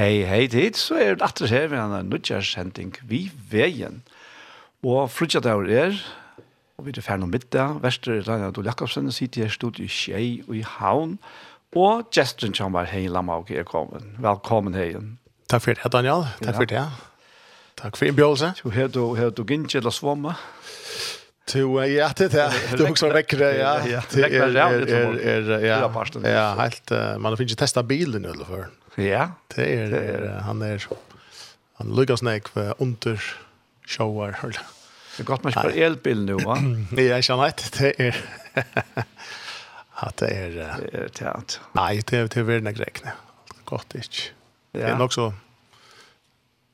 Hei, 0.00 0.22
hei 0.24 0.46
tid, 0.48 0.78
så 0.80 0.96
er 0.96 1.18
det 1.20 1.26
atter 1.26 1.50
her 1.52 1.66
ved 1.68 1.76
en 1.76 2.06
nødgjørshending 2.08 2.94
vi 3.04 3.26
veien. 3.50 3.98
Og 4.80 5.10
frutja 5.12 5.42
der 5.44 5.60
er, 5.68 5.98
og 6.78 6.86
vi 6.86 6.94
er 6.96 7.04
ferdig 7.04 7.26
om 7.26 7.28
middag, 7.28 7.82
Vester 7.82 8.22
Ragnar 8.24 8.50
Dole 8.50 8.70
Jakobsen 8.72 9.12
sitter 9.12 9.42
her 9.44 9.52
stod 9.52 9.76
i 9.76 9.90
Kjei 9.92 10.40
og 10.48 10.56
i 10.56 10.62
Havn, 10.64 11.18
og 11.76 12.08
gesten 12.16 12.56
som 12.56 12.72
var 12.72 12.88
hei 12.88 13.10
Lamauke 13.12 13.58
er 13.60 13.68
kommet. 13.68 14.06
Velkommen 14.16 14.74
hei. 14.74 14.94
Takk 15.52 15.66
for 15.66 15.76
det, 15.76 15.92
Daniel. 15.92 16.24
Takk 16.40 16.62
for 16.62 16.72
det. 16.72 16.86
Takk 17.76 18.00
for 18.00 18.08
innbjørelse. 18.08 18.54
Så 18.56 18.72
her 18.72 18.88
du, 18.88 19.02
her 19.20 19.28
du 19.28 19.44
gint 19.44 19.74
eller 19.74 19.92
svommet? 19.92 20.40
Jo, 21.54 21.84
ja, 21.84 22.10
det 22.16 22.34
är 22.34 22.76
du 22.76 22.88
också 22.88 23.08
väckre, 23.08 23.56
ja. 23.56 23.80
Det 24.10 24.22
är 24.22 24.56
är 24.56 25.50
er, 25.50 25.66
ja. 25.66 26.06
Ja, 26.22 26.54
helt 26.58 26.90
man 27.18 27.36
finns 27.36 27.50
ju 27.52 27.56
testa 27.56 27.82
bilen 27.82 28.24
eller 28.24 28.44
för. 28.44 28.66
Ja. 28.94 29.30
Det 29.54 29.74
är 29.74 30.40
han 30.40 30.62
är 30.62 30.86
han 31.74 31.94
Lucas 31.94 32.22
Nick 32.22 32.48
för 32.48 32.74
under 32.78 33.22
shower. 33.86 34.36
Det 35.16 35.22
er 35.22 35.24
gott 35.24 35.44
man 35.44 35.52
kör 35.52 35.82
elbil 35.82 36.24
nu 36.24 36.34
va? 36.34 36.58
Nej, 36.90 37.04
jag 37.04 37.24
känner 37.24 37.46
inte 37.46 37.62
det 37.78 38.00
är 38.06 38.16
att 39.90 40.16
det 40.16 40.28
är 40.28 40.50
det 40.50 40.98
är 40.98 41.08
tätt. 41.08 41.60
Nej, 41.72 42.02
det 42.06 42.16
är 42.16 42.28
det 42.28 42.36
är 42.36 42.42
väl 42.42 42.62
några 42.62 42.72
grekna. 42.72 43.10
Gott 43.64 43.94
inte. 43.94 44.08
Det 44.72 44.82
är 44.82 44.96
nog 44.96 45.12
så 45.12 45.32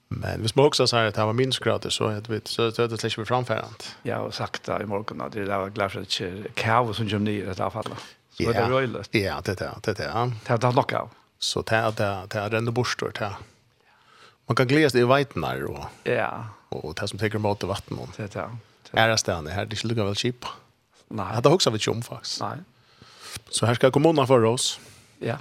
Men 0.08 0.40
hvis 0.40 0.54
man 0.56 0.66
også 0.68 0.86
sier 0.86 1.08
at 1.10 1.16
det 1.16 1.24
var 1.26 1.32
minusgrader, 1.34 1.90
så 1.90 2.04
er 2.14 2.20
det, 2.20 2.42
så 2.48 2.68
er 2.70 2.86
det 2.88 3.00
slik 3.00 3.12
släpper 3.12 3.24
framförant. 3.26 3.88
Ja, 4.04 4.20
sagt 4.30 4.66
det 4.66 4.82
i 4.82 4.86
morgen, 4.86 5.20
at 5.20 5.32
det 5.32 5.48
var 5.48 5.68
glad 5.74 5.90
for 5.90 6.00
at 6.00 6.08
det 6.08 6.20
ikke 6.20 6.48
er 6.48 6.52
kav 6.56 6.92
som 6.94 7.08
kommer 7.08 7.24
ned 7.26 7.42
i 7.42 7.46
dette 7.46 7.64
avfallet. 7.64 7.98
Så 8.36 8.42
er 8.48 8.52
det 8.52 8.62
är 8.62 8.70
roligt. 8.70 9.14
Ja, 9.14 9.40
det 9.40 9.60
er 9.60 9.74
det 9.84 9.96
det 9.96 10.06
er 10.06 10.30
Det 10.46 10.60
Det 10.60 10.64
har 10.64 10.72
nok 10.72 10.92
av. 10.92 11.08
Så 11.38 11.62
det 11.62 11.72
er 11.76 11.90
det 11.90 12.30
det 12.32 12.42
er 12.42 12.58
ändå 12.58 12.72
borstor 12.72 13.10
til. 13.10 13.34
Man 14.48 14.56
kan 14.56 14.66
glede 14.66 14.90
seg 14.90 15.02
i 15.02 15.08
vitnar 15.10 15.64
og, 15.68 15.86
Ja. 16.04 16.30
og 16.70 16.94
det 17.00 17.08
som 17.08 17.18
tar 17.18 17.34
emot 17.34 17.62
vatten 17.62 17.98
om. 17.98 18.12
Det 18.16 18.24
er 18.36 18.42
det. 18.42 18.50
det 18.92 19.00
er 19.00 19.08
det 19.08 19.18
stannar 19.18 19.50
her, 19.50 19.64
det 19.64 19.78
er 19.78 19.88
ikke 19.88 19.94
gå 19.94 20.04
väl 20.04 20.14
chip. 20.14 20.44
Nei. 21.10 21.36
Det 21.36 21.46
har 21.46 21.54
också 21.54 21.70
varit 21.70 21.82
chum 21.82 22.02
faktisk. 22.02 22.40
Nei. 22.40 22.56
Så 23.50 23.66
her 23.66 23.74
skal 23.74 23.90
kommunen 23.90 24.26
for 24.26 24.44
oss. 24.44 24.80
Ja. 25.20 25.36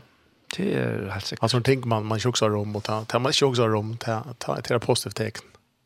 Det 0.57 0.73
er 0.73 1.09
helt 1.11 1.25
sikkert. 1.25 1.43
Alltså 1.43 1.61
tänker 1.61 1.87
man 1.87 2.05
man 2.05 2.19
tjocksar 2.19 2.55
om 2.55 2.75
och 2.75 2.83
ta 2.83 3.05
ta 3.05 3.19
man 3.19 3.33
tjocksar 3.33 3.75
om 3.75 3.97
ta 3.97 4.23
ta 4.37 4.57
ett 4.57 4.81
positivt 4.81 5.15
tecken. 5.15 5.43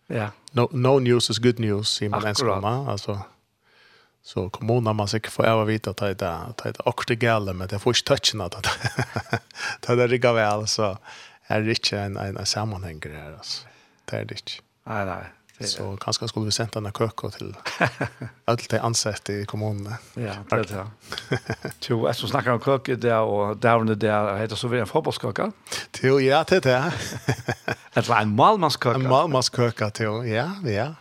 Ja. 0.08 0.32
No 0.52 0.70
no 0.72 1.00
news 1.00 1.30
is 1.30 1.40
good 1.40 1.60
news 1.60 1.88
sier 1.88 2.10
man 2.10 2.24
ens 2.24 2.42
komma 2.42 2.92
alltså. 2.92 3.20
Så 4.24 4.50
kommunen 4.50 4.96
man 4.96 5.08
säkert 5.08 5.32
får 5.32 5.46
äva 5.46 5.66
vita 5.66 5.94
ta 5.94 6.06
det, 6.06 6.14
det 6.14 6.70
ett 6.70 6.88
akte 6.88 7.16
gale, 7.16 7.54
men 7.54 7.68
det 7.68 7.80
får 7.80 7.92
inte 7.92 8.04
touchen 8.04 8.42
att 8.42 8.68
ta 9.82 9.96
det 9.96 10.08
rigga 10.12 10.34
väl 10.34 10.68
så 10.68 10.98
är 11.48 11.62
det 11.62 11.70
inte 11.70 12.00
en 12.00 12.18
en 12.18 12.38
en 12.38 12.46
sammenhenger 12.46 13.10
her, 13.10 13.34
alltså. 13.38 13.68
Det 14.06 14.18
er 14.18 14.26
det 14.26 14.36
ikke. 14.36 14.62
Nej 14.86 15.06
nej. 15.06 15.39
Det, 15.60 15.68
Så 15.68 15.98
kanskje 16.00 16.30
skulle 16.32 16.48
vi 16.48 16.56
sendt 16.56 16.74
denne 16.78 16.92
køkken 16.96 17.34
til 17.36 17.50
alle 18.48 18.70
de 18.72 18.80
ansatte 18.80 19.42
i 19.42 19.46
kommunene. 19.50 19.98
Ja, 20.16 20.38
det 20.50 20.60
er 20.60 20.70
det. 20.70 21.40
Jo, 21.90 22.06
jeg 22.08 22.16
som 22.16 22.32
snakker 22.32 22.56
om 22.56 22.62
køkken 22.64 23.02
der, 23.02 23.20
og 23.20 23.60
dævne 23.64 23.96
der, 24.00 24.38
heter 24.40 24.56
så 24.56 24.72
vi 24.72 24.80
en 24.80 24.88
fotballskøkken? 24.88 25.54
Jo, 26.04 26.18
ja, 26.24 26.44
det 26.48 26.66
er 26.66 26.88
det. 27.94 28.08
var 28.08 28.22
en 28.22 28.36
malmannskøkken? 28.36 29.04
En 29.04 29.12
malmannskøkken, 29.12 29.92
jo, 30.00 30.22
ja, 30.24 30.48
ja. 30.64 30.94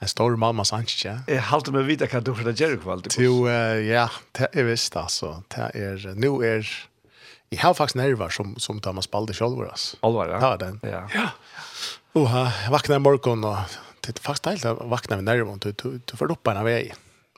En 0.00 0.08
stor 0.08 0.36
mamma 0.36 0.64
ja. 1.04 1.18
Jeg 1.28 1.42
halte 1.44 1.72
meg 1.72 1.84
vite 1.84 2.06
hva 2.08 2.22
du 2.24 2.32
for 2.32 2.48
det 2.48 2.56
gjør 2.56 2.72
i 2.72 2.78
kveld. 2.80 3.08
Jo, 3.20 3.34
ja, 3.84 4.06
det 4.38 4.48
er 4.56 4.64
visst, 4.64 4.96
altså. 4.96 5.42
Det 5.52 5.66
er, 5.76 6.14
nå 6.16 6.40
er, 6.40 6.64
jeg 7.52 7.60
har 7.60 7.74
faktisk 7.76 8.00
nerver 8.00 8.32
som, 8.32 8.54
som 8.56 8.80
tar 8.80 8.96
man 8.96 9.04
spalte 9.04 9.36
selv, 9.36 9.60
altså. 9.68 9.98
Alvar, 10.02 10.32
ja? 10.32 10.40
Ja, 10.40 10.56
den. 10.56 10.80
Ja. 10.82 11.02
Ja. 11.14 11.28
Uh, 12.16 12.48
vakna 12.72 12.96
i 12.96 13.02
morgon 13.04 13.44
og 13.44 13.76
det 14.00 14.18
är 14.18 14.22
faktiskt 14.22 14.46
helt 14.46 14.64
att 14.64 14.88
vakna 14.88 15.16
med 15.16 15.24
nerven 15.24 15.58
du, 15.58 15.72
du, 15.72 16.00
du 16.04 16.16
får 16.16 16.32
upp 16.32 16.46
en 16.46 16.64
väg 16.64 16.94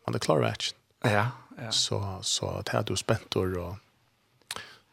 man 0.07 0.15
är 0.15 0.19
klar 0.19 0.39
rätt 0.39 0.63
ja, 1.03 1.29
ja. 1.59 1.71
så, 1.71 2.19
så 2.23 2.63
det 2.65 2.77
är 2.77 2.83
du 2.83 2.97
spänt 2.97 3.37
och 3.37 3.77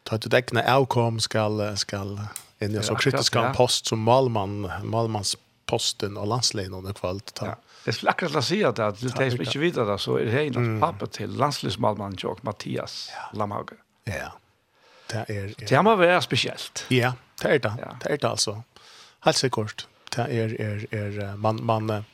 ta 0.02 0.16
ett 0.16 0.34
ägna 0.34 0.74
avkom 0.74 1.20
skall 1.20 1.76
skall 1.76 2.20
en 2.58 2.74
ja, 2.74 2.82
så 2.82 2.94
kritisk 2.94 3.36
ja. 3.36 3.52
post 3.54 3.86
som 3.86 3.98
Malman 4.00 4.72
Malmans 4.82 5.36
posten 5.70 6.16
och 6.16 6.26
landsleden 6.26 6.74
under 6.74 6.92
kvällt 6.92 7.34
ta. 7.34 7.46
Ja. 7.46 7.56
Det 7.84 7.92
skulle 7.92 8.10
akkurat 8.10 8.32
la 8.32 8.42
säga 8.42 8.68
att 8.68 8.76
det 8.76 8.96
som 8.96 9.22
inte 9.22 9.38
mycket 9.38 9.56
vidare 9.56 9.98
så 9.98 10.16
är 10.16 10.24
det 10.24 10.46
en 10.46 10.56
mm. 10.56 10.80
pappa 10.80 11.06
till 11.06 11.30
landslivsmalmannen 11.30 12.16
Jörg 12.22 12.36
Mathias 12.40 13.10
ja. 13.14 13.38
Lamhage. 13.38 13.72
Ja. 14.04 14.32
Det 15.06 15.36
är 15.36 15.54
det. 15.68 15.82
Må 15.82 15.96
være 15.96 16.22
speciellt. 16.22 16.84
Ja, 16.88 17.12
det 17.42 17.48
är 17.48 17.58
det. 17.58 17.96
Det 18.02 18.12
är 18.12 18.18
det 18.18 18.28
alltså. 18.28 18.62
Helt 19.20 19.36
säkert 19.36 19.86
det 20.16 20.22
är 20.22 20.60
är 20.60 20.94
är 20.94 21.36
man 21.36 21.64
man 21.64 22.04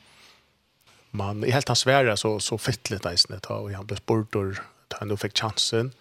man 1.11 1.43
i 1.43 1.51
helt 1.51 1.67
hans 1.67 1.79
svära 1.79 2.17
så 2.17 2.39
så 2.39 2.57
fittligt 2.57 3.03
nästan 3.03 3.39
ta 3.39 3.55
och 3.55 3.71
han 3.71 3.85
blev 3.85 3.97
sportor 3.97 4.63
ta 4.87 4.97
han 4.99 5.17
fick 5.17 5.37
chansen 5.37 5.91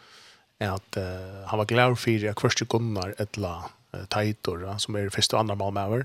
att 0.58 0.96
uh, 0.96 1.46
han 1.46 1.58
var 1.58 1.64
glad 1.64 1.98
för 1.98 2.28
att 2.28 2.40
första 2.40 2.64
gunnar 2.64 3.14
ettla 3.18 3.70
uh, 3.94 4.04
tajtor 4.04 4.78
som 4.78 4.94
är 4.94 5.08
första 5.08 5.36
och 5.36 5.40
andra 5.40 5.54
mål 5.54 5.72
med 5.72 6.04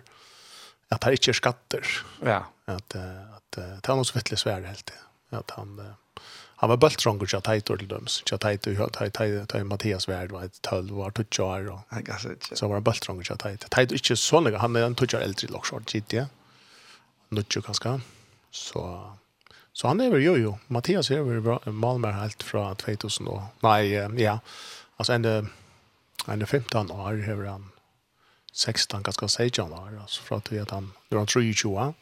att 0.90 1.04
han 1.04 1.14
inte 1.14 1.32
är 1.32 1.34
skatter. 1.34 1.86
Ja. 2.24 2.46
Att, 2.66 2.96
uh, 2.96 3.36
att 3.36 3.58
uh, 3.58 3.64
det 3.82 3.88
var 3.88 3.96
något 3.96 4.08
så 4.08 4.14
fittligt 4.14 4.42
svär 4.42 4.62
helt. 4.62 4.94
Att 5.30 5.52
han 5.52 5.94
han 6.62 6.70
var 6.70 6.78
bultstrångur 6.78 7.28
tja 7.28 7.42
tajtor 7.42 7.78
till 7.78 7.88
döms. 7.88 8.24
tight 8.26 8.62
tight 8.62 9.14
tajtor, 9.14 9.64
Mattias 9.64 10.08
Värd 10.10 10.32
var 10.32 10.44
ett 10.44 10.62
tölv 10.62 10.94
var 10.94 11.12
tutsi 11.12 11.42
år. 11.42 11.72
Och, 11.72 11.80
så 12.54 12.68
var 12.68 12.76
han 12.76 12.84
bultstrångur 12.84 13.24
tja 13.24 13.36
tight 13.36 13.70
tight 13.70 13.92
inte 13.92 14.16
så 14.16 14.40
länge, 14.40 14.58
han 14.58 14.76
är 14.76 14.84
en 14.84 14.96
tutsi 14.96 15.18
år 15.18 15.22
äldre 15.22 15.48
i 15.48 15.52
Locksort, 15.52 15.94
gitt 15.94 16.14
ja. 16.14 16.26
Så, 18.52 19.14
så 19.74 19.88
han 19.88 20.02
är 20.02 20.10
väl 20.10 20.24
jo 20.24 20.38
jo. 20.38 20.58
Mattias 20.68 21.12
är 21.12 21.22
väl 21.22 21.42
bra, 21.42 21.60
Malmö 21.66 22.12
helt 22.12 22.44
från 22.44 22.76
2000 22.76 23.28
och, 23.28 23.42
nej, 23.60 23.92
ja. 24.24 24.40
Alltså 24.98 25.14
ända, 25.14 25.46
ända 26.28 26.46
15 26.46 26.92
år 26.92 26.98
har 26.98 27.46
han 27.46 27.72
16 28.54 29.04
ganska 29.04 29.28
16 29.28 29.74
år. 29.74 30.00
Alltså 30.02 30.22
för 30.22 30.36
att 30.36 30.52
vi 30.52 30.60
att 30.60 30.70
han, 30.70 30.92
nu 31.10 31.18
är 31.18 31.20
han 31.20 31.28
23. 31.28 31.94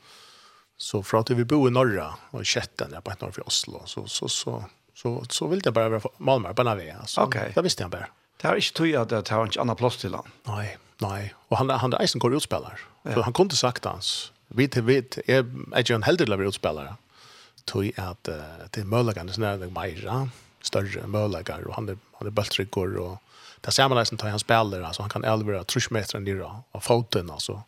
Så 0.82 1.04
för 1.04 1.18
att 1.18 1.30
vi 1.30 1.46
bor 1.46 1.68
i 1.68 1.72
norra 1.72 2.14
och 2.32 2.46
Kätten 2.46 2.92
där 2.92 3.02
på 3.02 3.12
ett 3.12 3.22
norr 3.22 3.32
för 3.32 3.48
Oslo 3.48 3.82
så 3.86 4.08
så 4.08 4.28
så 4.28 4.66
så 4.96 5.26
så 5.30 5.48
vill 5.48 5.60
det 5.60 5.72
bara 5.72 5.90
vara 5.90 6.02
Malmö 6.18 6.54
på 6.54 6.64
Navia 6.64 6.98
alltså. 7.00 7.22
Okay. 7.22 7.52
Det 7.56 7.62
visste 7.62 7.84
jag 7.84 7.92
bara. 7.92 8.08
Det 8.42 8.48
har 8.48 8.56
inte 8.56 8.74
tror 8.74 8.96
att 8.96 9.10
det 9.10 9.30
har 9.30 9.46
inte 9.46 9.62
annan 9.62 9.76
plats 9.76 9.98
till 9.98 10.14
han. 10.14 10.24
Nej, 10.44 10.78
nej. 10.98 11.36
Och 11.48 11.58
han 11.58 11.70
han 11.70 11.94
är 11.94 12.16
en 12.16 12.20
korrespondent. 12.20 12.80
Ja. 13.04 13.14
Så 13.14 13.22
han 13.22 13.34
kunde 13.34 13.56
sagt 13.56 13.86
hans. 13.86 14.32
Vi 14.48 14.68
vet 14.68 15.18
är 15.30 15.46
är 15.72 15.90
ju 15.90 15.96
en 15.96 16.04
heldig 16.04 16.30
leverotspelare. 16.30 16.96
Tog 17.66 17.92
att 17.98 18.30
det 18.72 18.84
möjligen 18.84 19.34
sån 19.34 19.44
där 19.44 19.70
Majra 19.70 20.30
större 20.62 21.08
möjligen 21.08 21.66
och 21.66 21.76
han 21.76 21.90
är 21.90 21.98
han 22.14 22.28
är 22.28 22.32
bultrigor 22.32 22.96
och 22.98 23.18
det 23.62 23.72
samma 23.72 23.96
där 23.96 24.04
som 24.04 24.18
tar 24.18 24.30
han 24.30 24.40
spelar 24.40 24.82
alltså 24.82 25.02
han 25.02 25.10
kan 25.10 25.24
elvera 25.24 25.64
truschmetern 25.64 26.28
i 26.28 26.34
då 26.34 26.64
av 26.72 26.80
foten 26.80 27.30
alltså 27.30 27.64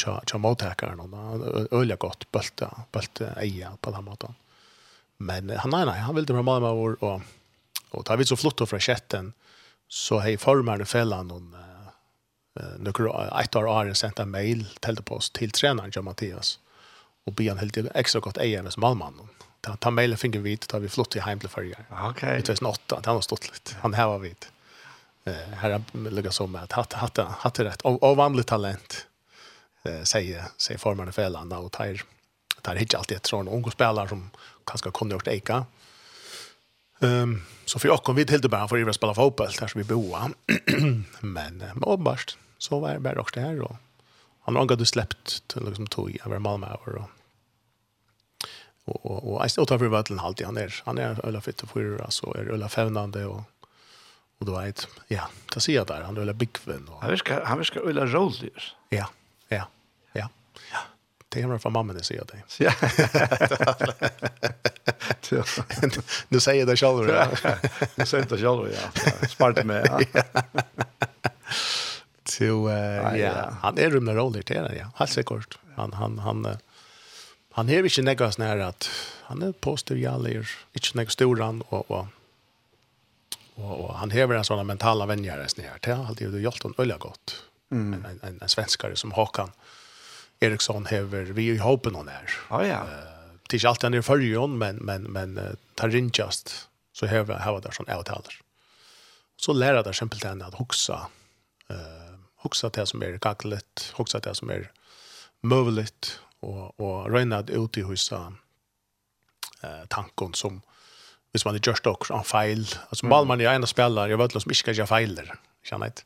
tja 0.00 0.22
tja 0.26 0.38
mottakaren 0.38 1.00
och 1.00 1.72
öliga 1.72 1.96
gott 1.96 2.32
bulta 2.32 2.82
bulta 2.92 3.40
eja 3.40 3.76
på 3.80 3.90
den 3.90 4.04
måten. 4.04 4.34
Men 5.16 5.50
han 5.50 5.70
nej 5.70 5.86
nej 5.86 6.00
han 6.00 6.14
ville 6.14 6.26
bara 6.26 6.42
mamma 6.42 6.72
vår 6.74 7.04
och 7.04 7.20
och 7.90 8.04
tar 8.04 8.16
vi 8.16 8.24
så 8.24 8.36
flott 8.36 8.68
från 8.68 8.80
chatten 8.80 9.32
så 9.88 10.18
hej 10.18 10.38
formaren 10.38 10.86
fällan 10.86 11.30
hon 11.30 11.54
eh 11.54 12.64
några 12.78 13.40
ett 13.40 13.56
år 13.56 13.64
har 13.66 13.94
sent 13.94 14.18
en 14.18 14.30
mail 14.30 14.66
till 14.80 14.96
post 14.96 15.32
till 15.32 15.50
tränaren 15.50 15.90
Jan 15.94 16.04
Mattias 16.04 16.58
och 17.24 17.32
be 17.32 17.48
han 17.48 17.58
helt 17.58 17.76
extra 17.94 18.20
gott 18.20 18.36
med 18.36 18.72
malmannen. 18.76 19.28
Ta 19.60 19.76
ta 19.76 19.90
mailen 19.90 20.18
finger 20.18 20.40
vid 20.40 20.60
tar 20.60 20.80
vi 20.80 20.88
flott 20.88 21.16
i 21.16 21.20
hem 21.20 21.40
till 21.40 21.48
förra. 21.48 21.76
Okej. 21.90 22.42
Det 22.46 22.48
är 22.48 22.54
snart 22.54 22.92
att 22.92 23.06
han 23.06 23.14
har 23.14 23.22
stått 23.22 23.50
lite. 23.52 23.76
Han 23.80 23.94
här 23.94 24.06
var 24.06 24.18
vit. 24.18 24.52
Eh 25.24 25.34
här 25.34 25.82
lägger 26.10 26.30
som 26.30 26.56
att 26.56 26.72
hatt 26.72 26.92
hatta 26.92 27.24
hatta 27.38 27.64
rätt 27.64 27.82
av 27.82 28.04
av 28.04 28.16
vanligt 28.16 28.46
talent 28.46 29.07
eh, 29.82 30.02
säger, 30.02 30.44
säger 30.56 30.78
formarna 30.78 31.12
fällan 31.12 31.52
och 31.52 31.72
tar, 31.72 32.02
tar 32.62 32.76
hit 32.76 32.94
alltid 32.94 33.16
ett 33.16 33.26
sådant 33.26 33.48
unga 33.48 33.70
spelare 33.70 34.08
som 34.08 34.30
kanske 34.64 34.90
kunde 34.90 35.14
gjort 35.14 35.28
eka. 35.28 35.64
Ehm 37.00 37.42
så 37.68 37.78
för 37.78 37.88
jag 37.88 38.02
kom 38.02 38.16
vid 38.16 38.30
helt 38.30 38.50
bara 38.50 38.68
för 38.68 38.88
att 38.88 38.94
spela 38.94 39.14
fotboll 39.14 39.48
där 39.60 39.66
som 39.66 39.78
vi 39.82 39.84
boa. 39.84 40.30
Men 41.20 41.64
mobbast 41.74 42.38
så 42.58 42.80
var 42.80 42.94
det 42.94 43.00
bara 43.00 43.20
också 43.20 43.40
det 43.40 43.46
här 43.46 43.56
då. 43.56 43.76
Han 44.40 44.56
har 44.56 44.64
gått 44.64 44.80
och 44.80 44.88
släppt 44.88 45.48
till 45.48 45.64
liksom 45.64 45.86
tog 45.86 46.18
över 46.26 46.38
Malmö 46.38 46.66
och 46.74 46.88
och 48.84 49.06
och 49.06 49.34
och 49.34 49.42
jag 49.42 49.50
står 49.50 49.78
för 49.78 49.86
vatten 49.86 50.18
halt 50.18 50.42
han 50.42 50.56
är 50.56 50.82
han 50.86 50.98
är 50.98 51.26
ölla 51.26 51.40
fitt 51.40 51.62
och 51.62 51.70
fyra 51.70 52.10
så 52.10 52.34
är 52.34 52.50
ölla 52.52 52.68
fävnande 52.68 53.26
och 53.26 53.42
och 54.38 54.46
då 54.46 54.60
vet 54.60 54.88
ja, 55.08 55.28
det 55.54 55.60
ser 55.60 55.74
jag 55.74 55.86
där 55.86 56.02
han 56.02 56.16
ölla 56.16 56.32
bigven 56.32 56.88
och 56.88 57.02
han 57.02 57.10
viskar 57.10 57.44
han 57.44 57.58
viskar 57.58 57.80
ölla 57.80 58.06
roller. 58.06 58.76
Ja. 58.88 59.08
Ja, 59.48 59.68
ja. 60.12 60.28
ja. 60.72 60.78
Det 61.28 61.40
är 61.40 61.58
från 61.58 61.72
mamma 61.72 61.92
det 61.92 62.04
säger 62.04 62.20
jag 62.20 62.28
dig. 62.28 62.44
Ja. 62.58 62.72
Nu 66.28 66.40
säger 66.40 66.66
det 66.66 66.76
själv. 66.76 67.10
Ja. 67.10 67.28
Nu 67.94 68.06
säger 68.06 68.26
det 68.26 68.38
själv, 68.38 68.72
ja. 68.72 69.28
Spart 69.28 69.64
med, 69.64 69.86
ja. 69.86 70.22
Så, 72.24 72.70
ja. 73.16 73.50
Han 73.62 73.78
är 73.78 73.90
rumna 73.90 74.14
roller 74.14 74.42
till 74.42 74.56
det, 74.56 74.76
ja. 74.76 74.90
Helt 74.96 75.10
säkert. 75.10 75.58
Han, 75.76 75.92
han, 75.92 76.18
han, 76.18 76.56
han 77.52 77.68
är 77.68 77.82
inte 77.82 78.02
negas 78.02 78.38
när 78.38 78.58
att 78.58 78.90
han 79.22 79.42
är 79.42 79.52
posterialer, 79.52 80.50
inte 80.72 80.98
något 80.98 81.12
storan 81.12 81.62
och, 81.68 81.90
och 81.90 82.06
Och, 83.54 83.84
och 83.84 83.94
han 83.94 84.10
häver 84.10 84.34
en 84.34 84.44
sån 84.44 84.66
mentala 84.66 85.06
vänjare 85.06 85.48
snär. 85.48 85.78
Det 85.80 85.92
har 85.92 86.06
alltid 86.06 86.40
gjort 86.40 86.62
honom 86.62 86.74
öliga 86.78 86.98
gott. 86.98 87.42
Mm. 87.70 88.04
En, 88.04 88.20
en, 88.22 88.38
en, 88.42 88.48
svenskare 88.48 88.96
som 88.96 89.12
Håkan 89.12 89.50
Eriksson 90.40 90.86
hever 90.86 91.22
vi 91.22 91.48
i 91.48 91.58
hopen 91.58 91.94
hon 91.94 92.08
är. 92.08 92.30
Ja 92.50 92.66
ja. 92.66 92.86
Det 93.48 93.54
är 93.54 93.56
inte 93.56 93.68
alltid 93.68 93.84
han 93.84 93.94
är 93.94 94.02
förrjon 94.02 94.58
men 94.58 94.76
men 94.76 95.02
men 95.02 95.56
tar 95.74 95.88
rinjast 95.88 96.68
så 96.92 97.06
hever 97.06 97.34
har 97.34 97.60
där 97.60 97.70
sån 97.70 97.88
avtaler. 97.88 98.34
Så 99.36 99.52
lära 99.52 99.82
där 99.82 99.92
simpelt 99.92 100.24
än 100.24 100.42
att 100.42 100.54
huxa 100.54 101.06
eh 101.68 102.08
huxa 102.42 102.68
det 102.68 102.86
som 102.86 103.02
är 103.02 103.18
kacklet, 103.18 103.92
huxa 103.96 104.18
det 104.18 104.34
som 104.34 104.50
är 104.50 104.70
möjligt 105.40 106.20
och 106.40 106.80
och 106.80 107.10
det 107.10 107.52
ut 107.52 107.78
i 107.78 107.82
husa 107.82 108.32
uh, 109.64 109.86
tanken 109.88 110.34
som 110.34 110.62
hvis 111.32 111.44
man 111.44 111.54
er 111.54 111.60
just 111.66 111.86
också 111.86 112.14
en 112.14 112.24
fail. 112.24 112.66
Alltså 112.88 113.06
mm. 113.06 113.28
man 113.28 113.40
är 113.40 113.54
ena 113.54 113.66
spelare, 113.66 114.10
jag 114.10 114.18
vet 114.18 114.24
inte 114.24 114.38
om 114.38 114.42
jag 114.46 114.56
ska 114.56 114.72
göra 114.72 114.86
failer. 114.86 115.34
Känner 115.64 115.86
inte. 115.86 116.02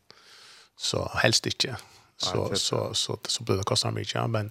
Så 0.82 1.10
helst 1.14 1.46
inte. 1.46 1.76
Så, 2.16 2.48
ja, 2.50 2.56
så, 2.56 2.94
så, 2.94 3.18
så, 3.28 3.42
blir 3.42 3.56
det 3.56 3.62
kostnader 3.62 3.94
mycket. 3.94 4.30
Men, 4.30 4.50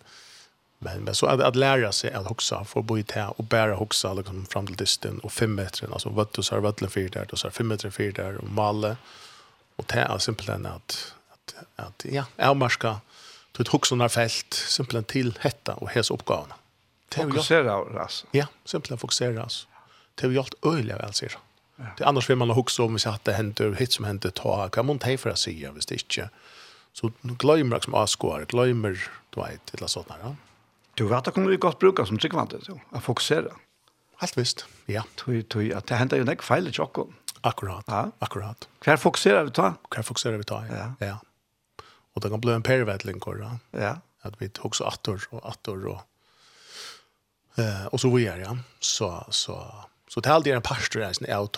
men, 0.80 1.04
men 1.04 1.16
så 1.16 1.26
att, 1.26 1.42
att 1.42 1.56
lära 1.56 1.92
sig 1.92 2.14
att 2.14 2.30
huxa, 2.30 2.66
få 2.66 2.82
bo 2.82 2.98
i 2.98 3.02
det 3.02 3.28
och 3.28 3.44
bära 3.44 3.76
huxa 3.76 4.14
liksom, 4.14 4.46
fram 4.46 4.68
till 4.68 4.76
disten 4.76 5.20
och 5.20 5.32
fem 5.32 5.56
meter. 5.56 5.94
Alltså 5.94 6.10
vött 6.10 6.34
du, 6.34 6.44
så 6.44 6.56
har 6.56 6.62
vötlen 6.62 6.90
fyra 6.90 7.10
där, 7.10 7.32
och 7.32 7.40
så 7.40 7.48
har 7.48 7.52
fem 7.52 7.68
meter 7.68 7.90
fyra 7.90 8.24
där 8.24 8.38
och 8.38 8.50
malle. 8.50 8.98
Och 9.76 9.86
det 9.88 10.00
är 10.00 10.18
simpelthen 10.18 10.66
att, 10.66 11.14
att, 11.30 11.56
att 11.76 12.06
ja, 12.06 12.26
avmarska 12.38 13.00
till 13.52 13.62
ett 13.62 13.68
huxarna 13.68 14.10
fält, 14.10 14.54
simpelthen 14.54 15.04
till 15.04 15.40
hetta 15.42 15.74
och 15.74 15.90
hälsa 15.90 16.14
uppgavna. 16.14 16.56
Fokusera, 17.16 18.02
alltså? 18.02 18.28
Ja, 18.32 18.48
simpelthen 18.66 18.98
fokusera, 18.98 19.44
alltså. 19.44 19.68
Det 20.16 20.24
har 20.24 20.30
vi 20.30 20.36
gjort 20.36 20.54
öjliga 20.64 20.98
väl, 20.98 21.14
säger 21.14 21.34
jag 21.34 21.51
Det 21.98 22.04
annars 22.04 22.30
vill 22.30 22.38
man 22.38 22.50
ha 22.50 22.56
hooks 22.56 22.80
om 22.80 22.96
vi 22.96 23.10
att 23.10 23.26
det 23.26 23.34
händer 23.34 23.72
hit 23.72 23.94
som 23.94 24.06
händer 24.06 24.30
ta 24.30 24.70
kan 24.70 24.86
man 24.86 25.00
ta 25.00 25.18
för 25.18 25.30
att 25.30 25.40
se 25.40 25.52
jag 25.52 25.74
visst 25.74 25.92
inte. 25.92 26.30
Så 26.94 27.12
glömmer 27.22 27.80
som 27.80 27.94
askor, 27.94 28.46
glömmer 28.48 29.10
du 29.30 29.42
vet 29.42 29.74
eller 29.74 29.88
sånt 29.88 30.08
där. 30.08 30.36
Du 30.94 31.08
vet 31.08 31.28
att 31.28 31.34
kommer 31.34 31.50
vi 31.50 31.58
gott 31.58 31.80
bruka 31.80 32.06
som 32.06 32.18
tryckvante 32.18 32.58
så 32.62 32.80
att 32.90 33.04
fokusera. 33.04 33.52
Helt 34.18 34.38
visst. 34.38 34.66
Ja. 34.86 35.04
Tui 35.16 35.44
tui 35.44 35.74
att 35.74 35.88
det 35.88 35.96
händer 35.96 36.18
ju 36.18 36.24
näck 36.24 36.42
fel 36.42 36.68
i 36.68 36.72
chocken. 36.72 37.14
Akkurat. 37.42 37.84
Ja. 37.88 38.12
Akkurat. 38.20 38.68
Kvar 38.80 38.98
fokuserar 38.98 39.44
vi 39.44 39.52
ta? 39.52 39.74
Kvar 39.90 40.04
fokuserar 40.04 40.38
vi 40.38 40.44
ta? 40.44 40.66
Ja. 40.68 40.94
ja. 41.08 41.18
Och 42.14 42.22
det 42.22 42.30
kan 42.30 42.42
bli 42.42 42.54
en 42.54 42.64
pervätling 42.64 43.20
korra. 43.20 43.60
Ja. 43.72 43.98
Att 44.22 44.42
vi 44.42 44.50
också 44.60 44.84
attor 44.84 45.28
och 45.30 45.50
attor 45.50 45.86
och 45.86 46.02
eh 47.56 47.86
och 47.86 48.02
så 48.02 48.16
vidare 48.16 48.42
ja. 48.42 48.58
Så 48.80 49.26
så 49.30 49.86
Så 50.14 50.20
det 50.20 50.30
här 50.30 50.48
är 50.48 50.56
en 50.56 50.62
pastor 50.62 51.02
här 51.02 51.14
som 51.14 51.26
är 51.30 51.44
att 51.44 51.54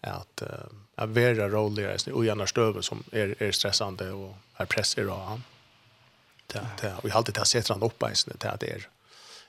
att 0.00 0.42
att 0.94 1.08
vara 1.08 1.48
roligare 1.48 2.12
och 2.12 2.24
gärna 2.24 2.46
stöver 2.46 2.80
som 2.80 3.04
är 3.12 3.42
är 3.42 3.52
stressande 3.52 4.10
och 4.10 4.34
är 4.56 4.66
press 4.66 4.98
i 4.98 5.02
rad. 5.02 5.42
Det 6.46 6.66
det 6.80 6.96
vi 7.02 7.10
har 7.10 7.18
alltid 7.18 7.34
det 7.34 7.44
sätter 7.44 7.74
han 7.74 7.82
upp 7.82 8.02
här 8.02 8.14
så 8.14 8.30
det 8.30 8.46
är 8.46 8.56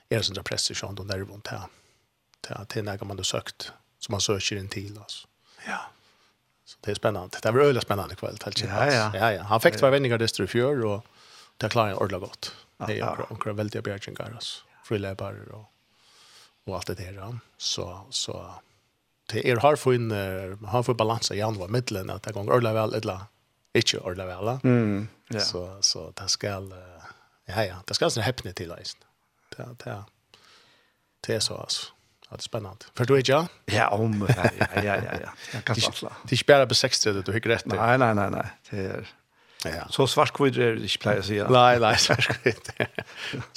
det 0.08 0.14
är 0.14 0.22
sån 0.22 0.34
där 0.34 0.42
press 0.42 0.70
i 0.70 0.74
sjön 0.74 0.94
nervon 0.94 1.08
där 1.08 1.18
runt 1.18 1.46
här. 1.46 1.62
Det 2.40 2.66
det 2.74 2.82
när 2.82 3.04
man 3.04 3.16
då 3.16 3.24
sökt 3.24 3.72
som 3.98 4.12
man 4.12 4.20
söker 4.20 4.56
in 4.56 4.68
till 4.68 4.98
oss. 4.98 5.26
Ja. 5.66 5.80
Så 6.64 6.76
det 6.80 6.90
är 6.90 6.94
spännande. 6.94 7.38
Det 7.42 7.48
är 7.48 7.58
öliga 7.58 7.82
spännande 7.82 8.14
kväll 8.14 8.38
helt 8.44 8.60
Ja 8.60 8.92
ja. 8.92 9.10
Ja 9.14 9.32
ja. 9.32 9.42
Han 9.42 9.60
fick 9.60 9.76
två 9.76 9.90
vänningar 9.90 10.18
det 10.18 10.40
i 10.44 10.46
fjör 10.46 10.84
och 10.84 11.06
det 11.56 11.68
klarar 11.68 11.88
han 11.88 11.96
ordentligt 11.96 12.30
gott. 12.30 12.54
Det 12.86 13.00
är 13.00 13.16
bra. 13.16 13.26
Och 13.30 13.46
väldigt 13.46 13.84
bra 13.84 13.96
jingar 13.96 14.36
oss. 14.36 14.64
Frilebare 14.84 15.52
och 15.52 15.72
och 16.68 16.76
allt 16.76 16.86
det 16.86 16.94
där 16.94 17.38
så 17.56 18.06
så 18.10 18.54
det 19.32 19.50
är 19.50 19.56
har 19.56 19.76
få 19.76 19.92
en 19.92 20.10
har 20.64 20.82
för 20.82 20.94
balans 20.94 21.30
i 21.30 21.42
andra 21.42 21.68
mitten 21.68 22.10
att 22.10 22.22
det 22.22 22.32
går 22.32 22.52
ordla 22.52 22.72
väl 22.72 22.94
eller 22.94 23.20
inte 23.74 23.98
ordla 23.98 24.26
väl. 24.26 24.58
Mm. 24.64 25.08
Ja. 25.28 25.40
Så 25.40 25.78
så 25.80 26.12
det 26.16 26.28
ska 26.28 26.46
ja 27.44 27.64
ja, 27.64 27.82
det 27.86 27.94
ska 27.94 28.10
så 28.10 28.20
häpna 28.20 28.52
till 28.52 28.72
alltså. 28.72 28.96
Det 29.56 29.66
det 29.84 30.04
det 31.26 31.34
är 31.34 31.40
så 31.40 31.56
alltså. 31.56 31.86
Ja, 32.30 32.36
det 32.36 32.42
er 32.42 32.44
spennende. 32.44 32.88
For 32.94 33.04
du 33.04 33.14
ikke, 33.16 33.32
ja? 33.32 33.46
Ja, 33.72 33.86
om, 33.88 34.26
ja, 34.28 34.50
ja, 34.76 34.82
ja, 34.82 35.14
ja. 35.20 35.30
Jeg 35.54 35.64
kan 35.64 35.76
fattla. 35.80 36.10
Det 36.24 36.32
er 36.32 36.36
ikke 36.36 36.46
bare 36.50 36.66
på 36.68 36.74
60, 36.76 37.04
du 37.24 37.30
har 37.32 37.38
ikke 37.40 37.54
rett 37.54 37.66
Nej 37.66 37.78
Nei, 37.78 37.96
nei, 37.96 38.10
nei, 38.14 38.28
nei. 38.34 38.48
Det 38.70 38.84
er... 38.84 39.14
Ja. 39.64 39.86
Så 39.90 40.06
svart 40.06 40.34
kvitt 40.36 40.58
er 40.60 40.76
det 40.76 40.86
ikke 40.86 41.00
pleier 41.06 41.22
å 41.22 41.26
si. 41.26 41.38
Nei, 41.40 41.78
nei, 41.82 41.94
svartkvitt. 41.98 42.68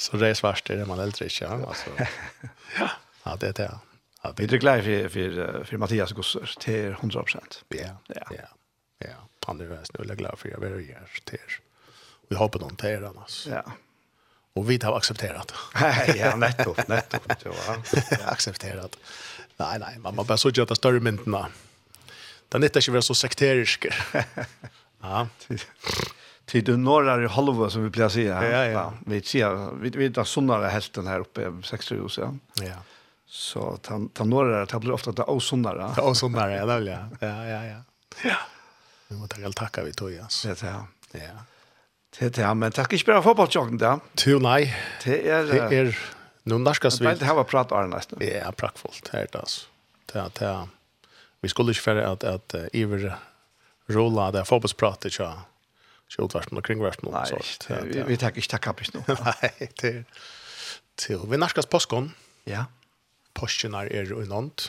så 0.02 0.18
det 0.18 0.32
er 0.32 0.38
svart, 0.40 0.64
det 0.66 0.80
er 0.80 0.88
man 0.88 1.02
eldre 1.04 1.28
ikke, 1.28 1.44
ja. 1.44 1.58
Altså. 1.68 1.92
ja. 2.80 2.88
Ja, 3.22 3.36
det 3.40 3.48
är 3.48 3.52
det. 3.52 3.78
Ja, 4.22 4.32
vi 4.36 4.44
är 4.44 4.48
glada 4.48 4.82
för, 4.82 5.08
för, 5.08 5.64
för 5.64 5.76
Mattias 5.76 6.12
Gossar 6.12 6.54
till 6.60 6.92
100%. 6.92 7.38
Ja, 7.68 7.76
ja, 8.06 8.22
ja. 8.30 8.46
ja. 8.98 9.28
Han 9.46 9.60
är 9.60 9.64
väldigt 9.64 9.86
snälla 9.86 10.14
glad 10.14 10.38
för 10.38 10.48
jag 10.48 10.60
vill 10.60 10.88
göra 10.88 11.00
Vi 12.28 12.36
har 12.36 12.48
de 12.48 12.58
dem 12.58 12.76
till 12.76 13.04
annars. 13.04 13.46
Ja. 13.46 13.62
Och 14.52 14.70
vi 14.70 14.80
har 14.82 14.96
accepterat. 14.96 15.54
ja, 16.16 16.36
nettopp, 16.36 16.88
nettopp. 16.88 17.32
Ja. 17.44 17.82
accepterat. 18.24 18.96
Nej, 19.56 19.78
nej, 19.78 19.98
man 19.98 20.26
bara 20.26 20.36
så 20.36 20.48
göra 20.48 20.66
det 20.66 20.76
större 20.76 21.00
myntena. 21.00 21.48
Den 22.48 22.62
är 22.62 22.66
inte 22.66 22.90
vara 22.90 23.02
så 23.02 23.14
sekterisk. 23.14 23.86
ja. 25.00 25.28
Till 26.44 26.64
du 26.64 26.76
norra 26.76 27.24
i 27.24 27.26
halva 27.26 27.70
som 27.70 27.84
vi 27.84 27.90
plejer 27.90 28.08
säga. 28.08 28.50
Ja, 28.50 28.66
ja. 28.66 28.92
Vi 29.06 29.22
ser 29.22 29.74
vi 29.80 29.90
vi 29.90 30.12
tar 30.12 30.24
sunnare 30.24 30.66
hälften 30.66 31.06
här 31.06 31.20
uppe 31.20 31.52
60 31.64 32.00
år 32.00 32.08
sedan. 32.08 32.40
Ja. 32.54 32.76
Så 33.34 33.76
ta 33.76 34.00
ta 34.12 34.24
norra 34.24 34.66
det 34.66 34.78
blir 34.78 34.92
ofta 34.92 35.12
det 35.12 35.22
osundare. 35.22 35.94
Ja, 35.96 36.02
osundare 36.02 36.56
ja, 36.56 36.66
det 36.66 36.76
vill 36.78 36.86
jag. 36.86 37.08
Ja, 37.20 37.44
ja, 37.46 37.64
ja. 37.64 37.82
Ja. 38.24 38.36
Vi 39.08 39.16
måste 39.16 39.40
väl 39.40 39.52
tacka 39.52 39.82
vi 39.82 39.92
tog 39.92 40.20
oss. 40.20 40.42
Det 40.42 40.62
är 40.62 40.84
Ja. 41.12 41.28
Det 42.18 42.38
ja, 42.38 42.54
men 42.54 42.72
tack 42.72 42.92
inte 42.92 43.04
bara 43.04 43.22
fotbollsjocken 43.22 43.78
där. 43.78 44.00
Tu 44.14 44.38
nej. 44.38 44.76
Det 45.04 45.28
är 45.28 45.44
det 45.44 45.76
är 45.76 45.98
nu 46.42 46.58
naskas 46.58 47.00
vi. 47.00 47.14
Det 47.14 47.24
har 47.26 47.44
vi 47.44 47.44
pratat 47.44 47.84
om 47.84 47.90
nästan. 47.90 48.18
Ja, 48.22 48.52
praktfullt 48.52 49.08
här 49.12 49.26
det 49.32 49.38
alltså. 49.38 49.66
Det 50.12 50.30
det 50.38 50.68
vi 51.40 51.48
skulle 51.48 51.70
ju 51.70 51.74
för 51.74 51.96
att 51.96 52.24
att 52.24 52.54
Iver 52.72 53.16
rolla 53.86 54.30
där 54.30 54.44
fotbollspratet 54.44 55.12
så 55.12 55.32
så 56.08 56.24
utvärst 56.24 56.52
och 56.52 56.66
kringvärst 56.66 57.00
och 57.00 57.28
sånt. 57.28 57.68
Vi 57.82 58.02
vi 58.06 58.16
tackar 58.16 58.36
inte 58.36 58.48
tacka 58.48 58.72
på 58.72 58.82
nu. 58.94 59.16
Nej, 59.24 59.70
det 59.80 60.04
till 60.94 61.20
vi 61.28 61.36
naskas 61.36 61.66
påskon. 61.66 62.12
Ja 62.44 62.64
postjene 63.34 63.86
er 63.90 64.12
unånd, 64.14 64.68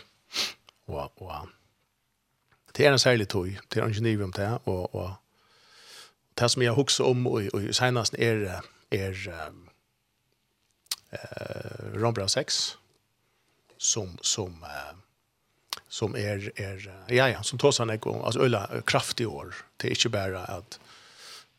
og, 0.87 1.11
og 1.21 1.49
det 2.77 2.85
er 2.85 2.91
en 2.91 2.99
særlig 2.99 3.27
tog, 3.29 3.47
det 3.73 3.81
er 3.81 3.85
en 3.85 3.93
geniv 3.93 4.23
om 4.23 4.33
det, 4.33 4.49
og, 4.65 4.95
og 4.95 5.13
det 6.39 6.51
som 6.51 6.61
jeg 6.61 6.73
husker 6.73 7.05
om, 7.05 7.27
og, 7.27 7.49
og 7.53 7.67
senest 7.75 8.15
er, 8.19 8.61
er 8.91 9.19
um, 9.47 9.67
uh, 11.13 12.01
Rombra 12.03 12.27
6, 12.27 12.63
som, 13.77 14.17
som, 14.21 14.63
uh, 14.63 15.77
som 15.89 16.15
er, 16.17 16.49
er 16.57 16.87
ja, 17.09 17.27
ja, 17.27 17.41
som 17.43 17.59
tar 17.61 17.71
sig 17.71 17.83
en 17.89 17.99
gang, 17.99 18.25
altså 18.25 18.41
øyla 18.41 18.81
kraftig 18.85 19.27
år, 19.27 19.53
det 19.81 19.91
er 19.91 19.95
inte 19.95 20.09
bara 20.09 20.45
at 20.57 20.79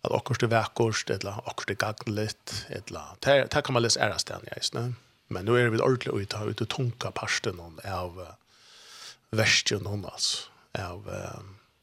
at 0.05 0.13
akkurat 0.13 0.41
det 0.41 0.51
verkost 0.51 1.11
eller 1.11 1.41
akkurat 1.49 1.69
det 1.69 1.79
gagneligt, 1.79 2.67
eller, 2.71 3.17
det, 3.25 3.53
det 3.53 3.65
kan 3.65 3.73
man 3.73 3.83
läsa 3.83 4.01
æresten, 4.01 4.45
jeg, 4.45 4.63
ja, 4.75 4.81
Men 5.29 5.45
nu 5.45 5.57
är 5.57 5.67
er 5.67 5.71
vi 5.71 5.81
ordentligt 5.81 6.15
ut 6.15 6.33
här 6.33 6.67
tunka 6.67 7.11
parsten 7.11 7.61
av 7.85 8.19
uh, 8.19 8.27
västjen 9.31 9.87
hon 9.87 10.05
alltså. 10.05 10.49
Av 10.79 11.09
uh, 11.09 11.43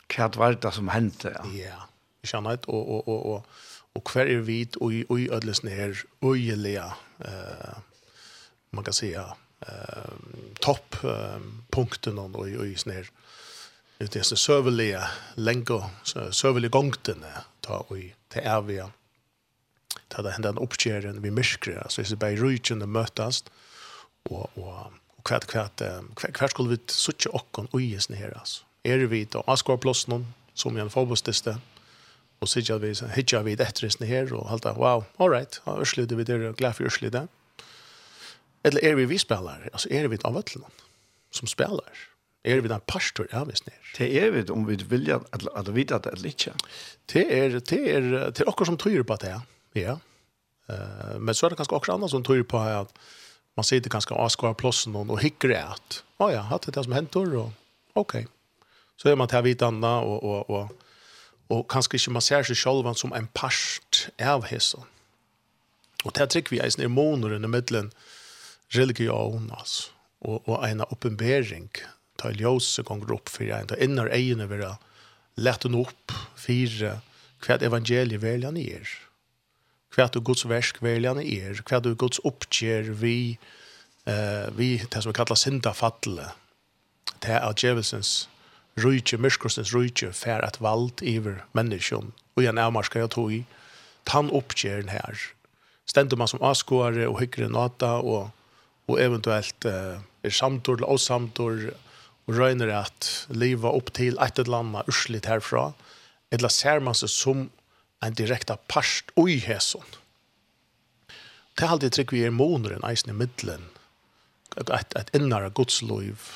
Hva 0.10 0.28
var 0.28 0.54
det 0.54 0.74
som 0.74 0.88
hendte, 0.88 1.30
Ja. 1.30 1.46
Ja. 1.46 1.88
vi 2.22 2.28
kjenner 2.28 2.52
att 2.52 2.66
og, 2.68 2.90
og, 2.90 3.08
og, 3.08 3.26
og, 3.26 3.46
og 3.96 4.12
hver 4.14 4.26
er 4.26 4.42
vi 4.42 4.68
och 4.80 4.94
og 5.10 5.20
i 5.20 5.30
ødelsen 5.32 5.70
her, 5.70 6.04
øyelige, 6.24 6.92
eh 7.20 7.82
man 8.72 8.84
kan 8.84 8.94
säga 8.94 9.36
eh 9.62 10.14
topp 10.62 11.04
eh, 11.04 11.40
punkten 11.70 12.20
og 12.20 12.36
och 12.36 12.68
i 12.68 12.76
snär 12.76 13.10
det 13.98 14.16
är 14.16 14.24
så 14.24 14.36
sövliga 14.36 15.08
länge 15.36 15.90
så 16.04 16.32
sövliga 16.32 16.70
gångten 16.70 17.26
ta 17.62 17.78
och 17.78 17.98
till 18.30 18.42
ärviga 18.44 18.92
ta 20.08 20.22
det 20.22 20.32
hendan 20.32 20.58
uppkärren 20.58 21.22
vi 21.22 21.32
myskre 21.32 21.86
så 21.90 22.02
det 22.02 22.16
bare 22.16 22.36
bara 22.36 22.46
rutchen 22.46 22.96
att 22.96 23.20
og, 24.30 24.50
og, 24.56 24.58
och 24.58 24.94
och 25.18 25.26
kvart 25.26 25.46
kvart 25.46 25.82
kvart 26.34 26.52
skulle 26.52 26.70
vi 26.70 26.78
suttje 26.88 27.32
och 27.32 27.48
kon 27.52 27.68
och 27.72 27.82
ges 27.82 28.10
ner 28.10 28.38
alltså 28.38 28.64
är 28.84 28.98
det 28.98 29.08
vi 29.08 29.26
då 29.26 29.44
askar 29.48 29.78
plus 29.78 30.08
noen, 30.08 30.34
som 30.54 30.78
jag 30.78 30.92
förbosteste 30.92 31.58
och 32.40 32.50
så 32.50 32.78
vi 32.78 32.96
så 32.96 33.06
vi 33.44 33.54
efter 33.54 34.00
det 34.00 34.06
her, 34.06 34.34
och 34.34 34.50
halta, 34.50 34.74
wow 34.74 35.04
all 35.18 35.30
right 35.30 35.62
ja, 35.66 35.86
slutade 35.86 36.16
vi 36.16 36.24
det 36.24 36.58
glad 36.58 36.76
for 36.76 36.90
slutade 36.90 37.28
eller 38.64 38.86
är 38.86 38.96
vi 38.96 39.06
vi 39.06 39.18
spelare, 39.18 39.70
alltså 39.72 39.90
är 39.90 40.08
vi 40.08 40.18
av 40.24 40.38
alla 40.38 40.68
som 41.32 41.48
spelare, 41.48 41.96
er 42.44 42.62
vi 42.62 42.70
den 42.72 42.82
pastor 42.88 43.28
ja 43.32 43.44
visst 43.46 43.68
ner. 43.68 43.80
Det 43.98 44.10
er 44.18 44.32
vi 44.34 44.44
om 44.52 44.66
vi 44.68 44.78
vil 44.90 45.10
at 45.14 45.48
at 45.56 45.76
vita 45.76 46.00
at 46.00 46.04
det 46.04 46.34
ikkje. 46.34 46.54
Det 47.14 47.26
er 47.38 47.60
det 47.60 47.82
er 47.96 48.08
det 48.32 48.42
er 48.42 48.50
okkur 48.50 48.66
som 48.66 48.78
trur 48.78 49.04
på 49.04 49.18
det. 49.22 49.36
Ja. 49.74 50.00
Eh, 50.70 51.20
men 51.20 51.36
så 51.36 51.46
er 51.46 51.50
det 51.50 51.60
kanskje 51.62 51.76
också 51.76 51.94
annat 51.94 52.12
som 52.12 52.24
tror 52.24 52.44
på 52.44 52.58
att 52.58 52.94
man 53.56 53.64
sitter 53.64 53.90
kanske 53.90 54.14
och 54.14 54.32
skar 54.32 54.54
plåsen 54.54 54.96
och 54.96 55.22
hickar 55.22 55.50
det 55.50 55.76
Ja, 56.18 56.32
ja, 56.32 56.42
hade 56.42 56.72
det 56.72 56.84
som 56.84 56.94
hänt 56.94 57.12
då. 57.12 57.52
Okej. 57.94 58.28
Så 58.98 59.10
är 59.10 59.16
man 59.16 59.28
till 59.28 59.42
vita 59.42 59.68
andra 59.68 60.00
och 60.00 60.24
och 60.24 60.50
och 60.50 60.72
och 61.48 61.72
kanske 61.72 61.98
inte 61.98 62.10
man 62.10 62.22
ser 62.22 62.44
seg 62.44 62.58
selv 62.58 62.94
som 62.94 63.14
en 63.14 63.28
part 63.28 64.10
av 64.22 64.44
hessen. 64.44 64.82
Och 66.04 66.12
det 66.12 66.28
trykker 66.28 66.50
vi 66.50 66.60
er 66.60 66.82
i 66.82 66.88
måneder 66.88 67.36
i 67.36 67.48
mitten 67.48 67.92
religion 68.70 69.52
altså, 69.58 69.92
och 70.20 70.50
och 70.50 70.68
en 70.68 70.82
oppenbering 70.82 71.70
ta 72.16 72.32
ljøse 72.32 72.84
ganger 72.84 73.12
opp 73.12 73.30
for 73.30 73.44
en 73.44 73.68
ta 73.68 73.76
innar 73.76 74.08
egen 74.08 74.40
över 74.40 74.76
lätt 75.36 75.66
upp 75.66 76.12
fyra 76.38 77.02
hva 77.42 77.58
evangeliet 77.58 78.22
väljer 78.22 78.52
ni 78.52 78.70
er 78.70 78.88
hva 79.96 80.08
du 80.12 80.22
Guds 80.24 80.46
versk 80.48 80.80
veljane 80.84 81.24
er, 81.26 81.60
hva 81.68 81.82
du 81.84 81.94
Guds 81.96 82.22
oppgjør 82.28 82.94
vi, 83.02 83.38
eh, 84.08 84.48
vi 84.56 84.78
det 84.84 85.02
som 85.02 85.12
vi 85.12 85.18
kallar 85.18 85.40
syndafattle, 85.40 86.32
det 87.22 87.36
er 87.38 87.54
djevelsens 87.54 88.28
rujtje, 88.80 89.20
myrskursens 89.20 89.74
rujtje, 89.76 90.12
fer 90.16 90.44
at 90.46 90.62
vald 90.64 91.04
iver 91.04 91.44
menneskjon, 91.58 92.14
og 92.36 92.44
igjen 92.44 92.62
avmarska 92.62 93.04
jeg 93.04 93.12
tog 93.14 93.34
i, 93.36 93.44
tann 94.08 94.32
oppgjeren 94.34 94.90
her, 94.90 95.20
stendur 95.86 96.18
man 96.18 96.32
som 96.32 96.44
askoare 96.46 97.10
og 97.10 97.20
hyggre 97.20 97.52
nata, 97.52 98.00
og, 98.00 98.32
og 98.88 99.02
eventuelt 99.02 99.68
eh, 99.68 100.00
er 100.24 100.34
samtor 100.34 100.80
eller 100.80 100.94
avsamtor, 100.96 101.72
og 102.30 102.38
røyner 102.38 102.72
at 102.74 103.10
liva 103.34 103.74
opp 103.74 103.92
til 103.98 104.20
et 104.24 104.40
eller 104.40 104.62
annet 104.62 104.92
urslit 104.92 105.28
herfra, 105.28 105.72
eller 106.32 106.54
ser 106.54 106.80
man 106.80 106.96
seg 106.96 107.12
som 107.12 107.50
en 108.02 108.18
direkta 108.18 108.58
parst 108.68 109.12
ui 109.20 109.40
hæson. 109.40 109.86
Det 111.56 111.66
er 111.66 111.74
alltid 111.76 111.94
trygg 111.96 112.14
vi 112.16 112.24
er 112.26 112.34
moneren 112.34 112.84
eisen 112.88 113.12
i 113.14 113.18
middelen, 113.18 113.68
et, 114.58 114.72
et 114.98 115.12
innare 115.16 115.52
godsloiv, 115.54 116.30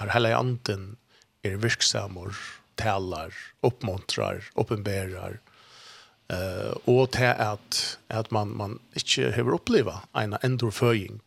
her 0.00 0.12
hele 0.12 0.34
anden 0.36 0.96
er 1.44 1.56
virksamor, 1.62 2.34
talar, 2.76 3.34
oppmuntrar, 3.62 4.42
oppenberar, 4.56 5.38
eh, 6.32 6.72
og 6.86 7.12
til 7.12 7.32
at, 7.32 7.98
at 8.08 8.32
man, 8.32 8.52
man 8.56 8.78
ikke 8.96 9.30
har 9.32 9.52
oppleva 9.54 10.00
en 10.16 10.36
endorføying, 10.42 11.22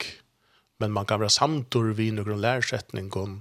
men 0.79 0.91
man 0.91 1.05
kan 1.05 1.21
være 1.21 1.33
samtor 1.33 1.93
vi 1.97 2.11
noen 2.11 2.41
lærsetning 2.41 3.09
og 3.15 3.39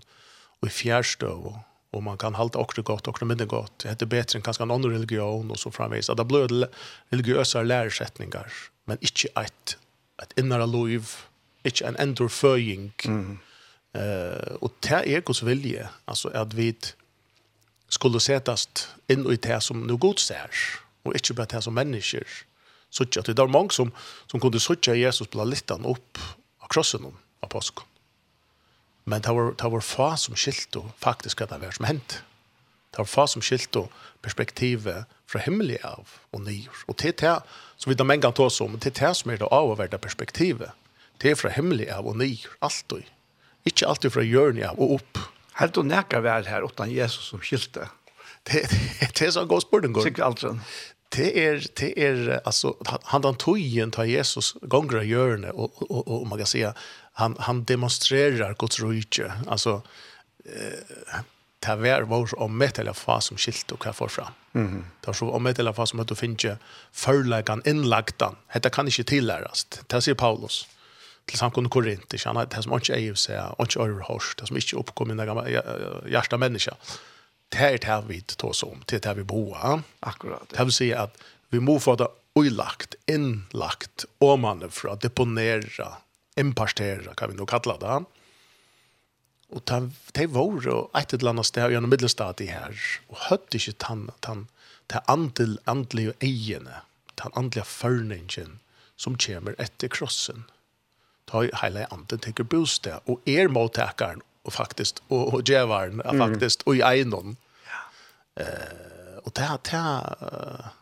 i 0.67 0.71
fjærstøv 0.73 1.51
og 1.53 1.59
och 1.91 2.03
man 2.03 2.19
kan 2.19 2.35
halta 2.35 2.59
också 2.59 2.83
gott 2.83 3.09
och 3.09 3.23
mindre 3.23 3.47
gott. 3.47 3.79
Det 3.79 3.89
heter 3.89 4.07
bättre 4.07 4.39
än 4.39 4.43
kanske 4.43 4.63
en 4.63 4.71
annan 4.71 4.91
religion 4.91 5.51
och 5.51 5.59
så 5.59 5.71
framvis. 5.71 6.07
Det 6.07 6.25
blir 6.25 6.69
religiøse 7.11 7.63
lärsättningar 7.63 8.53
men 8.85 8.99
inte 9.01 9.29
ett, 9.41 9.77
ett 10.23 10.39
inre 10.39 10.67
liv, 10.67 11.09
inte 11.63 11.85
en 11.85 11.97
ändor 11.97 12.29
föjning. 12.29 12.93
Mm. 13.05 13.39
Uh, 13.99 14.55
och 14.61 14.73
det 14.81 15.15
är 15.15 15.21
Guds 15.21 15.43
vilje, 15.43 15.89
alltså 16.05 16.29
att 16.29 16.55
vi 16.55 16.77
skulle 17.89 18.21
sättast 18.21 18.89
in 19.07 19.33
i 19.33 19.37
det 19.37 19.61
som 19.61 19.87
nu 19.87 19.97
god 19.97 20.19
ser 20.19 20.51
och 21.03 21.15
inte 21.15 21.35
bara 21.35 21.47
det 21.47 21.63
som 21.63 21.75
människor. 21.75 22.29
Så 22.91 23.03
att 23.03 23.27
det 23.27 23.39
är 23.39 23.47
många 23.47 23.71
som, 23.71 23.93
som 24.27 24.41
kunde 24.41 24.61
söka 24.61 24.95
Jesus 24.95 25.29
på 25.29 25.45
littan 25.45 25.85
upp 25.85 26.19
av 26.59 26.67
krossen 26.69 27.05
av 27.41 27.47
påsken. 27.47 27.85
Men 29.09 29.23
det 29.25 29.33
var, 29.33 29.55
det 29.57 29.69
var 29.73 29.81
få 29.81 30.17
som 30.17 30.37
skilt 30.37 30.77
och 30.77 30.91
faktisk 30.99 31.41
at 31.41 31.51
det 31.51 31.59
var 31.59 31.71
som 31.71 31.85
hent. 31.85 32.23
Det 32.91 32.99
var 32.99 33.05
få 33.05 33.27
som 33.27 33.43
skilt 33.43 33.77
och 33.77 33.93
perspektivet 34.23 35.07
fra 35.29 35.41
himmelig 35.45 35.79
av 35.85 36.09
og 36.33 36.43
nyer. 36.45 36.83
Og 36.89 36.97
til 37.01 37.15
det, 37.21 37.37
som 37.77 37.93
vi 37.93 37.97
en 38.01 38.09
mengan 38.09 38.35
tås 38.37 38.61
om, 38.65 38.79
til 38.81 38.93
det 38.93 39.15
som 39.17 39.31
er 39.31 39.41
det 39.41 39.49
avvärda 39.53 39.99
perspektivet, 39.99 40.73
det 41.23 41.31
er 41.31 41.41
fra 41.41 41.53
himmelig 41.53 41.89
av 41.93 42.09
og 42.09 42.17
nyer, 42.21 42.49
alltid. 42.61 43.09
Ikke 43.69 43.89
alltid 43.89 44.15
fra 44.15 44.25
hjørnet 44.25 44.71
av 44.71 44.81
og 44.81 44.99
opp. 44.99 45.21
Helt 45.59 45.79
og 45.81 45.89
nekker 45.89 46.23
vel 46.25 46.47
her, 46.49 46.65
utan 46.65 46.93
Jesus 46.93 47.33
som 47.33 47.43
skilte. 47.43 47.89
Det, 48.47 48.65
det, 48.71 49.11
det 49.19 49.27
er 49.27 49.35
så 49.35 49.45
god 49.49 49.65
spørning, 49.67 49.97
Sikkert 50.03 50.25
alt 50.25 50.63
Det 51.17 51.29
er, 51.41 51.63
det 51.81 51.93
er, 51.97 52.41
altså, 52.45 52.75
han 53.09 53.23
den 53.25 53.37
igjen 53.57 53.91
til 53.91 54.11
Jesus 54.11 54.55
gonger 54.69 55.01
av 55.01 55.07
hjørnet, 55.09 55.53
og, 55.55 55.73
og, 55.83 55.91
og, 55.91 56.09
og 56.21 56.27
man 56.29 56.39
kan 56.39 56.49
si, 56.49 56.65
han 57.19 57.37
han 57.39 57.65
demonstrerar 57.65 58.55
Guds 58.59 58.81
rike 58.81 59.33
alltså 59.47 59.83
eh 60.45 61.21
ta 61.61 61.77
vär 61.77 62.03
vår 62.03 62.39
om 62.39 62.59
med 62.59 62.79
eller 62.79 62.93
fas 62.93 63.25
som 63.25 63.37
skilt 63.37 63.73
och 63.73 63.81
kvar 63.81 64.09
fram. 64.09 64.33
Mhm. 64.53 64.85
Ta 65.01 65.15
så 65.15 65.31
om 65.31 65.43
med 65.43 65.59
eller 65.59 65.73
fas 65.73 65.91
som 65.91 66.01
att 66.01 66.19
finner 66.19 66.59
förläggan 66.93 67.63
inlagdan. 67.65 68.37
Detta 68.53 68.71
kan 68.71 68.87
inte 68.87 69.05
tilläras. 69.05 69.67
Det 69.87 70.01
säger 70.01 70.15
Paulus 70.15 70.69
till 71.25 71.39
samkon 71.39 71.69
Korint. 71.69 72.25
Han 72.25 72.37
har 72.37 72.47
det 72.47 72.63
som 72.63 72.73
inte 72.73 72.93
är 72.93 72.99
ju 72.99 73.15
så 73.15 73.55
och 73.59 73.65
inte 73.65 73.79
det 74.37 74.47
som 74.47 74.57
inte 74.57 74.77
uppkomna 74.77 75.27
gamla 75.27 75.49
hjärta 76.09 76.37
människa. 76.37 76.75
Det 77.49 77.59
här 77.59 77.79
tar 77.79 78.03
vi 78.03 78.15
inte 78.15 78.37
ta 78.37 78.53
om. 78.63 78.83
Det 78.87 78.99
det 78.99 79.15
vi 79.15 79.25
boa. 79.25 79.83
Akkurat. 80.01 80.49
Det 80.49 80.65
vill 80.65 80.73
säga 80.73 81.03
att 81.03 81.15
vi 81.49 81.61
må 81.61 81.81
få 81.81 81.97
det 81.97 82.09
oilagt, 82.35 82.95
inlagt, 83.07 84.05
omanifrån, 84.19 84.99
deponera, 85.01 85.97
imparstera, 86.39 87.15
kan 87.19 87.33
vi 87.33 87.39
nå 87.39 87.47
kalla 87.49 87.77
det. 87.83 87.99
Og 89.49 89.65
ta, 89.65 89.81
de 90.17 90.27
var 90.29 90.69
et 91.01 91.15
eller 91.17 91.33
annet 91.33 91.49
sted 91.49 91.73
gjennom 91.73 91.93
middelstadiet 91.93 92.53
her, 92.53 92.87
og 93.09 93.25
høtte 93.31 93.57
ikke 93.57 93.79
tan, 93.81 94.07
tan, 94.25 94.47
ta 94.93 95.01
andel, 95.09 95.57
andelige 95.71 96.15
eiene, 96.25 96.83
tan 97.17 97.33
andelige 97.35 97.65
førningen 97.69 98.59
som 99.01 99.17
kommer 99.17 99.57
etter 99.63 99.89
krossen. 99.93 100.45
Ta 101.29 101.47
hele 101.63 101.87
anden 101.93 102.21
tenker 102.21 102.45
bostad, 102.45 103.05
og 103.07 103.25
er 103.29 103.49
måttekeren, 103.53 104.23
og 104.45 104.53
faktisk, 104.53 105.01
og, 105.09 105.35
og 105.35 105.45
djevaren, 105.49 106.01
er 106.05 106.17
faktisk, 106.17 106.65
og 106.67 106.79
i 106.79 106.85
eiendom. 106.85 107.37
Ja. 107.69 107.83
Uh, 108.41 109.17
og 109.25 109.35
det 109.37 109.45
er, 109.45 109.57
det 109.69 109.81
er, 109.81 110.75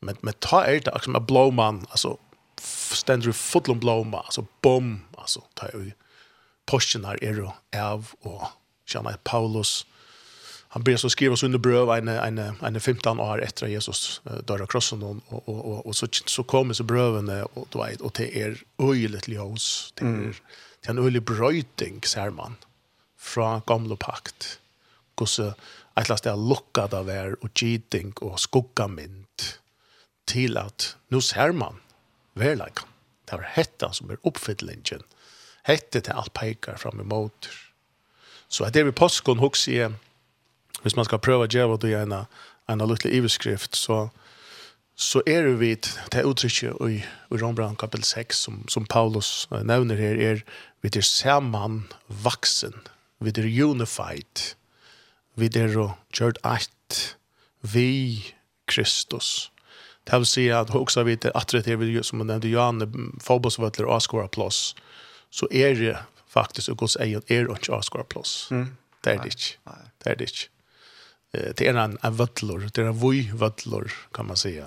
men, 0.00 0.18
men 0.22 0.34
ta 0.42 0.62
er 0.62 0.82
det, 0.82 0.94
akkurat 0.94 1.14
med 1.16 1.26
blåmann, 1.30 1.86
altså, 1.90 2.16
ständer 2.96 3.28
i 3.28 3.32
fotlom 3.32 3.78
blomma, 3.78 4.20
alltså 4.20 4.46
bom, 4.60 5.00
alltså 5.16 5.42
ta 5.54 5.66
er 5.66 5.94
posten 6.66 7.04
här 7.04 7.24
är 7.24 7.34
då 7.34 7.54
av 7.76 8.06
och 8.20 8.42
Janne 8.94 9.16
Paulus 9.22 9.86
han 10.70 10.82
ber 10.82 10.96
så 10.96 11.10
skriva 11.10 11.36
så 11.36 11.46
under 11.46 11.58
bröv 11.58 11.90
en 11.90 12.08
en 12.08 12.38
en 12.38 12.80
15 12.80 13.20
år 13.20 13.42
efter 13.42 13.66
Jesus 13.66 14.20
dör 14.44 14.62
av 14.62 14.66
krossen 14.66 15.02
och 15.02 15.16
och 15.28 15.48
och, 15.48 15.86
och 15.86 15.96
så 15.96 16.06
så 16.26 16.42
kommer 16.42 16.74
så 16.74 16.84
bröven 16.84 17.28
och 17.42 17.68
då 17.70 17.86
och 18.00 18.12
det 18.12 18.36
er 18.36 18.62
öjligt 18.78 19.28
ljus 19.28 19.92
till 19.94 20.06
mm. 20.06 20.34
till 20.80 20.90
en 20.90 20.98
öjlig 20.98 21.22
bröjting 21.22 22.02
ser 22.02 22.30
man 22.30 22.56
från 23.18 23.62
gamla 23.66 23.96
pakt. 23.96 24.60
Gosse 25.14 25.54
att 25.94 26.08
lasta 26.08 26.36
lucka 26.36 26.86
där 26.86 27.44
och 27.44 27.50
cheating 27.54 28.12
och 28.12 28.40
skuggamint 28.40 29.58
till 30.24 30.56
att 30.56 30.96
nu 31.08 31.20
ser 31.20 31.52
man 31.52 31.80
verleik. 32.40 32.84
Det 33.28 33.36
var 33.36 33.50
hetta 33.54 33.92
som 33.92 34.10
er 34.10 34.20
oppfyllingen. 34.26 35.04
Hette 35.68 36.00
til 36.00 36.16
alt 36.16 36.32
peikar 36.36 36.78
fram 36.80 37.00
imot. 37.00 37.50
Så 38.48 38.68
det 38.72 38.80
er 38.80 38.88
vi 38.88 38.96
påskon 38.96 39.42
hos 39.42 39.66
i, 39.68 39.82
hvis 40.82 40.96
man 40.96 41.04
skal 41.04 41.20
prøve 41.20 41.44
å 41.44 41.52
gjøre 41.52 41.76
det 41.82 41.90
i 41.92 41.98
en, 41.98 42.14
en 42.68 42.84
liten 42.88 43.12
iveskrift, 43.12 43.76
så, 43.76 44.06
så 44.96 45.20
er 45.26 45.44
det 45.44 45.58
vi 45.60 45.74
til 45.76 46.30
uttrykket 46.30 46.80
i, 46.88 47.02
i 47.02 47.40
Rombrand 47.42 47.76
kapitel 47.80 48.06
6, 48.06 48.40
som, 48.46 48.62
som 48.72 48.88
Paulus 48.88 49.48
nevner 49.52 50.00
her, 50.00 50.16
er 50.16 50.42
vi 50.80 50.92
er 50.94 51.04
saman 51.04 51.82
vaksen, 52.08 52.72
vi 53.20 53.34
er 53.34 53.50
unified, 53.66 54.54
vi 55.36 55.50
er 55.52 55.74
gjort 56.14 56.40
alt 56.46 57.18
vi 57.60 58.34
Kristus. 58.70 59.50
Det 60.10 60.18
vill 60.18 60.26
säga 60.26 60.60
att 60.60 60.74
också 60.74 61.02
vet 61.02 61.24
att 61.24 61.48
det 61.48 61.66
är 61.66 62.02
som 62.02 62.18
man 62.18 62.26
nevnte, 62.26 62.48
Johan 62.48 63.20
fotbollsvøtler 63.20 63.86
och 63.86 64.02
skora 64.02 64.28
plus. 64.28 64.74
Så 65.30 65.48
är 65.50 65.74
det 65.74 65.98
faktiskt 66.28 66.68
Guds 66.68 66.96
egen 66.96 67.22
er 67.26 67.48
och 67.48 67.58
ikke 67.58 67.82
skora 67.82 68.04
plus. 68.04 68.48
Mm. 68.50 68.76
Det 69.04 69.10
er 69.10 69.18
det. 69.22 69.58
Det 70.04 70.10
är 70.10 70.16
det. 70.16 70.48
Det 71.32 71.60
er 71.60 71.76
en 71.76 71.98
en 72.02 72.18
vøtler, 72.18 72.70
det 72.70 72.78
är 72.78 72.88
en 72.88 73.00
voj 73.00 73.30
vøtler, 73.34 73.92
kan 74.14 74.26
man 74.26 74.36
si. 74.36 74.60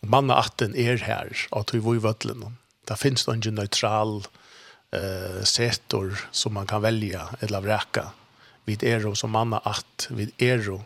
Och 0.00 0.08
manna 0.08 0.34
atten 0.34 0.76
är 0.76 0.96
her, 0.96 1.46
att 1.50 1.74
vi 1.74 1.78
voj 1.78 1.98
vöttlor. 1.98 2.52
Det 2.88 2.96
finns 2.96 3.26
noen 3.26 3.54
neutral 3.54 4.26
eh 4.92 5.44
setor 5.44 6.28
som 6.30 6.54
man 6.54 6.66
kan 6.66 6.82
välja 6.82 7.28
eller 7.40 7.60
vräka. 7.60 8.12
Vid 8.64 8.82
ero 8.82 9.14
som 9.14 9.30
manna 9.30 9.58
att 9.58 10.08
vid 10.10 10.32
ero 10.38 10.84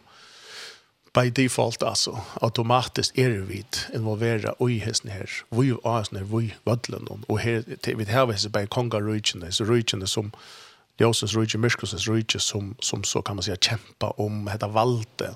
by 1.16 1.30
default 1.30 1.82
alltså 1.82 2.18
automatiskt 2.40 3.18
är 3.18 3.28
det 3.28 3.40
vid 3.40 3.76
involvera 3.94 4.54
oj 4.58 4.78
hästen 4.78 5.11
här 5.11 5.30
vi 5.50 5.68
är 5.68 5.87
oss 5.87 6.12
när 6.12 6.23
vi 6.23 6.54
vadlen 6.64 7.25
och 7.26 7.40
här 7.40 7.64
vi 7.94 8.04
har 8.04 8.26
vi 8.26 8.49
by 8.49 8.66
konga 8.66 9.00
region 9.00 9.52
så 9.52 9.64
region 9.64 10.06
som 10.06 10.32
Josefs 10.99 11.35
region 11.35 11.61
Miskos 11.61 12.08
region 12.08 12.40
som 12.40 12.76
som 12.80 13.04
så 13.04 13.23
kan 13.23 13.37
man 13.37 13.42
säga 13.42 13.56
kämpa 13.56 14.11
om 14.11 14.49
heter 14.49 14.68
valte 14.68 15.35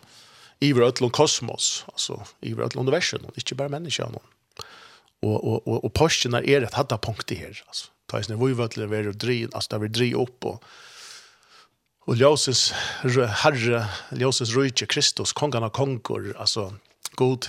i 0.60 0.72
vårt 0.72 1.12
kosmos 1.12 1.84
alltså 1.86 2.22
i 2.40 2.54
vårt 2.54 2.76
universum 2.76 3.20
inte 3.34 3.54
bara 3.54 3.68
människan 3.68 4.14
och 4.14 4.24
och 5.22 5.68
och 5.68 5.84
och 5.84 5.92
posten 5.94 6.34
är 6.34 6.60
rätt 6.60 6.74
hade 6.74 6.98
punkt 6.98 7.30
här 7.30 7.62
alltså 7.66 7.86
ta 8.06 8.18
ju 8.18 8.24
när 8.28 8.46
vi 8.46 8.52
vadlen 8.52 8.92
är 8.92 9.08
och 9.08 9.16
drin 9.16 9.50
alltså 9.52 9.68
där 9.70 9.78
vi 9.78 9.88
dri 9.88 10.14
upp 10.14 10.44
och 10.44 10.64
Og 12.08 12.16
Joses 12.16 12.70
Herre, 13.02 13.88
Joses 14.16 14.54
Rujtje, 14.56 14.86
Kristus, 14.86 15.32
kongan 15.32 15.62
av 15.62 15.70
kongor, 15.76 16.32
alltså 16.38 16.74
god 17.14 17.48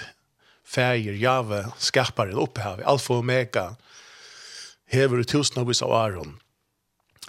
färger, 0.67 1.13
jave, 1.13 1.65
skaparen, 1.77 2.38
opphav, 2.38 2.81
alfa 2.86 3.13
og 3.13 3.24
omega, 3.24 3.75
hever 4.91 5.24
i 5.24 5.25
tusen 5.25 5.62
av 5.63 5.93
Aron, 5.93 6.39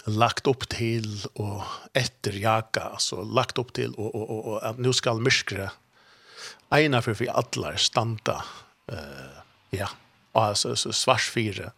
lagt 0.05 0.47
upp 0.47 0.69
till 0.69 1.25
och 1.33 1.63
etter 1.93 2.31
jaka, 2.31 2.81
alltså 2.81 3.21
lagt 3.23 3.57
upp 3.57 3.73
till 3.73 3.93
och, 3.93 4.15
och, 4.15 4.29
och, 4.29 4.47
og 4.47 4.63
at 4.63 4.77
nu 4.77 4.93
skal 4.93 5.19
myskre 5.19 5.71
ena 6.71 7.01
för 7.01 7.13
vi 7.13 7.29
alla 7.29 7.77
standa 7.77 8.43
uh, 8.91 8.97
ja, 9.69 9.89
alltså 10.31 10.75
svarsfire 10.75 11.71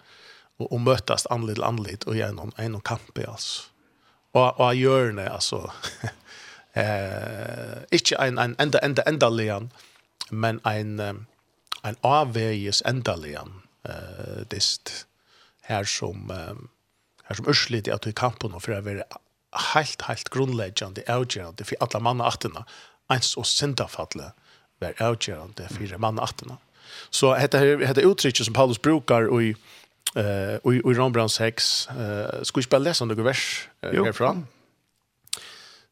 och, 0.58 0.71
och 0.71 0.81
møtast 0.81 1.27
anled 1.29 1.55
till 1.55 1.63
og 1.63 2.08
och 2.08 2.15
genom 2.15 2.51
en 2.58 2.75
och 2.75 2.84
kamp 2.84 3.19
alltså 3.27 3.74
och 4.36 4.60
og 4.60 4.76
gör 4.76 5.12
det 5.12 5.30
alltså 5.30 5.71
eh 6.74 7.78
inte 7.91 8.15
en 8.15 8.38
en 8.38 8.56
enda 8.60 8.80
enda 8.80 9.02
enda 9.02 9.30
lean 9.30 9.69
men 10.30 10.60
en 10.63 11.00
en 11.84 11.95
avvägs 12.02 12.82
enda 12.86 13.15
lean 13.15 13.62
eh 13.86 14.48
dist 14.52 15.08
her 15.62 15.84
som 15.84 16.30
her 17.24 17.36
som 17.36 17.48
urslit 17.48 17.88
at 17.88 18.08
i 18.08 18.12
kampen 18.12 18.54
och 18.54 18.63
for 18.63 18.74
å 18.74 18.82
være 18.82 19.04
helt 19.74 20.02
helt 20.02 20.30
grundläggande 20.30 21.02
for 21.08 21.63
för 21.63 21.76
alla 21.80 22.00
manna 22.00 22.24
attene 22.24 22.65
ens 23.10 23.38
och 23.38 23.48
syndafallet 23.48 24.34
var 24.80 24.93
for 25.69 25.88
för 25.88 25.98
manna 25.98 26.21
attene 26.21 26.58
så 27.10 27.36
heter 27.36 27.78
heter 27.88 28.12
uttrykket 28.12 28.45
som 28.45 28.54
Paulus 28.54 28.82
brukar 28.82 29.28
och 29.28 29.43
i 29.43 29.56
Eh 30.15 30.56
och 30.63 30.75
i 30.75 30.80
Rembrandt 30.80 31.32
6 31.32 31.89
eh 31.89 32.43
ska 32.43 32.60
vi 32.60 32.63
spela 32.63 32.84
läsa 32.84 33.06
några 33.06 33.23
vers 33.23 33.69
härifrån. 33.82 34.47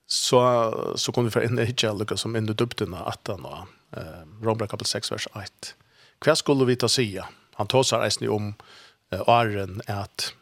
Så 0.08 0.94
så 0.96 1.12
kom 1.12 1.26
vi 1.26 1.32
för 1.32 1.42
en 1.42 1.58
hitcha 1.58 1.94
Lucas 1.94 2.22
som 2.22 2.36
ändå 2.36 2.54
dubten 2.54 2.94
att 2.94 3.28
han 3.28 3.46
eh 3.92 4.02
Rembrandt 4.42 4.72
kapitel 4.72 4.86
6 4.86 5.12
vers 5.12 5.28
1. 5.36 5.76
Kvar 6.20 6.36
skulle 6.36 6.66
vi 6.66 6.76
ta 6.76 6.90
sia. 6.90 7.28
Han 7.54 7.68
tar 7.68 7.84
sig 7.84 8.00
resten 8.00 8.30
om 8.30 8.54
eh, 9.10 9.30
åren 9.30 9.82
att 9.88 10.34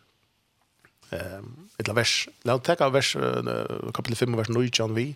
eh 1.09 1.41
ett 1.77 1.89
vers. 1.89 2.29
Låt 2.43 2.63
ta 2.63 2.89
vers 2.89 3.17
kapitel 3.93 4.15
5 4.15 4.37
vers 4.37 4.49
9 4.49 4.69
John 4.73 4.95
vi. 4.95 5.15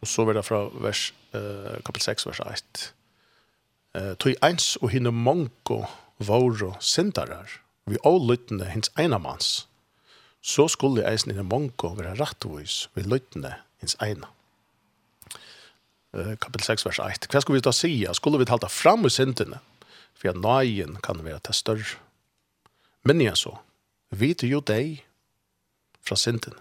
Och 0.00 0.08
så 0.08 0.24
vidare 0.24 0.42
från 0.42 0.82
vers 0.82 1.12
eh 1.32 1.80
kapitel 1.84 2.00
6 2.00 2.26
vers 2.26 2.40
1. 2.40 2.94
Eh 3.94 4.14
tog 4.14 4.34
eins 4.40 4.76
och 4.76 4.90
hinne 4.90 5.10
manko 5.10 5.86
vauro 6.16 6.76
sindarar 6.80 7.50
vi 7.86 8.00
avlyttende 8.06 8.68
hins 8.70 8.90
einamanns, 8.98 9.66
så 10.40 10.68
skulle 10.68 11.04
eisen 11.08 11.32
i 11.32 11.36
den 11.36 11.48
mange 11.48 11.72
være 11.96 12.16
rettvis 12.20 12.88
vi 12.94 13.04
lyttende 13.04 13.54
hins 13.80 13.96
eina. 14.02 14.28
Uh, 16.10 16.34
kapitel 16.42 16.66
6, 16.66 16.86
vers 16.86 16.98
1. 16.98 17.28
Hva 17.30 17.42
skulle 17.42 17.60
vi 17.60 17.66
da 17.66 17.72
si? 17.74 17.92
Skulle 18.18 18.40
vi 18.40 18.48
talta 18.48 18.68
fram 18.68 19.06
i 19.06 19.12
syndene? 19.12 19.60
For 20.18 20.32
at 20.32 20.40
nøyen 20.40 20.98
kan 21.04 21.22
være 21.24 21.38
til 21.46 21.54
større. 21.54 22.00
Men 23.06 23.22
jeg 23.22 23.36
så, 23.38 23.54
vi 24.10 24.34
er 24.34 24.50
jo 24.50 24.60
deg 24.60 25.04
fra 26.04 26.18
syndene. 26.18 26.58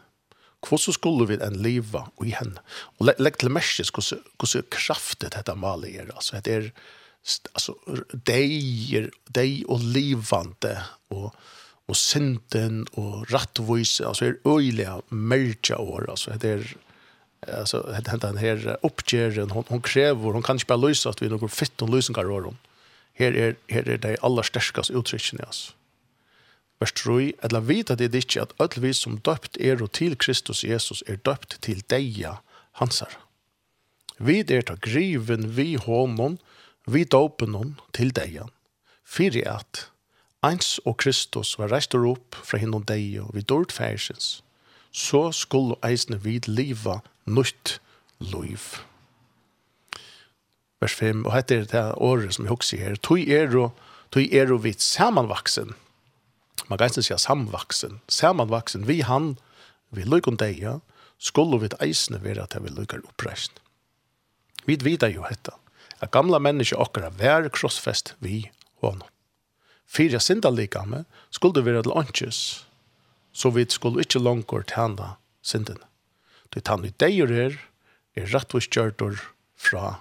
Hvordan 0.60 0.93
skulle 0.93 1.27
vi 1.27 1.39
en 1.39 1.58
liva 1.63 2.05
og 2.17 2.27
i 2.27 2.36
henne? 2.36 2.62
Og 2.99 3.10
legg 3.17 3.39
til 3.39 3.51
merke 3.51 3.86
hvordan 3.89 4.65
kraftet 4.69 5.34
dette 5.36 5.55
malet 5.55 5.95
er. 5.95 6.12
Altså, 6.13 6.41
det 6.43 6.53
er 6.53 6.71
alltså 7.53 7.75
dejer 8.12 9.12
dej 9.27 9.65
och 9.65 9.79
livande 9.79 10.84
och 11.08 11.36
och 11.86 11.97
synden 11.97 12.88
och 12.91 13.32
rättvis 13.32 14.01
alltså 14.01 14.25
är 14.25 14.38
öjliga 14.45 15.01
mörka 15.10 15.77
år 15.77 16.10
alltså 16.10 16.32
det 16.32 16.49
är 16.49 16.75
alltså 17.58 17.95
det 18.05 18.17
den 18.17 18.38
här 18.38 18.77
uppgären 18.82 19.51
hon 19.51 19.63
hon 19.67 19.82
kräver 19.82 20.32
hon 20.32 20.43
kan 20.43 20.55
inte 20.55 20.65
bara 20.65 20.88
lösa 20.88 21.10
att 21.10 21.21
vi 21.21 21.29
någon 21.29 21.49
fitt 21.49 21.82
och 21.82 21.89
lösen 21.89 22.13
går 22.13 22.41
hon 22.41 22.58
här 23.13 23.32
är 23.34 23.55
här 23.67 23.89
är 23.89 23.97
det 23.97 24.17
allra 24.21 24.43
starkaste 24.43 24.93
uttrycket 24.93 25.41
alltså 25.41 25.73
3 26.86 27.34
eller 27.41 27.60
vita 27.60 27.95
det 27.95 28.15
ikke 28.15 28.41
at 28.41 28.53
alle 28.60 28.82
vi 28.82 28.93
som 28.93 29.17
døpt 29.19 29.58
er 29.60 29.82
og 29.84 29.91
til 29.91 30.15
Kristus 30.17 30.63
Jesus 30.63 31.03
er 31.08 31.15
døpt 31.15 31.58
til 31.62 31.84
deia 31.89 32.39
hansar. 32.79 33.12
Vi 34.19 34.39
er 34.39 34.62
ta 34.62 34.75
griven 34.79 35.55
vi 35.55 35.75
honom, 35.75 36.39
vi 36.93 37.06
dåpen 37.06 37.56
hon 37.56 37.78
til 37.93 38.13
degen, 38.15 38.49
fyrir 39.06 39.47
at 39.49 39.88
eins 40.45 40.78
og 40.88 40.97
Kristus 41.02 41.58
var 41.60 41.71
reistur 41.73 42.08
opp 42.12 42.38
fra 42.45 42.60
hinnom 42.62 42.86
deg 42.88 43.19
og 43.23 43.34
vi 43.36 43.43
dårt 43.43 43.73
færsens, 43.75 44.39
så 44.91 45.30
skulle 45.36 45.78
eisne 45.86 46.19
vid 46.23 46.47
liva 46.47 46.99
nytt 47.30 47.78
liv. 48.19 48.80
Vers 50.80 50.95
5, 50.95 51.25
og 51.25 51.34
hette 51.36 51.60
er 51.60 51.67
det 51.67 51.86
året 51.99 52.36
som 52.36 52.47
jeg 52.47 52.56
husker 52.56 52.84
her, 52.84 52.95
tog 53.04 53.19
er 53.28 53.56
og 53.60 53.86
tog 54.15 54.34
er 54.34 54.54
og 54.54 54.63
vidt 54.63 54.82
samanvaksen, 54.82 55.75
man 56.69 56.78
kan 56.78 56.91
ikke 56.91 57.02
si 57.04 57.17
samvaksen, 57.17 57.99
samanvaksen, 58.08 58.88
vi 58.88 59.02
han, 59.02 59.38
vi 59.91 60.06
lykker 60.06 60.38
deg, 60.38 60.80
skulle 61.17 61.60
vi 61.62 61.71
eisne 61.82 62.21
være 62.23 62.45
at 62.45 62.56
vi 62.62 62.71
lykker 62.71 63.02
oppreisne. 63.08 63.58
Vi 64.67 64.78
vet 64.84 65.04
jo 65.10 65.25
dette, 65.25 65.56
at 65.99 66.12
gamla 66.12 66.39
menneske 66.39 66.77
okkara 66.79 67.12
vær 67.19 67.49
krossfest 67.53 68.15
vi 68.23 68.49
honom. 68.83 69.07
Fyra 69.89 70.19
synda 70.21 70.51
likame 70.53 71.03
skulle 71.33 71.63
vera 71.65 71.81
til 71.83 71.95
åndsjes, 71.97 72.39
så 73.33 73.49
vi 73.53 73.65
skulle 73.69 74.05
ikkje 74.05 74.21
langkor 74.21 74.65
tæna 74.69 75.15
synden. 75.41 75.79
Det 76.53 76.63
tann 76.65 76.85
i 76.85 76.93
deier 77.01 77.31
er, 77.31 77.57
er 78.17 78.29
rettvis 78.33 78.69
kjørtor 78.69 79.17
fra 79.57 79.99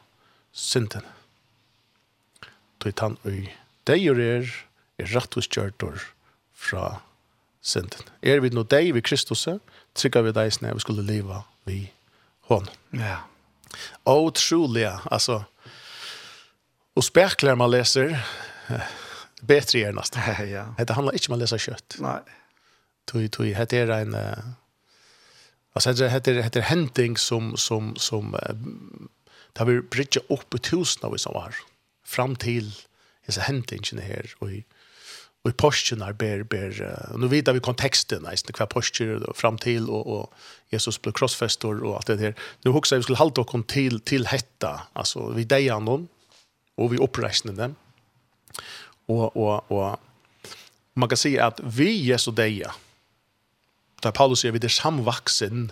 synden. 0.53 1.05
Det 2.85 2.95
tann 2.97 3.19
i 3.29 3.49
deier 3.89 4.21
er, 4.21 4.49
er 4.99 5.13
rettvis 5.15 5.49
kjørtor 5.49 6.01
fra 6.53 7.01
synden. 7.61 8.09
Er 8.23 8.41
vi 8.41 8.53
no 8.53 8.65
deg 8.65 8.93
vi 8.97 9.05
Kristus, 9.05 9.47
trykker 9.95 10.25
vi 10.27 10.37
deisne 10.37 10.73
vi 10.75 10.85
skulle 10.85 11.05
leva 11.05 11.43
vi 11.69 11.87
hon. 12.49 12.69
Ja. 12.97 13.25
Otroliga, 14.09 14.99
altså, 15.13 15.43
Og 16.99 17.05
spekler 17.07 17.55
man 17.55 17.71
leser, 17.71 18.17
bättre 19.43 19.79
är 19.79 19.93
nesten. 19.93 20.51
ja. 20.51 20.75
Det 20.79 20.91
handlar 20.91 21.15
inte 21.15 21.29
om 21.31 21.37
å 21.37 21.39
lese 21.39 21.59
kött. 21.59 21.97
Nej. 22.03 22.23
Tui 23.07 23.29
tui 23.29 23.53
det 23.55 23.73
er 23.73 23.91
en 23.95 24.15
uh, 24.15 24.49
alltså 25.75 25.93
det 25.93 26.11
hette 26.11 26.59
er 26.59 26.67
hending 26.67 27.17
som 27.17 27.57
som 27.57 27.97
som 27.97 28.35
uh, 28.35 28.55
där 29.53 29.65
vi 29.65 29.81
bridge 29.81 30.21
opp 30.29 30.55
i 30.55 30.59
tusen 30.59 31.05
av 31.05 31.17
som 31.17 31.35
var 31.35 31.55
fram 32.05 32.37
till 32.37 32.75
disse 33.27 33.41
så 33.41 33.97
her, 33.97 34.03
här 34.03 34.35
och 34.39 34.51
i 34.51 34.65
och 35.45 35.51
i 35.51 36.13
ber 36.13 36.43
ber 36.43 36.83
uh, 36.83 37.13
och 37.13 37.21
nu 37.21 37.29
vet 37.29 37.49
vi 37.49 37.61
kontexten 37.61 38.25
hva 38.25 38.67
kvar 38.67 39.03
er 39.03 39.33
fram 39.35 39.59
till 39.59 39.89
och 39.89 40.07
og 40.07 40.33
Jesus 40.71 40.99
ble 40.99 41.13
krossfester 41.13 41.85
och 41.85 41.97
alt 41.97 42.07
det 42.07 42.17
där. 42.17 42.35
Nu 42.65 42.73
husar 42.73 42.97
vi 42.97 43.03
skulle 43.03 43.19
hålla 43.19 43.41
och 43.41 43.51
til, 43.51 43.67
till 43.69 44.01
till 44.01 44.27
hetta 44.27 44.81
alltså 44.93 45.33
deier 45.45 45.81
noen, 45.81 46.09
og 46.79 46.93
vi 46.93 47.01
dem. 47.57 47.77
Og, 49.09 49.37
og, 49.37 49.65
og 49.73 49.99
man 50.95 51.09
kan 51.09 51.19
si 51.19 51.37
at 51.39 51.61
vi 51.63 52.11
Jesu 52.11 52.31
deia, 52.33 52.73
da 54.03 54.13
Paulus 54.15 54.45
sier 54.45 54.55
vi 54.55 54.63
det 54.63 54.71
samvaksen, 54.71 55.71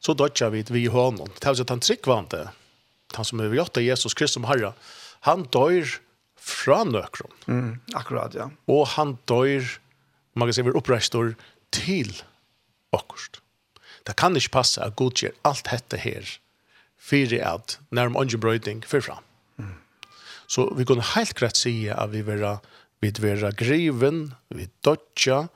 så 0.00 0.14
dødja 0.14 0.48
vi 0.52 0.64
vi 0.70 0.84
i 0.84 0.92
hånden. 0.92 1.28
Det 1.36 1.44
er 1.44 1.60
at 1.60 1.70
han 1.70 1.80
tryggvante, 1.80 2.48
han 3.16 3.24
som 3.24 3.40
er 3.40 3.54
gjort 3.54 3.76
av 3.76 3.84
Jesus 3.84 4.14
Kristus 4.14 4.40
som 4.40 4.48
Herre, 4.48 4.72
han 5.26 5.44
dør 5.52 5.98
fra 6.36 6.84
nøkron. 6.84 7.34
Mm, 7.46 7.72
akkurat, 7.94 8.34
ja. 8.34 8.50
Og 8.70 8.86
han 8.94 9.16
dør, 9.26 9.66
man 10.34 10.48
kan 10.48 10.54
si, 10.54 10.62
vi 10.62 10.76
oppreistor 10.76 11.34
til 11.74 12.14
akkurat. 12.94 13.40
Det 14.06 14.14
kan 14.16 14.36
ikke 14.38 14.54
passe 14.60 14.82
at 14.82 14.94
Gud 14.96 15.18
gjør 15.18 15.34
alt 15.48 15.66
dette 15.66 15.98
her, 15.98 16.28
fyrir 16.96 17.42
at 17.42 17.80
nærmere 17.90 18.38
brøyding 18.38 18.84
fyrir 18.86 19.08
fram. 19.08 19.24
Så 20.48 20.68
vi 20.78 20.86
kunne 20.86 21.04
helt 21.14 21.34
greit 21.38 21.58
si 21.58 21.88
at 21.90 22.12
vi 22.12 22.22
vera, 22.26 22.56
vi 23.02 23.12
vera 23.20 23.50
griven, 23.50 24.34
vi 24.54 24.68
dodja, 24.86 25.48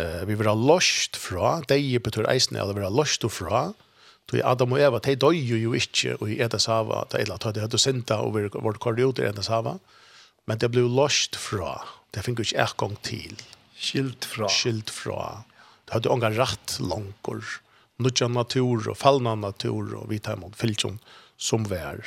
eh, 0.00 0.24
vi 0.26 0.38
vera 0.40 0.54
lost 0.56 1.18
fra, 1.20 1.60
deg 1.68 2.00
betyr 2.04 2.28
eisen 2.32 2.56
er 2.56 2.66
vi 2.68 2.74
vil 2.74 2.82
vera 2.84 2.94
lost 3.00 3.26
fra, 3.30 3.70
Så 4.30 4.38
Adam 4.46 4.76
og 4.76 4.78
Eva, 4.78 5.00
de 5.02 5.16
døy 5.18 5.38
jo 5.42 5.72
ikke 5.74 6.14
i 6.30 6.36
Edas 6.38 6.68
hava, 6.70 7.02
de 7.10 7.18
eller 7.18 7.34
at 7.34 7.54
de 7.54 7.64
hadde 7.64 7.78
synda 7.82 8.20
og 8.22 8.36
vårt 8.62 8.78
kordiot 8.78 9.18
i 9.18 9.26
Edas 9.26 9.48
hava, 9.50 9.80
men 10.46 10.60
det 10.62 10.70
ble 10.70 10.84
lost 10.86 11.34
fra, 11.34 11.80
det 12.14 12.22
fikk 12.22 12.44
ikke 12.44 12.62
ek 12.62 12.76
gang 12.78 12.94
til. 13.02 13.34
Skilt 13.74 14.28
fra. 14.28 14.46
Skilt 14.46 14.92
fra. 14.92 15.42
Det 15.88 15.96
hadde 15.96 16.12
unga 16.14 16.30
ratt 16.36 16.76
langkor, 16.78 17.42
nudja 17.98 18.28
natur 18.30 18.92
og 18.92 18.98
fallna 19.00 19.34
natur 19.34 19.96
og 19.98 20.06
vi 20.12 20.20
tar 20.22 20.38
imot 20.38 20.54
fylkjon 20.58 21.00
som 21.40 21.66
vær. 21.66 21.98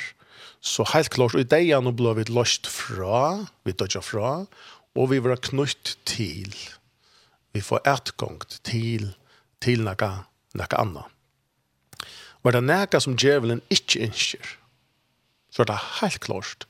Så 0.64 0.86
helt 0.94 1.12
klart, 1.12 1.34
og 1.36 1.42
i 1.42 1.48
det 1.48 1.66
nå 1.84 1.92
ble 1.92 2.14
vi 2.16 2.24
løst 2.32 2.68
fra, 2.72 3.44
vi 3.68 3.74
dødja 3.76 4.00
fra, 4.00 4.46
og 4.96 5.10
vi 5.10 5.20
var 5.20 5.42
knytt 5.44 5.98
til. 6.08 6.54
Vi 7.52 7.60
får 7.60 7.84
etgångt 7.90 8.60
til, 8.64 9.10
til 9.60 9.84
noe, 9.84 10.10
noe 10.56 10.78
annet. 10.80 11.10
Var 12.44 12.56
det 12.56 12.64
noe 12.64 13.00
som 13.00 13.16
djevelen 13.20 13.60
ikke 13.72 14.06
innskjer, 14.06 14.56
så 15.52 15.62
er 15.62 15.70
det 15.70 15.82
helt 16.00 16.20
klart. 16.24 16.66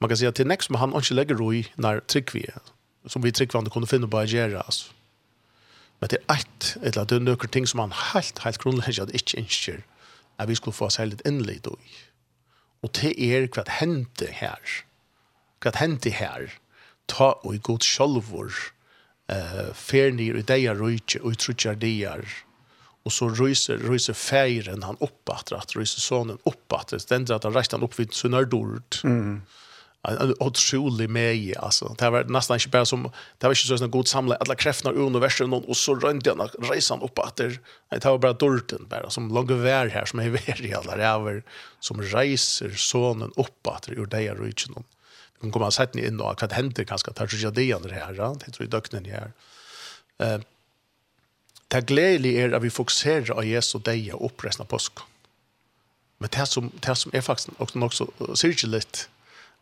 Man 0.00 0.10
kan 0.10 0.18
si 0.18 0.28
at 0.28 0.38
til 0.38 0.48
nekst 0.48 0.70
som 0.70 0.78
han 0.80 0.94
ikke 0.94 1.18
legger 1.18 1.38
ro 1.40 1.50
i 1.52 1.64
når 1.82 2.04
tryggvige, 2.06 2.62
som 3.10 3.24
vi 3.24 3.34
tryggvande 3.34 3.72
kunne 3.74 3.90
finne 3.90 4.08
på 4.10 4.22
å 4.22 4.26
gjøre, 4.26 4.62
altså. 4.62 4.92
Men 6.00 6.12
det 6.12 6.18
er 6.28 6.42
et 6.42 6.72
eller 6.82 7.06
det 7.08 7.16
er 7.16 7.22
noen 7.24 7.52
ting 7.52 7.66
som 7.66 7.80
han 7.80 7.94
helt, 8.12 8.42
helt 8.44 8.60
grunnlegger 8.60 9.06
at 9.06 9.14
ikke 9.16 9.40
innskjer, 9.40 9.80
at 10.38 10.50
vi 10.50 10.56
skulle 10.58 10.76
få 10.76 10.90
oss 10.90 10.98
særlig 11.00 11.18
innlitt 11.26 11.66
i. 11.72 11.94
Og 12.86 12.94
det 13.00 13.16
er 13.18 13.48
hva 13.50 13.66
hendte 13.80 14.30
her. 14.38 14.62
Hva 15.62 15.74
hendte 15.80 16.12
her. 16.14 16.52
Ta 17.10 17.34
og 17.42 17.56
i 17.56 17.62
god 17.62 17.82
sjolvor. 17.82 18.54
Uh, 19.26 19.72
Fernir 19.74 20.38
i 20.38 20.44
deia 20.46 20.74
rujtje 20.78 21.18
og 21.24 21.34
i 21.34 21.40
trutjar 21.42 21.78
deiar. 21.82 22.22
Og 23.06 23.14
så 23.14 23.28
ryser, 23.30 23.82
ryser 23.86 24.14
feiren 24.18 24.84
han 24.86 24.98
opp 25.02 25.30
at 25.34 25.50
ryser 25.78 26.02
sonen 26.02 26.38
opp 26.46 26.74
Den 27.10 27.26
at 27.30 27.46
han 27.46 27.54
reist 27.54 27.74
han 27.74 27.82
opp 27.86 27.98
vid 27.98 28.14
sunnardord. 28.14 29.00
Mm 29.02 29.42
en 30.06 30.34
otrolig 30.40 31.10
meg, 31.10 31.54
alltså 31.56 31.94
det 31.98 32.10
var 32.10 32.24
nästan 32.24 32.56
inte 32.56 32.68
bara 32.68 32.86
som 32.86 33.08
det 33.38 33.46
var 33.46 33.54
ikke 33.54 33.78
sånn 33.78 33.90
god 33.90 34.08
samla 34.08 34.36
alla 34.36 34.54
krafterna 34.54 34.94
ur 34.94 35.06
universum 35.06 35.54
och 35.54 35.76
så 35.76 35.94
runt 35.94 36.24
den 36.24 36.40
resan 36.70 37.02
upp 37.02 37.18
att 37.18 37.36
det 37.36 38.04
var 38.04 38.18
bara 38.18 38.32
dorten 38.32 38.86
bara 38.88 39.10
som 39.10 39.28
långa 39.34 39.54
vær 39.54 39.88
här 39.88 40.04
som 40.04 40.20
är 40.20 40.30
vær 40.30 40.62
i 40.62 40.74
alle 40.74 40.98
ræver, 40.98 41.42
som 41.80 42.02
reiser 42.02 42.70
sonen 42.76 43.32
opp 43.36 43.66
etter, 43.66 43.98
ur 43.98 44.06
det 44.06 44.22
är 44.28 44.46
ikke 44.46 44.70
noen. 44.74 44.84
vi 45.36 45.40
kan 45.40 45.52
komma 45.52 45.70
inn, 45.94 46.04
in 46.04 46.18
hva 46.18 46.34
vad 46.40 46.52
händer 46.52 46.84
kanske 46.84 47.12
tar 47.12 47.26
ikke 47.26 47.50
det 47.50 47.72
andra 47.72 47.94
här 47.94 48.12
det 48.12 48.52
tror 48.52 48.64
jeg 48.64 48.70
döknen 48.70 49.04
här 49.04 49.32
eh 50.18 50.40
Det 51.68 51.86
glädje 51.86 52.44
är 52.44 52.52
att 52.52 52.62
vi 52.62 52.70
fokuserar 52.70 53.30
av 53.30 53.44
Jesu 53.44 53.78
og 53.78 53.88
och 54.14 54.26
uppresna 54.26 54.64
påsk. 54.64 54.92
Men 56.18 56.30
det 56.32 56.46
som, 56.46 56.70
det 56.80 56.94
som 56.94 57.10
är 57.14 57.20
faktiskt 57.20 57.48
också, 57.58 57.84
också 57.84 58.36
särskilt 58.36 59.08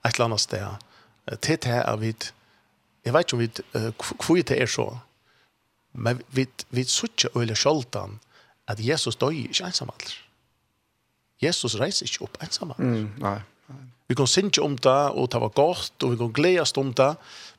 et 0.04 0.14
eller 0.14 0.28
annet 0.28 0.40
sted. 0.40 0.66
Til 1.40 1.60
det 1.64 1.78
er 1.80 1.96
vi, 1.96 2.12
jeg 3.04 3.14
vet 3.14 3.24
ikke 3.24 3.36
om 3.36 3.40
vi, 3.40 3.48
hvor 4.26 4.42
det 4.42 4.60
er 4.60 4.68
så, 4.70 4.88
men 5.94 6.20
vi, 6.34 6.46
vi 6.70 6.84
suttje 6.84 7.30
øyne 7.36 7.56
skjoldan 7.56 8.18
at 8.68 8.80
Jesus 8.80 9.16
døy 9.16 9.46
ikke 9.46 9.68
ensamall. 9.68 10.06
Jesus 11.42 11.76
reiser 11.80 12.08
ikke 12.08 12.26
opp 12.26 12.38
ensamall. 12.42 12.80
Mm, 12.80 13.10
nei. 13.22 13.38
Vi 14.08 14.16
kan 14.18 14.28
synge 14.28 14.60
om 14.60 14.76
det, 14.76 15.00
og 15.16 15.30
det 15.32 15.40
var 15.40 15.54
godt, 15.56 15.96
og 16.02 16.12
vi 16.12 16.20
kan 16.20 16.32
gledes 16.36 16.74
om 16.76 16.92
det, 16.92 17.14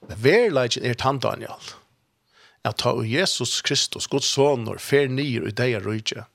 men 0.06 0.22
verleggen 0.22 0.86
er 0.86 0.94
tann 0.94 1.20
Daniel. 1.20 1.74
At 2.66 2.82
ta 2.82 2.94
Jesus 3.02 3.62
Kristus, 3.66 4.08
Guds 4.08 4.30
sonor, 4.30 4.78
fer 4.78 5.10
nyr 5.10 5.50
i 5.50 5.54
deg 5.54 5.80
røyge, 5.86 6.26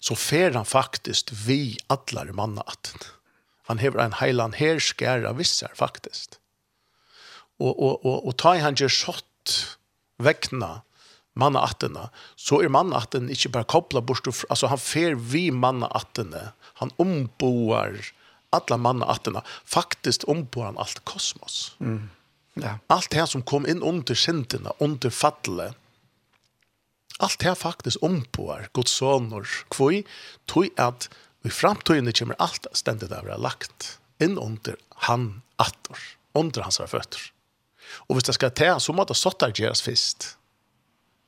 så 0.00 0.14
fer 0.14 0.54
han 0.54 0.66
faktisk 0.66 1.32
vi 1.46 1.78
atler 1.90 2.30
mannaten. 2.36 3.02
Mm 3.02 3.17
Han 3.68 3.80
hever 3.82 4.00
en 4.02 4.16
heilan 4.20 4.56
her 4.56 4.80
skæra 4.80 5.34
visser, 5.36 5.72
faktisk. 5.76 6.38
Og, 7.58 7.72
og, 7.74 8.04
og, 8.06 8.26
og 8.28 8.36
ta 8.40 8.54
i 8.56 8.62
han 8.62 8.78
gjør 8.78 8.92
sått 8.94 9.54
vekna 10.22 10.78
mannattene, 11.38 12.08
så 12.38 12.62
er 12.62 12.72
mannattene 12.72 13.30
ikke 13.34 13.52
bare 13.54 13.68
koblet 13.70 14.06
bort, 14.06 14.26
altså 14.50 14.70
han 14.72 14.80
fer 14.82 15.14
vi 15.18 15.48
mannattene, 15.54 16.52
han 16.82 16.94
omboar 16.98 17.98
alla 18.54 18.78
mannattene, 18.80 19.42
faktisk 19.68 20.26
omboar 20.30 20.72
han 20.72 20.80
alt 20.82 21.02
kosmos. 21.08 21.76
Mm. 21.78 22.08
Ja. 22.58 22.78
Allt 22.90 23.12
det 23.14 23.28
som 23.30 23.44
kom 23.46 23.68
inn 23.70 23.84
under 23.86 24.18
syndene, 24.18 24.72
under 24.82 25.14
falle. 25.14 25.74
allt 27.18 27.40
det 27.42 27.54
faktisk 27.58 28.02
omboar 28.02 28.68
Guds 28.72 28.92
sonor, 28.94 29.46
kvoi, 29.74 30.04
tog 30.46 30.68
at 30.78 31.08
I 31.46 31.50
framtiden 31.50 32.12
kommer 32.12 32.38
alt 32.42 32.66
stendet 32.72 33.12
av 33.12 33.24
å 33.24 33.30
være 33.30 33.42
lagt 33.42 33.98
inn 34.22 34.38
under 34.38 34.78
han 35.06 35.42
attor, 35.62 35.98
under 36.34 36.66
hans 36.66 36.80
føtter. 36.80 37.30
Og 38.08 38.18
hvis 38.18 38.28
det 38.28 38.36
skal 38.36 38.54
til, 38.56 38.74
så 38.82 38.92
må 38.92 39.06
det 39.08 39.16
sottar 39.16 39.54
gjøres 39.54 39.82
først. 39.84 40.32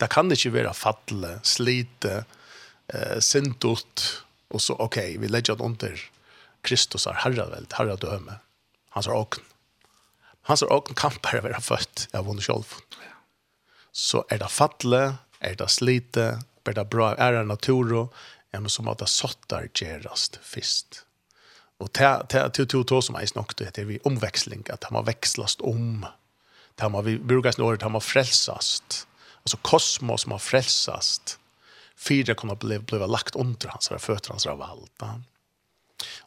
Det 0.01 0.09
kan 0.13 0.33
ikke 0.33 0.53
være 0.55 0.75
fatle, 0.77 1.37
slite, 1.47 2.25
eh, 2.93 3.19
sintot, 3.21 4.07
og 4.51 4.61
så, 4.61 4.75
ok, 4.75 4.99
vi 5.21 5.29
legger 5.31 5.57
det 5.57 5.65
under 5.65 6.03
Kristus 6.67 7.07
har 7.09 7.21
herraveld, 7.23 7.73
herradøme, 7.77 8.41
hans 8.97 9.09
er 9.09 9.17
åken. 9.17 9.45
Hans 10.49 10.63
er 10.63 10.73
åken 10.73 10.97
kan 10.99 11.17
bare 11.25 11.43
være 11.45 11.61
født 11.63 12.09
av 12.17 12.29
henne 12.29 12.45
selv. 12.45 12.75
Så 13.93 14.25
er 14.31 14.43
det 14.43 14.51
fatle, 14.53 15.03
er 15.41 15.57
det 15.57 15.71
slite, 15.73 16.27
er 16.67 16.77
det 16.77 16.87
bra, 16.93 17.15
er 17.17 17.39
det 17.39 17.47
natur, 17.49 18.11
ja, 18.53 18.61
men 18.61 18.71
som 18.73 18.89
at 18.91 19.01
det 19.03 19.09
sottar 19.11 19.69
gjerast 19.75 20.41
fyrst. 20.43 21.05
Og 21.81 21.93
til 21.97 22.67
to 22.69 22.83
to 22.85 23.01
som 23.01 23.17
eis 23.17 23.35
nok, 23.37 23.55
det 23.57 23.73
er 23.79 23.89
vi 23.89 24.01
omveksling, 24.05 24.67
at 24.71 24.85
han 24.89 24.99
må 24.99 25.05
vekslast 25.07 25.63
om, 25.65 26.05
det 26.77 26.85
han 26.85 26.93
må, 26.93 27.03
vi 27.03 27.19
brukar 27.19 27.53
sin 27.53 27.65
att 27.65 27.83
han 27.83 27.93
må 27.93 28.01
frelsast, 28.01 29.07
altså 29.43 29.57
kosmos 29.63 30.27
må 30.27 30.39
frelsast, 30.39 31.39
fyra 31.97 32.35
kunne 32.35 32.57
bli, 32.57 32.79
bli 32.79 32.99
lagt 32.99 33.37
under 33.37 33.69
hans, 33.69 33.89
føtter 33.89 34.31
hans 34.31 34.47
av 34.47 34.63
alt. 34.63 34.93
Ja. 35.01 35.15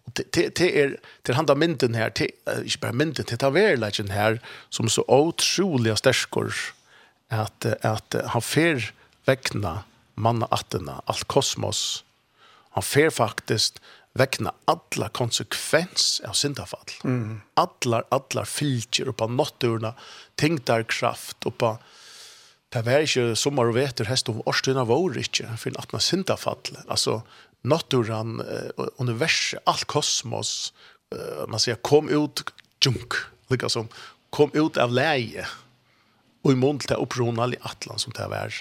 Og 0.06 0.14
det 0.14 0.62
er, 0.62 0.98
til 1.26 1.36
handa 1.36 1.56
mynden 1.58 1.96
her, 1.96 2.10
til, 2.10 2.30
ikke 2.66 2.80
bare 2.88 2.94
mynden, 2.94 3.26
til 3.26 3.80
legend 3.80 4.12
her, 4.12 4.38
som 4.70 4.90
så 4.90 5.02
utrolig 5.08 5.98
sterskor, 5.98 6.54
at, 7.30 7.66
at 7.66 8.16
han 8.30 8.42
fer 8.42 8.92
vekna 9.26 9.84
manna 10.16 10.48
attena, 10.52 11.00
alt 11.08 11.28
kosmos, 11.28 12.04
han 12.74 12.84
fer 12.84 13.10
faktiskt 13.14 13.82
väckna 14.14 14.54
alla 14.66 15.10
konsekvens 15.10 16.22
av 16.28 16.34
syndafall. 16.34 16.92
Mm. 17.04 17.42
Alla 17.54 18.04
alla 18.10 18.46
filter 18.46 19.08
uppa 19.08 19.28
på 19.28 19.34
natturna 19.34 19.94
tänktar 20.36 20.84
kraft 20.84 21.46
och 21.46 21.58
på 21.58 21.78
Det 22.74 22.82
var 22.82 23.04
ikke 23.06 23.36
sommer 23.38 23.70
og 23.70 23.76
veter, 23.78 24.08
hest 24.10 24.30
om 24.32 24.40
årstøyene 24.50 24.82
var 24.90 25.18
ikke, 25.22 25.46
for 25.62 25.70
en 25.70 25.76
18 25.78 26.02
syndafall. 26.02 26.78
Altså, 26.90 27.20
naturen, 27.62 28.40
universet, 28.98 29.62
alt 29.70 29.86
kosmos, 29.86 30.74
man 31.48 31.62
sier, 31.62 31.78
kom 31.86 32.10
ut 32.10 32.42
junk, 32.82 33.20
lika 33.54 33.70
som, 33.70 33.92
kom 34.34 34.50
ut 34.58 34.80
av 34.82 34.90
leie, 34.90 35.46
og 36.42 36.52
i 36.52 36.58
mån 36.58 36.82
til 36.82 36.98
opprona 36.98 37.46
i 37.54 37.62
atlan 37.62 38.02
som 38.02 38.16
det 38.18 38.26
var 38.34 38.58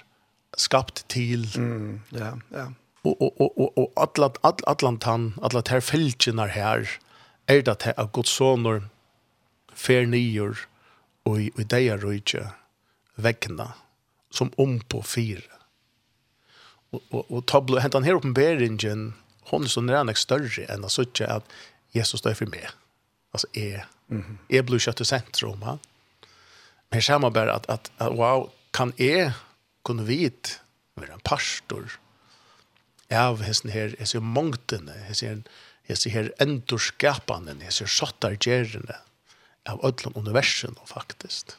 skapt 0.61 1.07
til. 1.09 1.48
Mm, 1.57 2.03
ja, 2.12 2.35
ja 2.53 2.68
og 3.04 3.22
og 3.22 3.40
og 3.40 3.58
og 3.58 3.78
och 3.78 3.92
all 3.96 4.30
Atlantan 4.66 5.34
alla 5.42 5.62
här 5.68 5.80
fältnar 5.80 6.48
här 6.48 6.88
är 7.46 7.62
det 7.62 7.94
att 7.96 8.12
Guds 8.12 8.30
sonur 8.30 8.82
fer 9.74 10.06
nior 10.06 10.56
og 11.24 11.40
i 11.40 11.50
och 11.54 11.66
där 11.66 11.98
rike 11.98 12.50
väckna 13.14 13.72
som 14.30 14.52
om 14.56 14.80
på 14.80 15.02
fyra. 15.02 15.42
og 16.92 17.02
og 17.10 17.30
og 17.30 17.46
tablo 17.46 17.78
hentan 17.78 18.08
uppen 18.08 18.34
beringen 18.34 19.14
hon 19.50 19.68
som 19.68 19.88
er 19.88 20.04
nästan 20.04 20.14
større 20.14 20.66
enn 20.68 20.84
att 20.84 20.92
söka 20.92 21.26
at 21.26 21.44
Jesus 21.92 22.20
står 22.20 22.34
for 22.34 22.46
meg 22.46 22.68
Alltså 23.32 23.46
är 23.52 23.86
mm 24.10 24.38
är 24.48 24.62
blue 24.62 24.78
shot 24.78 25.06
centrum 25.06 25.60
va. 25.60 25.78
Men 26.90 27.02
samma 27.02 27.26
at, 27.26 27.66
at, 27.68 27.92
at 27.98 28.12
wow 28.12 28.50
kan 28.72 28.92
är 28.96 29.32
kunne 29.84 30.02
vit 30.02 30.60
vara 30.94 31.12
en 31.12 31.20
pastor 31.20 31.98
av 33.16 33.42
hesten 33.44 33.72
her, 33.72 33.96
jeg 33.98 34.11
ser 34.12 34.25
mongtene, 34.25 34.94
jeg 35.09 35.18
ser, 35.18 35.40
jeg 35.88 36.01
ser 36.01 36.14
her 36.14 36.31
endorskapene, 36.42 37.59
jeg 37.66 37.77
ser 37.77 37.90
sattargerene 37.90 39.01
av 39.68 39.83
ødlom 39.87 40.16
universen, 40.18 40.77
faktisk. 40.87 41.55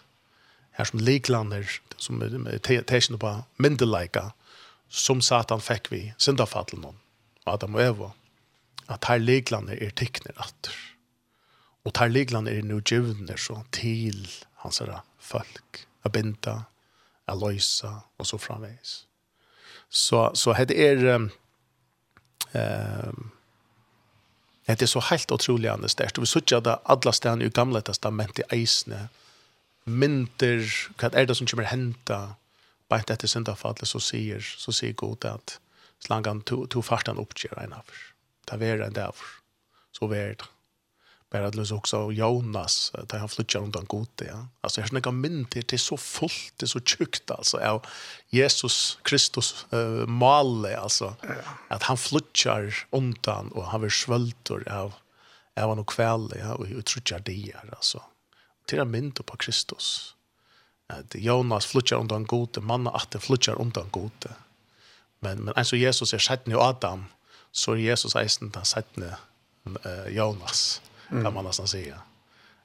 Her 0.78 0.90
som 0.90 1.04
liklander, 1.04 1.68
som 2.02 2.22
er 2.24 2.60
teisene 2.64 3.20
på 3.22 3.34
myndelaika, 3.62 4.32
som 4.90 5.22
satan 5.22 5.62
fikk 5.64 5.90
vi 5.94 6.02
syndafallen 6.22 6.86
om, 6.92 6.98
Adam 7.50 7.78
og 7.78 7.84
Eva, 7.84 8.10
at 8.92 9.08
her 9.10 9.22
liklander 9.22 9.80
er 9.82 9.94
tikkner 9.96 10.36
atter. 10.42 10.76
Og 11.84 11.96
her 12.00 12.12
liklander 12.12 12.56
er 12.56 12.66
nu 12.66 12.80
djevner 12.80 13.40
så 13.40 13.62
til 13.76 14.28
hans 14.64 14.80
herre 14.80 15.02
folk, 15.20 15.84
a 16.04 16.12
binda, 16.12 16.64
a 17.28 17.36
loisa, 17.36 18.04
og 18.20 18.28
så 18.28 18.40
framveis. 18.40 19.04
Så, 19.90 20.30
så 20.36 20.56
det 20.68 20.80
er... 20.80 21.08
Um, 21.16 21.32
Ehm 22.54 23.30
Det 24.66 24.82
är 24.82 24.86
så 24.86 25.00
helt 25.00 25.32
otroligt 25.32 25.72
annars 25.72 25.92
störst. 25.92 26.18
Vi 26.18 26.26
såg 26.26 26.44
det 26.64 26.80
alla 26.84 27.12
ställen 27.12 27.42
i 27.42 27.50
gamla 27.50 27.82
testamentet 27.82 28.54
i 28.54 28.56
isne. 28.56 29.08
Mynter, 29.84 30.90
vad 31.02 31.16
är 31.16 31.26
det 31.26 31.36
som 31.36 31.48
kommer 31.48 31.64
hända? 31.64 32.36
Bara 32.88 33.00
inte 33.00 33.14
efter 33.14 33.28
syndafallet 33.28 33.88
så 33.88 34.00
säger, 34.00 34.40
så 34.40 34.72
säger 34.72 34.94
god 34.94 35.26
att 35.26 35.60
slangan 36.00 36.42
tog 36.42 36.86
fartan 36.86 37.18
uppger 37.18 37.60
en 37.60 37.74
av. 37.74 37.86
Det 38.46 38.58
var 38.58 38.86
en 38.86 38.94
där. 38.94 39.16
Så 39.92 40.08
var 40.08 40.16
det 40.16 40.44
bara 41.34 41.48
att 41.48 41.56
lösa 41.56 41.76
också 41.76 42.12
Jonas 42.12 42.92
där 43.08 43.18
han 43.18 43.30
flyttar 43.30 43.60
runt 43.60 43.76
en 43.76 43.86
god 43.86 44.08
ja. 44.16 44.48
Alltså 44.62 44.82
jag 44.82 44.90
snackar 44.90 45.12
mynt 45.12 45.52
det 45.52 45.74
är 45.74 45.78
så 45.78 45.98
fullt 45.98 46.54
det 46.58 46.66
är 46.66 46.68
så 46.68 46.80
tjukt 46.80 47.32
alltså 47.32 47.58
av 47.58 47.86
Jesus 48.30 48.98
Kristus 49.02 49.66
eh 49.72 49.80
uh, 49.80 50.08
malle 50.08 50.78
alltså 50.78 51.16
att 51.68 51.84
han 51.84 51.98
flyttar 51.98 52.76
undan 52.92 53.52
och 53.52 53.66
han 53.66 53.82
vill 53.82 53.92
svältor 53.92 54.70
av 54.70 54.94
av 55.56 55.70
han 55.70 55.80
och 55.80 55.90
kväll 55.90 56.34
ja 56.40 56.54
och 56.56 56.66
uttrycker 56.66 57.20
det 57.20 57.54
alltså 57.72 58.02
till 58.66 58.80
en 58.80 58.92
mynt 58.92 59.26
på 59.26 59.38
Kristus. 59.38 60.16
Att 60.88 61.16
Jonas 61.16 61.66
flyttar 61.66 61.96
undan 61.96 62.26
gode 62.26 62.62
manna 62.62 62.92
att 62.92 63.12
det 63.12 63.20
flyttar 63.20 63.62
undan 63.62 63.90
gode. 63.90 64.30
Men 65.20 65.44
men 65.44 65.54
alltså 65.56 65.76
Jesus 65.76 66.14
är 66.14 66.20
sjätte 66.20 66.56
Adam 66.56 67.06
så 67.52 67.72
är 67.72 67.78
Jesus 67.78 68.16
eisen 68.16 68.50
den 68.50 68.66
sjätte 68.66 69.18
Jonas 70.10 70.82
kan 71.10 71.34
man 71.34 71.46
nästan 71.46 71.68
säga. 71.68 72.02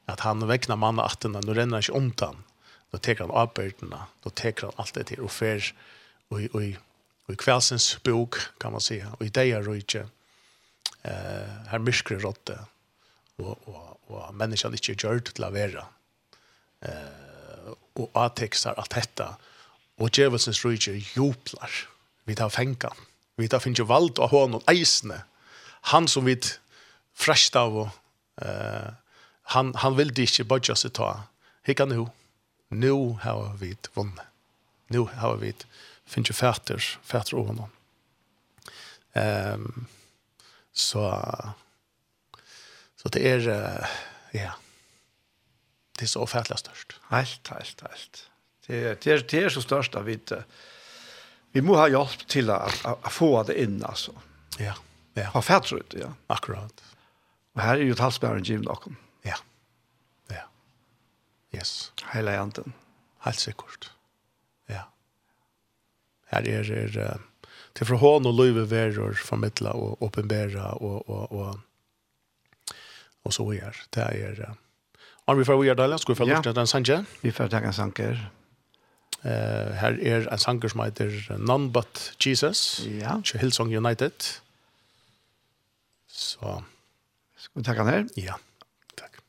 Att 0.05 0.21
han 0.21 0.47
väcknar 0.47 0.77
mannen 0.77 1.05
att 1.05 1.21
den 1.21 1.33
nu 1.33 1.55
ränner 1.55 1.77
inte 1.77 1.93
om 1.93 2.13
den. 2.17 2.37
Då 2.91 2.99
tar 2.99 3.15
han 3.15 3.31
avbördena, 3.31 4.07
då 4.23 4.31
tar 4.31 4.63
han 4.63 4.73
allt 4.77 4.95
det 4.95 5.05
till 5.05 5.21
och 5.21 5.33
för 5.33 5.75
och 6.29 6.41
och 6.53 6.63
och 7.27 7.35
i 7.35 7.37
kvällsens 7.37 8.03
bok 8.03 8.35
kan 8.59 8.73
man 8.73 8.81
säga. 8.81 9.13
Och 9.19 9.27
i 9.27 9.29
det 9.29 9.51
är 9.51 9.63
rike 9.63 10.09
eh 11.03 11.49
här 11.67 11.79
myskre 11.79 12.19
rådde. 12.19 12.59
och 13.37 13.59
och 13.65 14.01
och 14.07 14.35
människan 14.35 14.73
inte 14.73 14.93
gör 15.07 15.19
till 15.19 15.45
att 15.45 15.53
vara. 15.53 15.87
Eh 16.81 17.73
och 17.93 18.11
atexar 18.13 18.75
att 18.77 18.91
detta. 18.91 19.37
Och 19.97 20.19
djävulsens 20.19 20.65
rike 20.65 21.03
joplar 21.15 21.71
vi 22.25 22.35
tar 22.35 22.49
fänka 22.49 22.93
vi 23.39 23.49
tar 23.49 23.59
finge 23.59 23.83
vald 23.83 24.19
och 24.19 24.31
honom 24.31 24.61
eisne. 24.67 25.23
Han 25.81 26.09
som 26.09 26.25
vid 26.25 26.47
fräscht 27.15 27.57
av 27.57 27.79
och 27.79 27.89
Eh 28.43 28.93
han, 29.43 29.75
han 29.75 29.97
vill 29.97 30.21
inte 30.21 30.45
bara 30.45 30.61
just 30.63 30.93
ta. 30.93 31.23
Hicka 31.63 31.85
nu. 31.85 32.07
Nu 32.69 32.91
har 33.23 33.57
vi 33.57 33.77
vunnit. 33.95 34.21
Nu 34.87 34.99
har 34.99 35.37
vi 35.37 35.55
finns 36.07 36.31
ju 36.31 36.35
färter, 36.35 36.99
färter 37.03 37.37
över 37.37 37.47
honom. 37.47 37.71
Ehm 39.13 39.87
så 40.73 41.25
så 42.97 43.09
det 43.09 43.31
är 43.31 43.49
uh, 43.49 43.87
ja 44.31 44.53
det 45.99 46.05
är 46.05 46.07
så 46.07 46.27
färdigt 46.27 46.59
störst. 46.59 47.01
Helt, 47.09 47.49
helt, 47.49 47.81
helt. 47.81 48.31
Det 48.67 49.03
det 49.03 49.13
är, 49.13 49.27
det 49.31 49.45
är 49.45 49.49
så 49.49 49.63
störst 49.63 49.95
av 49.95 50.05
vi 50.05 50.19
vi 51.53 51.63
måste 51.63 51.81
ha 51.81 51.89
hjälp 51.89 52.29
till 52.29 52.51
att, 52.51 52.85
att, 52.85 53.13
få 53.13 53.43
det 53.43 53.63
in 53.63 53.85
alltså. 53.85 54.13
Ja. 54.59 54.75
Ja. 55.15 55.25
Ha 55.25 55.43
färdigt, 55.43 55.95
ja. 56.01 56.15
Akkurat. 56.27 56.83
Og 57.59 57.65
her 57.65 57.81
er 57.81 57.89
jo 57.91 57.95
talsbæren 57.99 58.45
givet 58.47 58.69
noen. 58.69 58.95
Ja. 59.27 59.35
Ja. 60.31 60.45
Yes. 61.57 61.93
Hele 62.13 62.37
janten. 62.37 62.75
Helt 63.27 63.43
sikkert. 63.43 63.91
Ja. 64.71 64.85
Her 66.31 66.47
er, 66.47 66.71
er 66.87 67.19
til 67.75 67.89
fra 67.91 67.99
hånd 67.99 68.31
og 68.31 68.39
løyve 68.39 68.69
veror 68.71 69.19
formidla 69.19 69.75
og 69.75 70.03
åpenbæra 70.07 70.71
og, 70.79 71.11
og, 71.11 71.33
og, 71.33 72.79
og 73.25 73.35
så 73.35 73.51
er. 73.59 73.83
Det 73.95 74.07
er... 74.07 74.55
Om 75.27 75.39
vi 75.39 75.45
får 75.45 75.65
gjøre 75.65 75.83
det, 75.83 76.01
skal 76.01 76.15
vi 76.15 76.19
få 76.23 76.31
lukte 76.31 76.49
til 76.49 76.57
den 76.57 76.67
sanje? 76.67 77.03
Vi 77.23 77.35
får 77.35 77.51
takke 77.53 77.75
en 77.75 77.77
sanger. 77.77 78.27
Eh 79.19 79.31
uh, 79.31 79.75
her 79.75 79.99
er 79.99 80.29
en 80.31 80.39
sanger 80.39 80.71
som 80.71 80.81
heter 80.87 81.37
None 81.39 81.73
But 81.73 82.15
Jesus. 82.27 82.87
Ja. 82.87 83.19
Yeah. 83.19 83.41
Hillsong 83.41 83.77
United. 83.77 84.41
Så 86.09 86.39
so. 86.39 86.61
Skal 87.49 87.61
vi 87.61 87.65
takke 87.65 87.85
han 87.85 87.95
her? 87.95 88.05
Ja, 88.17 88.37
takk. 88.97 89.23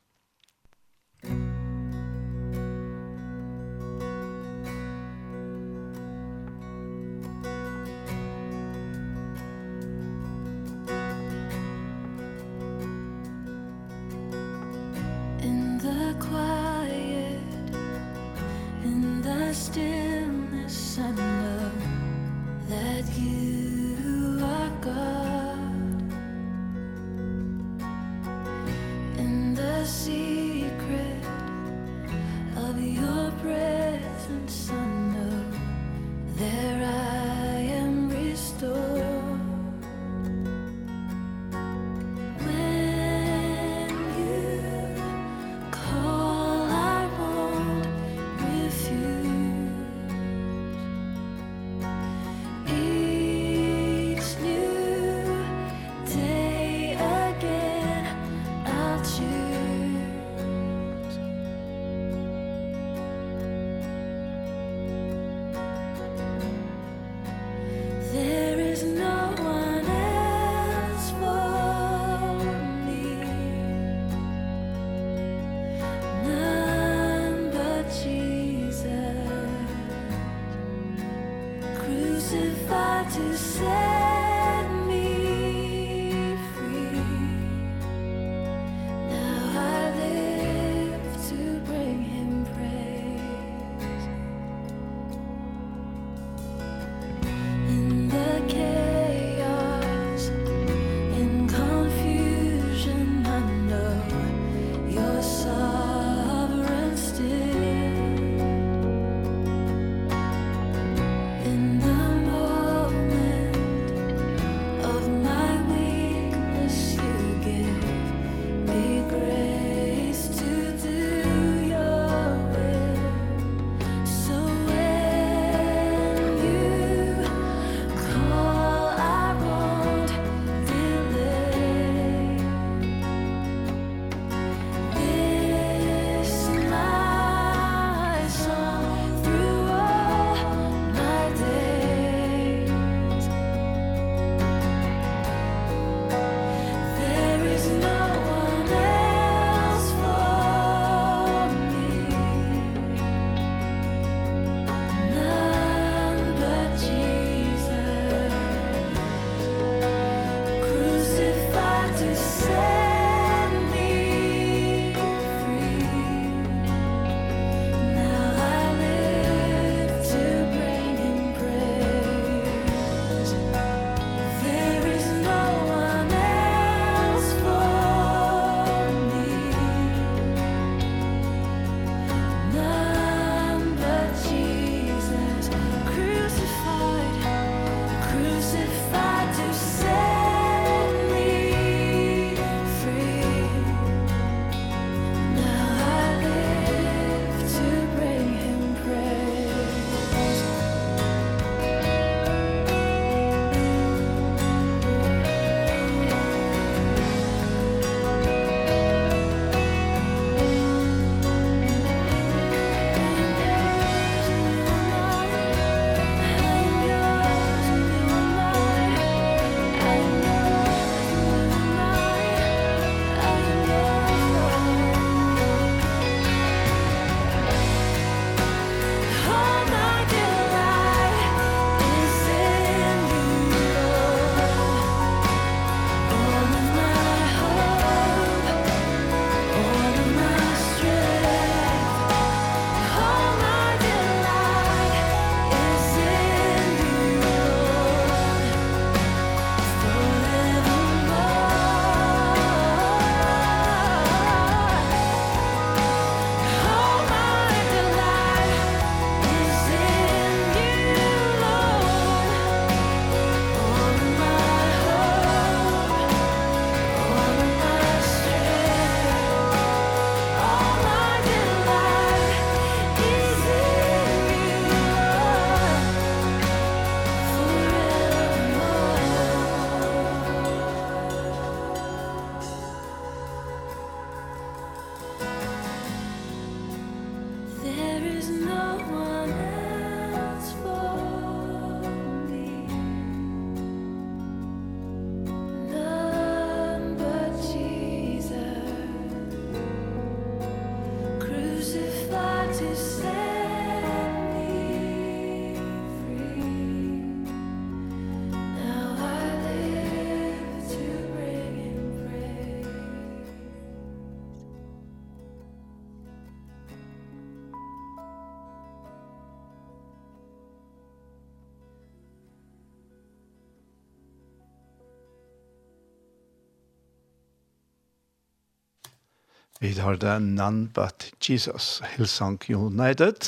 Vi 329.70 329.76
har 329.78 330.00
det 330.02 330.16
None 330.26 330.66
But 330.74 331.12
Jesus, 331.22 331.84
Hillsong 331.94 332.40
United, 332.50 333.28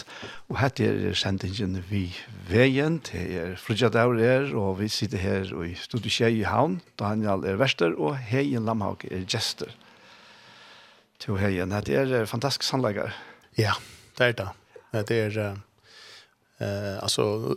og 0.50 0.58
her 0.58 0.72
er 0.82 1.14
sendingen 1.14 1.76
vi 1.86 2.08
veien, 2.50 2.96
til 3.06 3.36
er 3.38 3.52
Frudjadaur 3.62 4.18
er, 4.18 4.48
og 4.58 4.80
vi 4.80 4.88
sitter 4.90 5.22
her 5.22 5.52
i 5.68 5.76
Studio 5.78 6.10
i 6.26 6.42
Havn, 6.42 6.80
Daniel 6.98 7.46
er 7.46 7.62
verster, 7.62 7.94
og 7.94 8.18
Heien 8.18 8.66
Lamhag 8.66 9.06
er 9.12 9.22
Gjester. 9.30 9.70
Til 11.22 11.38
Heien, 11.38 11.70
det 11.86 11.94
er 11.94 12.26
fantastisk 12.26 12.66
sannlegger. 12.66 13.14
Ja, 13.60 13.78
det 14.18 14.32
er 14.32 14.38
det. 14.42 14.50
Det 15.12 15.22
er 15.38 15.62
Eh 16.62 17.04
alltså 17.04 17.56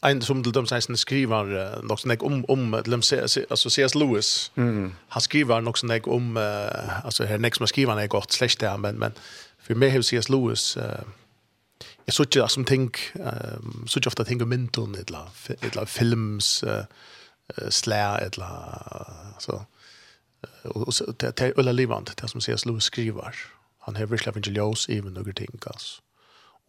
en 0.00 0.22
som 0.22 0.42
till 0.42 0.52
dem 0.52 0.66
sen 0.66 0.96
skriver 0.96 1.44
eh, 1.56 1.82
något 1.82 2.00
snack 2.00 2.22
om 2.22 2.44
om 2.48 2.80
till 2.82 2.90
dem 2.90 3.02
alltså 3.50 3.70
C.S. 3.70 3.94
Lewis. 3.94 4.52
Mm. 4.56 4.94
Han 5.08 5.22
skriver 5.22 5.60
något 5.60 5.78
snack 5.78 6.06
om 6.06 6.36
uh, 6.36 7.04
alltså 7.06 7.24
här 7.24 7.38
nästa 7.38 7.66
skriver 7.66 7.92
han 7.92 8.02
är 8.02 8.06
gott 8.06 8.32
släkt 8.32 8.60
där 8.60 8.78
men 8.78 8.96
men 8.96 9.12
för 9.58 9.74
mig 9.74 9.90
har 9.90 10.02
C.S. 10.02 10.28
Lewis 10.28 10.76
eh 10.76 11.00
jag 12.04 12.14
såg 12.14 12.26
ju 12.36 12.48
som 12.48 12.64
tänk 12.64 12.98
eh 13.14 13.58
såg 13.86 14.06
ofta 14.06 14.24
tänka 14.24 14.44
mynton 14.46 14.94
eller 14.94 15.28
eller 15.60 15.86
films 15.86 16.62
eh 16.62 16.84
slär 17.68 18.18
eller 18.18 18.48
så 19.38 19.66
och 20.64 20.94
det 21.16 21.40
är 21.40 21.58
ölla 21.58 21.72
livant 21.72 22.16
det 22.16 22.28
som 22.28 22.40
C.S. 22.40 22.66
Lewis 22.66 22.84
skriver. 22.84 23.34
Han 23.78 23.96
har 23.96 24.06
verkligen 24.06 24.54
ljus 24.54 24.88
även 24.88 25.14
några 25.14 25.32
ting 25.32 25.58
alltså. 25.66 26.02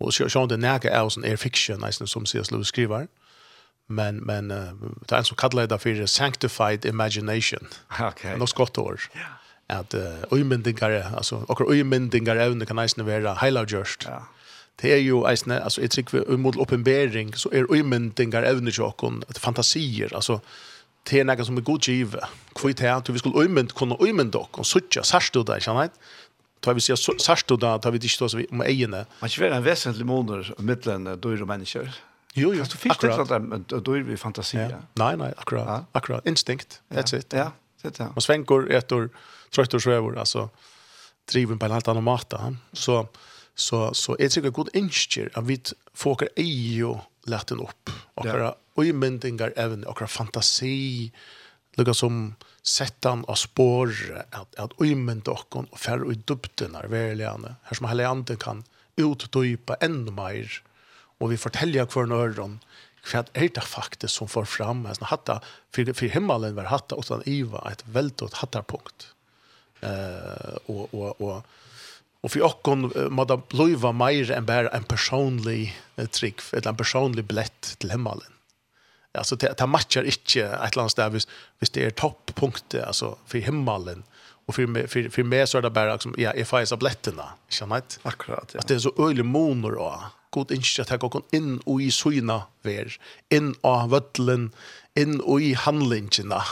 Och 0.01 0.13
så 0.13 0.29
så 0.29 0.45
det 0.45 0.57
näka 0.57 0.91
är 0.91 1.09
sån 1.09 1.23
air 1.23 1.35
fiction 1.35 1.79
nästan 1.79 2.07
som 2.07 2.25
C.S. 2.25 2.51
Lewis 2.51 2.67
skriver. 2.67 3.07
Men 3.87 4.17
men 4.17 4.51
uh, 4.51 4.73
det 5.07 5.15
är 5.15 5.19
en 5.19 5.25
som 5.25 5.37
kallar 5.37 5.67
det 5.67 5.79
för 5.79 6.05
sanctified 6.05 6.85
imagination. 6.85 7.67
Okej. 7.99 8.37
Något 8.37 8.53
gott 8.53 8.77
ord. 8.77 9.01
Ja. 9.13 9.77
Att 9.77 9.93
uh, 9.93 10.01
öjmyndingar 10.31 11.13
alltså 11.17 11.35
och 11.47 11.71
öjmyndingar 11.71 12.35
även 12.35 12.65
kan 12.65 12.75
nästan 12.75 13.05
vara 13.05 13.35
just. 13.65 14.03
Ja. 14.05 14.27
Det 14.81 14.93
är 14.93 14.97
ju 14.97 15.27
nästan 15.27 15.63
alltså 15.63 15.81
ett 15.81 15.93
vi 15.93 16.37
mot 16.37 16.55
uppenbarelse 16.55 17.37
så 17.39 17.51
är 17.51 17.73
öjmyndingar 17.73 18.43
även 18.43 18.67
i 18.67 18.71
jokon 18.71 19.23
fantasier 19.37 20.15
alltså 20.15 20.41
det 21.03 21.19
är 21.19 21.23
något 21.23 21.45
som 21.45 21.57
är 21.57 21.61
god 21.61 21.87
givet. 21.87 22.23
Kvitt 22.55 22.79
här, 22.79 23.01
vi 23.13 23.19
skulle 23.19 23.39
öjmynd 23.39 23.73
kunna 23.73 23.95
öjmynda 23.99 24.39
och 24.39 24.65
suttja, 24.65 25.03
särstå 25.03 25.43
där, 25.43 25.59
känner 25.59 25.89
tar 26.61 26.73
vi 26.73 26.81
sig 26.81 26.97
särskilt 26.97 27.47
då 27.47 27.77
tar 27.77 27.91
vi 27.91 27.97
det 27.97 28.05
inte 28.05 28.29
så 28.29 28.37
vi 28.37 28.47
om 28.51 28.63
egna. 28.63 29.05
Man 29.19 29.29
kör 29.29 29.51
en 29.51 29.63
väsentlig 29.63 30.05
månader 30.05 30.53
mellan 30.57 31.19
då 31.21 31.29
og 31.29 31.47
mennesker. 31.47 31.93
Jo, 32.33 32.53
jo, 32.53 32.65
så 32.65 32.77
fisk 32.77 33.01
det 33.01 33.15
att 33.15 33.85
då 33.85 33.93
är 33.93 33.99
vi 33.99 34.17
fantasi. 34.17 34.57
Ja. 34.57 34.69
Nej, 34.93 35.17
nej, 35.17 35.33
akkurat. 35.37 35.67
Ja. 35.67 35.85
Akkurat 35.91 36.25
instinkt. 36.25 36.81
That's 36.89 37.15
it. 37.15 37.33
Ja, 37.33 37.51
det 37.81 37.97
där. 37.97 38.05
Man 38.05 38.21
svänger 38.21 38.71
ett 38.71 38.91
år 38.91 39.09
trött 39.55 39.73
och 39.73 39.81
svävar 39.81 40.15
alltså 40.15 40.49
driven 41.31 41.59
på 41.59 41.65
en 41.65 41.71
helt 41.71 41.87
annan 41.87 42.03
mata. 42.03 42.55
Så 42.73 43.07
så 43.55 43.93
så 43.93 44.13
är 44.13 44.41
det 44.41 44.47
ett 44.47 44.53
god 44.53 44.69
instinkt 44.73 45.37
att 45.37 45.45
vi 45.45 45.61
får 45.93 46.29
ejo 46.35 46.99
lätten 47.25 47.59
upp 47.59 47.89
och 48.13 48.25
våra 48.25 48.43
ja. 48.43 48.55
ojmyndingar 48.75 49.53
även 49.55 49.83
och 49.83 50.09
fantasi 50.09 51.11
lukar 51.75 51.93
som 51.93 52.35
settan 52.63 53.25
av 53.27 53.35
spår 53.35 53.89
att 54.31 54.55
att 54.55 54.81
ymmen 54.81 55.19
dockon 55.19 55.65
och 55.65 55.79
färr 55.79 56.11
i 56.11 56.15
dubten 56.15 56.75
är 56.75 56.89
här 57.63 57.75
som 57.75 57.89
hela 57.89 58.07
anden 58.07 58.37
kan 58.37 58.63
utdypa 58.95 59.75
ännu 59.75 60.11
mer 60.11 60.63
och 61.17 61.31
vi 61.31 61.37
fortäljer 61.37 61.85
kvar 61.85 62.05
nörron 62.05 62.59
kvad 63.03 63.29
är 63.33 63.49
det 63.49 63.61
faktiskt 63.61 64.13
som 64.13 64.27
får 64.27 64.45
fram. 64.45 64.85
Här 64.85 64.95
hatta 65.01 65.41
för 65.71 65.93
för 65.93 66.05
himmelen 66.05 66.55
var 66.55 66.63
hatta 66.63 66.95
och 66.95 67.05
sen 67.05 67.21
iva 67.25 67.71
ett 67.71 67.83
väldigt 67.87 68.33
hatta 68.33 68.63
punkt 68.63 69.07
eh 69.81 70.55
och 70.65 70.93
och 70.93 71.21
och 71.21 71.45
Och 72.23 72.31
för 72.31 72.43
okkon 72.45 72.91
må 73.09 73.25
det 73.25 73.37
bliva 73.49 73.91
mer 73.91 74.31
enn 74.31 74.45
bare 74.45 74.69
en 74.77 74.83
personlig 74.83 75.73
trygg, 76.13 76.41
eller 76.51 76.67
en 76.69 76.77
personlig 76.77 77.25
blett 77.25 77.71
til 77.81 77.89
himmelen 77.89 78.35
alltså 79.13 79.35
det 79.35 79.57
det 79.57 79.67
matchar 79.67 80.03
inte 80.03 80.41
ett 80.41 80.75
lands 80.75 80.93
där 80.95 81.09
vis 81.09 81.27
vis 81.59 81.69
det 81.69 81.85
är 81.85 81.89
topppunkter 81.89 82.85
alltså 82.85 83.17
för 83.25 83.37
himmelen 83.37 84.03
och 84.45 84.55
för 84.55 84.87
för 84.87 85.09
för 85.09 85.23
mig 85.23 85.47
så 85.47 85.57
är 85.57 85.61
det 85.61 85.69
bara 85.69 85.93
liksom 85.93 86.15
ja 86.17 86.33
if 86.33 86.53
I 86.53 86.61
is 86.61 86.73
blätterna 86.73 87.25
känner 87.49 87.75
inte 87.75 87.95
akkurat 88.01 88.51
ja. 88.53 88.59
att 88.59 88.67
det 88.67 88.75
är 88.75 88.79
så 88.79 88.93
öle 89.09 89.23
moner 89.23 89.73
och 89.75 89.95
god 90.29 90.51
inte 90.51 90.81
att 90.81 90.89
jag 90.89 90.99
går 90.99 91.23
in 91.31 91.59
och 91.65 91.81
i 91.81 91.91
syna 91.91 92.41
ver 92.63 92.97
in 93.29 93.55
av 93.61 93.89
vödlen 93.89 94.51
in 94.95 95.19
och 95.19 95.41
i 95.41 95.53
handlingarna 95.53 96.43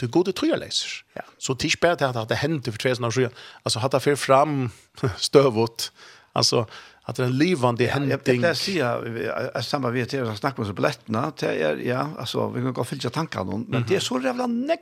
du 0.00 0.06
gode 0.08 0.32
trøyleser. 0.32 1.02
Ja. 1.16 1.24
Så 1.38 1.54
det 1.54 1.66
er 1.66 1.72
ikke 1.74 1.80
bare 1.80 2.22
at 2.22 2.28
det 2.30 2.38
hendte 2.38 2.72
for 2.72 2.78
2000 2.78 3.04
år 3.04 3.10
siden. 3.10 3.32
Altså, 3.64 3.80
hatt 3.82 3.92
det 3.92 4.02
fer 4.02 4.14
fram 4.14 4.70
støvot. 5.28 5.90
Altså, 6.34 6.64
att 7.08 7.16
det 7.16 7.24
er 7.24 7.30
en 7.30 7.38
livande 7.38 7.86
händing. 7.86 8.42
Jag 8.42 8.56
säger 8.56 9.50
att 9.54 9.64
samma 9.64 9.90
vi 9.90 10.04
jag 10.12 10.28
att 10.28 10.38
snacka 10.38 10.62
om 10.62 10.68
så 10.68 10.72
biljetterna 10.72 11.30
till 11.30 11.48
er, 11.48 11.76
ja, 11.76 12.08
altså, 12.18 12.48
vi 12.48 12.60
kan 12.60 12.72
gå 12.72 12.80
och 12.80 12.88
fylla 12.88 13.10
tankarna 13.10 13.44
men 13.44 13.54
mm 13.54 13.82
-hmm. 13.82 13.88
det 13.88 13.96
er 13.96 14.00
så 14.00 14.18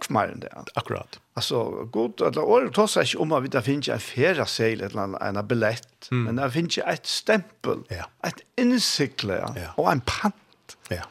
mer 0.08 0.32
enn 0.32 0.40
det. 0.40 0.48
Akkurat. 0.74 1.20
Alltså 1.34 1.64
god, 1.92 2.20
eller 2.20 2.42
år 2.42 2.68
tar 2.68 2.86
sig 2.86 3.18
om 3.18 3.32
att 3.32 3.42
vi 3.42 3.48
där 3.48 3.60
finns 3.60 3.88
en 3.88 4.00
färra 4.00 4.46
sale 4.46 4.84
eller 4.84 5.22
en 5.22 5.46
biljett 5.46 6.08
mm. 6.10 6.24
men 6.24 6.36
där 6.36 6.50
finns 6.50 6.78
ju 6.78 6.82
ett 6.82 7.06
stämpel, 7.06 7.78
ja. 7.88 8.28
ett 8.28 8.40
insikle 8.56 9.34
ja. 9.56 9.72
och 9.76 9.92
en 9.92 10.00
pant. 10.00 10.76
Ja. 10.88 11.02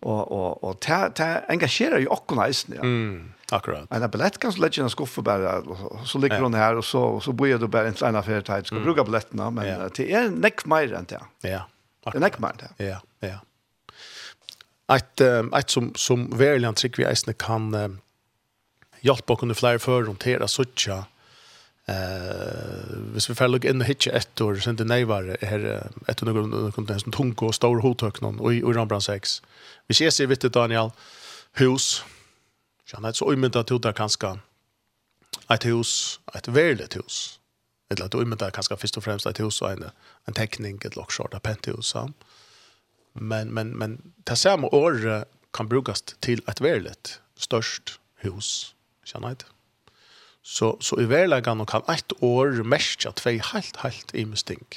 Och 0.00 0.32
och 0.32 0.64
och 0.64 0.80
ta 0.80 1.10
ta 1.10 1.24
engagerar 1.48 1.98
ju 1.98 2.06
också 2.06 2.34
nice. 2.34 2.72
Ja. 2.74 2.82
Mm 2.82 3.32
Akkurat. 3.52 3.92
En 3.92 4.10
billett 4.10 4.38
kan 4.38 4.52
så 4.52 4.60
lägga 4.60 4.82
en 4.82 4.90
skuffa 4.90 5.22
bara 5.22 5.62
så 6.04 6.18
ligger 6.18 6.40
hon 6.40 6.54
här 6.54 6.76
och 6.76 6.84
så 6.84 7.20
så 7.20 7.32
blir 7.32 7.58
du 7.58 7.66
bara 7.68 7.88
en 7.88 7.94
sån 7.94 8.16
affär 8.16 8.40
tid. 8.40 8.66
Ska 8.66 8.76
mm. 8.76 8.84
bruka 8.84 9.04
billetterna 9.04 9.50
men 9.50 9.66
ja. 9.66 9.88
det 9.96 10.12
är 10.12 10.30
neck 10.30 10.64
mer 10.64 10.92
än 10.92 11.04
det. 11.04 11.20
Ja. 11.40 11.68
Det 12.04 12.16
är 12.16 12.20
neck 12.20 12.38
mer 12.38 12.48
än 12.48 12.56
det. 12.76 12.84
Ja, 12.84 13.00
ja. 13.20 13.38
Ett 14.96 15.20
ett 15.56 15.70
som 15.70 15.94
som 15.94 16.38
verkligen 16.38 16.74
tycker 16.74 17.02
vi 17.02 17.08
äsna 17.08 17.32
kan 17.32 18.00
hjälpa 19.00 19.36
kunde 19.36 19.54
flyga 19.54 19.78
för 19.78 20.02
runt 20.02 20.22
här 20.22 20.46
Sucha. 20.46 21.04
Eh, 21.88 22.96
hvis 23.14 23.26
vi 23.30 23.34
får 23.34 23.50
lukke 23.50 23.70
inn 23.70 23.82
og 23.82 23.88
hitje 23.88 24.12
ett 24.14 24.40
år, 24.40 24.60
sen 24.62 24.78
det 24.78 24.86
nei 24.86 25.00
her, 25.02 25.32
her, 25.42 25.64
etter 26.10 26.28
noen 26.28 26.70
konten 26.74 27.00
som 27.02 27.14
tunke 27.14 27.48
og 27.48 27.56
stor 27.56 27.82
hodtøknen, 27.82 28.38
og 28.38 28.54
i 28.54 28.62
Rambrandt 28.62 29.08
6. 29.08 29.40
Vi 29.90 29.98
ses 29.98 30.20
i 30.22 30.28
vittet, 30.30 30.54
Daniel, 30.54 30.92
hus, 31.58 32.04
Så 32.92 32.98
han 33.00 33.08
er 33.08 33.14
så 33.16 33.24
umynda 33.24 33.62
til 33.64 33.78
det 33.80 33.94
kanskje 33.96 34.34
et 35.48 35.64
hus, 35.64 36.20
et 36.36 36.48
verlet 36.52 36.92
hus. 37.00 37.38
Eller 37.88 38.04
at 38.04 38.14
umynda 38.14 38.50
kanskje 38.52 38.76
først 38.76 38.98
og 39.00 39.04
fremst 39.06 39.28
et 39.30 39.40
hus 39.40 39.62
og 39.64 39.72
en, 39.72 39.86
en 40.28 40.36
tekning, 40.36 40.76
et 40.84 40.96
lokskjort, 40.96 41.32
et 41.32 41.42
pentehus. 41.42 41.94
Men, 43.14 43.54
men, 43.54 43.72
men 43.78 43.96
det 44.28 44.36
samme 44.36 44.68
året 44.76 45.24
kan 45.56 45.70
brukes 45.72 46.04
til 46.20 46.44
et 46.48 46.60
verlet, 46.60 47.14
størst 47.40 47.96
hus. 48.26 48.74
Kjenner 49.08 49.32
jeg 49.32 49.40
det? 49.40 49.48
Så, 50.44 50.74
så 50.84 51.00
i 51.00 51.08
verleggen 51.08 51.64
kan 51.64 51.88
ett 51.88 52.12
år 52.20 52.60
merke 52.60 53.08
at 53.08 53.24
vi 53.24 53.38
helt, 53.40 53.80
helt 53.86 54.12
i 54.12 54.26
mysting. 54.28 54.68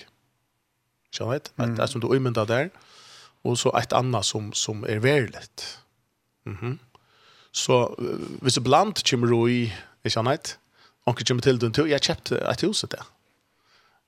Kjenner 1.11 1.41
jeg 1.41 1.47
det? 1.49 1.55
Mm. 1.59 1.75
Det 1.75 1.83
er 1.83 1.91
som 1.91 1.99
du 1.99 2.07
umynda 2.07 2.47
der, 2.47 2.71
og 3.43 3.59
så 3.59 3.75
et 3.75 3.91
annet 3.91 4.23
som, 4.23 4.53
som 4.55 4.87
er 4.87 5.03
verlet. 5.03 5.67
Mhm. 6.47 6.77
Mm 6.77 6.79
Så 7.55 7.79
hvis 8.43 8.57
det 8.57 8.65
blant 8.65 8.99
kommer 9.07 9.31
du 9.31 9.47
i, 9.47 9.59
ikke 10.03 10.19
annet, 10.19 10.57
og 11.05 11.21
kommer 11.21 11.41
til 11.45 11.61
den 11.61 11.73
til, 11.73 11.87
jeg 11.87 12.03
kjøpte 12.03 12.41
et 12.51 12.63
hus 12.65 12.81
til 12.83 12.91
det. 12.91 13.01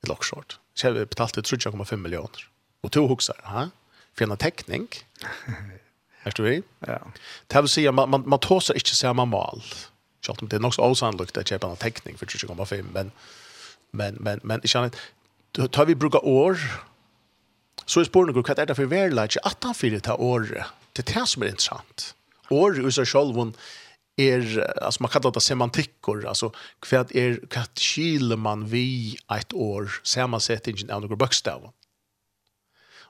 Et 0.04 0.10
lokskjort. 0.10 0.60
Jeg 0.84 1.08
betalte 1.10 1.42
3,5 1.42 1.96
millioner. 1.96 2.44
Og 2.84 2.92
to 2.92 3.08
hukser, 3.08 3.38
ha? 3.46 3.70
For 4.18 4.26
en 4.26 4.38
tekning. 4.38 4.90
Er 6.26 6.32
du 6.36 6.44
vi? 6.44 6.62
Ja. 6.88 6.98
Det 7.48 7.62
vil 7.64 7.70
si 7.72 7.86
at 7.88 7.94
man, 7.96 8.10
man, 8.10 8.24
man 8.28 8.40
tåser 8.44 8.76
ikke 8.76 8.96
samme 8.98 9.26
mal. 9.26 9.62
Selv 10.26 10.42
om 10.42 10.50
det 10.50 10.58
er 10.58 10.62
nok 10.66 10.74
så 10.76 10.84
osannlykt 10.84 11.38
at 11.38 11.48
kjøpe 11.48 11.70
en 11.72 11.80
tekning 11.80 12.18
for 12.20 12.28
3,5, 12.28 12.82
men, 12.92 13.14
men, 13.92 14.18
men, 14.20 14.42
men 14.44 14.60
ikke 14.64 14.82
annet. 14.82 15.00
Tar 15.56 15.88
vi 15.88 15.96
bruka 15.96 16.20
år, 16.20 16.60
så 17.86 18.02
er 18.02 18.10
spørsmålet 18.10 18.36
hva 18.36 18.58
er 18.58 18.68
det 18.68 18.76
for 18.76 18.92
verleid? 18.92 19.38
Ikke 19.38 19.46
at 19.48 19.64
han 19.64 19.78
fyrer 19.78 20.04
til 20.04 20.20
året. 20.20 20.76
Det 20.98 21.06
er 21.06 21.14
det 21.14 21.28
som 21.30 21.44
er 21.44 21.54
interessant 21.54 22.10
år 22.52 22.80
i 22.88 22.92
seg 22.92 23.08
selv 23.08 23.54
er, 24.18 24.44
alltså 24.82 25.04
man 25.04 25.12
kallar 25.12 25.32
det 25.32 25.44
semantikkor, 25.46 26.26
alltså 26.26 26.52
kvad 26.82 27.12
er, 27.16 27.40
kvad 27.50 27.78
skil 27.78 28.36
man 28.38 28.66
vi 28.72 29.18
ett 29.34 29.54
år, 29.54 30.00
sammansättningen 30.04 30.92
av 30.92 31.02
några 31.02 31.16
bokstäver. 31.16 31.72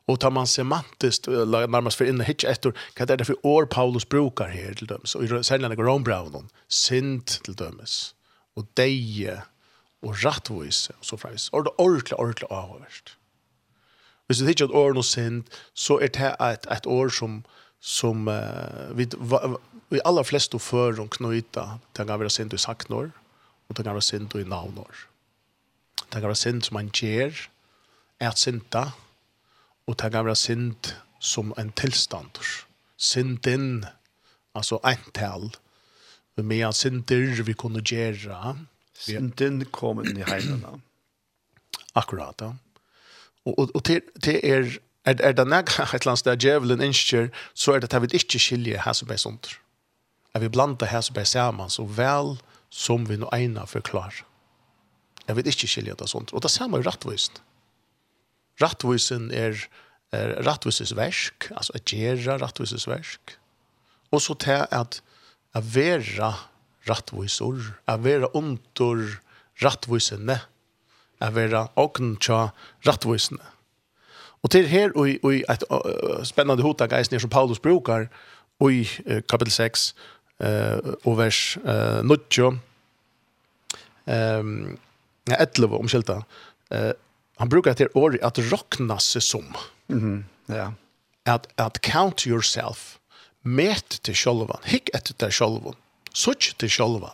Och 0.08 0.20
tar 0.20 0.32
man 0.32 0.48
semantiskt, 0.48 1.28
närmast 1.28 1.98
för 1.98 2.06
inne 2.06 2.24
hitch 2.24 2.46
efter 2.46 2.72
kat 2.72 3.10
vad 3.10 3.12
är 3.12 3.18
det 3.18 3.26
för 3.26 3.46
år 3.46 3.66
Paulus 3.66 4.10
brukar 4.10 4.48
här 4.48 4.74
till 4.74 4.88
dömes? 4.88 5.16
Och 5.16 5.46
sällan 5.46 5.76
går 5.76 5.88
om 5.88 6.04
braunon, 6.04 6.50
synd 6.68 7.26
till 7.26 7.56
dömes, 7.56 8.16
och 8.56 8.66
deje, 8.74 9.42
och 10.02 10.24
rättvis 10.24 10.90
och 10.90 11.06
så 11.06 11.18
fräs 11.18 11.50
Och 11.50 11.64
det 11.64 11.70
orkla, 11.78 12.18
orkla 12.18 12.48
avvärst. 12.48 13.18
Hvis 14.28 14.40
du 14.40 14.48
hittar 14.48 14.66
ett 14.66 14.72
år 14.72 14.98
och 14.98 15.06
synd, 15.06 15.50
så 15.74 16.02
er 16.02 16.08
det 16.08 16.36
ett, 16.40 16.66
ett 16.66 16.88
år 16.88 17.10
som 17.10 17.44
som 17.80 18.28
uh, 18.28 18.92
vi, 18.98 19.08
va, 19.18 19.58
vi 19.90 20.02
aller 20.06 20.24
flest 20.24 20.52
før 20.52 20.94
för 20.94 21.08
knøyta, 21.08 21.80
det 21.96 22.08
kan 22.08 22.20
være 22.20 22.30
synd 22.30 22.54
i 22.54 22.58
saknår, 22.58 23.12
og 23.70 23.78
det 23.78 23.86
kan 23.86 23.94
være 23.94 24.02
synd 24.02 24.36
i 24.36 24.44
navnår. 24.44 25.08
Det 26.14 26.22
kan 26.22 26.30
være 26.30 26.36
synd 26.36 26.62
som 26.64 26.74
man 26.74 26.90
ger 26.94 27.50
att 28.20 28.38
synda 28.38 28.92
og 29.88 29.96
det 29.96 30.12
kan 30.12 30.26
være 30.26 30.36
synd 30.36 30.94
som 31.20 31.54
en 31.58 31.72
tillstånd. 31.72 32.40
Synden 32.98 33.86
alltså 34.56 34.80
ental 34.84 35.56
med 36.36 36.66
en 36.66 36.74
synder 36.74 37.44
vi 37.44 37.54
kunde 37.54 37.82
göra. 37.82 38.58
Synden 38.94 39.66
kommer 39.66 40.10
inn 40.10 40.18
i 40.18 40.26
heimene. 40.28 40.82
Akkurat. 41.96 42.42
Ja. 42.42 42.54
Og, 43.46 43.60
og, 43.60 43.70
og 43.76 43.84
til, 43.84 44.02
til 44.24 44.40
er 44.44 44.78
Er, 45.08 45.16
er 45.24 45.36
det 45.38 45.48
nek 45.48 45.72
et 45.80 46.02
eller 46.02 46.14
annet 46.14 46.24
sted 46.24 46.44
djevelen 46.44 46.84
innskjer, 46.84 47.32
så 47.56 47.76
er 47.76 47.84
det 47.84 47.94
at 47.94 48.04
vi 48.04 48.12
ikke 48.20 48.42
skiljer 48.42 48.84
her 48.84 48.98
som 48.98 49.12
er 49.14 49.22
sånt. 49.22 49.54
Er 50.36 50.44
vi 50.44 50.52
blander 50.52 50.90
her 50.92 51.02
som 51.06 51.18
er 51.18 51.28
sammen, 51.30 51.72
så 51.72 51.88
vel 51.88 52.36
som 52.70 53.08
vi 53.08 53.18
nå 53.18 53.30
egna 53.34 53.66
forklarer. 53.70 54.26
Jeg 55.28 55.36
vil 55.36 55.50
ikke 55.50 55.68
skilje 55.68 55.96
det 56.00 56.08
sånt. 56.12 56.32
Og 56.36 56.44
det 56.44 56.52
samme 56.52 56.80
er 56.80 56.88
rattvist. 56.88 57.42
Rattvisen 58.62 59.30
er, 59.36 59.60
er 60.16 60.38
rattvisens 60.48 60.96
versk, 60.98 61.50
altså 61.52 61.76
at 61.76 61.92
gjøre 61.92 62.38
rattvisens 62.42 62.88
versk. 62.88 63.36
Og 64.12 64.24
så 64.24 64.38
til 64.40 64.64
at 64.72 65.02
a 65.54 65.62
være 65.62 66.32
rattvisor, 66.88 67.60
a 67.88 67.98
være 68.00 68.30
under 68.36 69.20
rattvisene, 69.64 70.40
a 71.20 71.30
vera 71.34 71.68
ogn 71.76 72.16
tja 72.22 72.50
rattvisene. 72.88 73.57
Og 74.48 74.56
Och 74.56 74.62
till 74.62 74.92
og 74.96 75.34
i 75.34 75.44
et 75.50 75.64
ett 75.64 76.28
spännande 76.28 76.64
hota 76.64 76.86
guys 76.86 77.22
som 77.22 77.30
Paulus 77.30 77.60
brukar 77.60 78.08
og 78.60 78.74
i 78.74 78.88
kapitel 79.30 79.52
6 79.52 79.96
eh 80.40 80.80
og 81.06 81.18
vers 81.18 81.58
eh 81.58 82.04
nutjo 82.04 82.48
um, 84.08 84.78
11 85.28 85.76
omkjelta, 85.76 85.88
skilta. 85.88 86.22
Eh 86.72 86.94
han 87.38 87.50
brukar 87.50 87.74
det 87.74 87.88
året 87.96 88.20
at 88.24 88.40
rokna 88.52 89.00
seg 89.00 89.22
som. 89.22 89.56
Mhm. 89.88 90.26
Ja. 90.50 90.72
at, 91.26 91.48
at 91.58 91.82
count 91.82 92.22
yourself. 92.22 92.98
met 93.44 94.00
til 94.04 94.16
sjolvan, 94.16 94.60
hikk 94.66 94.90
etter 94.94 95.14
til 95.14 95.32
sjolvan, 95.32 95.76
Such 96.14 96.56
til 96.60 96.70
självan. 96.70 97.12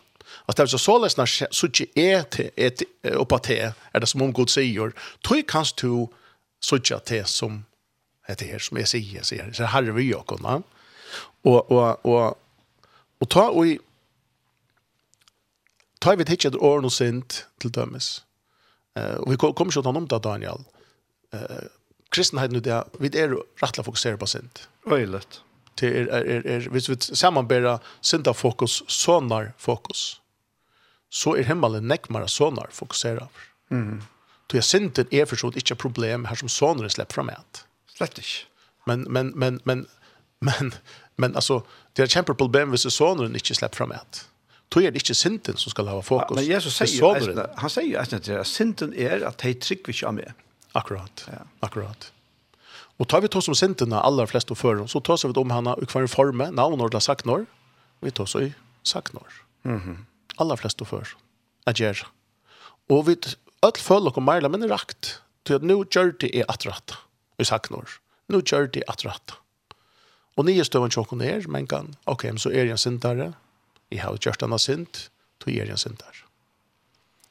Att 0.48 0.56
det 0.56 0.62
är 0.62 0.66
så 0.66 0.78
således 0.78 1.16
när 1.16 1.26
such 1.50 1.82
är 1.94 2.22
till 2.22 2.50
ett 2.56 2.82
te, 3.42 3.72
är 3.92 4.00
det 4.00 4.06
som 4.06 4.22
om 4.22 4.32
Gud 4.32 4.50
säger. 4.50 4.92
tog 5.22 5.46
kanst 5.48 5.76
du 5.76 6.08
sådär 6.64 7.00
det 7.06 7.28
som 7.28 7.64
heter 8.26 8.46
här 8.46 8.58
som 8.58 8.76
jag 8.76 8.88
säger 8.88 9.22
så 9.22 9.34
här 9.34 9.52
så 9.52 9.64
här 9.64 9.82
vi 9.82 10.10
jag 10.10 10.26
kunna 10.26 10.62
och 11.42 11.70
och 11.70 12.06
och 12.06 12.40
och 13.18 13.28
ta 13.30 13.48
och 13.50 13.66
i 13.66 13.78
ta 15.98 16.16
vi 16.16 16.24
hitchet 16.24 16.54
or 16.54 16.80
no 16.80 16.90
sent 16.90 17.46
till 17.58 17.72
dömes. 17.72 18.22
Eh 18.98 19.14
och 19.14 19.32
vi 19.32 19.36
kommer 19.36 19.70
så 19.70 19.82
ta 19.82 19.88
om 19.88 20.08
det 20.08 20.18
Daniel. 20.18 20.64
Eh 21.32 21.64
kristenheten 22.14 22.62
där 22.62 22.84
vi 22.98 23.18
är 23.18 23.36
rättla 23.60 23.84
fokuserade 23.84 24.18
på 24.18 24.26
sent. 24.26 24.68
Öjligt. 24.86 25.42
Det 25.80 25.88
er, 25.96 26.06
er 26.46 26.68
hvis 26.70 26.88
vi 26.88 26.94
vill 26.94 27.16
sammanbära 27.16 27.78
synda 28.00 28.32
fokus 28.32 28.82
sonar 28.88 29.52
fokus. 29.58 30.20
Så 31.10 31.36
är 31.36 31.42
himmelen 31.42 31.88
näckmara 31.88 32.28
sonar 32.28 32.68
fokuserad. 32.70 33.28
Mm. 33.70 34.02
Då 34.46 34.56
jag 34.56 34.64
syndet 34.64 35.12
är 35.12 35.26
förstått 35.26 35.56
inte 35.56 35.74
problem 35.74 36.24
här 36.24 36.34
som 36.34 36.48
sonen 36.48 36.90
släpp 36.90 37.12
fram 37.12 37.28
ett. 37.28 37.64
Slett 37.96 38.18
inte. 38.18 38.28
Men 38.84 39.00
men 39.02 39.28
men 39.28 39.60
men 39.64 39.86
men 40.38 40.74
men 41.16 41.34
alltså 41.34 41.62
det 41.92 42.02
är 42.02 42.06
kämpa 42.06 42.34
problem 42.34 42.70
hvis 42.70 42.94
sonen 42.94 43.34
inte 43.34 43.54
släpp 43.54 43.74
fram 43.74 43.92
ett. 43.92 44.28
Då 44.68 44.82
är 44.82 44.90
det 44.90 44.98
inte 44.98 45.14
synden 45.14 45.56
som 45.56 45.70
ska 45.70 45.82
ha 45.82 46.02
fokus. 46.02 46.26
Ja, 46.30 46.34
men 46.34 46.44
Jesus 46.44 46.76
säger 46.76 47.48
han 47.56 47.70
säger 47.70 47.98
att 47.98 48.10
det 48.10 48.28
är 48.28 48.44
synden 48.44 48.94
är 48.94 49.20
att 49.20 49.40
hej 49.40 49.54
trick 49.54 49.88
vi 49.88 49.92
kör 49.92 50.12
med. 50.12 50.32
Akkurat. 50.72 51.28
Ja. 51.32 51.38
Akkurat. 51.60 52.12
Och 52.96 53.08
tar 53.08 53.20
vi 53.20 53.28
tar 53.28 53.40
som 53.40 53.54
synderna 53.54 54.00
alla 54.00 54.26
flest 54.26 54.50
och 54.50 54.58
för 54.58 54.86
så 54.86 55.00
tar 55.00 55.28
vi 55.28 55.34
om 55.34 55.50
henne 55.50 55.76
i 55.82 55.86
kvar 55.86 56.06
form 56.06 56.38
namn 56.38 56.80
och 56.80 57.02
sagt 57.02 57.24
norr. 57.24 57.46
Vi 58.00 58.10
tar 58.10 58.26
så 58.26 58.40
i 58.40 58.52
sagt 58.82 59.12
norr. 59.12 59.32
Mhm. 59.62 59.74
Mm 59.74 59.96
-hmm. 60.36 60.56
flest 60.56 60.80
och 60.80 60.88
för. 60.88 61.08
Ajer. 61.64 62.06
Och 62.88 63.08
vi 63.08 63.16
öll 63.64 63.80
føler 63.80 64.12
og 64.14 64.24
mer 64.24 64.48
men 64.48 64.62
er 64.62 64.72
rakt. 64.72 65.18
Til 65.44 65.58
at 65.58 65.64
nå 65.66 65.82
gjør 65.84 66.14
det 66.20 66.30
er 66.32 66.48
atratt. 66.48 66.96
Vi 67.38 67.44
sagt 67.44 67.68
saknar. 67.68 67.98
Nå 68.28 68.40
gjør 68.40 68.70
det 68.72 68.84
er 68.84 68.92
atratt. 68.92 69.38
Og 70.36 70.48
nye 70.48 70.64
støven 70.66 70.90
tjokken 70.90 71.22
er, 71.22 71.44
men 71.48 71.66
kan, 71.70 71.94
ok, 72.10 72.26
så 72.42 72.50
er 72.50 72.66
jeg 72.66 72.74
en 72.74 72.80
sintare. 72.80 73.32
Jeg 73.92 74.02
har 74.02 74.16
gjort 74.18 74.40
denne 74.40 74.58
sint, 74.58 75.08
så 75.42 75.50
er 75.50 75.68
jeg 75.68 75.76
en 75.76 75.78
sintare. 75.78 76.24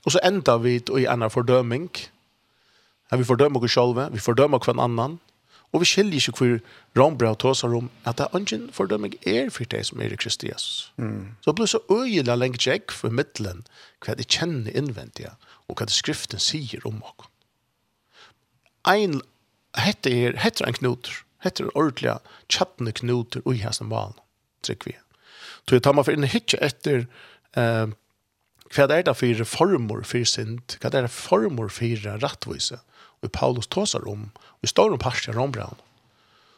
Og 0.06 0.14
så 0.14 0.22
enda 0.24 0.58
vi 0.58 0.78
i 0.78 1.06
en 1.10 1.30
fordøming. 1.30 1.90
Ja, 3.12 3.18
vi 3.18 3.28
fordømmer 3.28 3.64
oss 3.64 3.74
selv, 3.74 4.00
vi 4.14 4.20
fordømmer 4.20 4.60
hver 4.64 4.80
annan. 4.80 5.20
Og 5.74 5.82
vi 5.82 5.90
skiljer 5.90 6.30
ikke 6.30 6.38
hvor 6.38 6.60
Rambra 7.00 7.32
og 7.34 7.40
Tåsar 7.42 7.74
om 7.74 7.90
at 8.06 8.20
det 8.20 8.28
er 8.28 8.38
ingen 8.38 8.68
fordømming 8.72 9.16
er 9.26 9.50
for 9.50 9.66
deg 9.66 9.88
som 9.88 10.02
er 10.06 10.14
i 10.14 10.20
Kristi 10.22 10.52
Jesus. 10.52 10.92
Mm. 10.98 11.34
Så 11.42 11.50
det 11.50 11.56
blir 11.58 11.72
så 11.72 11.82
øyelig 11.90 12.38
lenge 12.38 12.62
tjekk 12.62 12.94
for 12.94 13.10
middelen 13.10 13.64
hva 14.06 14.14
det 14.20 14.30
kjenner 14.30 14.70
innvendig. 14.70 15.26
Ja 15.26 15.34
og 15.74 15.82
hva 15.82 15.90
det 15.90 15.96
skriften 15.96 16.42
sier 16.42 16.86
om 16.88 17.02
oss. 17.02 17.30
Ein, 18.90 19.22
hette 19.80 20.12
er, 20.12 20.38
hette 20.44 20.64
er 20.64 20.70
en 20.70 20.78
knuter, 20.78 21.24
hette 21.42 21.64
er 21.64 21.74
ordentlig 21.74 22.18
tjattende 22.52 22.94
knuter 22.94 23.42
i 23.50 23.58
hesten 23.64 23.90
valen, 23.90 24.18
trykker 24.66 24.92
vi. 24.92 24.98
Så 25.64 25.78
jeg 25.78 25.86
tar 25.86 25.96
meg 25.96 26.06
for 26.06 26.16
inn 26.16 26.28
hitje 26.28 26.60
etter 26.62 27.06
eh, 27.58 27.94
hva 28.74 28.88
er 28.90 29.06
det 29.08 29.16
for 29.16 29.40
reformer 29.40 30.04
for 30.08 30.28
synd, 30.28 30.76
hva 30.82 30.92
er 30.92 31.08
det 31.08 31.14
former 31.16 31.72
for 31.72 32.08
rettvise, 32.24 32.82
og 33.24 33.32
Paulus 33.32 33.70
tåsar 33.72 34.04
om, 34.10 34.28
og 34.36 34.68
i 34.68 34.72
står 34.72 34.92
om 34.92 35.02
parstjen 35.02 35.38
rombraun, 35.38 35.80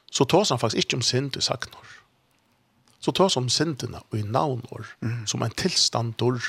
så 0.09 0.25
tåsar 0.25 0.55
han 0.55 0.63
faktisk 0.63 0.85
ikke 0.85 0.99
om 0.99 1.05
synd 1.05 1.37
i 1.37 1.43
saknar. 1.45 1.91
Så 3.03 3.13
tåsar 3.13 3.43
om 3.43 3.51
syndene 3.53 4.01
og 4.09 4.17
i 4.17 4.23
navnår, 4.25 4.87
mm. 5.05 5.25
som 5.29 5.43
en 5.45 5.53
tilstandor. 5.53 6.41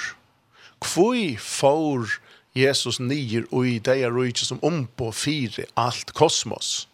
Hvor 0.80 1.18
får 1.42 2.16
Jesus 2.56 2.98
nyer 3.00 3.44
og 3.52 3.66
i 3.68 3.78
det 3.84 3.98
er 4.00 4.14
rujtje 4.14 4.48
som 4.48 4.62
om 4.64 4.84
på 4.96 5.10
fire 5.12 5.66
alt 5.76 6.14
kosmos. 6.16 6.86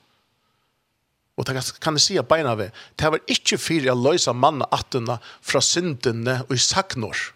Og 1.38 1.46
det 1.48 1.56
kan 1.80 1.96
jeg 1.96 2.04
si 2.04 2.18
at 2.20 2.28
beina 2.28 2.54
ved, 2.58 2.74
det 3.00 3.12
var 3.14 3.22
ikke 3.30 3.58
fire 3.60 3.94
å 3.94 3.98
løse 3.98 4.34
manna 4.36 4.66
attene 4.74 5.16
fra 5.40 5.62
syndene 5.64 6.42
og 6.48 6.56
i 6.56 6.60
saknor. 6.60 7.30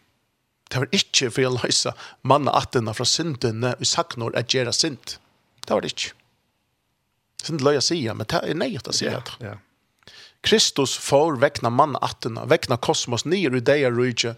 Det 0.66 0.82
var 0.82 0.98
ikke 0.98 1.30
fire 1.32 1.52
å 1.52 1.60
løse 1.62 1.94
manna 2.26 2.52
attene 2.58 2.92
fra 2.96 3.06
syndene 3.08 3.76
og 3.76 3.86
i 3.86 3.88
saknor 3.88 4.36
at 4.36 4.52
gjøre 4.52 4.74
synd. 4.74 5.16
Det 5.64 5.72
var 5.72 5.86
det 5.86 5.94
ikke. 5.94 6.12
Synd 7.46 7.62
løy 7.62 7.78
å 7.78 7.84
si, 7.84 8.02
men 8.10 8.26
det 8.26 8.42
er 8.42 8.58
nei 8.58 8.74
å 8.76 8.92
si 8.92 9.06
det. 9.06 9.22
Ja, 9.40 9.54
ja. 9.54 10.12
Kristus 10.46 10.94
får 11.00 11.40
vekna 11.42 11.72
manna 11.74 11.98
attene, 12.04 12.44
vekna 12.46 12.76
kosmos 12.78 13.24
nyer 13.26 13.56
i 13.56 13.64
det 13.64 13.80
er 13.82 13.94
rujtje, 13.94 14.36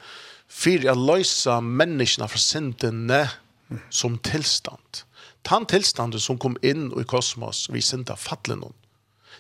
for 0.49 0.87
å 0.89 0.95
løse 0.97 1.59
menneskene 1.61 2.29
fra 2.31 2.41
syndene 2.41 3.21
og 3.27 3.37
som 3.91 4.19
tilstand. 4.19 5.03
Tan 5.43 5.67
tilstanden 5.67 6.21
som 6.21 6.39
kom 6.39 6.57
inn 6.63 6.91
i 7.01 7.05
kosmos, 7.09 7.69
vi 7.73 7.83
synda 7.85 8.17
fattelen 8.17 8.63
noen. 8.65 8.77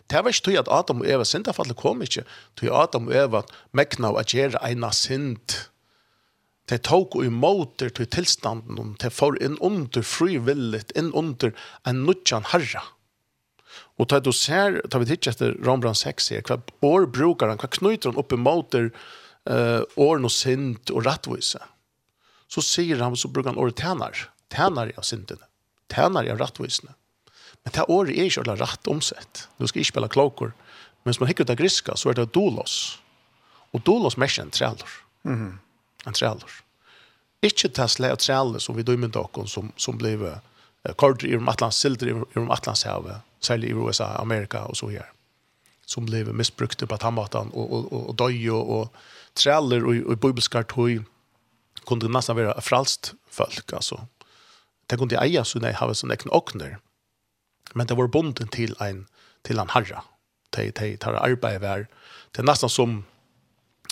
Det 0.08 0.22
var 0.22 0.32
ikke 0.32 0.46
tog 0.46 0.60
at 0.60 0.70
Adam 0.72 1.02
og 1.02 1.08
Eva 1.10 1.24
synda 1.26 1.52
fattelen 1.52 1.78
kom 1.78 2.04
ikke, 2.04 2.24
tog 2.56 2.76
Adam 2.82 3.08
og 3.10 3.16
Eva 3.16 3.42
mekna 3.76 4.12
av 4.12 4.20
at 4.22 4.32
gjøre 4.32 4.60
eina 4.64 4.92
synd. 4.94 5.56
De 6.68 6.78
tok 6.84 7.16
og 7.16 7.26
imoter 7.28 7.92
til 7.96 8.08
tilstanden 8.12 8.76
noen, 8.76 8.94
de 9.00 9.10
får 9.12 9.40
inn 9.44 9.56
under 9.64 10.04
frivilligt, 10.04 10.92
inn 10.96 11.10
under 11.16 11.54
en 11.88 12.04
nudjan 12.06 12.46
herra. 12.52 12.84
Og 13.98 14.08
tar 14.08 14.22
du 14.24 14.30
ser, 14.32 14.78
tar 14.88 15.02
vi 15.02 15.10
titt 15.10 15.28
etter 15.28 15.56
Rombrand 15.64 15.98
6 15.98 16.30
her, 16.32 16.44
hva 16.46 16.60
år 16.86 17.08
brukar 17.12 17.50
han, 17.50 17.60
hva 17.60 17.70
knyter 17.72 18.12
han 18.12 18.20
opp 18.20 18.32
imoter 18.32 18.92
uh, 19.48 19.82
åren 19.96 20.28
og 20.28 20.32
synd 20.32 20.92
og 20.94 21.04
rettvise. 21.08 21.60
Mm 21.60 21.77
så 22.48 22.62
sier 22.64 23.02
han, 23.02 23.16
så 23.16 23.28
brukar 23.28 23.52
han 23.52 23.60
året 23.60 23.76
tænar. 23.76 24.28
Tænar 24.50 24.92
av 24.96 25.02
synden. 25.02 25.40
Tænar 25.92 26.30
av 26.30 26.40
rattvisene. 26.40 26.94
Men 27.64 27.74
det 27.74 27.84
året 27.88 28.14
er 28.14 28.24
ikke 28.24 28.40
alle 28.40 28.56
rett 28.60 28.88
omsett. 28.88 29.48
Du 29.58 29.66
skal 29.66 29.80
ikke 29.80 29.92
spille 29.92 30.08
klokker. 30.08 30.54
Men 31.02 31.12
hvis 31.12 31.20
man 31.20 31.28
hikker 31.28 31.44
ut 31.44 31.50
av 31.50 31.60
griska, 31.60 31.96
så 31.96 32.10
er 32.10 32.18
det 32.18 32.32
dolos. 32.34 33.00
Og 33.72 33.84
dolos 33.84 34.16
mer 34.16 34.40
enn 34.40 34.50
trælor. 34.50 34.88
Mm 35.22 35.34
-hmm. 35.34 35.58
En 36.06 36.14
trælor. 36.14 36.50
Ikke 37.42 37.68
tesla 37.68 38.12
og 38.12 38.18
trælor 38.18 38.58
som 38.58 38.76
vi 38.76 38.82
dømmer 38.82 39.08
dere 39.08 39.46
som, 39.46 39.72
som 39.76 39.98
blir 39.98 40.16
uh, 40.16 40.94
kordre 40.96 41.28
i 41.28 41.36
om 41.36 41.48
Atlans, 41.48 41.74
sildre 41.74 42.08
i 42.08 42.12
om 42.38 42.50
Atlantshavet, 42.50 43.20
særlig 43.40 43.68
i 43.68 43.72
USA, 43.72 44.04
Amerika 44.04 44.58
og 44.58 44.76
så 44.76 44.88
her 44.88 45.04
som 45.88 46.06
blev 46.06 46.34
missbrukte 46.34 46.86
på 46.86 46.96
tammatan 46.96 47.50
och 47.50 47.72
och 47.72 47.92
och 47.92 48.20
og, 48.20 48.80
och 48.80 48.92
träller 49.34 49.84
och 49.84 49.96
i 49.96 50.16
bibelskart 50.16 50.78
och 50.78 50.90
kunde 51.88 52.06
det 52.06 52.12
nästan 52.12 52.36
vara 52.36 52.60
folk 53.30 53.72
alltså. 53.72 54.06
Det 54.86 54.96
kunde 54.96 55.18
eja 55.20 55.44
så 55.44 55.60
nei, 55.60 55.72
hava 55.72 55.94
sånne 55.94 56.16
ekne 56.16 56.32
okner. 56.32 56.78
Men 57.74 57.86
det 57.86 57.96
var 57.96 58.08
bonden 58.08 58.48
til 58.48 58.74
en 58.80 59.06
til 59.44 59.60
en 59.60 59.70
herre. 59.74 60.02
De, 60.56 60.70
de 60.72 60.96
tar 60.96 61.18
arbeid 61.20 61.60
var. 61.60 61.86
Det 62.32 62.40
er 62.40 62.48
nesten 62.48 62.72
som 62.72 63.04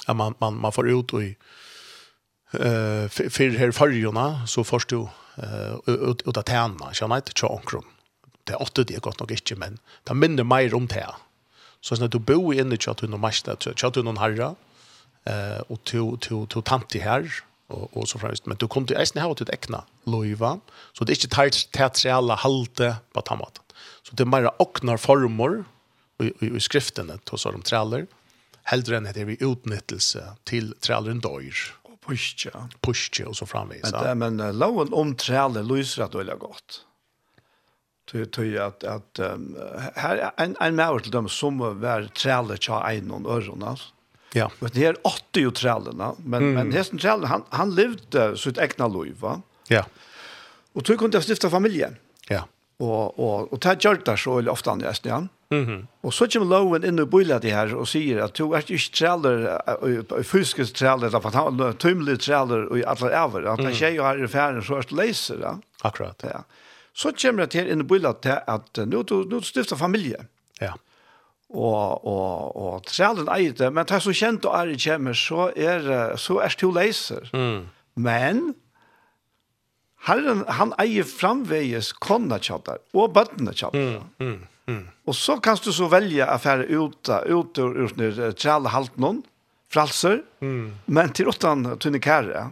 at 0.09 0.17
man 0.17 0.35
man 0.41 0.61
man 0.61 0.73
får 0.73 0.89
ut 0.89 1.13
i 1.13 1.37
eh 2.53 3.09
för 3.09 3.59
her 3.59 3.73
förjorna 3.73 4.47
så 4.47 4.65
först 4.65 4.89
du 4.89 4.97
uh, 4.97 5.77
ut 5.87 6.23
ut 6.29 6.37
att 6.37 6.47
tärna 6.47 6.93
känner 6.93 7.17
inte 7.17 7.33
chokron. 7.33 7.85
Det 8.45 8.53
er 8.53 8.63
åtte 8.63 8.85
det 8.85 9.03
godt 9.03 9.21
nog 9.21 9.31
ikke, 9.31 9.57
men 9.57 9.79
det 10.05 10.15
minner 10.15 10.45
mer 10.45 10.75
om 10.75 10.87
det. 10.87 11.15
Så 11.81 11.97
när 11.97 12.09
du 12.09 12.19
bor 12.19 12.55
inne 12.55 12.75
i 12.75 12.79
chatten 12.79 13.13
och 13.13 13.21
masta 13.21 13.57
chatten 13.57 14.07
och 14.07 14.19
herre, 14.19 14.55
eh 15.27 15.61
og 15.69 15.85
to 15.85 16.17
to 16.17 16.47
to 16.47 16.63
tanti 16.63 16.99
här 16.99 17.43
og, 17.73 17.87
og 17.97 18.09
så 18.09 18.21
fremst. 18.23 18.47
Men 18.47 18.59
du 18.61 18.69
kunne 18.71 18.97
eisen 18.99 19.21
ha 19.23 19.31
til 19.35 19.51
ekna 19.55 19.83
loiva, 20.09 20.57
så 20.95 21.05
det 21.05 21.15
er 21.15 21.21
ikke 21.21 21.35
tært 21.35 21.63
teatrale 21.75 22.39
halte 22.43 22.97
på 23.15 23.25
tammat. 23.27 23.63
Så 24.07 24.15
det 24.15 24.27
er 24.27 24.31
mer 24.31 24.51
oknar 24.63 25.01
former 25.03 25.65
i, 26.23 26.31
i, 26.31 26.53
i 26.55 26.63
skriftene 26.63 27.19
til 27.27 27.43
sånne 27.43 27.67
traller, 27.67 28.07
heldre 28.71 28.99
enn 28.99 29.09
at 29.11 29.19
det 29.19 29.27
er 29.27 29.47
utnyttelse 29.47 30.23
til 30.49 30.73
træleren 30.83 31.23
døyr. 31.23 31.59
Og 31.87 31.99
pushja. 32.07 32.67
Pushja 32.83 33.29
og 33.31 33.39
så 33.39 33.49
framvis. 33.51 33.91
Men, 33.93 34.23
men 34.23 34.43
uh, 34.43 34.53
loven 34.55 34.95
om 34.95 35.15
træler 35.19 35.67
lyser 35.67 36.07
at 36.07 36.15
det 36.15 36.29
er 36.31 36.41
godt. 36.41 36.83
Tøy, 38.07 38.23
tøy 38.31 38.55
at, 38.63 38.85
at 38.87 39.21
um, 39.33 39.49
her 39.99 40.21
er 40.29 40.43
en, 40.45 40.55
en 40.63 40.77
maur 40.79 41.03
til 41.03 41.11
dem 41.15 41.27
som 41.27 41.59
var 41.59 42.07
træler 42.15 42.61
tja 42.63 42.79
egnon 42.87 43.27
øron, 43.27 43.67
altså 43.67 43.96
Ja. 44.37 44.51
Men 44.59 44.71
det 44.75 44.85
är 44.85 44.97
80 45.07 45.51
trällarna, 45.51 46.15
men 46.25 46.43
mm. 46.43 46.55
men 46.55 46.73
hästen 46.73 46.99
trällen 46.99 47.25
han 47.25 47.43
han 47.49 47.75
levde 47.75 48.37
sitt 48.37 48.59
egna 48.59 48.89
liv 48.89 49.17
va. 49.21 49.41
Ja. 49.69 49.85
Och 50.73 50.85
tog 50.85 50.99
kunde 50.99 51.21
stifta 51.21 51.51
familjen. 51.51 51.97
Ja. 52.29 52.47
Och 52.77 53.19
och 53.19 53.53
och 53.53 53.61
ta 53.61 53.73
gjort 53.73 54.19
så 54.19 54.39
eller 54.39 54.51
när 54.51 54.73
andra 54.73 54.93
ja. 55.03 55.27
Mhm. 55.51 55.87
Och 56.01 56.15
så 56.15 56.27
kommer 56.29 56.47
Lowen 56.47 56.85
in 56.85 56.99
och 56.99 57.09
bullar 57.09 57.41
det 57.41 57.51
här 57.51 57.75
och 57.75 57.89
säger 57.89 58.19
att 58.19 58.35
du 58.35 58.55
är 58.55 58.71
ju 58.71 58.79
träller 58.79 60.23
fuskes 60.23 60.73
träller 60.73 61.17
att 61.17 61.35
han 61.35 61.75
tumlig 61.79 62.21
träller 62.21 62.65
och 62.67 62.79
alla 62.79 63.11
över 63.11 63.43
att 63.43 63.61
han 63.61 63.75
tjejer 63.75 64.03
har 64.03 64.25
i 64.25 64.29
färden 64.29 64.63
så 64.63 64.77
att 64.77 64.93
läsa, 64.93 65.35
ja. 65.41 65.59
Akkurat. 65.83 66.25
Ja. 66.33 66.45
Så 66.93 67.13
kommer 67.13 67.47
det 67.47 67.55
här 67.59 67.73
in 67.73 67.81
och 67.81 67.87
bullar 67.87 68.15
det 68.23 68.39
att 68.39 68.77
nu 68.77 69.03
du 69.03 69.25
nu 69.31 69.41
stiftar 69.41 69.77
familjen 69.77 70.27
og 71.57 72.05
og 72.05 72.57
og 72.57 72.87
trælen 72.87 73.31
eier 73.33 73.57
det, 73.57 73.73
men 73.73 73.89
det 73.89 73.97
er 73.97 74.05
så 74.05 74.13
kjent 74.13 74.45
og 74.45 74.59
er 74.59 74.75
i 74.75 74.79
kjemmer, 74.79 75.17
så 75.17 75.51
er 75.57 76.17
så 76.21 76.41
er 76.45 76.57
to 76.61 76.71
leiser. 76.71 77.29
Mm. 77.33 77.67
Men 77.97 78.55
Herren, 80.07 80.45
han 80.47 80.75
eier 80.79 81.07
framveges 81.09 81.91
konna 82.05 82.39
tjattar 82.39 82.79
og 82.95 83.15
bøttene 83.17 83.55
tjattar. 83.57 84.05
Mm, 84.21 84.29
mm, 84.29 84.37
mm. 84.71 84.85
Og 85.09 85.17
så 85.19 85.39
kan 85.43 85.59
du 85.65 85.73
så 85.75 85.89
velge 85.91 86.27
affære 86.27 86.69
ut, 86.71 87.11
ut 87.27 87.59
ur, 87.59 87.81
ur, 87.87 87.95
ur 87.99 88.37
træle 88.39 88.71
halvt 88.71 89.01
noen, 89.03 89.25
fralser, 89.73 90.21
mm. 90.45 90.67
men 90.87 91.15
til 91.17 91.33
åttan 91.33 91.67
tunne 91.83 91.99
kære. 92.03 92.47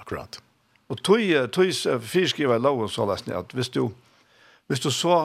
Akkurat. 0.00 0.40
Og 0.88 1.02
tog, 1.04 1.20
tog 1.52 2.00
fyrskriva 2.00 2.56
i 2.56 2.64
loven 2.64 2.88
så 2.88 3.04
løsning 3.08 3.36
at 3.36 3.52
hvis 3.52 3.68
du, 3.74 3.90
hvis 4.72 4.80
du 4.80 4.88
så 4.94 5.18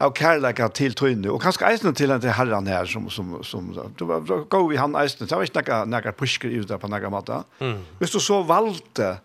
av 0.00 0.12
kärleka 0.12 0.68
till 0.68 0.94
tynne 0.94 1.28
och 1.28 1.42
kanske 1.42 1.66
eisen 1.66 1.94
till 1.94 2.08
den 2.08 2.22
herran 2.22 2.66
här 2.66 2.84
som 2.86 3.10
som 3.10 3.44
som 3.44 3.94
du 3.98 4.04
var 4.04 4.44
gå 4.48 4.68
vi 4.68 4.76
han 4.76 4.94
eisen 4.94 5.26
det 5.26 5.34
var 5.34 5.42
inte 5.42 5.62
några 5.62 5.84
några 5.84 6.12
pushker 6.12 6.48
ut 6.48 6.68
där 6.68 6.78
på 6.78 6.88
några 6.88 7.10
matta. 7.10 7.44
Mm. 7.58 7.82
Visst 7.98 8.12
du 8.12 8.20
så 8.20 8.42
valde 8.42 9.18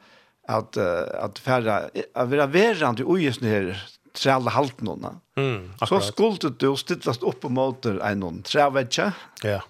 att 0.47 0.77
att 0.77 1.39
färra 1.39 1.77
att 2.13 2.29
vara 2.29 2.47
verande 2.47 3.03
och 3.03 3.19
just 3.19 3.41
ner 3.41 3.83
trälla 4.13 4.51
halt 4.51 4.81
någon. 4.81 5.05
Mm. 5.37 5.71
Så 5.87 5.99
skulle 5.99 6.53
du 6.57 6.75
stillast 6.77 7.23
upp 7.23 7.41
på 7.41 7.49
motor 7.49 8.01
en 8.01 8.19
någon 8.19 8.41
trävetcha. 8.41 9.13
Ja. 9.43 9.63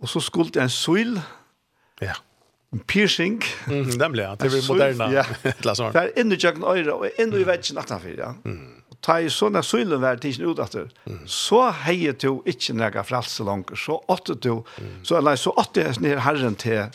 Och 0.00 0.08
så 0.08 0.20
skulle 0.20 0.60
en 0.60 0.70
soil. 0.70 1.20
Ja. 2.00 2.14
En 2.72 2.78
piercing. 2.78 3.42
Mm, 3.66 3.88
nämligen. 3.88 4.36
Det 4.36 4.48
blir 4.48 4.68
moderna. 4.68 5.12
Ja. 5.12 5.24
Det 5.92 5.98
är 5.98 6.18
inne 6.18 6.34
i 6.34 6.38
jöken 6.38 6.64
öra 6.64 6.94
och 6.94 7.06
inne 7.18 7.36
i 7.36 7.44
vägen 7.44 7.78
attanfyr, 7.78 8.18
ja. 8.18 8.34
Mm 8.44 8.73
ta 9.04 9.18
i 9.20 9.30
sånne 9.32 9.60
sylen 9.64 10.00
var 10.00 10.20
tidsen 10.22 10.46
ut 10.48 10.60
etter, 10.64 10.88
så 11.28 11.66
heier 11.84 12.16
du 12.16 12.40
ikke 12.48 12.76
nega 12.76 13.04
fralse 13.04 13.44
langt, 13.44 13.74
så 13.78 13.98
åtte 14.08 14.36
du, 14.40 14.62
så, 15.02 15.18
eller, 15.18 15.36
så 15.40 15.52
åtte 15.60 15.84
jeg 15.84 16.00
nere 16.04 16.24
herren 16.24 16.56
til 16.60 16.86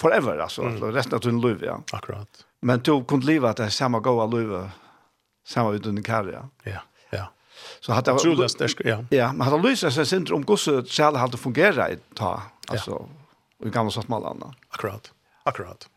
forever, 0.00 0.38
altså, 0.38 0.68
mm. 0.68 0.84
resten 0.94 1.18
av 1.18 1.24
din 1.26 1.40
liv, 1.42 1.64
ja. 1.66 1.80
Akkurat. 1.92 2.44
Men 2.62 2.82
du 2.84 3.00
kunne 3.08 3.26
leva 3.26 3.52
det 3.56 3.70
samme 3.74 4.00
gode 4.04 4.28
livet, 4.36 4.80
samme 5.46 5.74
uten 5.76 5.98
i 5.98 6.06
kære, 6.06 6.44
Ja, 6.64 6.82
ja. 7.12 7.26
Så 7.80 7.92
hadde 7.92 8.14
jeg... 8.14 8.22
Trulast, 8.24 8.58
det 8.58 8.70
skal, 8.70 8.86
ja. 8.88 8.98
Ja, 9.10 9.30
men 9.32 9.48
hadde 9.48 9.62
lyst 9.66 9.84
seg 9.84 10.06
sindre 10.08 10.36
om 10.38 10.44
hvordan 10.46 10.86
sjæle 10.88 11.20
hadde 11.20 11.40
fungeret 11.40 11.96
i 11.96 12.02
ta, 12.16 12.36
altså, 12.68 13.02
i 13.64 13.72
gamle 13.72 13.92
sattmålene. 13.92 14.54
Akkurat, 14.72 15.10
akkurat. 15.44 15.88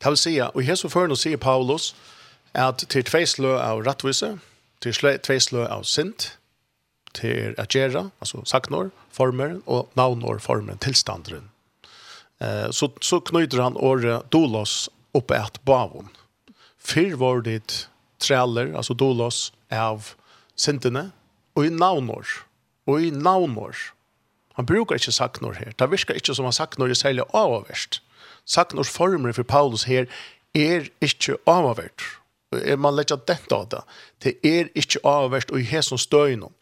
Det 0.00 0.08
vil 0.08 0.16
si, 0.16 0.38
og 0.40 0.58
i 0.60 0.66
hese 0.66 0.88
førne 0.90 1.16
sier 1.16 1.40
Paulus, 1.40 1.92
at 2.54 2.84
til 2.90 3.04
tveislø 3.06 3.54
av 3.58 3.82
rattvise, 3.86 4.34
til 4.82 4.96
tveislø 4.96 5.66
av 5.68 5.84
sint, 5.84 6.32
til 7.14 7.54
at 7.58 7.74
gjøre, 7.74 8.10
altså 8.22 8.42
saknår, 8.46 8.90
former, 9.10 9.58
og 9.66 9.90
navnår, 9.98 10.38
former, 10.42 10.78
tilstanderen. 10.82 11.50
Eh, 12.40 12.70
så, 12.70 12.90
så 13.02 13.20
knyter 13.20 13.62
han 13.62 13.78
året 13.78 14.30
dolos 14.32 14.88
oppe 15.14 15.36
et 15.36 15.58
bavon. 15.66 16.10
Fyr 16.78 17.16
var 17.20 17.42
dit 17.46 17.88
treller, 18.22 18.74
altså 18.76 18.94
dolos, 18.94 19.50
av 19.70 20.14
sintene, 20.58 21.10
og 21.58 21.66
i 21.66 21.72
navnår, 21.74 22.30
og 22.90 23.02
i 23.02 23.10
navnår. 23.14 23.90
Han 24.58 24.66
brukar 24.66 24.98
ikke 24.98 25.14
saknår 25.14 25.58
her. 25.60 25.74
Det 25.78 25.90
virker 25.90 26.18
ikke 26.18 26.34
som 26.34 26.46
han 26.46 26.54
saknår 26.56 26.90
er 26.90 26.98
særlig 26.98 27.26
avverst. 27.34 28.00
Saknårs 28.46 28.90
former 28.90 29.32
for 29.32 29.46
Paulus 29.46 29.86
her 29.86 30.08
er 30.54 30.88
ikke 31.04 31.38
avverst 31.46 32.19
er 32.56 32.76
man 32.76 32.96
lägger 32.96 33.18
detta 33.26 33.54
av 33.54 33.68
det. 33.68 33.82
Det 34.18 34.46
är 34.46 34.68
inte 34.74 34.98
avvärst 35.02 35.50
och 35.50 35.60
i 35.60 35.62
här 35.62 35.80
som. 35.82 36.52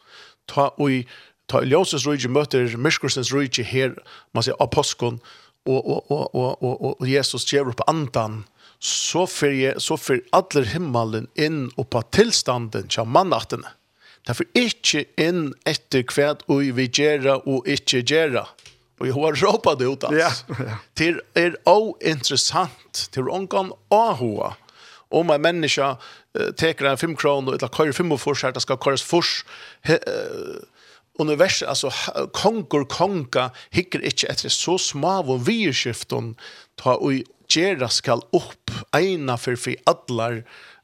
Ta 0.45 0.67
och 0.67 0.91
i 0.91 1.07
ta 1.45 1.63
Ljoses 1.63 2.05
rujtje 2.05 2.29
möter 2.29 2.77
Myrskursens 2.77 3.31
rujtje 3.31 3.63
här, 3.63 3.95
man 4.31 4.43
säger 4.43 4.63
aposteln 4.63 5.19
och, 5.65 5.91
och, 5.91 6.11
och, 6.11 6.35
och, 6.35 6.63
och, 6.63 7.01
och 7.01 7.07
Jesus 7.07 7.53
ger 7.53 7.67
upp 7.67 7.89
andan 7.89 8.43
så 8.79 9.27
för 9.27 9.51
jag, 9.51 9.81
så 9.81 9.97
för 9.97 10.21
alla 10.29 10.65
himmelen 10.65 11.27
in 11.35 11.69
och 11.75 11.89
på 11.89 12.01
tillstånden 12.01 12.87
till 12.87 13.03
mannatten. 13.03 13.65
Därför 14.25 14.45
inte 14.53 15.05
in 15.17 15.53
efter 15.65 16.01
kvad 16.03 16.43
och 16.45 16.61
vi 16.61 16.87
gera 16.87 17.37
och 17.37 17.67
inte 17.67 18.01
gera. 18.01 18.47
Och 18.99 19.07
jag 19.07 19.13
har 19.13 19.33
ropat 19.33 19.79
det 19.79 19.85
ut 19.85 20.03
alltså. 20.03 20.19
Ja, 20.19 20.55
ja. 20.67 20.77
Det 20.93 21.15
är 21.33 21.69
ointressant. 21.69 23.09
Det 23.13 23.19
är 23.19 23.29
omgång 23.29 23.71
att 23.89 24.19
om 25.09 25.29
en 25.29 25.41
människa 25.41 25.97
uh, 26.39 26.51
teker 26.51 26.85
en 26.85 26.97
fem 26.97 27.15
kronor 27.15 27.55
eller 27.55 27.67
kör 27.67 27.91
fem 27.91 28.11
och 28.11 28.21
försär 28.21 28.51
det 28.51 28.61
ska 28.61 28.77
köras 28.77 29.03
fors 29.03 29.45
eh, 29.81 29.95
univers 31.19 31.63
alltså 31.63 31.91
konkor 32.33 32.85
konka 32.85 33.51
hicker 33.69 34.01
inte 34.01 34.27
efter 34.27 34.49
så 34.49 34.77
små 34.77 35.19
och 35.33 35.49
virskifton 35.49 36.35
ta 36.75 36.95
och 36.95 37.11
gera 37.47 37.89
skall 37.89 38.21
upp 38.31 38.71
ena 38.97 39.37
för 39.37 39.55
för 39.55 39.75
allar 39.83 40.43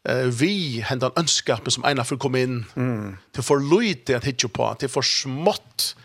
uh, 0.10 0.16
vi 0.16 0.82
hendan 0.82 1.12
önskapen 1.16 1.72
som 1.72 1.86
ena 1.86 2.04
för 2.04 2.18
kom 2.18 2.36
in 2.36 2.66
mm. 2.76 3.18
till 3.32 3.44
för 3.44 3.80
lite 3.80 4.18
att 4.18 4.26
hitta 4.26 4.48
på 4.48 4.76
till 4.80 4.90
för 4.90 5.02
smått. 5.02 5.96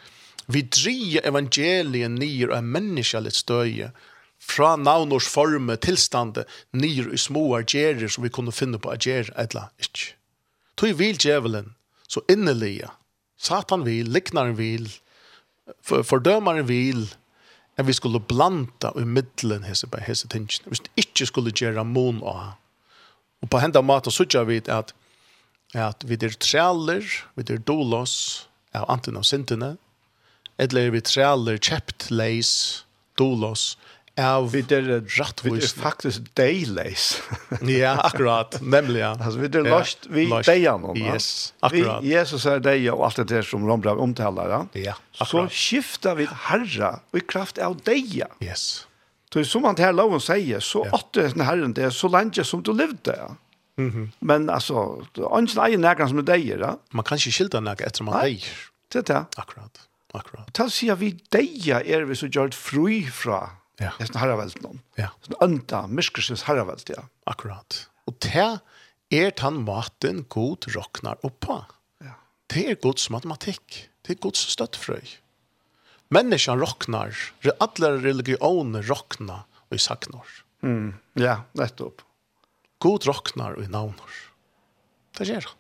Vi 0.47 0.63
drie 0.63 1.21
evangelien 1.21 2.15
nier 2.15 2.51
och 2.51 2.57
en 2.57 2.71
människa 2.71 3.21
lite 3.21 3.37
stöje 3.37 3.91
fra 4.41 4.75
navnors 4.77 5.29
forme 5.29 5.77
tilstande 5.77 6.47
nyr 6.73 7.13
i 7.15 7.19
små 7.19 7.45
agerer 7.59 8.09
som 8.09 8.25
vi 8.25 8.33
kunne 8.33 8.55
finne 8.55 8.81
på 8.81 8.93
ager 8.93 9.29
etla 9.39 9.69
ikkje. 9.83 10.15
Tøy 10.81 10.95
vil 10.97 11.19
djevelen, 11.21 11.75
så 12.09 12.23
innelige, 12.33 12.89
satan 13.37 13.85
vil, 13.85 14.09
liknaren 14.09 14.57
vil, 14.57 14.89
for, 15.85 16.03
fordømaren 16.03 16.69
vil, 16.69 17.05
at 17.77 17.87
vi 17.87 17.97
skulle 17.97 18.21
blanda 18.21 18.93
i 18.97 19.05
middelen 19.05 19.65
hese 19.69 19.89
på 19.89 20.01
hese 20.05 20.29
tingene, 20.29 20.73
hvis 20.73 20.83
vi 20.87 21.05
ikke 21.05 21.29
skulle 21.29 21.53
gjøre 21.53 21.85
mon 21.85 22.23
av 22.25 22.41
han. 22.41 22.57
Og 23.41 23.53
på 23.53 23.61
henda 23.61 23.81
mat 23.85 24.09
så 24.13 24.27
gjør 24.29 24.49
vi 24.51 24.59
at, 24.69 24.93
at 25.77 26.05
vi 26.09 26.19
er 26.19 26.37
trealer, 26.37 27.05
vi 27.37 27.47
er 27.47 27.63
dolos 27.65 28.49
av 28.77 28.89
anten 28.93 29.17
av 29.17 29.25
syndene, 29.29 29.75
eller 30.61 30.93
vi 30.93 31.01
trealer 31.01 31.57
kjept 31.57 32.11
leis, 32.13 32.85
dolos, 33.17 33.79
av 34.19 34.51
vi 34.53 34.63
der 34.63 34.83
rättvist 35.01 35.77
vi 35.77 35.83
faktiskt 35.83 36.35
daylays. 36.35 37.23
ja, 37.63 38.01
akkurat, 38.05 38.59
nemlig 38.61 39.01
Ja. 39.01 39.17
altså 39.21 39.39
vi 39.39 39.49
der 39.49 39.63
lost 39.63 40.07
vi 40.11 40.27
deia 40.47 40.75
om. 40.75 40.97
Yes, 40.97 41.55
akkurat. 41.61 42.03
Vi 42.03 42.13
Jesus 42.13 42.47
er 42.47 42.61
deia 42.61 42.95
og 42.95 43.05
alt 43.05 43.17
det 43.17 43.29
der 43.29 43.43
som 43.43 43.65
Rombrand 43.69 44.01
omtalar, 44.01 44.49
ja. 44.49 44.67
Ja, 44.75 44.95
akkurat. 45.19 45.29
Så 45.29 45.49
skiftar 45.49 46.15
vi 46.15 46.29
herra 46.49 47.01
og 47.13 47.19
i 47.19 47.25
kraft 47.27 47.59
av 47.59 47.81
deia 47.87 48.27
Yes. 48.43 48.87
Så 49.33 49.45
som 49.45 49.65
han 49.65 49.77
här 49.77 49.93
loven 49.93 50.21
sier, 50.21 50.61
så 50.61 50.87
ja. 50.93 51.01
den 51.13 51.41
herren 51.41 51.73
det 51.73 51.93
så 51.95 52.09
lenge 52.09 52.45
som 52.45 52.63
du 52.63 52.73
levde. 52.73 53.15
Ja. 53.17 53.37
Men 53.77 54.51
altså, 54.51 55.07
Men 55.17 55.25
alltså, 55.31 55.55
ikke 55.55 55.67
egen 55.67 55.81
nærkene 55.81 56.09
som 56.09 56.19
er 56.19 56.23
dejer, 56.23 56.59
ja. 56.59 56.75
Man 56.93 57.05
kan 57.05 57.19
ikke 57.19 57.33
skilta 57.33 57.61
näkan 57.61 57.87
etter 57.87 58.05
man 58.05 58.19
dejer. 58.21 58.67
Det 58.93 58.99
er 58.99 59.03
det. 59.03 59.39
Akkurat. 59.39 59.87
Akkurat. 60.15 60.51
Ta 60.53 60.69
sig 60.69 60.91
vi 60.99 61.13
deja 61.33 61.81
er 61.81 62.05
vi 62.05 62.15
så 62.15 62.27
gjort 62.27 62.55
fri 62.55 63.05
fra 63.07 63.60
Ja. 63.81 63.95
Det 63.97 64.11
er 64.11 64.11
sånn 64.13 64.65
noen. 64.65 64.83
Ja. 65.01 65.09
Sånn 65.25 65.39
ønta, 65.45 65.85
myskelsens 65.89 66.45
herrevelt, 66.49 66.91
ja. 66.93 67.07
Akkurat. 67.31 67.87
Og 68.11 68.19
det 68.21 68.61
er 69.11 69.33
den 69.41 69.63
maten 69.67 70.25
god 70.33 70.69
råknar 70.75 71.21
oppa. 71.27 71.63
Ja. 72.05 72.19
Det 72.53 72.67
er 72.69 72.81
gods 72.83 73.09
matematikk. 73.13 73.87
Det 74.05 74.17
er 74.17 74.23
gods 74.27 74.45
støttfrøy. 74.53 75.17
Menneskene 76.11 76.61
råknar, 76.61 77.15
alle 77.63 77.91
religioner 78.03 78.85
råknar 78.89 79.47
og 79.71 79.79
i 79.79 79.81
saknar. 79.81 80.29
Mm. 80.67 80.99
Ja, 81.23 81.45
nettopp. 81.57 82.03
God 82.83 83.07
råknar 83.09 83.57
og 83.57 83.65
i 83.65 83.71
navnar. 83.71 84.21
Det 85.17 85.29
gjør 85.29 85.47
han. 85.53 85.60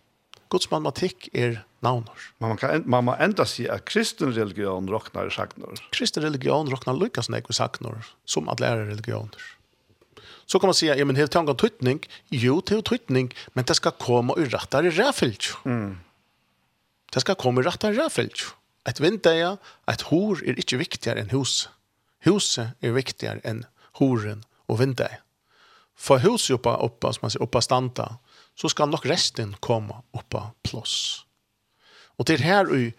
Guds 0.50 0.66
matematikk 0.72 1.28
er 1.36 1.60
navnor. 1.84 2.26
Man 2.42 2.58
kan 2.58 2.82
man 2.90 3.06
må 3.06 3.14
enda 3.22 3.46
si 3.46 3.68
at 3.70 3.86
kristen 3.86 4.34
religion 4.34 4.88
roknar 4.90 5.30
i 5.30 5.34
saknor. 5.34 5.78
Kristen 5.94 6.24
religion 6.26 6.68
roknar 6.70 6.98
lykkes 6.98 7.30
nek 7.30 7.48
vi 7.48 7.56
saknor 7.56 8.02
som 8.26 8.50
at 8.50 8.60
lærer 8.60 8.90
religioner. 8.90 9.38
Så 10.50 10.58
kan 10.58 10.66
man 10.66 10.74
si 10.74 10.88
ja, 10.88 11.04
men 11.06 11.16
helt 11.16 11.30
tanken 11.30 11.56
tøytning. 11.56 12.02
jo 12.30 12.60
det 12.60 12.76
er 12.76 12.82
tøytning, 12.82 13.32
men 13.54 13.64
det 13.64 13.76
skal 13.76 13.92
komme 13.92 14.34
i 14.36 14.48
rettare 14.50 14.90
ræfylg. 14.90 15.54
Mm. 15.64 15.98
Det 17.14 17.20
skal 17.22 17.36
komme 17.36 17.62
i 17.62 17.66
rettare 17.66 17.94
ræfylg. 17.94 18.50
Et 18.88 19.00
vindeia, 19.00 19.56
et 19.86 20.02
hor 20.10 20.40
er 20.42 20.58
ikke 20.58 20.80
viktigere 20.80 21.20
enn 21.22 21.30
hus. 21.30 21.68
Huset 22.26 22.72
er 22.82 22.96
viktigere 22.96 23.38
enn 23.46 23.64
horen 24.00 24.42
og 24.66 24.80
vindeia. 24.80 25.22
For 25.94 26.18
huset 26.18 26.56
oppa, 26.56 26.74
oppa, 26.80 27.12
som 27.12 27.26
man 27.26 27.30
sier, 27.30 27.44
oppa 27.44 27.60
standa, 27.62 28.08
så 28.60 28.68
skal 28.68 28.90
nok 28.92 29.06
resten 29.08 29.54
komme 29.64 30.02
opp 30.12 30.36
av 30.36 30.52
plås. 30.66 31.24
Og 32.20 32.28
til 32.28 32.42
her 32.44 32.68
og 32.68 32.92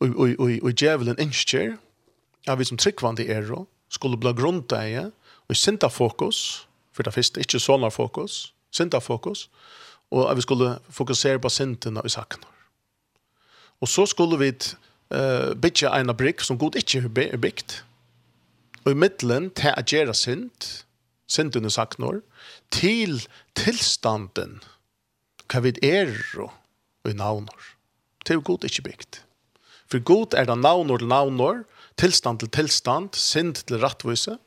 og 0.00 0.16
og 0.16 0.40
og 0.40 0.50
og 0.62 0.72
djevelen 0.74 1.20
innskjer 1.20 1.76
at 2.48 2.58
vi 2.58 2.64
som 2.64 2.78
tryggvande 2.80 3.28
er 3.28 3.52
og 3.52 3.68
skulle 3.88 4.18
bli 4.18 4.32
grunta 4.32 4.80
i 4.84 5.54
sinta 5.54 5.88
fokus 5.88 6.66
for 6.92 7.02
det 7.02 7.14
første 7.14 7.40
ikke 7.40 7.60
sånne 7.60 7.90
fokus 7.90 8.54
sinta 8.72 8.98
fokus 8.98 9.48
og 10.10 10.30
at 10.30 10.36
vi 10.36 10.42
skulle 10.42 10.78
fokusere 10.90 11.38
på 11.38 11.48
sintene 11.48 12.02
og 12.02 12.10
sakene. 12.10 12.46
Og 13.80 13.88
så 13.88 14.06
skulle 14.06 14.38
vi 14.38 14.50
uh, 14.50 15.54
bygge 15.54 15.90
en 15.90 16.16
brygg 16.16 16.40
som 16.40 16.58
Gud 16.58 16.76
ikke 16.78 17.02
er 17.16 17.36
bygd. 17.36 17.82
Og 18.84 18.92
i 18.92 18.98
middelen 18.98 19.50
til 19.56 19.74
å 19.74 19.82
gjøre 19.82 20.14
sint, 20.14 20.84
sintene 21.26 21.70
sakner, 21.70 22.20
til 22.70 23.22
tilstanden 23.56 24.60
hva 25.48 25.60
vi 25.64 25.74
er 25.82 26.14
og 26.38 27.10
i 27.10 27.12
navnor. 27.12 27.70
Det 28.24 28.34
er 28.34 28.40
god 28.40 28.64
ikke 28.64 28.88
bygd. 28.88 29.20
For 29.90 30.00
god 30.00 30.34
er 30.34 30.48
det 30.48 30.58
navnor 30.58 30.98
til 30.98 31.08
navnor, 31.08 31.64
tilstand 32.00 32.40
til 32.40 32.50
tilstand, 32.50 33.14
synd 33.14 33.64
til 33.68 33.80
rattvise, 33.82 34.38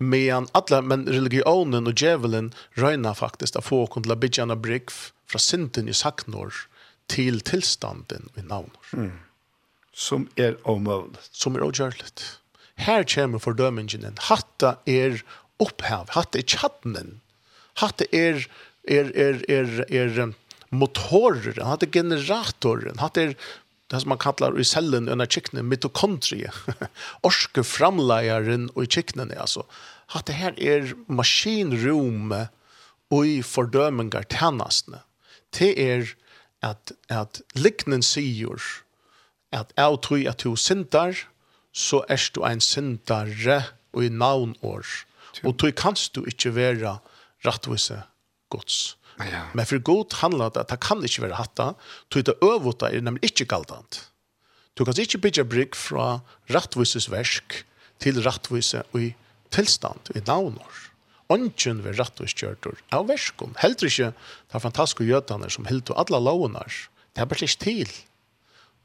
men 0.00 0.46
alla 0.56 0.80
men 0.80 1.04
religionen 1.08 1.86
og 1.86 1.94
djevelen 1.94 2.54
röjnar 2.72 3.14
faktiskt 3.14 3.56
att 3.56 3.64
få 3.64 3.86
kunna 3.86 4.16
bygga 4.16 4.42
en 4.42 4.62
brygg 4.62 4.90
från 5.26 5.40
synden 5.40 5.88
i 5.88 5.94
saknor 5.94 6.54
till 7.06 7.40
tilstanden 7.40 8.28
i 8.36 8.42
navnor. 8.42 8.86
Mm. 8.92 9.12
Som 9.92 10.28
är 10.36 10.68
omöjligt. 10.68 11.28
Som 11.32 11.56
är 11.56 11.62
ogörligt. 11.62 12.38
Her 12.74 13.04
kommer 13.04 13.38
fördömningen. 13.38 14.14
Hatta 14.18 14.76
er 14.86 15.24
upphäv. 15.58 16.06
Hatta 16.08 16.38
er 16.38 16.42
tjattnen. 16.42 17.20
Hatta 17.74 18.04
är 18.12 18.48
er, 18.90 19.10
er, 19.14 19.42
er, 19.48 19.74
er 19.88 20.32
motorer, 20.70 21.56
han 21.58 21.72
hade 21.72 21.90
generatorer, 21.90 22.94
han 22.98 23.18
er 23.18 23.34
det 23.90 23.98
som 24.02 24.12
man 24.12 24.20
kallar 24.22 24.54
i 24.54 24.64
cellen 24.64 25.08
under 25.10 25.26
kycknen, 25.26 25.66
mitokondrie, 25.66 26.50
orske 27.26 27.64
framleieren 27.66 28.68
og 28.76 28.84
i 28.84 28.90
kycknen, 28.90 29.32
altså. 29.34 29.64
At 30.14 30.28
det 30.28 30.36
her 30.38 30.54
er 30.58 30.92
maskinrummet 31.10 32.54
og 33.10 33.26
i 33.26 33.40
fordømingar 33.42 34.28
tennastene. 34.30 35.02
Det 35.54 35.72
er 35.82 36.06
at, 36.62 36.92
at 37.10 37.42
liknen 37.58 38.02
sier 38.06 38.62
at 39.50 39.72
jeg 39.74 39.98
tror 40.06 40.28
at 40.30 40.44
du 40.44 40.54
syndar, 40.54 41.18
så 41.72 42.04
er 42.08 42.22
du 42.34 42.44
en 42.46 42.62
syndare 42.62 43.62
og 43.92 44.06
i 44.06 44.08
navnår. 44.08 44.86
Og 45.42 45.56
du 45.58 45.70
kanst 45.74 46.14
du 46.14 46.22
ikke 46.26 46.54
være 46.54 46.98
rettvise 47.46 48.02
gods. 48.50 48.96
Ja. 49.18 49.42
Men 49.52 49.66
för 49.66 49.78
god 49.78 50.12
handlar 50.12 50.50
det 50.50 50.60
att 50.60 50.68
det 50.68 50.76
kan 50.80 51.02
inte 51.02 51.20
vara 51.20 51.34
hatta, 51.34 51.74
tog 52.08 52.24
det 52.24 52.34
övåta 52.42 52.90
är 52.90 53.00
nämligen 53.00 53.24
inte 53.24 53.44
galdant. 53.44 54.10
Du 54.74 54.84
kan 54.84 55.00
inte 55.00 55.18
bygga 55.18 55.44
brygg 55.44 55.76
från 55.76 56.20
rattvises 56.46 57.08
versk 57.08 57.64
till 57.98 58.22
rattvise 58.22 58.82
i 58.94 59.14
tilstand, 59.48 60.00
i 60.14 60.20
navnår. 60.20 60.72
Ongen 61.30 61.82
ved 61.84 61.98
rattviskjørtur 61.98 62.80
av 62.90 63.06
verskom. 63.06 63.52
Heldur 63.60 63.86
ikke 63.86 64.12
det 64.50 64.62
fantastiske 64.62 65.04
gjøtene 65.06 65.50
som 65.52 65.68
hilder 65.68 65.98
alla 66.00 66.18
launar. 66.18 66.72
Det 67.14 67.22
er 67.22 67.28
bare 67.30 67.46
ikke 67.46 67.64
til. 67.64 67.92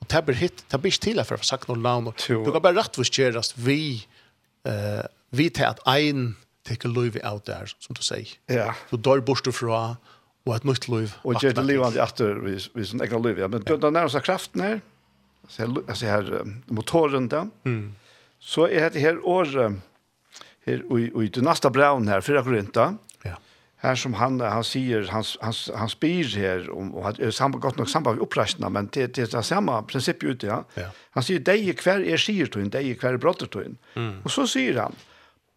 Og 0.01 0.09
det 0.09 0.19
er 0.19 0.25
bare 0.27 0.37
hit, 0.37 0.61
det 0.61 0.77
er 0.77 0.83
bare 0.83 0.93
ikke 0.93 1.05
til 1.07 1.23
for 1.25 1.41
å 1.41 1.47
sagt 1.47 1.71
noen 1.71 1.81
launar. 1.85 2.17
Du 2.27 2.51
kan 2.51 2.61
bare 2.61 2.77
rattviskjøres 2.77 3.55
vi, 3.57 4.05
uh, 4.67 5.05
vi 5.33 5.49
til 5.49 5.71
at 5.71 5.81
ein 5.89 6.35
teker 6.65 6.91
løyve 6.91 7.21
av 7.25 7.41
der, 7.45 7.69
som 7.79 7.97
du 7.97 8.01
sier. 8.05 8.35
Ja. 8.51 8.73
Du 8.89 8.97
dør 8.97 9.21
bort 9.25 9.47
fra, 9.53 9.97
og 10.45 10.53
et 10.55 10.67
nytt 10.67 10.87
liv. 10.89 11.13
Og 11.25 11.41
gjør 11.41 11.57
det 11.57 11.65
livet 11.65 11.97
etter, 12.01 12.41
hvis 12.45 12.93
en 12.93 13.03
egen 13.05 13.25
liv, 13.25 13.41
ja. 13.41 13.49
Men 13.51 13.65
ja. 13.65 13.77
da 13.81 13.91
nærmer 13.93 14.13
seg 14.13 14.25
kraften 14.27 14.61
her, 14.61 14.81
altså 15.57 16.05
her, 16.05 16.29
motoren 16.73 17.29
da, 17.29 17.45
mm. 17.65 17.95
så 18.41 18.67
er 18.69 18.93
det 18.93 19.01
her 19.01 19.17
året, 19.21 19.81
her, 20.65 20.85
og 20.89 21.23
i 21.23 21.31
det 21.33 21.43
neste 21.45 21.71
braun 21.73 22.09
her, 22.09 22.21
4 22.25 22.45
korinta, 22.45 22.91
ja. 23.25 23.39
her 23.81 23.97
som 24.01 24.17
han, 24.21 24.37
han 24.41 24.65
sier, 24.65 25.09
han, 25.13 25.25
han, 25.41 25.57
han 25.81 25.93
spyr 25.93 26.29
her, 26.37 26.69
om, 26.73 26.93
og 26.93 27.09
han 27.09 27.25
er 27.25 27.33
samme, 27.33 27.61
godt 27.61 27.81
nok 27.81 27.89
samme 27.89 28.13
med 28.13 28.25
oppreisene, 28.25 28.69
men 28.73 28.89
det, 28.93 29.11
det 29.17 29.27
er 29.27 29.33
det 29.37 29.45
samme 29.49 29.81
prinsippet 29.89 30.29
ute, 30.29 30.49
ja. 30.49 30.61
ja. 30.77 30.91
Han 31.17 31.25
sier, 31.25 31.41
deg 31.45 31.73
hver 31.81 32.05
er 32.05 32.21
sier 32.21 32.49
tøyen, 32.49 32.73
deg 32.73 32.93
hver 33.01 33.17
er 33.17 33.21
brotter 33.21 33.49
tøyen. 33.49 33.77
Mm. 33.97 34.15
Og 34.21 34.33
så 34.33 34.45
sier 34.49 34.81
han, 34.83 34.97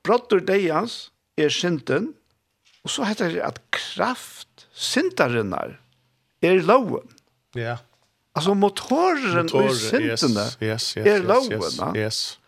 brotter 0.08 0.40
deians 0.44 1.10
er 1.38 1.52
synden, 1.52 2.14
og 2.86 2.94
så 2.94 3.04
heter 3.10 3.36
det 3.36 3.44
at 3.44 3.60
kraft 3.74 4.66
syndarinnar 4.72 5.76
er 6.42 6.64
loven. 6.64 7.06
Ja. 7.54 7.60
Yeah. 7.60 7.84
Altså 8.38 8.54
motoren 8.54 9.34
Motor, 9.34 9.66
i 9.66 9.74
syndene 9.74 10.44
yes, 10.46 10.58
yes, 10.62 10.92
yes, 10.96 11.06
er 11.06 11.24
loven. 11.26 11.58
Yes, 11.58 11.80
yes, 11.80 11.96
yes. 11.96 12.38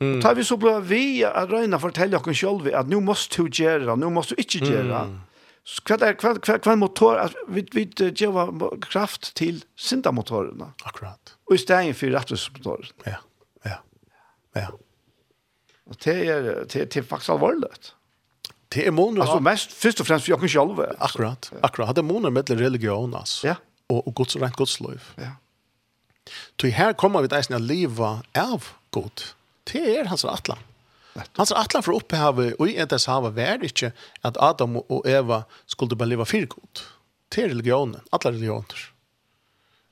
Mm. 0.00 0.20
Tar 0.20 0.36
vi 0.36 0.44
så 0.44 0.58
blir 0.60 0.82
vi 0.84 1.22
at 1.24 1.48
Røyna 1.50 1.80
forteller 1.80 2.20
oss 2.20 2.38
selv 2.38 2.68
at 2.68 2.90
nå 2.90 3.00
måste 3.00 3.42
du 3.42 3.48
gjøre, 3.48 3.96
nå 3.96 4.10
måste 4.12 4.36
du 4.36 4.44
ikke 4.44 4.60
gjøre. 4.66 5.04
Mm. 5.08 5.16
Hva 5.88 5.96
er 5.98 6.18
hva, 6.20 6.34
hva, 6.36 6.58
hva 6.62 6.74
motor, 6.78 7.18
at 7.18 7.34
vi, 7.50 7.64
vi 7.74 7.86
gjør 8.12 8.76
kraft 8.84 9.32
til 9.40 9.64
syndamotorene. 9.74 10.68
Akkurat. 10.86 11.34
Og 11.48 11.56
i 11.56 11.62
stedet 11.64 11.96
for 11.98 12.14
rettelsesmotorene. 12.14 13.08
Ja, 13.08 13.16
ja, 13.66 13.80
ja. 14.54 14.68
Og 15.86 15.96
det 16.04 16.16
er, 16.28 16.42
det, 16.42 16.80
er, 16.80 16.84
det 16.90 16.96
er 16.96 17.06
faktisk 17.06 17.30
alvorlig. 17.36 17.70
Det 18.74 18.86
er 18.86 18.90
måneder... 18.90 19.22
Altså 19.22 19.40
mest, 19.40 19.72
først 19.72 20.00
og 20.02 20.06
fremst, 20.06 20.26
for 20.26 20.34
jeg 20.34 20.40
kan 20.42 20.48
selv. 20.48 20.94
Akkurat, 20.98 21.50
ja. 21.52 21.58
akkurat. 21.62 21.96
Det 21.96 22.02
er 22.02 22.08
måneder 22.08 22.34
mellom 22.34 22.58
religion, 22.58 23.14
altså. 23.14 23.46
Ja. 23.46 23.54
Og, 23.88 24.06
og 24.06 24.14
gods, 24.14 24.36
rent 24.36 24.56
godsløyv. 24.56 25.12
Ja. 25.18 25.36
Så 26.60 26.70
her 26.74 26.96
kommer 26.98 27.22
vi 27.22 27.30
til 27.30 27.54
å 27.54 27.62
leve 27.62 28.08
av 28.34 28.72
god. 28.90 29.28
Det 29.70 29.84
er 29.94 30.10
hans 30.10 30.26
atlan. 30.26 30.62
Hans 31.38 31.52
atlan 31.54 31.84
for 31.86 31.96
opphavet, 31.96 32.56
og 32.58 32.68
i 32.68 32.76
ettes 32.82 33.06
havet, 33.08 33.36
var 33.38 33.62
ikke 33.64 33.92
at 34.26 34.36
Adam 34.42 34.80
og 34.82 35.06
Eva 35.08 35.44
skulle 35.70 35.96
bare 35.96 36.12
leve 36.12 36.26
for 36.28 36.50
god. 36.56 36.82
Det 37.32 37.44
er 37.44 37.52
religionen, 37.54 38.02
alle 38.12 38.34
religioner. 38.34 38.82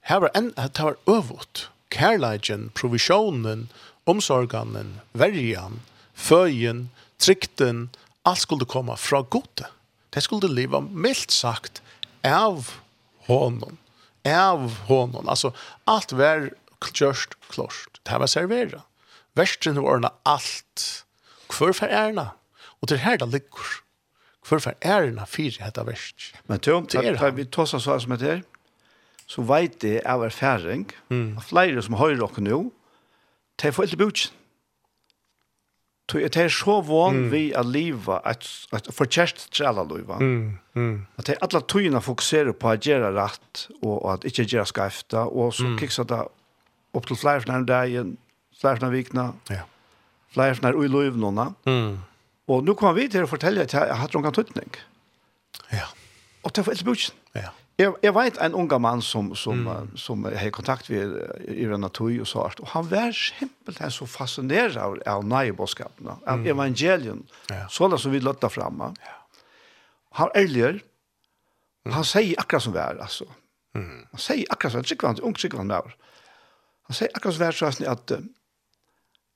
Her 0.05 0.20
var 0.26 0.34
en, 0.36 0.51
det 0.57 0.84
var 0.84 0.99
øvått. 1.09 1.68
Kærleiken, 1.95 2.68
provisjonen, 2.74 3.68
omsorganen, 4.11 4.98
verjan, 5.12 5.80
føyen, 6.14 6.88
trykten, 7.18 7.88
alt 8.24 8.42
skulle 8.44 8.68
komme 8.68 8.96
fra 9.00 9.22
gode. 9.22 9.68
Det 10.14 10.22
skulle 10.22 10.50
leva 10.52 10.80
mildt 10.80 11.32
sagt 11.34 11.82
av 12.24 12.70
honom. 13.26 13.78
Av 14.24 14.68
honom. 14.88 15.28
Alltså, 15.28 15.52
allt 15.84 16.14
var 16.16 16.50
kjørst 16.84 17.36
klart. 17.50 18.00
Det 18.05 18.20
var 18.20 18.30
servera. 18.30 18.84
Versten 19.34 19.80
var 19.80 19.96
ordna 19.96 20.12
allt. 20.22 21.05
Hvorfor 21.50 21.90
erna? 21.90 22.32
Og 22.80 22.88
til 22.88 23.02
her 23.02 23.18
det 23.20 23.30
ligger. 23.32 23.80
Hvorfor 24.44 24.76
erna 24.84 25.24
fyrir 25.28 25.62
hetta 25.64 25.86
verst? 25.88 26.34
Men 26.46 26.61
tøm, 26.61 26.86
tar 26.86 27.32
vi 27.32 27.46
tåsa 27.48 27.80
så 27.80 27.96
som 27.98 28.12
heter, 28.12 28.42
så 29.26 29.42
vet 29.48 29.78
det 29.80 30.02
av 30.05 30.26
erfaring, 30.26 30.84
mm. 31.09 31.40
flere 31.48 31.82
som 31.82 31.96
hører 31.96 32.20
dere 32.20 32.44
nå, 32.44 32.59
det 33.61 33.68
er 33.68 33.76
for 33.76 33.86
eldre 33.86 34.00
bøtjen. 34.05 34.40
Det 36.12 36.36
er 36.36 36.50
så 36.52 36.82
vann 36.84 37.30
vi 37.32 37.46
er 37.57 37.64
livet, 37.64 38.20
at, 38.28 38.44
at 38.76 38.90
forkjært 38.92 39.46
trela 39.57 39.86
livet. 39.88 40.20
Mm, 40.20 40.59
mm. 40.74 41.07
At 41.18 41.26
det 41.26 41.34
er 41.34 41.46
alle 41.46 41.62
tøyene 41.64 42.02
fokuserer 42.05 42.52
på 42.52 42.74
å 42.74 42.76
gjøre 42.76 43.14
rett, 43.16 43.64
og, 43.80 44.02
at 44.12 44.26
ikke 44.28 44.44
gjøre 44.44 44.68
skafta, 44.68 45.24
og 45.24 45.55
så 45.57 45.70
mm. 45.70 45.78
kikser 45.80 46.09
det 46.11 46.20
opp 46.94 47.09
til 47.09 47.18
flere 47.18 47.40
flere 47.46 47.64
dagen, 47.66 48.18
flere 48.61 48.82
flere 48.82 48.92
vikene, 48.92 49.26
ja. 49.50 49.64
flere 50.36 50.59
flere 50.61 50.76
ui 50.76 51.09
noen. 51.16 51.57
Mm. 51.64 51.96
Og 52.52 52.64
nå 52.68 52.76
kommer 52.76 53.00
vi 53.00 53.09
til 53.09 53.24
å 53.24 53.30
fortelle 53.30 53.64
at 53.64 53.72
jeg 53.72 53.88
har 53.88 54.02
hatt 54.05 54.14
noen 54.14 54.36
tøytning. 54.36 54.76
Ja. 55.72 55.88
Og 56.44 56.52
det 56.52 56.61
er 56.61 56.68
for 56.68 56.76
eldre 56.76 56.90
bøtjen. 56.92 57.16
Ja. 57.32 57.57
Jeg, 57.79 57.91
jeg 58.03 58.14
vet 58.14 58.37
en 58.39 58.55
ung 58.55 58.70
mann 58.81 59.03
som 59.03 59.33
som 59.35 59.66
mm. 59.66 59.97
som 59.99 60.25
har 60.25 60.51
kontakt 60.51 60.91
med 60.91 61.16
i 61.49 61.64
den 61.64 61.81
natur 61.81 62.20
och 62.20 62.29
sånt 62.29 62.61
og 62.61 62.68
han 62.68 62.89
var 62.91 63.12
simpelt 63.12 63.93
så 63.93 64.07
fascinerad 64.07 64.77
av, 64.77 64.99
av 65.07 65.25
nøyebåskapene, 65.25 66.16
av 66.27 66.39
mm. 66.39 66.47
evangelion. 66.47 67.27
Ja. 67.51 67.66
sånn 67.68 67.99
som 67.99 68.12
vi 68.12 68.20
løtta 68.20 68.49
framma. 68.49 68.95
Ja. 69.01 69.16
Han 70.11 70.29
älger. 70.35 70.83
Mm. 71.85 71.95
Han 71.95 72.05
sier 72.05 72.41
akkurat 72.41 72.62
som 72.62 72.72
vär 72.72 73.01
alltså. 73.03 73.25
Mm. 73.75 74.07
Han 74.11 74.20
sier 74.20 74.47
akkurat 74.51 74.72
så 74.72 74.83
tryggvann, 74.83 75.20
ung 75.22 75.35
tryggvann 75.35 75.68
der. 75.68 75.97
Han 76.87 76.95
sier 76.95 77.11
akkurat 77.14 77.35
som 77.35 77.43
vi 77.43 77.49
er, 77.49 77.59
sånn 77.59 77.91
at 77.91 78.14
uh, 78.14 78.22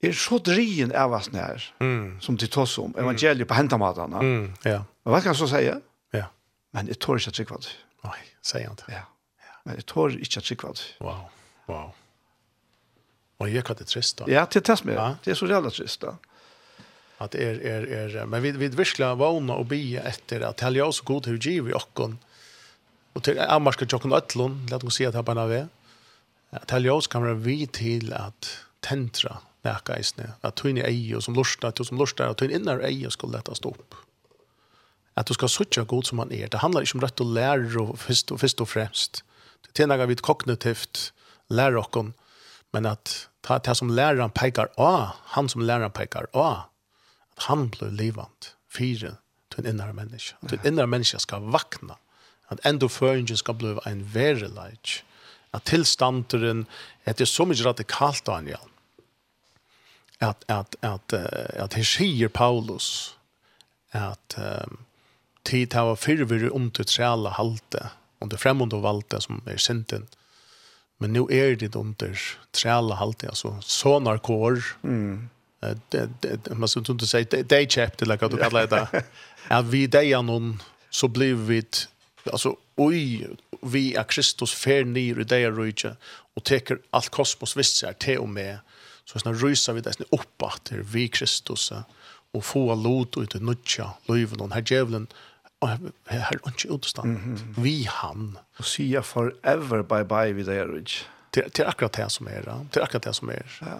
er 0.00 0.12
så 0.12 0.38
drien 0.38 0.94
av 0.94 1.12
oss 1.12 1.32
när 1.32 1.74
mm. 1.80 2.20
som 2.20 2.36
de 2.36 2.46
tås 2.46 2.78
om 2.78 2.94
evangeliet 2.96 3.36
mm. 3.36 3.48
på 3.48 3.54
häntamatarna. 3.54 4.18
Mm. 4.18 4.54
Ja. 4.62 4.84
Men 5.02 5.12
hva 5.12 5.20
kan 5.20 5.34
jag 5.34 5.36
så 5.36 5.48
si? 5.48 5.64
Ja. 6.12 6.26
Men 6.72 6.86
jeg 6.86 7.00
tror 7.00 7.18
ikke 7.18 7.30
inte 7.30 7.42
tjekvant. 7.42 7.66
Mm. 7.66 7.87
Nei, 8.06 8.18
sier 8.44 8.68
han 8.68 8.78
det. 8.80 8.92
Ja. 8.94 9.04
Men 9.64 9.78
jeg 9.80 9.88
tår 9.90 10.14
ikke 10.16 10.42
at 10.42 10.48
sikva 10.48 10.74
det. 10.76 10.86
Wow, 11.04 11.26
wow. 11.68 11.90
Og 13.38 13.50
jeg 13.52 13.64
kan 13.66 13.78
det 13.78 13.86
trist 13.90 14.18
da. 14.18 14.26
Ja, 14.30 14.46
det 14.50 14.64
test 14.66 14.86
med. 14.88 14.98
Ja. 14.98 15.12
Det 15.24 15.34
er 15.34 15.38
så 15.38 15.48
jævla 15.50 15.70
trist 15.74 16.02
da. 16.02 16.16
At 17.22 17.34
er, 17.34 17.58
er, 17.66 17.86
er, 17.90 18.16
men 18.30 18.42
vi, 18.42 18.52
vi 18.54 18.70
virkelig 18.70 19.10
vana 19.18 19.58
og 19.58 19.68
bi 19.72 19.82
etter 19.98 20.44
at 20.46 20.62
helga 20.62 20.86
oss 20.86 21.02
god 21.06 21.26
hur 21.26 21.38
giv 21.42 21.70
i 21.70 21.74
okken. 21.74 22.16
Og 23.18 23.24
til 23.26 23.40
amarska 23.42 23.88
jokken 23.90 24.14
Øtlund, 24.14 24.70
let 24.70 24.86
oss 24.86 25.00
si 25.00 25.06
at 25.06 25.18
her 25.18 25.26
bare 25.26 25.48
ved. 25.50 25.68
At 26.54 26.70
helga 26.70 26.94
oss 26.94 27.10
kan 27.10 27.26
være 27.26 27.42
vi 27.42 27.60
til 27.66 28.12
at 28.14 28.52
tentra 28.86 29.40
nækka 29.66 29.98
eisne. 29.98 30.32
At 30.46 30.58
tunne 30.62 30.86
eie 30.86 31.16
og 31.18 31.24
som 31.26 31.34
lustar, 31.34 31.74
og 31.74 31.86
som 31.90 31.98
lustar, 31.98 32.30
og 32.30 32.38
tunne 32.38 32.58
innar 32.58 32.82
eie 32.86 33.10
skulle 33.10 33.38
letta 33.38 33.56
stå 33.58 33.74
opp 33.74 33.98
att 35.18 35.26
du 35.26 35.34
ska 35.34 35.48
söka 35.48 35.82
god 35.84 36.06
som 36.06 36.18
han 36.18 36.32
er. 36.32 36.48
Det 36.48 36.58
handlar 36.58 36.80
inte 36.80 36.94
om 36.94 37.00
rett 37.00 37.20
och 37.20 37.26
lære 37.26 37.78
och 37.78 37.98
först 37.98 38.32
og 38.32 38.40
först 38.40 38.60
och 38.60 38.68
främst. 38.68 39.24
Det 39.66 39.76
tjänar 39.76 40.06
vi 40.06 40.16
kognitivt 40.16 41.12
lærer 41.48 41.76
och 41.76 41.96
men 42.72 42.86
att 42.86 43.28
ta 43.40 43.58
det 43.58 43.74
som 43.74 43.90
läraren 43.90 44.30
pekar 44.30 44.68
a, 44.76 45.12
han 45.24 45.48
som 45.48 45.62
läraren 45.62 45.90
pekar 45.90 46.26
a, 46.32 46.56
att 47.36 47.42
han 47.42 47.68
blir 47.68 47.90
livant. 47.90 48.54
Fyra 48.70 49.16
til 49.50 49.60
en 49.60 49.66
innere 49.66 49.92
människa. 49.92 50.36
Att 50.40 50.52
en 50.52 50.66
inre 50.66 50.86
menneske 50.86 51.18
ska 51.18 51.38
vakna. 51.38 51.96
Att 52.46 52.66
ändå 52.66 52.88
föringen 52.88 53.36
ska 53.36 53.52
bli 53.52 53.78
en 53.84 54.04
verlig. 54.04 55.04
at 55.50 55.64
tilstanderen, 55.64 56.66
att 57.04 57.18
det 57.18 57.24
er 57.24 57.26
så 57.26 57.44
mye 57.44 57.64
radikalt 57.64 58.26
Daniel. 58.26 58.58
Att, 60.20 60.44
att, 60.48 60.76
att, 60.80 61.12
att, 61.12 61.56
at 61.56 61.74
her 61.74 61.82
sier 61.82 62.28
Paulus 62.28 63.16
att 63.92 64.38
um, 64.38 64.84
tid 65.44 65.74
hava 65.74 65.96
fyrr 65.96 66.50
under 66.52 66.84
träla 66.84 67.30
halte 67.30 67.90
under 68.20 68.36
främmande 68.36 68.76
valte 68.76 69.20
som 69.20 69.42
er 69.46 69.56
sinten. 69.56 70.06
Men 70.98 71.12
nu 71.12 71.26
er 71.30 71.56
det 71.56 71.76
under 71.76 72.18
träla 72.52 72.94
halte 72.94 73.28
altså 73.28 73.56
sånar 73.62 74.18
kår. 74.18 74.62
Mm. 74.82 75.28
Det 75.90 76.08
det 76.22 76.54
man 76.54 76.68
skulle 76.68 76.92
inte 76.92 77.06
säga 77.06 77.26
det 77.30 77.48
det 77.48 77.70
chapter 77.74 78.06
like 78.06 78.28
du 78.28 78.36
kalla 78.36 78.66
det. 78.66 79.04
Att 79.48 79.64
vi 79.64 79.86
där 79.86 80.22
någon 80.22 80.62
så 80.90 81.08
blir 81.08 81.34
vi 81.34 81.62
alltså 82.32 82.56
oj 82.76 83.26
vi 83.62 83.94
är 83.94 84.04
Kristus 84.04 84.54
fer 84.54 84.84
ner 84.84 85.20
i 85.20 85.24
det 85.24 85.50
rike 85.50 85.96
och 86.36 86.44
teker 86.44 86.78
allt 86.90 87.08
kosmos 87.08 87.56
visst 87.56 87.76
sig 87.76 87.94
till 87.94 88.18
och 88.18 88.28
med 88.28 88.58
så 89.04 89.18
såna 89.18 89.34
rysa 89.34 89.72
vi 89.72 89.80
där 89.80 89.94
uppe 90.10 90.46
att 90.46 90.72
vi 90.72 91.08
Kristus. 91.08 91.70
Mm 91.70 91.82
og 92.38 92.46
få 92.46 92.62
lot 92.78 93.18
ut 93.18 93.34
i 93.34 93.42
nutja, 93.42 93.90
løyven 94.08 94.44
og 94.44 94.54
her 94.54 94.64
djevelen, 94.64 95.08
her 95.58 96.28
er 96.30 96.36
ikke 96.46 96.70
utstand. 96.70 97.08
Mm 97.08 97.34
-hmm. 97.34 97.62
Vi 97.62 97.82
han. 97.90 98.38
Og 98.58 98.64
sier 98.64 99.02
forever 99.02 99.82
bye-bye 99.82 100.32
vid 100.32 100.44
det, 100.44 100.80
ikke? 100.80 101.06
Det 101.34 101.58
er 101.58 101.68
akkurat 101.68 101.96
det 101.96 102.12
som 102.12 102.26
er, 102.26 102.40
det 102.72 102.76
er 102.76 102.84
akkurat 102.84 103.04
det 103.04 103.16
som 103.16 103.28
er. 103.28 103.44
Ja. 103.62 103.76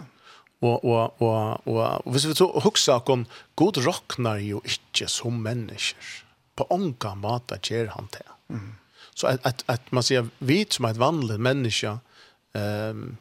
Og, 0.60 0.84
og, 0.84 1.22
og, 1.22 1.66
og, 1.66 2.06
og 2.06 2.12
hvis 2.12 2.26
vi 2.26 2.34
så 2.34 2.60
husker 2.64 3.10
om, 3.10 3.26
god 3.56 3.78
råkner 3.86 4.36
jo 4.36 4.62
ikke 4.64 5.08
som 5.08 5.32
mennesker. 5.32 6.24
På 6.56 6.66
ånka 6.70 7.14
måte 7.14 7.58
gjør 7.62 7.92
han 7.94 8.08
det. 8.12 8.26
Mm. 8.48 8.74
Så 9.14 9.26
at, 9.26 9.40
at, 9.44 9.64
at 9.68 9.92
man 9.92 10.02
sier, 10.02 10.26
vi 10.38 10.66
som 10.70 10.84
er 10.84 10.90
et 10.90 10.98
vanlig 10.98 11.40
menneske, 11.40 11.98
um, 12.54 13.16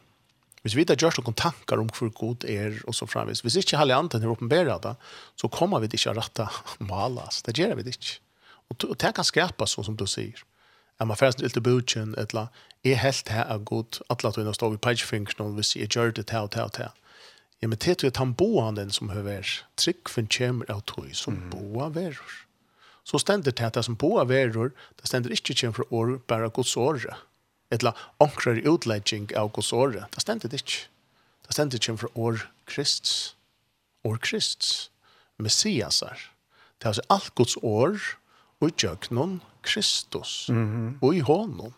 Hvis 0.64 0.74
vi 0.74 0.84
da 0.88 0.96
gjør 0.98 1.20
noen 1.20 1.36
tankar 1.38 1.80
om 1.80 1.90
hvor 1.94 2.10
god 2.14 2.46
er 2.50 2.80
og 2.88 2.96
så 2.96 3.06
framvis, 3.06 3.44
hvis 3.46 3.60
ikke 3.60 3.78
hele 3.78 3.96
anden 3.96 4.22
er 4.22 4.32
åpenbæret 4.32 4.82
det, 4.82 4.94
så 5.38 5.50
kommer 5.52 5.82
vi 5.82 5.90
ikke 5.92 6.12
å 6.12 6.18
rette 6.18 6.48
malas. 6.90 7.42
Det 7.46 7.56
gjør 7.58 7.76
vi 7.78 7.88
ikke. 7.92 8.18
Og, 8.68 8.90
og 8.90 8.96
det 9.00 9.14
kan 9.16 9.26
skapa 9.26 9.68
sånn 9.70 9.86
som 9.90 9.98
du 9.98 10.06
sier. 10.10 10.42
Er 10.98 11.06
man 11.06 11.16
færre 11.16 11.38
til 11.38 11.62
budgen, 11.62 12.16
eller 12.18 12.50
er 12.84 12.98
helt 12.98 13.30
her 13.30 13.46
er 13.46 13.62
god, 13.62 14.00
at 14.10 14.24
la 14.24 14.32
og 14.34 14.56
stå 14.56 14.72
i 14.74 14.80
pagefingeren, 14.82 15.54
hvis 15.54 15.76
jeg 15.76 15.94
gjør 15.94 16.10
det 16.16 16.26
til 16.30 16.48
og 16.48 16.50
til 16.54 16.66
og 16.66 16.74
til. 16.74 16.90
Ja, 17.62 17.68
men 17.68 17.78
det 17.78 18.04
er 18.04 18.18
han 18.18 18.34
boan 18.34 18.76
den 18.76 18.90
som 18.90 19.10
høver, 19.10 19.46
trygg 19.76 20.10
for 20.10 20.22
en 20.22 20.30
kjemmer 20.30 20.68
av 20.70 20.84
tog 20.86 21.10
som 21.14 21.34
mm. 21.34 21.48
boa 21.50 21.88
verur. 21.90 22.34
Så 23.06 23.18
stender 23.18 23.50
det 23.50 23.64
at 23.64 23.74
det 23.74 23.84
som 23.86 23.96
boa 23.98 24.24
verur, 24.28 24.70
det 24.98 25.08
stender 25.10 25.34
ikke 25.34 25.54
kjemmer 25.54 25.80
for 25.80 25.94
år, 25.94 26.18
bare 26.28 26.50
gods 26.50 26.76
året 26.76 27.14
etla 27.70 27.94
onkrar 28.20 28.60
utlegging 28.64 29.28
av 29.36 29.52
gos 29.52 29.72
året. 29.72 30.08
Det 30.14 30.24
stendet 30.24 30.54
ikke. 30.56 30.86
Det 31.46 31.56
stendet 31.56 31.80
ikke 31.80 31.98
fra 32.04 32.12
år 32.14 32.46
krists. 32.66 33.34
År 34.04 34.16
krists. 34.24 34.90
Messiasar. 35.38 36.18
Det 36.78 36.86
er 36.86 36.94
altså 36.94 37.06
alt 37.10 37.34
Guds 37.34 37.56
år 37.62 37.98
og 38.60 38.70
jøknon 38.82 39.40
Kristus 39.62 40.48
mm 40.48 40.66
-hmm. 40.66 41.06
og 41.06 41.14
i 41.14 41.20
honom. 41.20 41.74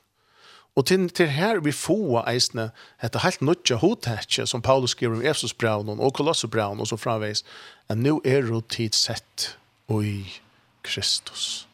Og 0.77 0.87
til, 0.87 1.09
til 1.09 1.29
her 1.29 1.61
vi 1.61 1.73
få 1.73 2.23
eisne 2.31 2.71
dette 3.03 3.19
helt 3.19 3.43
nødja 3.43 3.77
hodtetje 3.77 4.47
som 4.47 4.63
Paulus 4.63 4.91
skriver 4.91 5.17
om 5.17 5.23
Efsos 5.23 5.55
braun 5.55 6.01
og 6.01 6.15
Kolosse 6.15 6.49
braun 6.49 6.81
og 6.81 6.87
så 6.87 6.97
framveis 6.97 7.45
at 7.89 7.99
nu 7.99 8.21
er 8.25 8.43
det 8.43 8.69
tidssett 8.69 9.59
og 9.89 10.05
i 10.05 10.41
Kristus. 10.83 11.69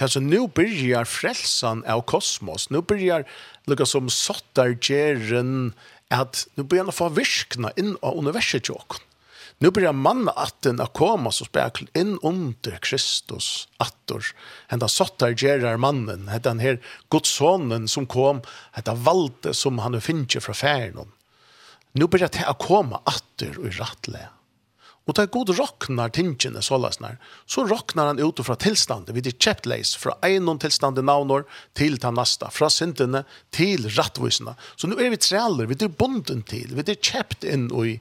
Alltså 0.00 0.20
nu 0.20 0.48
börjar 0.48 1.04
frälsan 1.04 1.84
av 1.84 2.00
kosmos. 2.00 2.70
Nu 2.70 2.80
börjar 2.80 3.24
lika 3.64 3.86
som 3.86 4.10
sottar 4.10 4.78
gärren 4.80 5.72
at 6.08 6.48
nu 6.54 6.62
börjar 6.62 6.90
få 6.90 7.08
virkna 7.08 7.70
in 7.76 7.96
av 8.02 8.18
universet 8.18 8.68
och 8.68 8.94
Nu 9.58 9.70
börjar 9.70 9.92
manna 9.92 10.30
atten 10.30 10.80
att 10.80 10.92
komma 10.92 11.32
så 11.32 11.44
spärkel 11.44 11.88
in 11.94 12.18
under 12.22 12.78
Kristus 12.82 13.68
attor. 13.76 14.24
Hända 14.68 14.88
sottar 14.88 15.30
gerar 15.30 15.76
mannen, 15.76 16.28
hända 16.28 16.50
den 16.50 16.58
här 16.58 16.80
godsonen 17.08 17.58
sonen 17.60 17.88
som 17.88 18.06
kom, 18.06 18.42
hända 18.72 18.94
valde 18.94 19.54
som 19.54 19.78
han 19.78 20.00
finner 20.00 20.40
från 20.40 20.54
färden. 20.54 21.12
Nu 21.92 22.06
börjar 22.06 22.28
det 22.32 22.46
att 22.46 22.58
komma 22.58 23.00
attor 23.04 23.58
och 23.58 23.78
rattle. 23.78 24.18
Og 25.08 25.16
da 25.16 25.24
god 25.24 25.54
råknar 25.56 26.12
tingene 26.12 26.60
så. 26.62 26.76
Så 27.46 27.64
råknar 27.66 28.10
han 28.10 28.18
ut 28.20 28.40
fra 28.44 28.56
tilstande, 28.60 29.14
vi 29.16 29.22
er 29.24 29.32
kjept 29.32 29.66
leis, 29.66 29.94
fra 29.96 30.18
einon 30.22 30.60
tilstande 30.60 31.02
navnår 31.02 31.46
til 31.78 31.96
ta 31.98 32.10
nasta, 32.12 32.50
fra 32.52 32.68
syndene 32.68 33.24
til 33.50 33.88
rattvisene. 33.96 34.52
Så 34.76 34.90
nå 34.90 34.98
er 35.00 35.08
vi 35.14 35.20
trealer, 35.20 35.70
vi 35.70 35.78
er 35.80 35.88
bonden 35.88 36.42
til, 36.44 36.74
vi 36.76 36.84
er 36.84 37.00
kjept 37.00 37.46
inn 37.48 37.70
i 37.72 37.96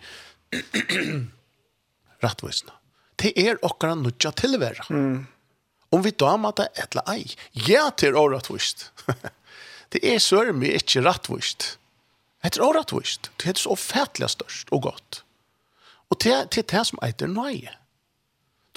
rattvisene. 2.26 2.76
Det 3.18 3.32
er 3.40 3.58
okkara 3.66 3.96
nudja 3.98 4.34
tilværa. 4.36 4.86
Mm. 4.92 5.24
Om 5.96 6.04
vi 6.04 6.12
dama 6.12 6.52
det 6.52 6.68
etla 6.76 7.06
ei. 7.10 7.24
Ja, 7.68 7.88
til 7.96 8.12
er 8.12 8.20
årettvist. 8.20 8.90
det 9.96 10.04
er 10.04 10.20
sørmi 10.20 10.76
ikke 10.76 11.06
rattvist. 11.08 11.78
Det 12.48 12.60
er 12.62 12.64
årettvist. 12.64 13.32
Det 13.42 13.50
er 13.50 13.58
så 13.60 13.76
fætlig 13.76 14.30
størst 14.30 14.70
og 14.72 14.86
godt. 14.86 15.24
Og 16.10 16.20
det 16.24 16.34
er 16.34 16.48
det 16.72 16.86
som 16.88 17.00
eiter 17.04 17.28
nøye. 17.28 17.74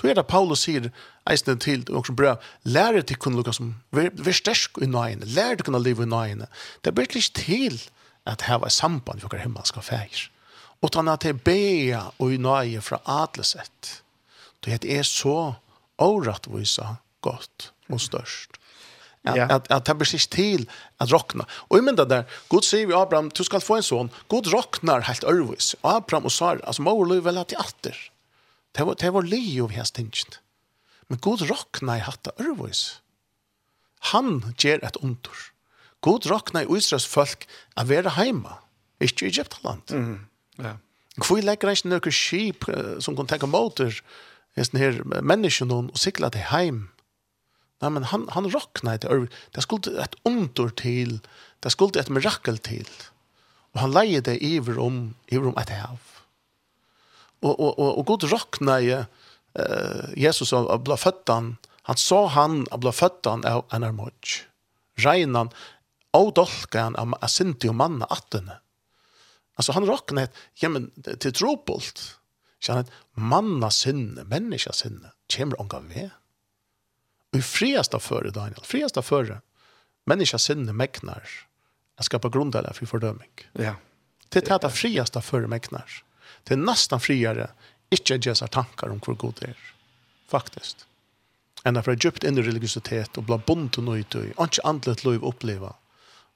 Så 0.01 0.09
er 0.09 0.17
det 0.17 0.31
Paulus 0.31 0.63
sier 0.65 0.89
eisen 1.29 1.59
til 1.61 1.83
og 1.93 2.07
som 2.09 2.17
bra, 2.17 2.39
lærer 2.65 3.05
til 3.05 3.19
kunne 3.21 3.37
lukka 3.37 3.53
som 3.53 3.75
vær 3.93 4.33
stersk 4.33 4.81
i 4.81 4.89
nøyene, 4.89 5.29
lærer 5.29 5.61
til 5.61 5.69
kunne 5.69 5.83
leve 5.85 6.07
i 6.07 6.09
nøyene. 6.09 6.49
Det 6.81 6.95
blir 6.95 7.05
ikke 7.05 7.21
til 7.37 7.77
at 8.27 8.47
her 8.49 8.63
var 8.63 8.73
samband 8.73 9.21
for 9.21 9.29
hver 9.29 9.45
himmelska 9.45 9.85
feir. 9.85 10.31
Og 10.81 10.93
tann 10.93 11.11
at 11.13 11.27
det 11.27 11.43
bea 11.45 12.07
og 12.19 12.33
i 12.33 12.41
nøye 12.41 12.81
fra 12.81 13.03
adlesett. 13.05 14.01
Det 14.65 14.81
er 14.85 15.05
så 15.05 15.53
årettvisa 16.01 16.97
godt 17.21 17.73
og 17.91 18.01
størst. 18.01 18.57
Att, 19.25 19.37
ja. 19.37 19.45
att, 19.45 19.69
ta 19.69 19.83
han 19.87 19.99
precis 19.99 20.27
till 20.27 20.71
att 20.97 21.11
rockna. 21.11 21.47
Och 21.51 21.79
i 21.79 21.81
mynda 21.81 22.05
där, 22.05 22.25
Gud 22.49 22.65
säger 22.65 22.87
vi 22.87 22.95
Abraham, 22.95 23.29
du 23.35 23.45
ska 23.45 23.61
få 23.61 23.77
en 23.77 23.83
son. 23.83 24.11
Gud 24.29 24.47
rocknar 24.47 25.01
helt 25.01 25.25
örvis. 25.25 25.77
Abraham 25.81 26.25
och 26.25 26.33
Sara, 26.33 26.61
alltså 26.65 26.83
mor 26.83 27.07
löv 27.07 27.23
väl 27.23 27.37
i 27.37 27.57
atter. 27.57 28.11
Det 28.73 28.85
var, 28.85 28.95
det 28.99 29.11
var 29.11 29.23
Leo 29.23 29.67
vi 29.67 29.77
har 29.77 29.85
tinget. 29.85 30.39
Men 31.07 31.19
Gud 31.19 31.51
rocknar 31.51 31.97
i 31.97 32.01
hatta 32.01 32.31
örvis. 32.39 33.01
Han 33.99 34.55
ger 34.59 34.85
ett 34.85 34.97
ontor. 34.97 35.37
Gud 36.03 36.27
rocknar 36.27 36.63
i 36.63 36.79
Israels 36.79 37.07
folk 37.07 37.49
att 37.75 37.89
vara 37.89 38.09
hemma. 38.09 38.53
Ikke 39.01 39.25
i 39.25 39.29
Egyptaland. 39.29 39.83
Mm. 39.91 40.27
Ja. 40.57 40.77
Hvor 41.17 41.41
legger 41.43 41.69
han 41.69 41.77
ikke 41.77 41.89
noen 41.89 42.15
skip 42.15 42.65
som 43.01 43.17
kan 43.17 43.29
tenke 43.29 43.49
måter, 43.49 43.97
hesten 44.57 44.79
her 44.81 45.01
menneskene, 45.05 45.75
og 45.91 45.99
sikla 45.99 46.31
til 46.33 46.47
heim 46.53 46.89
Nei, 47.81 47.91
men 47.97 48.05
han, 48.11 48.27
han 48.35 48.49
råkna 48.53 48.97
etter, 48.97 49.25
det 49.55 49.65
skulle 49.65 49.95
et 50.03 50.17
under 50.29 50.69
til, 50.77 51.17
det 51.65 51.73
skulle 51.73 52.01
et 52.01 52.13
mirakel 52.13 52.61
til. 52.61 52.89
Og 53.73 53.85
han 53.85 53.95
leie 53.95 54.21
det 54.25 54.37
iver 54.45 54.81
om, 54.83 55.03
iver 55.33 55.53
om 55.53 55.59
et 55.61 55.73
hav. 55.73 55.99
Og, 57.41 57.55
og, 57.55 57.73
og, 57.79 57.91
og 57.99 58.07
god 58.11 58.29
råkna 58.29 58.77
i 58.85 58.93
uh, 59.01 60.07
Jesus 60.19 60.53
av, 60.53 60.69
av 60.69 60.85
blaføttan, 60.85 61.55
han 61.89 61.99
sa 61.99 62.27
han 62.35 62.67
av 62.71 62.83
blaføttan 62.85 63.47
av 63.49 63.65
en 63.73 63.87
armodj. 63.87 64.43
Reinan, 65.01 65.49
og 66.17 66.35
dolkan 66.37 66.99
av, 67.01 67.15
av 67.17 67.33
sinti 67.33 67.71
og 67.71 67.79
manna 67.81 68.09
attene. 68.13 68.59
Altså 69.57 69.73
han 69.77 69.89
råkna 69.89 70.27
et, 70.27 70.41
ja, 70.61 70.69
men 70.73 70.91
til 71.07 71.33
trobult, 71.37 72.03
kjennet 72.61 72.93
manna 73.17 73.71
sinne, 73.73 74.27
menneska 74.29 74.75
sinne, 74.77 75.15
kjemmer 75.33 75.61
omgav 75.63 75.89
ved 75.89 76.13
i 77.33 77.43
friasta 77.43 77.99
före 77.99 78.31
Daniel, 78.31 78.61
friasta 78.63 79.03
före. 79.03 79.41
Människa 80.07 80.39
sinne 80.39 80.73
mäknar 80.73 81.29
att 81.97 82.05
skapa 82.05 82.29
grundare 82.29 82.73
för 82.73 82.87
fördömning. 82.87 83.31
Ja. 83.53 83.75
Det 84.29 84.51
är 84.51 84.59
det 84.59 84.71
friasta 84.71 85.23
före 85.23 85.47
mäknar. 85.47 86.03
Det 86.45 86.55
är 86.55 86.59
nästan 86.59 87.01
friare, 87.01 87.51
inte 87.91 88.19
dessa 88.19 88.47
tankar 88.47 88.89
om 88.89 89.01
hur 89.07 89.15
god 89.15 89.35
det 89.41 89.47
är. 89.47 89.57
Faktiskt. 90.29 90.87
Ända 91.65 91.83
för 91.83 91.97
djupt 92.05 92.25
in 92.25 92.39
i 92.39 92.43
religiositet 92.43 93.17
och 93.17 93.23
bli 93.23 93.41
bunt 93.47 93.79
och 93.79 93.97
ytöj. 93.97 94.33
Och 94.37 94.45
inte 94.45 94.63
andligt 94.65 95.05
liv 95.05 95.25
uppleva. 95.25 95.75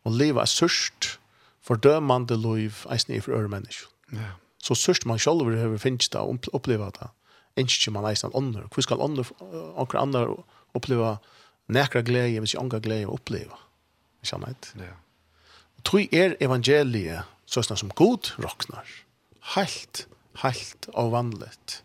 Och 0.03 0.11
leva 0.13 0.43
är 0.43 0.47
sörst, 0.47 1.19
fördömande 1.63 2.37
liv 2.37 2.77
är 2.89 3.01
ni 3.09 3.21
för 3.21 3.33
öre 3.33 3.49
människor. 3.49 3.89
Ja. 4.11 4.19
Så 4.59 4.75
sörst 4.75 5.05
man 5.05 5.19
själv 5.19 5.47
behöver 5.47 5.79
finnas 5.79 6.09
det 6.09 6.19
och 6.19 6.55
uppleva 6.55 6.91
det. 6.91 7.09
Inte 7.61 7.91
man 7.91 8.05
är 8.05 8.15
sån 8.15 8.31
ånder. 8.35 8.69
Hur 8.75 8.83
ska 8.83 8.97
ånder, 8.97 9.27
åker 9.77 9.99
andra 9.99 10.29
oppleva 10.75 11.17
nekra 11.73 12.03
glede, 12.05 12.43
hvis 12.43 12.55
jeg 12.55 12.63
ånga 12.63 12.81
glede 12.85 13.11
oppleva. 13.11 13.59
Ikke 14.25 14.41
annet? 14.41 14.71
Ja. 14.81 14.93
Og 15.79 15.87
tog 15.89 16.15
er 16.17 16.37
evangeliet 16.45 17.31
sånn 17.51 17.79
som 17.79 17.93
god 17.97 18.33
råknar. 18.43 18.89
Helt, 19.55 20.07
helt 20.43 20.89
og 20.95 21.13
vanligt. 21.15 21.81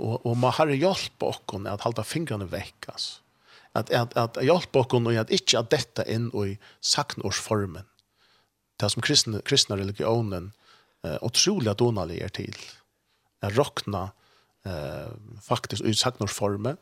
Og, 0.00 0.20
og 0.24 0.36
man 0.40 0.54
har 0.56 0.72
hjelp 0.72 1.26
okkon 1.26 1.68
at 1.68 1.84
halda 1.84 2.04
fingrene 2.06 2.48
vekk, 2.50 2.92
altså. 2.94 3.20
At, 3.78 3.92
at, 3.94 4.16
at 4.18 4.38
hjelp 4.42 4.74
okkon 4.80 5.06
og 5.06 5.14
at 5.20 5.30
ikke 5.30 5.60
at 5.60 5.68
dette 5.70 6.02
inn 6.10 6.26
og 6.34 6.48
i 6.50 6.54
saknårsformen. 6.82 7.86
Det 8.82 8.88
som 8.90 9.04
kristne, 9.04 9.38
kristne 9.46 9.76
religionen 9.78 10.48
eh, 11.06 11.18
utrolig 11.22 11.76
donalig 11.78 12.18
er 12.24 12.32
til. 12.34 12.56
At 13.46 13.54
råkna 13.54 14.08
eh, 14.66 15.12
faktisk 15.44 15.86
i 15.86 15.94
saknårsformen, 15.94 16.80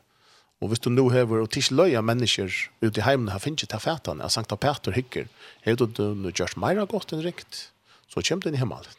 Og 0.59 0.71
hvis 0.71 0.81
du 0.83 0.89
nå 0.91 1.05
hever 1.13 1.39
og 1.39 1.51
tis 1.55 1.69
løya 1.71 2.01
mennesker 2.03 2.51
ute 2.83 2.99
i 2.99 3.05
heimen 3.05 3.31
har 3.31 3.39
finnet 3.39 3.69
til 3.71 3.79
fætene, 3.79 4.25
at 4.25 4.35
Sankta 4.35 4.57
Peter 4.59 4.95
hykker, 4.95 5.29
har 5.63 5.77
du 5.79 5.87
nå 6.19 6.33
gjørs 6.35 6.57
meira 6.59 6.83
godt 6.89 7.13
enn 7.15 7.23
rikt, 7.23 7.69
så 8.11 8.19
kommer 8.19 8.43
du 8.43 8.49
inn 8.49 8.57
i 8.57 8.63
himmelen. 8.63 8.97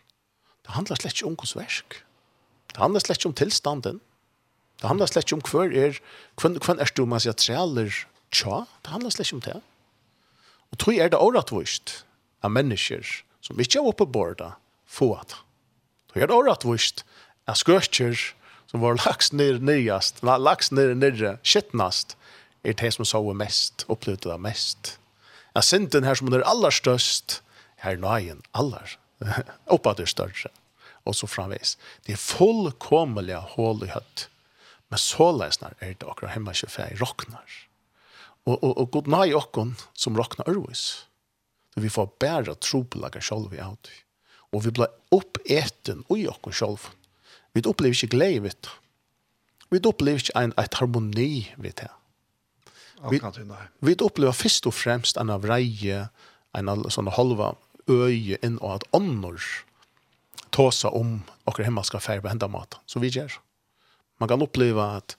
Det 0.64 0.76
handler 0.76 0.96
slett 0.96 1.18
ikke 1.18 1.28
om 1.28 1.36
hos 1.42 1.56
versk. 1.58 1.98
Det 2.72 2.80
handler 2.80 3.04
slett 3.04 3.20
ikke 3.20 3.32
om 3.32 3.36
tilstanden. 3.36 4.00
Det 4.80 4.88
handler 4.88 5.10
slett 5.10 5.26
ikke 5.26 5.40
om 5.40 5.44
hver 5.50 5.76
er, 5.76 6.00
hver, 6.40 6.56
hver 6.64 6.80
er 6.80 6.92
du 6.96 7.04
man 7.04 7.20
sier 7.20 7.36
trealer 7.36 7.92
tja, 8.30 8.64
det 8.84 8.94
handler 8.94 9.12
slett 9.12 9.28
ikke 9.28 9.40
om 9.40 9.44
det. 9.44 9.58
Og 10.70 10.80
tog 10.80 10.96
er 10.96 11.10
det 11.12 11.20
åretvist 11.20 12.00
av 12.46 12.54
mennesker 12.54 13.04
som 13.44 13.60
ikke 13.60 13.80
er 13.80 13.88
oppe 13.90 14.06
på 14.06 14.14
bordet, 14.14 14.52
få 14.86 15.12
at. 15.18 15.34
Tog 16.12 16.22
er 16.22 16.30
det 16.30 16.36
åretvist 16.36 17.04
av 17.50 17.58
skørkjer, 17.58 18.16
som 18.70 18.80
var 18.80 19.00
lagst 19.02 19.32
ner 19.34 19.58
nyast, 19.58 20.22
lagst 20.22 20.70
ner 20.72 20.94
nere, 20.94 21.38
skittnast, 21.42 22.14
er 22.62 22.76
det 22.78 22.92
som 22.94 23.08
sover 23.08 23.34
mest, 23.34 23.82
opplevde 23.90 24.30
det 24.30 24.38
mest. 24.38 24.94
Ja, 25.56 25.62
synden 25.64 26.06
her 26.06 26.14
som 26.14 26.30
er 26.30 26.46
aller 26.46 26.74
størst, 26.74 27.40
her 27.82 27.98
nøyen 27.98 28.44
aller, 28.54 28.94
oppa 29.66 29.94
det 29.98 30.06
større, 30.12 30.52
og 31.02 31.16
så 31.18 31.26
framvis. 31.26 31.74
Det 32.06 32.14
er 32.14 32.22
fullkomliga 32.22 33.40
hål 33.56 33.88
i 33.88 33.90
høtt, 33.90 34.28
men 34.90 35.02
så 35.02 35.32
lesnar 35.34 35.74
er 35.80 35.96
det 35.98 36.06
akkurat 36.06 36.36
hemma 36.36 36.54
kjøfei 36.54 36.92
råknar. 37.00 37.58
Og, 38.46 38.54
og, 38.54 38.70
og 38.70 38.86
god 38.94 39.10
nøy 39.10 39.34
okkon 39.36 39.74
som 39.98 40.14
rocknar 40.18 40.48
ørvis. 40.50 41.08
Så 41.74 41.82
vi 41.82 41.90
får 41.92 42.14
bæra 42.22 42.54
tropelaga 42.58 43.20
sjolv 43.22 43.52
i 43.54 43.60
av 43.62 43.76
Og 44.50 44.64
vi 44.64 44.72
blir 44.74 44.90
oppeten 45.14 46.02
ui 46.10 46.24
okkon 46.26 46.54
sjolven 46.54 46.99
Vi 47.54 47.62
opplever 47.66 47.94
ikke 47.94 48.16
glede 48.16 48.42
ved 48.42 48.58
det. 48.62 48.74
Vi 49.70 49.80
opplever 49.86 50.22
ikke 50.22 50.36
en, 50.38 50.54
et 50.58 50.74
harmoni 50.74 51.50
ved 51.58 51.72
det. 51.80 51.90
Vi, 53.10 53.20
vi 53.80 53.94
opplever 54.02 54.32
først 54.32 54.66
og 54.66 54.74
fremst 54.74 55.16
en 55.16 55.30
av 55.32 55.46
reie, 55.48 56.08
en 56.58 56.68
av 56.68 56.84
sånne 56.92 57.14
halva 57.16 57.54
øye 57.88 58.36
inn 58.44 58.58
og 58.60 58.80
at 58.80 58.86
ånder 58.96 59.40
tåsa 60.52 60.90
om 60.92 61.20
okre 61.48 61.70
skal 61.86 62.00
færg 62.00 62.22
på 62.22 62.28
hendan 62.28 62.52
mat, 62.52 62.78
så 62.86 63.00
vi 63.00 63.10
gjør. 63.10 63.38
Man 64.20 64.28
kan 64.28 64.42
oppleve 64.42 64.82
at, 64.98 65.16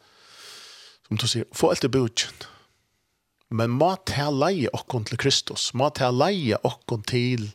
som 1.07 1.17
du 1.17 1.27
sier, 1.27 1.47
få 1.53 1.71
alt 1.71 1.84
i 1.84 1.89
budgen. 1.89 2.45
Men 3.49 3.73
må 3.73 3.95
ta 4.05 4.29
leie 4.29 4.69
okkon 4.73 5.03
til 5.07 5.17
Kristus, 5.17 5.73
må 5.73 5.89
ta 5.89 6.11
leie 6.11 6.59
okkon 6.63 7.03
til 7.03 7.49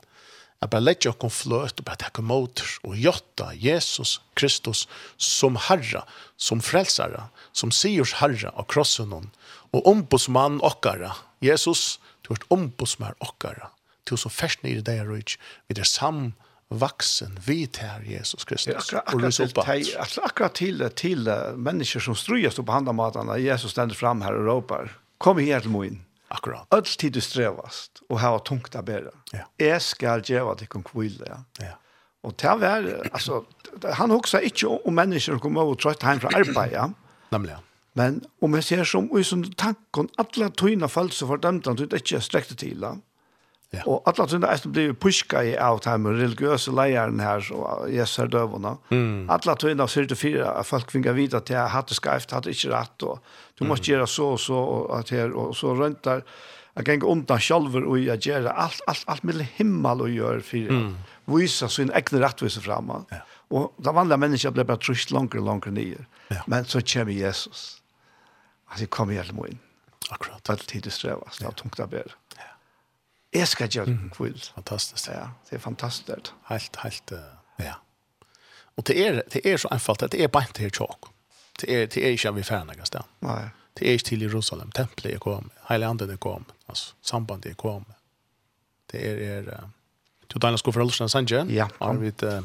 at 0.66 0.72
bare 0.74 0.84
lette 0.84 1.10
oss 1.10 1.42
fløt 1.42 1.80
og 1.80 1.86
bare 1.86 2.00
takke 2.02 2.24
motor 2.26 2.68
og 2.86 2.96
jotta 2.98 3.52
Jesus 3.54 4.18
Kristus 4.38 4.86
som 5.16 5.58
herra, 5.68 6.04
som 6.36 6.62
frelsare, 6.64 7.28
som 7.56 7.72
sigurs 7.74 8.16
herra 8.20 8.52
av 8.54 8.68
krossen 8.72 9.14
og 9.16 9.86
ombudsmann 9.86 10.60
okkara. 10.64 11.14
Jesus, 11.44 11.98
du 12.26 12.34
er 12.34 12.42
ombudsmann 12.54 13.16
okkara. 13.24 13.70
Du 14.06 14.16
som 14.16 14.30
først 14.30 14.62
nere 14.62 14.84
deg 14.86 15.02
er 15.02 15.08
rujt, 15.10 15.36
vi 15.66 15.78
er 15.78 15.88
sam 15.88 16.34
vaksen 16.70 17.38
vid 17.46 17.78
Jesus 18.06 18.44
Kristus. 18.44 18.90
Ja, 18.92 19.02
akkurat, 19.04 19.38
akkurat, 19.40 20.18
akkurat 20.24 20.54
til, 20.54 20.82
til, 20.94 21.22
til 21.24 21.58
mennesker 21.58 22.02
som 22.02 22.18
strøyest 22.18 22.62
på 22.62 22.72
handa 22.72 23.38
Jesus 23.38 23.70
stender 23.70 23.94
fram 23.94 24.22
her 24.22 24.34
og 24.34 24.46
råper, 24.46 24.90
kom 25.18 25.38
her 25.38 25.60
til 25.60 25.70
moen. 25.70 26.02
Akkurat. 26.36 26.66
Öll 26.74 26.84
tid 26.84 27.12
du 27.12 27.20
strevast 27.20 28.02
och 28.08 28.20
ha 28.20 28.38
tungt 28.38 28.74
att 28.74 28.84
bära. 28.84 29.10
Ja. 29.32 29.66
Jag 29.66 29.82
ska 29.82 30.18
geva 30.18 30.54
dig 30.54 30.66
kon 30.66 30.82
kvilla. 30.82 31.44
Ja. 31.58 31.78
Och 32.22 32.34
där 32.36 32.56
var 32.56 33.08
alltså 33.12 33.44
han 33.92 34.10
också 34.10 34.40
inte 34.40 34.66
om 34.66 34.94
människor 34.94 35.38
kommer 35.38 35.62
och 35.62 35.78
trött 35.78 36.02
hem 36.02 36.20
från 36.20 36.34
arbete, 36.34 36.70
ja. 36.72 36.90
Nämligen. 37.28 37.58
Men 37.92 38.24
om 38.40 38.54
jag 38.54 38.64
ser 38.64 38.84
som 38.84 39.18
i 39.18 39.24
som 39.24 39.52
tanken 39.52 40.08
alla 40.16 40.50
tyna 40.50 40.88
falsa 40.88 41.26
fördömda 41.26 41.74
du 41.74 41.82
inte 41.82 42.20
sträckte 42.20 42.56
till. 42.56 42.78
Ja 42.82 42.96
Ja. 43.74 43.82
Og 43.90 44.06
alle 44.06 44.26
tunna 44.30 44.50
er 44.52 44.60
som 44.62 44.72
blir 44.72 44.92
puska 44.94 45.42
i 45.44 45.54
av 45.58 45.80
dem, 45.84 46.06
religiøse 46.06 46.72
leieren 46.74 47.18
her, 47.20 47.42
og 47.52 47.88
Jesus 47.90 48.20
er 48.22 48.30
døvende. 48.32 48.76
Mm. 48.94 49.26
Alla 49.32 49.56
tunna 49.58 49.88
ser 49.90 50.06
til 50.06 50.18
fire, 50.20 50.52
at 50.60 50.68
folk 50.68 50.92
finner 50.94 51.16
videre 51.16 51.42
at 51.42 51.50
jeg 51.50 51.72
hadde 51.74 51.96
skreft, 51.98 52.34
hadde 52.36 52.54
ikke 52.54 52.70
rett, 52.72 53.06
og 53.08 53.18
du 53.58 53.66
må 53.66 53.74
mm. 53.74 53.82
gjøre 53.88 54.06
så 54.10 54.28
og 54.36 54.40
så, 54.40 54.60
og, 54.76 54.84
at 55.00 55.10
her, 55.14 55.34
og 55.34 55.56
så 55.58 55.74
rundt 55.74 56.04
der, 56.06 56.22
jeg 56.76 56.84
kan 56.84 57.04
undan 57.08 57.40
sjalver 57.40 57.86
og 57.88 58.02
jeg 58.04 58.20
gjør 58.28 58.50
alt, 58.52 58.82
alt, 58.86 59.04
alt 59.08 59.24
mellom 59.24 59.48
himmel 59.56 60.02
og 60.04 60.12
gjør 60.12 60.42
fire. 60.44 60.74
Mm. 60.76 61.14
Vise 61.32 61.68
sin 61.72 61.92
egne 61.96 62.20
rettviser 62.20 62.64
fremme. 62.64 63.00
Ja. 63.10 63.22
Og 63.56 63.70
det 63.80 63.94
vanlige 63.96 64.20
mennesker 64.20 64.52
blir 64.52 64.66
bare 64.68 64.82
trusht 64.84 65.14
langere 65.14 65.40
og 65.40 65.48
langere 65.48 65.72
nye. 65.72 66.04
Ja. 66.30 66.42
Men 66.46 66.68
så 66.68 66.82
kommer 66.84 67.16
Jesus. 67.16 67.80
Altså, 68.68 68.84
jeg 68.84 68.90
kommer 68.90 69.32
må 69.32 69.46
inn. 69.48 69.62
Akkurat. 70.10 70.42
Det 70.44 70.52
er 70.52 70.66
tid 70.66 70.84
det 70.84 70.92
strevast, 70.92 71.40
det 71.40 71.48
er 71.48 71.56
tungt 71.56 71.80
å 71.80 71.88
bære. 71.90 72.12
Ja. 72.36 72.52
Jeg 73.36 73.48
skal 73.48 73.68
gjøre 73.68 73.92
mm. 73.92 74.08
kvill. 74.14 74.38
Fantastisk. 74.54 75.08
Ja, 75.12 75.28
det 75.50 75.58
er 75.58 75.62
fantastisk. 75.62 76.32
Helt, 76.48 76.78
helt, 76.82 77.12
ja. 77.60 77.76
Og 78.76 78.86
det 78.86 78.96
er, 79.00 79.20
det 79.32 79.44
er 79.44 79.56
så 79.60 79.68
enkelt 79.72 80.02
at 80.02 80.12
det 80.12 80.24
er 80.24 80.32
bare 80.32 80.52
til 80.54 80.70
tjåk. 80.70 81.10
Det 81.60 81.68
er, 81.72 81.86
det 81.86 82.04
er 82.04 82.16
ikke 82.16 82.34
vi 82.36 82.44
ferdig 82.44 82.76
noen 82.76 82.88
sted. 82.88 83.06
Nei. 83.24 83.46
Det 83.76 83.88
er 83.88 83.96
ikke 83.96 84.08
til 84.08 84.24
Jerusalem. 84.24 84.72
Tempelet 84.76 85.14
er 85.14 85.20
kommet. 85.20 85.52
Hele 85.68 85.88
anden 85.88 86.10
er 86.10 86.20
kommet. 86.20 86.52
Altså, 86.68 86.94
sambandet 87.02 87.50
er 87.50 87.60
kommet. 87.60 87.96
Det 88.92 89.00
er, 89.04 89.40
er 89.40 89.68
Du 90.32 90.38
Daniel 90.38 90.58
skulle 90.58 90.74
forholde 90.74 90.94
seg 90.94 91.10
Sanje. 91.10 91.44
Ja. 91.54 91.68
Har 91.80 92.00
vi 92.00 92.08
et, 92.08 92.22
uh, 92.22 92.42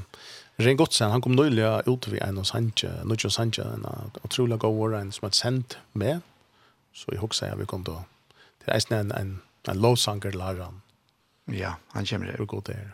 Ren 0.61 0.77
Godsen, 0.77 1.09
han 1.09 1.21
kom 1.21 1.33
nøylig 1.33 1.65
ut 1.87 2.07
ved 2.11 2.19
en 2.21 2.37
av 2.37 2.45
Sanje, 2.45 2.91
Nudjo 3.07 3.29
Sanje, 3.33 3.63
en 3.63 3.85
utrolig 4.25 4.59
god 4.59 4.81
år, 4.85 4.97
en 4.99 5.11
som 5.11 5.27
er 5.27 5.33
sendt 5.33 5.77
med. 5.93 6.21
Så 6.93 7.09
jeg 7.11 7.21
husker 7.21 7.47
jeg 7.47 7.59
vi 7.59 7.65
kom 7.65 7.85
til, 7.87 7.97
det 8.61 8.75
er 8.75 8.99
en, 8.99 9.11
en 9.15 9.31
en 9.67 9.81
lovsanger 9.81 10.31
lar 10.31 10.55
han. 10.55 10.81
Ja, 11.45 11.73
han 11.93 12.05
kommer 12.05 12.31
her. 12.31 12.37
Hvor 12.37 12.45
god 12.45 12.61
det 12.61 12.75
er. 12.75 12.89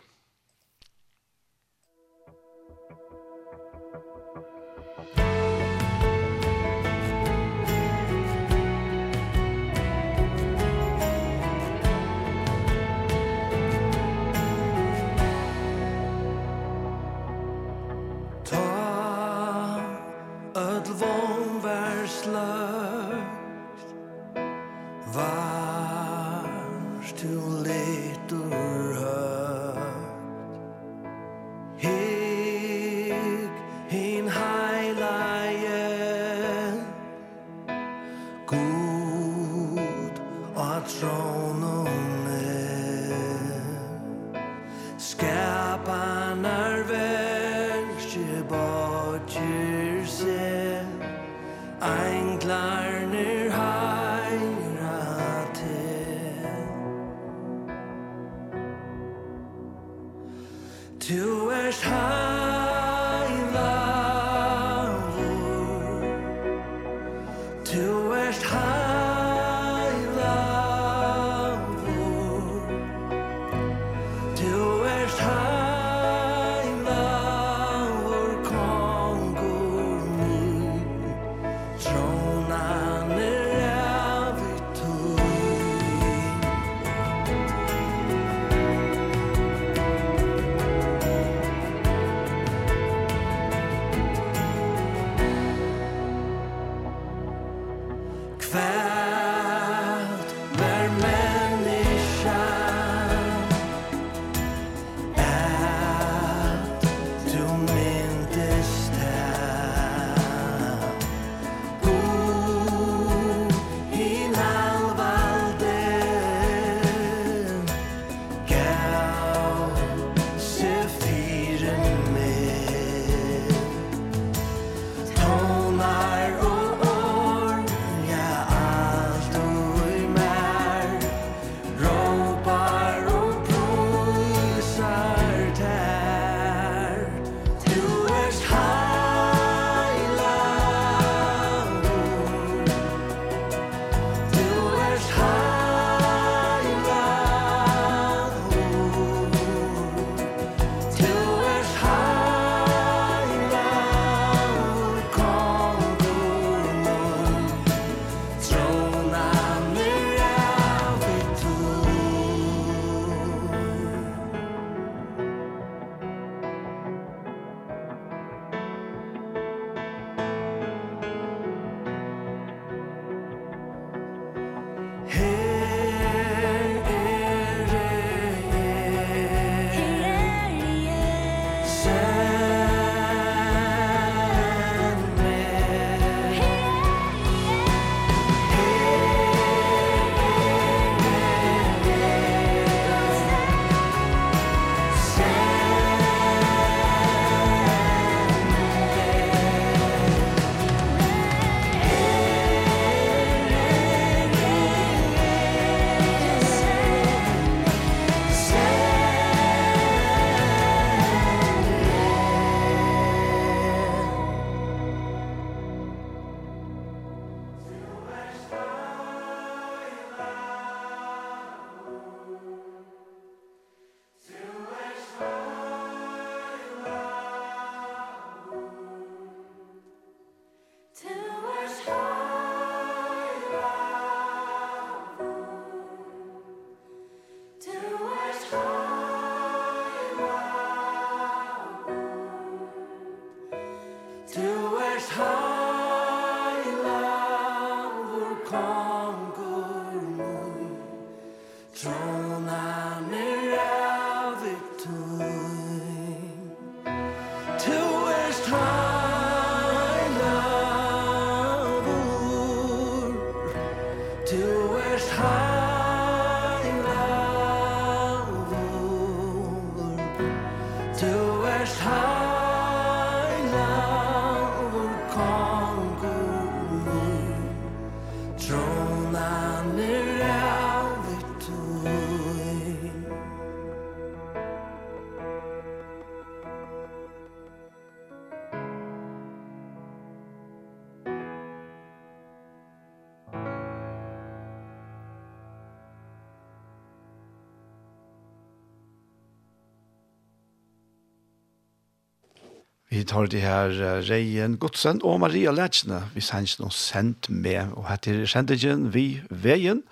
tar 303.07 303.29
det 303.31 303.41
her 303.41 303.71
Reien 304.07 304.57
Godsen 304.61 304.99
og 305.03 305.21
Maria 305.23 305.51
Letsne. 305.55 306.03
Vi 306.13 306.21
sender 306.21 306.61
noen 306.61 306.75
sendt 306.75 307.29
med, 307.29 307.73
og 307.77 307.88
heter 307.89 308.25
sendingen 308.29 308.89
Vi 308.93 309.21
Veien. 309.29 309.84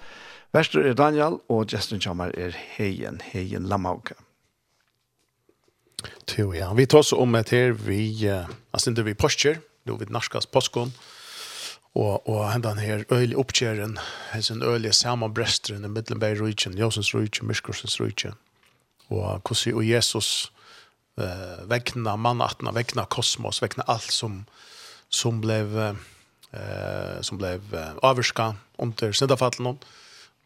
Verstur 0.55 0.85
er 0.87 0.95
Daniel, 0.95 1.39
og 1.51 1.71
Justin 1.71 1.99
kommer 2.03 2.31
er 2.37 2.55
Heien, 2.75 3.19
Heien 3.33 3.67
Lamauke. 3.67 4.15
Jo, 6.37 6.53
ja. 6.53 6.71
Vi 6.73 6.85
tar 6.85 7.03
oss 7.03 7.13
om 7.13 7.35
et 7.35 7.51
her, 7.51 7.73
vi, 7.75 8.27
altså 8.73 8.91
ikke 8.91 9.05
vi 9.09 9.17
postjer, 9.19 9.59
nå 9.85 9.97
vi 9.99 10.07
Narskas 10.09 10.47
postkon, 10.47 10.93
og, 11.95 12.27
og 12.27 12.51
henda 12.51 12.73
her 12.79 13.05
øylig 13.11 13.37
oppkjeren, 13.39 13.97
hesen 14.33 14.63
øylig 14.63 14.93
samanbresteren 14.93 15.85
i 15.85 15.91
Middelberg-Rujtjen, 15.91 16.77
Josens 16.79 17.13
Rujtjen, 17.15 17.47
Myskorsens-Rujtjen, 17.47 18.35
og 19.09 19.41
hvordan 19.47 19.75
og 19.79 19.87
Jesus 19.87 20.51
eh 21.17 21.65
väckna 21.65 22.17
mannattna 22.17 22.71
väckna 22.71 23.05
kosmos 23.05 23.61
väckna 23.63 23.83
allt 23.83 24.11
som 24.11 24.45
som 25.09 25.41
blev 25.41 25.77
eh 26.51 27.21
som 27.21 27.37
blev 27.37 27.75
eh, 27.75 28.09
överska 28.09 28.55
under 28.77 29.11
syndafallen 29.11 29.77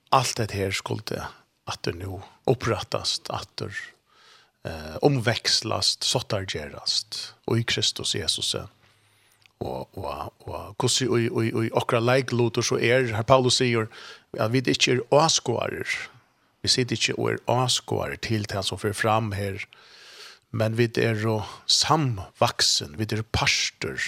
allt 0.10 0.36
det 0.38 0.52
här 0.52 0.72
skulle 0.72 1.28
att 1.66 1.84
det 1.84 1.94
nu 1.94 2.22
upprättas 2.46 3.22
att 3.30 3.62
eh 4.64 4.96
omväxlast 5.02 6.04
sottargerast 6.04 7.34
och 7.46 7.60
i 7.60 7.64
Kristus 7.64 8.16
Jesus 8.16 8.56
og 9.60 9.98
og 9.98 10.34
og 10.48 10.78
kussi 10.80 11.08
og 11.08 11.32
og 11.32 11.54
og 11.54 11.70
okra 11.82 12.00
like 12.00 12.36
lutur 12.36 12.62
så 12.62 12.76
er 12.76 13.16
her 13.16 13.24
Paulus 13.24 13.60
sier 13.60 13.88
at 14.40 14.54
vi 14.54 14.62
ikkje 14.62 14.94
er 14.94 15.02
askoarar. 15.12 15.88
Vi 16.62 16.68
sitter 16.70 16.96
ikkje 16.96 17.16
og 17.20 17.32
er 17.32 17.38
askoarar 17.48 18.16
til 18.16 18.46
det 18.48 18.66
som 18.66 18.80
fer 18.80 18.94
fram 18.94 19.32
her 19.32 19.60
men 20.52 20.78
vi 20.78 20.90
er 20.98 21.20
jo 21.22 21.40
samvaksen, 21.70 22.98
vi 22.98 23.08
er 23.14 23.24
parster, 23.32 24.00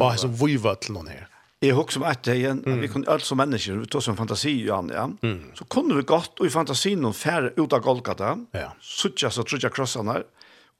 og 0.00 0.10
altså 0.10 0.28
vi 0.28 0.56
var 0.62 0.80
til 0.82 0.96
noen 0.96 1.12
her. 1.12 1.30
Jeg 1.64 1.76
husker 1.78 2.02
om 2.02 2.06
etter 2.10 2.36
igjen, 2.36 2.60
mm. 2.60 2.80
vi 2.82 2.90
kunne 2.92 3.08
alt 3.08 3.24
som 3.24 3.38
mennesker, 3.40 3.78
vi 3.80 3.88
tog 3.88 4.02
som 4.04 4.16
fantasi 4.18 4.52
Jan, 4.66 4.90
ja. 4.92 5.06
Mm. 5.22 5.54
så 5.56 5.64
kunne 5.72 5.96
vi 5.96 6.04
godt, 6.04 6.36
og 6.40 6.48
i 6.48 6.52
fantasien 6.52 7.00
noen 7.00 7.16
færre 7.16 7.54
ut 7.56 7.72
av 7.72 7.80
Golgata, 7.84 8.34
ja. 8.52 8.72
suttja 8.84 9.30
så 9.32 9.46
trudja 9.48 9.70
krossene 9.72 10.18
her, 10.18 10.26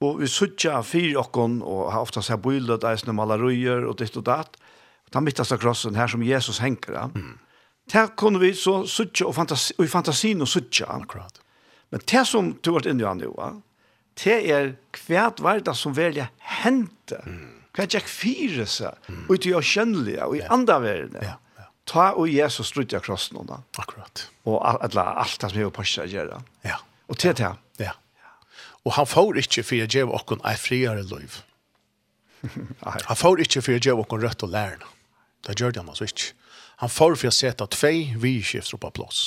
og 0.05 0.19
vi 0.21 0.29
suttja 0.29 0.83
fire 0.85 1.23
okkon, 1.23 1.61
og 1.63 1.89
har 1.95 2.05
ofta 2.05 2.21
seg 2.25 2.43
bøylet, 2.45 2.85
eisne 2.91 3.15
malerøyer, 3.17 3.87
og 3.89 3.97
ditt 4.03 4.19
og 4.21 4.27
datt, 4.29 4.59
og 5.07 5.17
den 5.17 5.25
midtaste 5.25 5.57
krossen 5.63 5.97
her 5.97 6.11
som 6.11 6.27
Jesus 6.27 6.61
henker, 6.65 6.99
ja. 6.99 7.09
Mm. 7.15 7.39
Der 7.93 8.07
kunne 8.17 8.41
vi 8.41 8.55
så 8.57 8.87
suttja, 8.89 9.27
og, 9.29 9.35
fantasi, 9.37 9.75
og 9.79 9.85
i 9.85 9.93
fantasien 9.93 10.41
og 10.41 10.49
suttja. 10.49 10.87
Akkurat. 10.89 11.41
Men 11.93 12.01
det 12.01 12.23
som 12.27 12.55
du 12.57 12.71
har 12.71 12.79
vært 12.79 12.89
inne 12.95 13.05
i 13.05 13.09
han 13.09 13.21
jo, 13.21 13.35
ja, 13.37 13.51
det 14.23 14.37
er 14.53 14.75
hvert 15.07 15.41
var 15.43 15.63
det 15.65 15.75
som 15.79 15.95
velja 15.97 16.29
hente. 16.63 17.19
Mm. 17.27 17.65
Hva 17.75 17.87
er 17.89 18.07
fire 18.07 18.67
seg, 18.71 19.09
og 19.27 19.47
i 19.47 19.55
å 19.57 19.63
kjønnelige, 19.65 20.29
og 20.29 20.37
i 20.39 20.45
andre 20.47 20.77
verden. 20.85 21.19
Ja. 21.27 21.35
ja. 21.59 21.67
Ta 21.91 22.13
og 22.15 22.31
Jesus 22.31 22.71
strutt 22.71 22.95
av 22.95 23.03
krossen 23.05 23.41
da. 23.49 23.59
Akkurat. 23.83 24.29
Og 24.47 24.61
alt, 24.63 24.95
alt 24.95 25.41
det 25.41 25.51
som 25.51 25.61
er 25.65 25.73
på 25.75 25.87
seg 25.89 26.15
gjør 26.15 26.37
Ja. 26.67 26.79
Og 27.11 27.19
til 27.21 27.35
det. 27.37 27.51
Ja. 27.83 27.97
Og 28.85 28.95
han 28.95 29.09
får 29.09 29.43
ikke 29.43 29.65
for 29.67 29.83
å 29.83 29.89
gjøre 29.89 30.15
oss 30.15 30.39
en 30.39 30.61
friere 30.61 31.03
liv. 31.09 31.41
han 33.09 33.19
får 33.19 33.43
ikke 33.45 33.65
for 33.65 33.75
å 33.75 33.83
gjøre 33.83 34.05
oss 34.05 34.23
rødt 34.23 34.47
og 34.47 34.55
lærne. 34.55 34.91
Det 35.45 35.59
gjør 35.59 35.75
det 35.75 35.83
han 35.83 35.91
altså 35.93 36.07
ikke. 36.09 36.31
Han 36.83 36.91
får 36.93 37.19
for 37.19 37.31
å 37.31 37.35
sette 37.35 37.67
tvei 37.75 38.15
vidskifter 38.21 38.81
på 38.81 38.93
plass. 38.95 39.21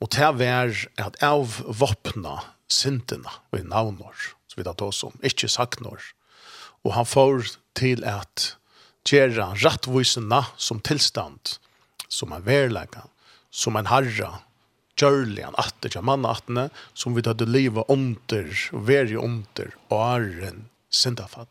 Og 0.00 0.08
til 0.14 0.30
å 0.30 0.38
at 1.04 1.18
av 1.24 1.60
våpnet 1.68 2.48
syndene 2.70 3.30
og 3.50 3.60
i 3.60 3.66
navnår, 3.66 4.30
så 4.48 4.58
vidt 4.58 4.70
at 4.70 4.82
oss 4.84 5.02
om, 5.06 5.14
ikke 5.26 5.50
saknår. 5.50 6.02
Og 6.86 6.94
han 6.96 7.08
får 7.08 7.56
til 7.76 8.04
at 8.08 8.54
gjøre 9.08 9.52
rettvisene 9.62 10.42
som 10.60 10.80
tilstand, 10.84 11.56
som 12.08 12.32
en 12.34 12.44
verleggen, 12.46 13.08
som 13.50 13.76
en 13.76 13.90
herre, 13.90 14.30
gjørlig 15.00 15.44
en 15.46 15.58
atter 15.60 15.92
til 15.92 16.04
mannattene, 16.04 16.68
som 16.94 17.16
vi 17.16 17.24
hadde 17.24 17.48
livet 17.48 17.88
under, 17.88 18.50
og 18.76 18.86
veri 18.88 19.16
under, 19.16 19.72
og 19.88 20.04
æren 20.04 20.66
syndafall. 20.92 21.48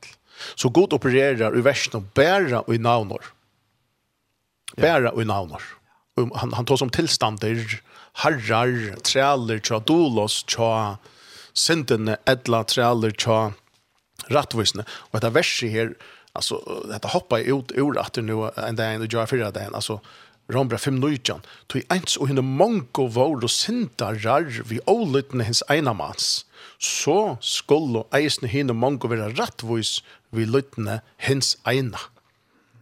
Så 0.55 0.69
god 0.71 0.93
opererer 0.95 1.55
i 1.55 1.63
versen 1.65 1.99
og 1.99 2.11
bæra 2.15 2.63
og 2.65 2.75
i 2.75 2.81
navnår. 2.81 3.31
Bæra 4.79 5.11
og 5.11 5.23
i 5.23 5.27
navnår. 5.27 5.63
Han, 6.19 6.53
han 6.53 6.67
tar 6.67 6.79
som 6.79 6.91
tilstander, 6.91 7.63
harrar, 8.23 8.95
trealer, 9.03 9.59
tja 9.59 9.79
dolos, 9.79 10.43
tja 10.49 10.97
syndene, 11.53 12.17
edla, 12.29 12.63
trealer, 12.67 13.11
tja 13.15 13.51
rattvisne. 14.29 14.85
Og 15.09 15.19
dette 15.19 15.33
verset 15.35 15.73
her, 15.73 15.93
altså, 16.37 16.59
dette 16.89 17.13
hoppar 17.13 17.45
ut 17.47 17.73
ur 17.77 17.99
at 17.99 18.15
det 18.15 18.25
nu 18.27 18.45
en 18.49 18.79
dag 18.79 18.95
enn 18.95 19.05
du 19.05 19.09
gjør 19.09 19.29
fyrir 19.29 19.53
dagen, 19.55 19.77
altså, 19.77 19.99
Rombra 20.49 20.79
5 20.81 20.95
nøytjan, 20.97 21.43
tog 21.69 21.83
eins 21.93 22.15
og 22.17 22.31
henne 22.31 22.41
mongo 22.41 23.03
vår 23.13 23.43
og 23.45 23.51
sindarar 23.53 24.47
vi 24.65 24.79
ålytne 24.89 25.45
hins 25.45 25.61
einamans, 25.69 26.47
så 26.81 27.35
skulle 27.45 28.07
eisne 28.17 28.49
henne 28.49 28.73
mongo 28.73 29.11
vera 29.11 29.29
rattvois 29.37 29.99
vi 30.33 30.47
lytne 30.49 31.03
hins 31.21 31.53
eina. 31.69 32.01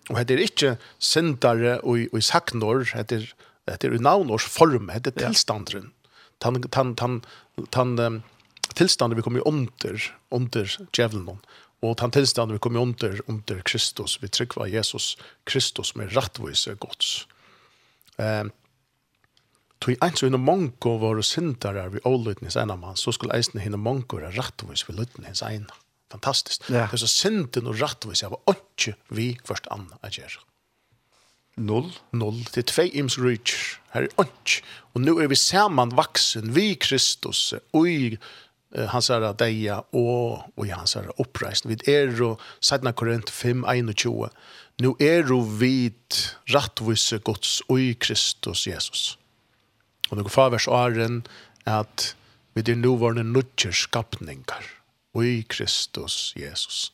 Og 0.08 0.16
hette 0.16 0.38
er 0.38 0.45
ikkje 0.45 0.72
sindare 1.04 1.82
og 1.84 2.08
i 2.08 2.24
saknor, 2.24 2.86
hette 2.95 3.20
er 3.20 3.28
Det 3.68 3.84
er 3.84 3.99
navnårs 3.99 4.48
form, 4.48 4.88
det 4.88 5.14
er 5.14 5.27
tilstanderen. 5.27 5.91
Tan, 6.39 6.61
tan, 6.72 6.95
tan, 6.95 7.22
tan, 7.73 7.99
um, 7.99 8.22
tilstanden 8.73 9.18
vi 9.18 9.26
kommer 9.26 9.48
under, 9.48 9.98
under 10.31 10.77
djevelen. 10.94 11.41
Og 11.84 11.98
tan 11.98 12.11
tilstanden 12.11 12.56
vi 12.56 12.61
kommer 12.64 12.80
under, 12.80 13.19
under 13.27 13.61
Kristus. 13.61 14.22
Vi 14.22 14.30
trykker 14.30 14.69
Jesus 14.72 15.18
Kristus 15.45 15.95
med 15.95 16.15
rattvise 16.15 16.76
gods. 16.76 17.27
Um, 18.18 18.53
Tui 19.84 19.94
eins 20.02 20.23
og 20.23 20.31
hinn 20.31 20.41
monko 20.41 20.95
våre 21.02 21.22
syndare 21.26 21.84
vi 21.94 22.02
ålutnis 22.10 22.57
ena 22.57 22.73
mann, 22.80 22.98
så 22.98 23.14
skulle 23.14 23.35
eisne 23.38 23.61
hinna 23.61 23.77
monko 23.77 24.18
er 24.18 24.34
rattvis 24.34 24.88
vi 24.88 24.95
lutnis 24.98 25.44
ena. 25.45 25.76
Fantastiskt. 26.10 26.69
Ja. 26.72 26.88
Det 26.88 26.98
er 26.98 27.03
så 27.03 27.11
synden 27.11 27.69
og 27.69 27.77
rattvis 27.81 28.23
jeg 28.23 28.31
var 28.34 28.56
ikke 28.56 28.95
vi 29.14 29.27
først 29.45 29.68
anna 29.73 29.99
a 30.02 30.10
gjøre. 30.14 30.41
Null. 31.58 31.90
Null. 32.14 32.44
Det 32.54 32.62
er 32.62 32.72
tvei 32.72 32.90
ims 33.00 33.18
rujtjer. 33.20 33.80
Her 33.94 34.08
er 34.08 34.20
onk. 34.22 34.60
Og 34.94 35.02
nu 35.02 35.18
er 35.22 35.30
vi 35.32 35.38
saman 35.40 35.96
vaksen, 35.98 36.54
vi 36.56 36.76
Kristus, 36.80 37.54
og 37.54 37.82
ui 37.82 38.18
hans 38.92 39.08
herre 39.12 39.32
deia 39.38 39.80
og 39.96 40.66
i 40.66 40.72
hans 40.74 40.98
herre 40.98 41.16
oppreisen. 41.22 41.72
Vi 41.72 41.80
er 41.92 42.12
jo, 42.18 42.36
sætna 42.62 42.92
korint 42.92 43.30
5, 43.30 43.64
21. 43.64 44.30
Nu 44.84 44.94
er 45.02 45.26
jo 45.30 45.40
vid 45.60 46.20
rattvise 46.54 47.20
gods 47.20 47.62
og 47.68 47.82
i 47.82 47.94
Kristus 47.94 48.68
Jesus. 48.68 49.18
Og 50.10 50.18
nu 50.18 50.28
favers 50.30 50.68
åren 50.68 51.24
at 51.66 52.14
vi 52.54 52.64
er 52.72 52.78
nuvarende 52.78 53.24
nutjer 53.24 53.72
skapningar 53.72 54.64
og 55.14 55.26
i 55.26 55.42
Kristus 55.50 56.34
Jesus 56.38 56.92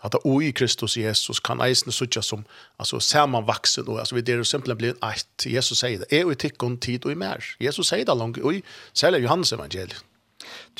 att 0.00 0.14
o 0.24 0.42
i 0.42 0.52
Kristus 0.52 0.96
Jesus 0.96 1.40
kan 1.40 1.60
eisne 1.60 1.92
sucha 1.92 2.22
som 2.22 2.44
alltså 2.76 3.00
sammanvaxen 3.00 3.88
och 3.88 3.98
alltså 3.98 4.14
vi 4.14 4.20
det 4.20 4.32
är 4.32 4.42
simpelt 4.42 4.78
blir 4.78 4.94
att 5.00 5.46
Jesus 5.46 5.78
säger 5.78 5.98
det 5.98 6.20
är 6.20 6.24
ju 6.24 6.34
tikkon 6.34 6.78
tid 6.78 7.04
och 7.04 7.12
i 7.12 7.14
mer 7.14 7.44
Jesus 7.58 7.88
säger 7.88 8.06
det 8.06 8.14
långt 8.14 8.38
och 8.38 8.54
i 8.54 8.62
säljer 8.92 9.20
Johannes 9.20 9.52
evangeliet 9.52 10.04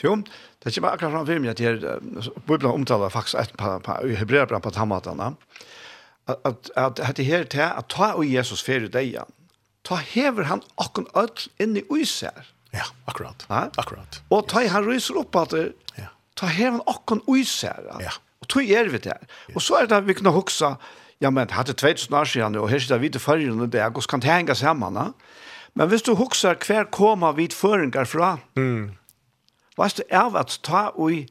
Jo, 0.03 0.23
det 0.63 0.75
kommer 0.75 0.89
akkurat 0.89 1.13
fram 1.13 1.27
för 1.27 1.39
mig 1.39 1.51
att 1.51 1.59
här 1.59 2.01
Bibeln 2.47 2.73
omtalar 2.73 3.11
faktiskt 3.11 3.35
ett 3.35 3.57
par 3.57 3.81
par 3.81 4.09
hebreerbrev 4.09 4.61
på 4.61 4.71
tamatarna 4.71 5.35
att 6.29 6.71
att 6.77 7.01
att 7.01 7.17
det 7.17 7.23
här 7.23 7.45
till 7.45 7.61
att 7.61 7.89
ta 7.89 8.13
och 8.13 8.25
Jesus 8.25 8.63
för 8.63 8.81
dig. 8.81 9.19
Ta 9.83 9.95
hever 9.95 10.43
han 10.43 10.63
och 10.75 10.99
öll 11.15 11.29
inn 11.59 11.77
i 11.77 11.85
uisär. 11.91 12.47
Ja, 12.71 12.85
akkurat. 13.05 13.47
Ja? 13.49 13.71
Akkurat. 13.77 14.23
Och 14.29 14.49
ta 14.49 14.67
han 14.69 14.87
ryser 14.87 15.17
upp 15.17 15.35
att 15.35 15.53
ja. 15.53 16.05
ta 16.35 16.47
hever 16.47 16.71
han 16.71 16.81
och 16.81 17.29
uisär. 17.29 17.97
Ja 18.01 18.13
tog 18.49 18.71
er 18.71 18.89
vi 18.89 18.99
der. 18.99 19.27
Og 19.55 19.63
så 19.63 19.83
er 19.83 19.87
det 19.91 20.07
vi 20.07 20.17
kunne 20.19 20.33
huske, 20.35 20.75
ja, 21.21 21.31
men 21.31 21.51
hadde 21.51 21.73
2000 21.73 22.15
år 22.15 22.25
siden, 22.25 22.57
og 22.57 22.69
her 22.69 22.79
sitter 22.79 22.99
vi 22.99 23.09
til 23.09 23.21
førjene 23.21 23.67
der, 23.71 23.91
og 23.91 24.03
så 24.03 24.09
kan 24.09 24.21
det 24.21 24.31
henge 24.31 24.55
sammen. 24.55 24.95
Ne? 24.95 25.13
Men 25.75 25.89
hvis 25.89 26.03
du 26.03 26.15
husker 26.15 26.55
hver 26.67 26.85
koma 26.93 27.33
vi 27.33 27.49
føringer 27.55 28.05
fra, 28.05 28.37
mm. 28.57 28.91
hva 29.77 29.89
er 29.89 29.99
det 29.99 30.07
av 30.11 30.37
at 30.37 30.61
ta 30.67 30.89
og 30.95 31.27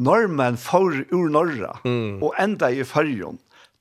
normen 0.00 0.58
for 0.58 0.94
ur 1.12 1.30
norra, 1.30 1.78
mm. 1.84 2.22
og 2.22 2.34
enda 2.38 2.70
i 2.70 2.84
førjen, 2.84 3.38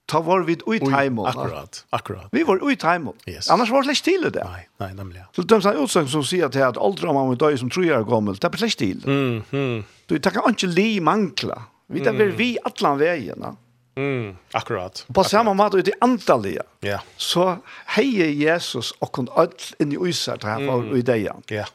ta 0.10 0.22
var 0.26 0.43
vi 0.47 0.57
ut 0.65 0.88
heimån. 0.89 1.30
Akkurat, 1.30 1.84
akkurat. 1.93 2.30
Vi 2.34 2.43
var 2.47 2.64
ut 2.65 2.84
heimån. 2.84 3.18
Yes. 3.27 3.49
Annars 3.49 3.72
var 3.72 3.85
det 3.85 3.97
ikke 3.97 4.07
til 4.10 4.30
det. 4.34 4.43
Nei, 4.43 4.64
nei, 4.81 4.91
nemlig. 4.97 5.26
Så 5.35 5.45
det 5.45 5.60
er 5.60 5.69
en 5.72 5.84
utsang 5.84 6.10
som 6.10 6.23
sier 6.26 6.49
til 6.53 6.65
at 6.65 6.80
aldra 6.81 7.14
man 7.14 7.30
må 7.30 7.38
døy 7.39 7.57
som 7.61 7.69
tror 7.69 7.85
jeg 7.85 7.97
er 7.97 8.07
gammel, 8.10 8.38
det 8.38 8.49
er 8.49 8.65
ikke 8.65 8.81
til. 8.81 9.03
Mm, 9.06 9.43
mm. 9.51 9.84
Du, 10.10 10.18
det 10.18 10.34
kan 10.34 10.56
ikke 10.56 10.72
li 10.73 10.89
mangla. 11.03 11.61
Vi 11.90 12.03
tar 12.03 12.14
väl 12.14 12.32
vi 12.32 12.57
alla 12.64 12.95
vägarna. 12.95 13.56
Mm, 13.95 14.38
akkurat. 14.52 15.06
På 15.14 15.24
samme 15.24 15.53
måte 15.53 15.78
ut 15.78 15.88
i 15.88 15.91
antalliga. 16.02 16.64
Ja. 16.80 16.88
Yeah. 16.88 17.02
Så 17.18 17.57
heier 17.86 18.30
Jesus 18.30 18.94
og 19.02 19.11
kun 19.11 19.28
öll 19.36 19.52
inn 19.80 19.91
i 19.91 19.98
ösar 19.98 20.38
til 20.38 20.68
på 20.68 20.78
for 20.82 20.98
i 20.98 21.02
dejan. 21.02 21.44
Ja. 21.48 21.56
Yeah. 21.56 21.70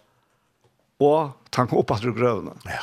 Och 0.98 1.30
tank 1.50 1.72
at 1.90 2.02
du 2.02 2.12
gröna. 2.12 2.56
Ja. 2.64 2.80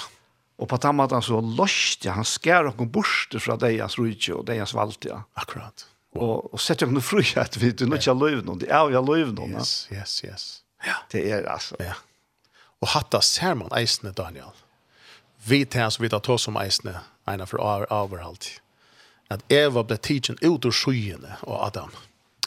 Og 0.58 0.70
på 0.70 0.78
samma 0.78 1.08
mat 1.08 1.24
så 1.24 1.42
lost 1.42 2.06
han 2.06 2.26
skær 2.26 2.68
och 2.68 2.88
borste 2.88 3.40
från 3.40 3.60
deias 3.60 3.98
rutje 3.98 4.34
og 4.34 4.46
deias 4.46 4.74
valtia. 4.74 5.24
Akkurat. 5.34 5.88
Wow. 6.14 6.24
Og, 6.24 6.54
och 6.54 6.62
sätter 6.62 6.86
hon 6.86 7.02
fri 7.02 7.40
att 7.40 7.58
vi 7.58 7.72
du 7.72 7.86
inte 7.86 8.14
löv 8.14 8.46
noen, 8.46 8.60
Det 8.60 8.70
är 8.70 8.90
jag 8.92 9.10
löv 9.10 9.34
någon. 9.34 9.52
Yes, 9.52 9.88
yes, 9.92 10.24
yes. 10.24 10.64
Ja. 10.86 10.94
Det 11.12 11.32
er 11.32 11.50
altså. 11.50 11.76
Ja. 11.80 11.94
Og 12.82 12.88
hatta 12.88 13.22
ser 13.22 13.54
man 13.54 13.70
eisne 13.78 14.12
Daniel. 14.12 14.54
Vi 15.46 15.66
tar 15.66 15.90
så 15.90 16.04
vi 16.04 16.10
tar 16.10 16.38
som 16.38 16.56
om 16.56 16.62
eisne 16.62 17.00
ena 17.28 17.46
for 17.46 17.62
overhalt. 17.62 18.60
At 19.32 19.44
Eva 19.52 19.84
ble 19.84 19.98
tidsen 19.98 20.40
ut 20.42 20.66
ur 20.66 20.76
skyene 20.76 21.38
av 21.48 21.62
Adam. 21.70 21.94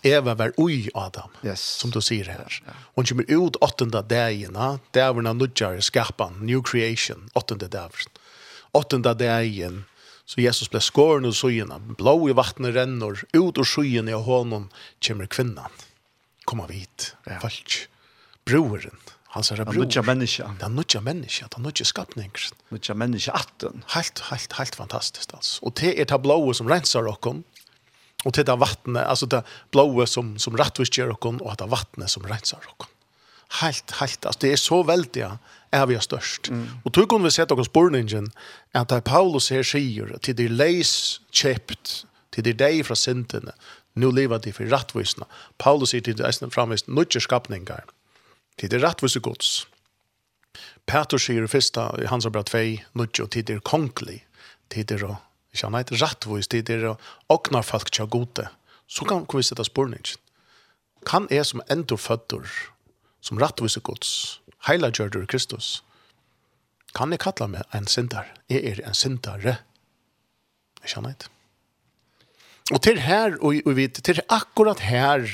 Eva 0.05 0.34
var 0.36 0.52
ui 0.60 0.90
Adam, 0.94 1.30
yes. 1.42 1.60
som 1.60 1.90
du 1.90 2.01
sier 2.05 2.28
her. 2.28 2.60
Ja. 2.66 2.74
Hun 2.96 3.06
kommer 3.09 3.24
ut 3.30 3.56
åttende 3.64 4.02
dagene, 4.05 4.74
dagene 4.92 5.32
nødgjør 5.32 5.80
skapen, 5.80 6.42
new 6.44 6.60
creation, 6.60 7.30
åttende 7.32 7.70
dagen. 7.72 8.12
Åttende 8.76 9.14
dagen, 9.16 9.84
så 10.28 10.42
Jesus 10.44 10.68
ble 10.68 10.82
skåren 10.84 11.24
ur 11.24 11.32
skyene, 11.32 11.80
blå 11.96 12.18
i 12.28 12.36
vattnet 12.36 12.76
renner, 12.76 13.24
ut 13.32 13.56
ur 13.56 13.64
skyene 13.64 14.12
av 14.12 14.28
hånden 14.28 14.68
kommer 15.01 15.30
kvinnan. 15.30 15.72
Kom 16.44 16.60
av 16.60 16.74
hit, 16.74 17.14
ja. 17.24 17.40
folk, 17.40 17.86
broren. 18.44 19.01
Ja 19.01 19.13
Hans 19.35 19.51
er 19.51 19.65
bror. 19.65 19.82
Nutja 19.82 20.02
menneska. 20.06 20.47
Den 20.61 20.77
nutja 20.78 21.01
menneska, 21.02 21.48
den 21.56 21.66
nutja 21.66 21.85
skapninger. 21.89 22.52
Nutja 22.70 22.94
menneska 22.94 23.35
atten. 23.35 23.82
Helt, 23.97 24.23
helt, 24.31 24.55
helt 24.61 24.78
fantastiskt 24.78 25.35
altså. 25.35 25.59
Og 25.66 25.74
det 25.81 25.97
er 25.98 26.06
det 26.11 26.20
blåa 26.23 26.55
som 26.55 26.70
rensar 26.70 27.11
okkom. 27.11 27.43
og 28.24 28.32
det 28.32 28.48
är 28.48 28.56
vattnet, 28.56 29.05
altså 29.05 29.27
det 29.27 29.43
blåa 29.70 30.06
som, 30.06 30.39
som 30.39 30.56
rattvisger 30.56 31.11
okkom 31.12 31.43
og 31.43 31.59
det 31.59 31.69
vattnet 31.69 32.11
som 32.11 32.24
rensar 32.24 32.62
okkom. 32.70 32.89
Helt, 33.61 33.90
helt, 34.01 34.27
altså 34.27 34.40
det 34.40 34.52
er 34.52 34.56
så 34.56 34.82
veldig, 34.82 35.20
ja, 35.20 35.36
er 35.73 35.86
vi 35.86 35.98
störst. 36.01 36.51
Mm. 36.51 36.69
Og 36.85 36.93
tog 36.93 37.09
kunne 37.09 37.24
vi 37.24 37.31
sett 37.31 37.52
okkom 37.52 37.65
spurningen, 37.69 38.31
at 38.74 38.89
det 38.89 39.05
Paulus 39.05 39.51
her 39.52 39.62
sier, 39.62 40.16
til 40.23 40.36
de 40.39 40.48
leis 40.48 41.20
kjept, 41.32 42.06
til 42.32 42.44
de 42.44 42.52
deg 42.52 42.85
fra 42.86 42.94
syndene, 42.94 43.52
Nu 43.94 44.11
lever 44.11 44.39
de 44.39 44.52
for 44.52 44.66
rattvisna. 44.66 45.24
Paulus 45.59 45.93
sier 45.94 46.02
til 46.02 46.16
de 46.19 46.24
eisne 46.27 46.51
framvist 46.51 46.89
nutja 46.89 47.20
skapningar. 47.20 47.85
Tid 48.60 48.74
er 48.74 48.85
rettvise 48.85 49.20
gods. 49.20 49.52
Peter 50.86 51.18
sier 51.18 51.47
først 51.51 51.78
i 52.02 52.09
hans 52.10 52.28
bra 52.31 52.43
2, 52.47 52.60
nudje, 52.94 53.24
og 53.24 53.32
tid 53.35 53.51
er 53.51 53.62
kongelig. 53.64 54.20
Tid 54.72 54.93
er 54.94 55.06
å, 55.09 55.16
ikke 55.55 55.70
annet, 55.70 55.94
rettvis, 56.02 56.51
tid 56.52 56.70
er 56.70 56.93
å 56.93 57.62
folk 57.62 57.90
til 57.90 58.06
gode. 58.06 58.48
Så 58.86 59.05
kan 59.09 59.26
vi 59.26 59.43
sitte 59.43 59.64
spørning. 59.64 60.05
Kan 61.06 61.26
jeg 61.31 61.47
som 61.47 61.62
endur 61.68 61.98
føtter, 61.98 62.47
som 63.20 63.40
rettvise 63.40 63.81
gods, 63.81 64.40
heila 64.68 64.93
gjørder 64.93 65.26
Kristus, 65.26 65.82
kan 66.94 67.10
jeg 67.10 67.24
kalla 67.24 67.48
meg 67.51 67.74
en 67.74 67.89
syndar? 67.90 68.28
Jeg 68.48 68.62
er 68.70 68.82
en 68.86 68.94
syndare. 68.94 69.56
Ikke 70.85 71.01
annet. 71.01 71.26
Og 72.70 72.81
til 72.85 73.01
her, 73.02 73.35
og, 73.43 73.59
og 73.66 73.74
vi, 73.76 73.89
til 73.89 74.20
akkurat 74.32 74.81
her, 74.86 75.26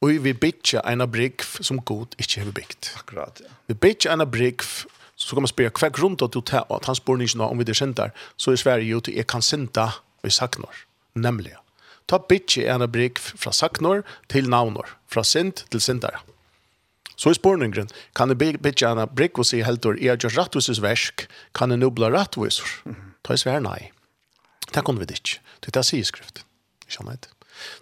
Og 0.00 0.16
vi 0.24 0.32
bytja 0.32 0.80
en 0.88 1.04
brygg 1.12 1.44
som 1.60 1.80
god 1.84 2.16
ikke 2.18 2.40
har 2.40 2.52
byggt. 2.56 2.94
Akkurat, 2.96 3.42
ja. 3.44 3.52
Vi 3.68 3.74
bytja 3.74 4.14
en 4.14 4.24
brygg, 4.30 4.64
så 5.16 5.36
kan 5.36 5.44
man 5.44 5.52
spørre 5.52 5.74
hva 5.76 5.90
grunn 5.92 6.16
til 6.16 6.30
at 6.30 6.36
du 6.36 6.40
tar, 6.40 6.64
at 6.72 6.88
han 6.88 6.96
spør 6.96 7.20
ikke 7.20 7.40
noe 7.40 7.52
om 7.52 7.60
vi 7.60 7.68
det 7.68 7.76
sender, 7.76 8.14
så 8.40 8.54
er 8.54 8.62
Sverige 8.62 8.88
jo 8.88 9.02
til 9.04 9.20
jeg 9.20 9.28
kan 9.28 9.44
sende 9.44 9.90
vi 10.24 10.32
saknar, 10.32 10.86
nemlig. 11.14 11.52
Ta 12.08 12.18
bytja 12.18 12.74
en 12.74 12.88
brygg 12.90 13.20
fra 13.20 13.52
saknar 13.52 14.02
til 14.28 14.48
navnor, 14.48 14.88
fra 15.06 15.24
sent 15.24 15.66
til 15.70 15.80
sendere. 15.80 16.24
Så 17.20 17.30
i 17.30 17.36
spårningen 17.36 17.90
kan 18.16 18.32
det 18.32 18.38
bytja 18.64 18.94
en 18.94 19.08
brygg 19.12 19.38
og 19.38 19.46
si 19.46 19.60
helt 19.60 19.84
år, 19.84 20.00
jeg 20.00 20.18
gjort 20.24 20.38
rattvises 20.38 20.80
versk, 20.80 21.26
kan 21.54 21.70
jeg 21.70 21.82
nubla 21.82 22.08
rettviser? 22.08 22.80
Ta 23.24 23.36
i 23.36 23.40
svær 23.40 23.60
nei. 23.60 23.90
Det 24.72 24.84
kan 24.86 24.96
vi 24.96 25.04
ikke. 25.04 25.40
Det 25.60 25.68
er 25.68 25.76
det 25.76 25.84
sier 25.84 26.08
skriften. 26.08 26.46
Ikke 26.88 27.04
annet. 27.04 27.28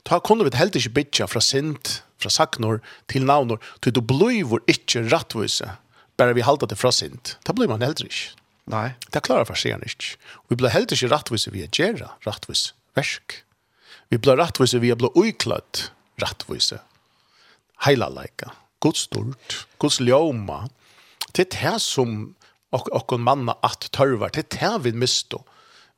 Ta 0.09 0.21
kunne 0.25 0.47
vi 0.47 0.57
helt 0.57 0.77
ikke 0.79 0.95
bytja 1.01 1.29
fra 1.31 1.43
sint, 1.45 2.03
fra 2.19 2.33
saknor 2.33 2.81
til 3.11 3.27
navnor, 3.29 3.61
til 3.83 3.95
du 3.95 4.01
bliver 4.01 4.63
ikke 4.67 5.05
rattvise, 5.13 5.71
bare 6.19 6.35
vi 6.35 6.47
halda 6.47 6.67
det 6.67 6.79
fra 6.79 6.93
sint. 6.93 7.37
Da 7.47 7.55
blir 7.55 7.71
man 7.71 7.83
heller 7.83 8.07
ikke. 8.07 8.35
Nei. 8.69 8.93
Det 9.13 9.25
klarer 9.25 9.49
for 9.49 9.57
seg 9.57 9.81
ikke. 9.87 10.17
Vi 10.51 10.59
blir 10.59 10.75
heller 10.75 10.93
ikke 10.93 11.13
rattvise 11.13 11.53
via 11.55 11.71
gjerra, 11.73 12.17
rattvise 12.27 12.75
versk. 12.99 13.43
Vi 14.11 14.19
blir 14.19 14.39
rattvise 14.41 14.81
via 14.83 14.97
blir 14.99 15.15
uiklad 15.17 15.89
rattvise. 16.23 16.81
Heila 17.87 18.09
leika. 18.11 18.53
Guds 18.83 19.07
stort, 19.09 19.67
Guds 19.79 20.01
ljoma. 20.01 20.67
Det 21.35 21.49
er 21.49 21.55
det 21.55 21.83
som 21.83 22.35
og 22.73 22.89
og 22.93 23.21
manna 23.21 23.55
at 23.65 23.89
tørvar 23.93 24.35
til 24.35 24.45
tær 24.45 24.79
við 24.85 24.99
mistu. 24.99 25.39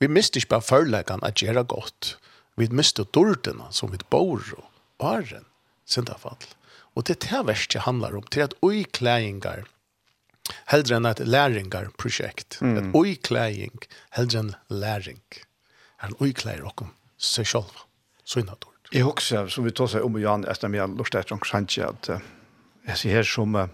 Vi 0.01 0.09
mistu 0.09 0.39
ikki 0.39 0.52
bara 0.52 0.65
førleikan 0.65 1.24
at 1.27 1.35
gera 1.35 1.62
gott. 1.62 2.16
Vi 2.59 2.68
miste 2.74 3.06
dårdene 3.14 3.70
som 3.74 3.93
vi 3.93 4.01
bor 4.10 4.43
og 4.56 4.66
åren, 5.01 5.47
syndafall. 5.86 6.40
Og 6.98 7.06
det 7.06 7.16
er 7.16 7.27
det 7.27 7.44
verste 7.48 7.85
handler 7.85 8.16
om, 8.18 8.27
til 8.31 8.47
at 8.47 8.56
øyklæringar, 8.66 9.68
heldre 10.72 10.98
enn 10.98 11.06
et 11.06 11.22
læringar-prosjekt, 11.22 12.59
mm. 12.60 12.77
et 12.77 12.97
øyklæring, 12.98 13.86
heldre 14.16 14.43
enn 14.44 14.55
læring, 14.68 15.22
er 16.01 16.10
en 16.10 16.18
øyklærer 16.20 16.66
okkom 16.66 16.90
seg 17.20 17.47
sjálf, 17.47 17.85
syndadord. 18.24 18.74
Jeg 18.90 19.06
husker, 19.06 19.47
som 19.52 19.66
vi 19.66 19.74
tar 19.77 19.90
seg 19.93 20.02
om 20.02 20.16
og 20.18 20.24
Jan, 20.24 20.47
etter 20.51 20.72
meg 20.72 20.97
lort 20.98 21.14
etter 21.14 21.36
om 21.36 21.43
Sanchi, 21.47 21.82
at 21.86 22.10
uh, 22.10 22.18
jeg 22.89 22.98
ser 22.98 23.20
her 23.20 23.28
som, 23.28 23.55
uh, 23.55 23.68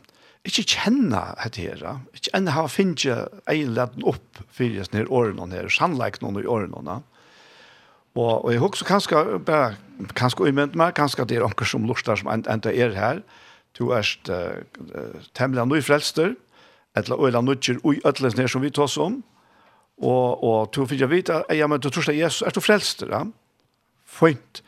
ikke 0.44 0.66
kjenne 0.74 1.22
dette 1.40 1.62
her, 1.62 1.84
uh, 1.88 2.02
ikke 2.12 2.34
enda 2.36 2.52
har 2.52 2.68
finnet 2.68 3.06
egenleden 3.48 4.04
opp 4.04 4.42
for 4.50 4.68
disse 4.68 5.06
årene 5.08 5.48
her, 5.54 5.70
sannleik 5.72 6.20
noen 6.20 6.42
i 6.42 6.48
årene 6.50 6.84
her, 6.90 7.06
Og, 8.16 8.44
og 8.44 8.52
jeg 8.52 8.62
husker 8.62 8.88
kanskje, 8.88 9.38
bare, 9.44 9.76
kanskje 10.16 10.48
umynt 10.48 10.76
meg, 10.78 10.94
kanskje 10.96 11.26
det 11.28 11.38
er 11.38 11.46
anker 11.46 11.68
som 11.68 11.84
lortar 11.88 12.16
som 12.20 12.30
enda 12.32 12.72
er 12.72 12.94
her. 12.96 13.22
Du 13.76 13.90
er 13.92 14.08
uh, 14.32 15.24
temmelig 15.36 15.66
nøy 15.68 15.82
frelster, 15.84 16.34
eller 16.96 17.20
øyla 17.20 17.42
nødger 17.44 17.82
ui 17.84 18.00
ødlens 18.08 18.38
ned 18.38 18.48
som 18.48 18.64
vi 18.64 18.72
tås 18.72 18.96
om. 18.96 19.20
Og, 20.00 20.44
og 20.44 20.72
du 20.72 20.84
finner 20.86 21.06
jeg 21.06 21.12
vite, 21.12 21.42
ja, 21.52 21.68
men 21.68 21.80
du 21.80 21.90
tror 21.92 22.08
det 22.08 22.16
Jesus, 22.16 22.42
er 22.44 22.56
du 22.56 22.60
frelster, 22.64 23.12
ja? 23.12 23.24
Fint. 24.06 24.62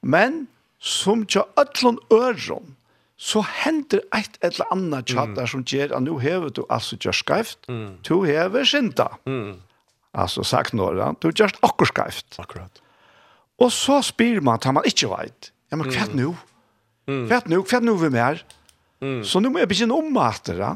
Men, 0.00 0.46
som 0.80 1.24
tja 1.28 1.44
ødlen 1.60 1.98
øron, 2.12 2.74
så 3.16 3.44
hender 3.62 4.02
eit 4.16 4.36
eller 4.44 4.68
annet 4.74 5.08
tjatt 5.12 5.36
mm. 5.36 5.46
som 5.48 5.62
gjør 5.64 5.94
at 5.96 6.02
nå 6.04 6.18
hever 6.20 6.52
du 6.52 6.64
altså 6.68 6.98
gjør 7.00 7.16
skreft, 7.16 7.68
mm. 7.68 8.00
du 8.04 8.24
hever 8.26 8.64
synda. 8.68 9.08
Mm. 9.24 9.60
Altså 10.14 10.44
sagt 10.46 10.74
nå, 10.76 10.90
ja? 10.98 11.12
du 11.22 11.30
gjør 11.30 11.54
akkur 11.64 11.88
skreft. 11.88 12.36
Akkurat. 12.38 12.83
Og 13.62 13.70
så 13.72 14.00
spyr 14.02 14.40
man 14.44 14.60
til 14.62 14.74
man 14.74 14.86
ikke 14.88 15.10
vet. 15.12 15.52
Ja, 15.70 15.78
men 15.78 15.90
hva 15.90 16.04
er 16.04 16.10
det 16.10 16.18
nå? 16.18 16.32
Hva 17.06 17.38
er 17.38 17.44
det 17.46 17.52
nå? 17.52 17.60
Hva 17.62 17.78
er 17.78 17.84
det 17.84 17.88
nå 17.88 17.96
vi 18.00 18.10
mer? 18.14 18.42
Mm. 19.04 19.20
Så 19.26 19.42
nå 19.42 19.52
må 19.52 19.62
jeg 19.62 19.70
begynne 19.70 19.96
om 19.96 20.16
at 20.22 20.42
det 20.48 20.58
da. 20.58 20.74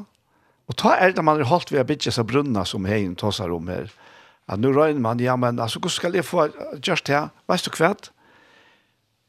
Og 0.68 0.76
ta 0.76 0.94
er 1.00 1.14
det 1.16 1.24
man 1.24 1.40
har 1.40 1.48
holdt 1.48 1.72
ved 1.72 1.80
å 1.80 1.88
bygge 1.88 2.12
seg 2.12 2.28
brunner 2.28 2.68
som 2.68 2.86
heien 2.88 3.16
tosser 3.18 3.52
om 3.54 3.70
her. 3.72 3.88
At 4.48 4.60
nå 4.60 4.72
røyner 4.72 5.00
man, 5.00 5.20
ja, 5.20 5.36
men 5.36 5.60
altså, 5.60 5.80
hvordan 5.80 5.96
skal 5.96 6.16
jeg 6.16 6.24
få 6.24 6.48
just 6.84 7.08
her? 7.08 7.30
Vet 7.48 7.68
du 7.68 7.76
hva? 7.76 7.92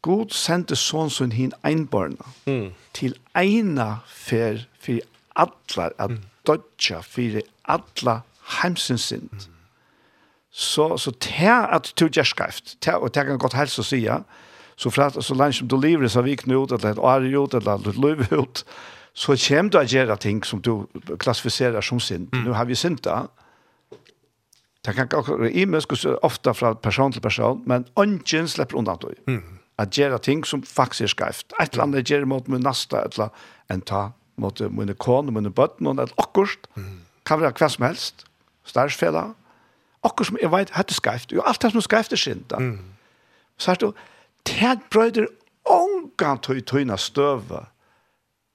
God 0.06 0.32
sendte 0.32 0.78
sånn 0.80 1.12
som 1.12 1.32
hin 1.36 1.52
einbarna 1.68 2.24
mm. 2.48 2.70
til 2.96 3.18
eina 3.36 4.00
fer 4.08 4.64
for 4.80 5.04
atla, 5.40 5.90
at 6.00 6.14
mm. 6.14 6.22
dodja 6.48 7.02
for 7.04 7.42
atla 7.68 8.22
heimsins 8.60 9.10
synd. 9.12 9.34
Mm. 9.34 9.59
Så, 10.60 10.98
så 11.00 11.14
tär 11.24 11.70
at 11.72 11.94
du 11.96 12.10
gjør 12.10 12.28
skreft, 12.28 12.76
og 12.92 13.14
det 13.16 13.26
kan 13.26 13.40
godt 13.40 13.56
helst 13.56 13.80
å 13.80 13.86
si, 13.88 14.02
så 14.76 14.92
for 14.92 15.06
at 15.06 15.20
så 15.24 15.36
langt 15.36 15.56
som 15.56 15.70
du 15.72 15.78
lever 15.80 16.12
så 16.12 16.24
vi 16.26 16.36
knut, 16.36 16.74
eller 16.76 16.92
et 16.92 17.00
år 17.00 17.28
ut, 17.32 17.54
eller 17.56 17.88
et 17.88 18.00
løv 18.00 18.26
ut, 18.34 18.64
så 19.16 19.36
kommer 19.40 19.72
du 19.72 19.78
å 19.80 19.86
gjøre 19.88 20.18
ting 20.20 20.42
som 20.44 20.60
du 20.64 20.74
klassifiserer 21.20 21.84
som 21.84 22.02
synd. 22.04 22.28
Mm. 22.34 22.44
Nå 22.44 22.58
har 22.58 22.68
vi 22.68 22.76
synd 22.76 23.00
da, 23.08 23.28
Det 24.86 24.94
kan 24.96 25.08
gå 25.08 25.48
i 25.48 25.66
mig 25.66 25.82
så 25.82 26.16
ofta 26.16 26.54
från 26.54 26.76
person 26.76 27.12
till 27.12 27.22
person, 27.22 27.64
men 27.66 27.86
ungen 27.96 28.48
släpper 28.48 28.78
undan 28.78 28.98
då. 29.02 29.12
Mm. 29.28 29.60
At 29.78 29.98
gjøre 29.98 30.20
ting 30.20 30.46
som 30.46 30.62
faktisk 30.62 31.02
er 31.02 31.08
skevt. 31.08 31.54
Ett 31.62 31.74
eller 31.74 31.84
annet 31.84 32.10
gjør 32.10 32.26
mot 32.26 32.48
min 32.48 32.64
nästa 32.64 33.02
eller 33.02 33.30
en 33.70 33.82
ta 33.82 34.12
mot 34.36 34.60
mina 34.60 34.94
kone, 34.94 35.28
och 35.28 35.34
bøtten, 35.34 35.52
bötten 35.52 35.88
och 35.88 36.04
ett 36.04 36.14
akkurst. 36.16 36.60
Mm. 36.78 37.00
Kan 37.26 37.40
være 37.40 37.52
hva 37.52 37.70
som 37.70 37.86
helst. 37.86 38.26
Starsfälla 38.66 39.34
akkur 40.08 40.30
som 40.30 40.40
jeg 40.42 40.52
vet 40.54 40.72
hette 40.76 40.96
skreft, 40.96 41.32
Jo 41.36 41.44
alt 41.48 41.62
det 41.62 41.74
som 41.74 41.84
skreft 41.84 42.14
er 42.16 42.22
skjent. 42.22 42.54
Mm. 42.56 42.94
Så 43.60 43.74
er 43.74 43.82
det, 43.82 43.92
det 44.48 44.76
brøyder 44.92 45.28
ångan 45.70 46.40
tøy 46.46 46.62
tøyna 46.62 46.98
støve 46.98 47.66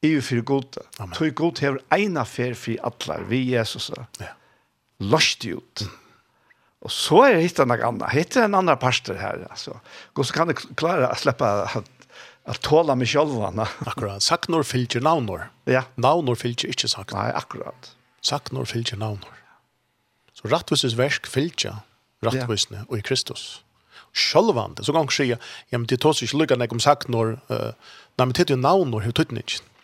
i 0.05 0.15
for 0.21 0.45
gode. 0.45 0.87
Tøy 1.17 1.31
gode 1.37 1.65
hever 1.65 1.83
eina 1.95 2.25
fer 2.29 2.57
for 2.59 2.81
atler, 2.87 3.25
vi 3.29 3.45
Jesus. 3.55 3.91
Ja. 4.21 4.33
Lost 5.01 5.45
ut. 5.45 5.85
Mm. 5.85 6.01
Og 6.85 6.93
så 6.93 7.21
er 7.25 7.39
det 7.39 7.45
hittet 7.47 7.69
noe 7.69 7.81
annet. 7.81 8.11
Hittet 8.13 8.43
en 8.45 8.57
annan 8.59 8.81
parster 8.81 9.17
her. 9.17 9.47
Altså. 9.49 9.79
Og 10.15 10.27
så 10.29 10.37
kan 10.37 10.53
jeg 10.53 10.61
klare 10.77 11.09
å 11.09 11.17
slippe 11.17 11.49
at, 11.65 11.89
at 12.45 12.61
tåle 12.65 12.97
meg 13.01 13.09
selv. 13.09 13.41
Akkurat. 13.89 14.25
Saknor 14.25 14.67
fylger 14.69 15.05
navnor. 15.05 15.49
Ja. 15.71 15.87
Navnor 15.97 16.37
fylger 16.37 16.75
ikke 16.75 16.91
saknor. 16.93 17.23
Nei, 17.23 17.31
akkurat. 17.41 17.95
Saknor 18.25 18.69
fylger 18.69 19.01
navnor. 19.01 19.41
Så 20.35 20.51
rattvises 20.51 20.97
versk 20.99 21.29
fylgja 21.31 21.79
rattvisne 22.25 22.85
og 22.89 22.99
i 22.99 23.05
Kristus. 23.05 23.61
Sjølvande, 24.15 24.85
så 24.87 24.95
gong 24.95 25.11
sier, 25.11 25.41
ja, 25.73 25.79
men 25.79 25.89
det 25.91 26.01
tås 26.03 26.23
ikke 26.23 26.39
lukka 26.39 26.59
nek 26.59 26.75
om 26.75 26.83
sagt 26.83 27.11
når, 27.11 27.35
uh, 27.51 27.73
nei, 28.19 28.27
men 28.27 28.35
det 28.37 28.47
er 28.47 28.55
jo 28.55 28.61
navn 28.63 28.93
når 28.95 29.09
hur 29.09 29.17
tøyden. 29.19 29.43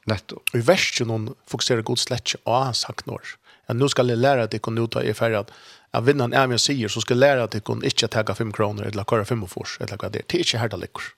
Nettopp. 0.09 0.43
Og 0.53 0.57
i 0.59 0.65
verset 0.65 1.03
jo 1.03 1.09
noen 1.11 1.29
fokuserer 1.51 1.85
god 1.87 2.01
slett 2.01 2.37
av 2.49 2.73
sagt 2.79 3.11
når. 3.11 3.35
Ja, 3.69 3.77
nu 3.77 3.89
skal 3.91 4.11
jeg 4.11 4.23
lære 4.23 4.47
at 4.47 4.55
jeg 4.55 4.63
kan 4.67 4.79
ta 4.91 5.03
i 5.03 5.15
færre 5.15 5.45
at 5.45 5.55
at 5.91 6.05
vinner 6.07 6.31
er 6.31 6.47
med 6.47 6.61
sier, 6.63 6.87
så 6.87 7.03
skal 7.03 7.17
jeg 7.17 7.25
lære 7.25 7.47
at 7.49 7.55
jeg 7.57 7.65
kan 7.67 7.81
ikke 7.83 8.07
tagga 8.07 8.35
5 8.39 8.53
kroner, 8.55 8.87
eller 8.87 9.03
kåre 9.03 9.25
5 9.27 9.43
og 9.43 9.51
fors, 9.51 9.73
eller 9.81 9.99
hva 9.99 10.07
det 10.07 10.21
er. 10.23 10.27
Det 10.31 10.39
er 10.39 10.45
ikke 10.47 10.69
det 10.71 10.79
likur. 10.85 11.09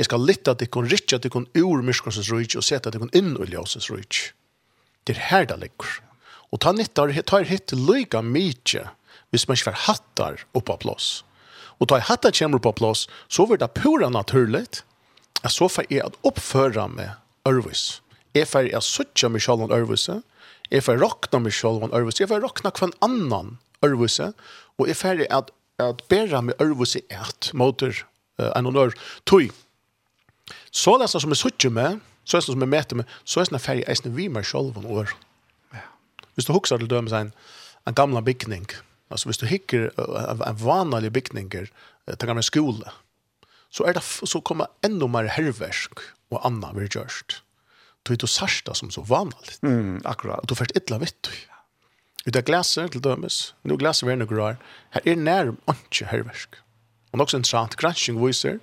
Jeg 0.00 0.08
skal 0.08 0.24
lytte 0.24 0.54
at 0.56 0.62
jeg 0.64 0.70
kan 0.72 0.88
rikja 0.88 1.18
at 1.18 1.26
jeg 1.28 1.32
kan 1.34 1.44
ur 1.60 1.82
myskonsens 1.84 2.30
rujtj, 2.32 2.56
og 2.56 2.64
sette 2.64 2.88
at 2.88 2.96
jeg 2.96 3.04
kan 3.04 3.12
inn 3.12 3.34
i 3.36 3.50
ljøsens 3.52 3.90
rujtj. 3.92 4.30
Det 5.04 5.18
er 5.18 5.26
herda 5.28 5.60
likur. 5.60 6.00
Ja 6.00 6.09
Og 6.50 6.58
ta 6.62 6.72
nyttar, 6.74 7.12
tar 7.26 7.46
hitt 7.46 7.72
lyga 7.76 8.22
mykje, 8.26 8.88
hvis 9.30 9.46
man 9.46 9.58
ikke 9.58 9.70
får 9.70 9.82
hattar 9.86 10.40
oppa 10.58 10.76
plås. 10.82 11.20
Og 11.78 11.88
ta 11.88 12.00
hattar 12.02 12.34
kommer 12.34 12.58
oppa 12.58 12.74
plås, 12.76 13.06
så 13.30 13.46
vil 13.46 13.60
det 13.60 13.70
pura 13.78 14.10
naturligt, 14.10 14.82
at 15.44 15.54
så 15.54 15.70
får 15.70 15.86
jeg 15.88 16.02
at 16.04 16.18
oppføre 16.26 16.88
meg 16.90 17.14
ørvis. 17.48 18.00
Jeg 18.34 18.50
får 18.50 18.68
jeg 18.70 18.82
suttje 18.84 19.30
meg 19.30 19.42
selv 19.42 19.64
om 19.64 19.72
ørvise, 19.74 20.20
jeg 20.70 20.84
får 20.86 21.00
råkne 21.02 21.40
meg 21.46 21.54
selv 21.54 21.86
om 21.86 21.94
ørvise, 21.94 22.22
jeg 22.22 22.30
får 22.30 22.44
råkne 22.44 22.74
hver 22.74 22.92
annan 23.06 23.56
ørvise, 23.86 24.32
og 24.78 24.90
jeg 24.90 24.98
får 24.98 25.24
jeg 25.24 25.30
at, 25.34 25.50
at 25.82 26.04
bære 26.10 26.42
meg 26.46 26.62
ørvise 26.62 27.02
et 27.08 27.50
måter 27.54 27.94
uh, 28.42 28.50
enn 28.52 28.68
og 28.70 28.76
nør. 28.76 28.94
Tøy, 29.26 29.48
så 30.70 30.98
det 30.98 31.10
som 31.14 31.30
jeg 31.30 31.42
suttje 31.42 31.72
meg, 31.72 32.02
så 32.26 32.36
er 32.36 32.44
det 32.44 32.52
som 32.52 32.66
jeg 32.66 32.74
møter 32.74 33.00
meg, 33.00 33.18
så 33.24 33.40
er 33.40 33.46
det 33.46 33.50
som 33.50 33.58
jeg 33.58 33.66
får 33.66 33.80
jeg 33.80 33.90
eisne 33.94 34.14
vi 34.18 34.28
meg 34.30 34.46
selv 34.46 34.76
om 34.76 34.86
ørvise 34.86 35.29
hvis 36.40 36.48
du 36.48 36.54
husker 36.56 36.80
til 36.80 36.90
dømes 36.90 37.12
en, 37.12 37.32
en 37.88 37.94
gamla 37.94 38.20
byggning, 38.24 38.66
alltså 39.10 39.28
hvis 39.28 39.38
du 39.38 39.46
hickar 39.46 39.90
en, 39.98 40.42
en 40.46 40.60
vanlig 40.64 41.12
byggninger, 41.12 41.68
til 42.10 42.28
gamle 42.28 42.42
skola, 42.42 42.94
så, 43.70 43.84
er 43.86 43.92
det, 43.92 44.02
så 44.02 44.40
kommer 44.40 44.72
enda 44.82 45.06
mer 45.06 45.28
herversk 45.30 46.00
och 46.30 46.46
annan 46.46 46.76
vi 46.76 46.86
görst. 46.86 47.42
Du 48.02 48.12
är 48.12 48.16
du 48.16 48.26
särsta 48.26 48.74
som 48.74 48.90
så 48.90 49.02
vanligt. 49.02 49.62
Mm, 49.62 50.02
akkurat. 50.04 50.48
Du 50.48 50.54
først 50.54 50.76
ytla 50.76 50.98
vitt. 50.98 51.30
Ut 52.24 52.36
av 52.36 52.42
glaset 52.42 52.92
till 52.92 53.02
dømes, 53.02 53.54
nu 53.62 53.76
glaset 53.76 54.08
vi 54.08 54.12
är 54.12 54.16
några 54.16 54.36
rar, 54.36 54.56
her 54.90 55.08
är 55.08 55.16
närm 55.16 55.56
ikke 55.68 56.06
herversk. 56.06 56.48
Och 57.10 57.20
också 57.20 57.36
en 57.36 57.40
interessant, 57.40 57.76
Gransking 57.76 58.26
viser 58.26 58.58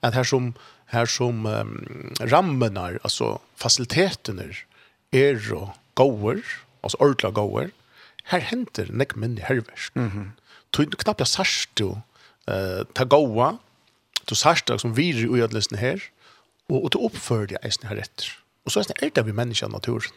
att 0.00 0.14
här 0.14 0.24
som 0.24 0.54
här 0.86 1.06
som 1.06 1.46
um, 1.46 2.14
rammenar, 2.20 2.98
alltså 3.02 3.40
faciliteterna, 3.56 4.42
är 5.10 5.52
og 5.52 5.68
gåer, 5.94 6.42
altså 6.82 7.00
ordla 7.00 7.30
gåer, 7.34 7.70
her 8.30 8.44
henter 8.44 8.90
nek 8.92 9.16
minni 9.16 9.42
herversk. 9.42 9.96
Mm 9.96 10.10
-hmm. 10.10 10.28
Du 10.72 10.84
knappt 10.86 11.20
jeg 11.20 11.26
sørst 11.26 11.70
du 11.78 11.88
uh, 12.50 12.84
ta 12.94 13.04
gåa, 13.04 13.58
du 14.28 14.34
sørst 14.34 14.68
deg 14.68 14.80
som 14.80 14.96
viri 14.96 15.26
i 15.38 15.42
adlesen 15.42 15.78
her, 15.78 16.00
og, 16.68 16.84
og 16.84 16.92
du 16.92 16.98
oppfører 16.98 17.46
deg 17.46 17.58
eisen 17.62 17.88
her 17.88 17.96
etter. 17.96 18.30
Og 18.64 18.72
så 18.72 18.84
er 19.02 19.10
det 19.10 19.26
vi 19.26 19.32
menneska 19.32 19.66
av 19.66 19.72
naturen. 19.72 20.12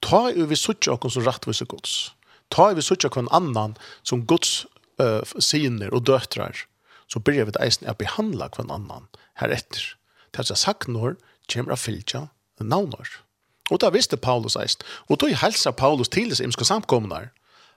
Ta 0.00 0.30
jo 0.30 0.46
vi 0.46 0.56
suttja 0.56 0.92
okkur 0.92 1.10
som 1.10 1.24
rattvise 1.24 1.64
gods. 1.64 2.14
Ta 2.50 2.70
jo 2.70 2.78
vi 2.78 2.82
suttja 2.82 3.08
okkur 3.08 3.28
annan 3.32 3.76
som 4.02 4.26
gods 4.26 4.66
uh, 5.02 5.22
siner 5.38 5.92
og 5.94 6.06
døtrar, 6.06 6.64
så 7.08 7.20
byrjar 7.20 7.44
vi 7.44 7.50
det 7.50 7.62
eisen 7.62 7.88
at 7.88 7.98
behandla 7.98 8.48
okkur 8.48 8.70
annan 8.70 9.08
her 9.34 9.52
etter. 9.52 9.94
Det 10.32 10.50
er 10.50 10.58
sagt 10.58 10.88
når, 10.88 11.16
kjemra 11.48 11.76
fylja 11.76 12.28
navnår. 12.58 13.23
Og 13.70 13.80
da 13.80 13.90
visste 13.90 14.16
Paulus 14.16 14.56
eist. 14.56 14.84
Og 15.08 15.18
tog 15.18 15.32
helsa 15.40 15.70
Paulus 15.70 16.08
til 16.08 16.30
disse 16.30 16.44
imske 16.44 16.64
samkommunar. 16.64 17.30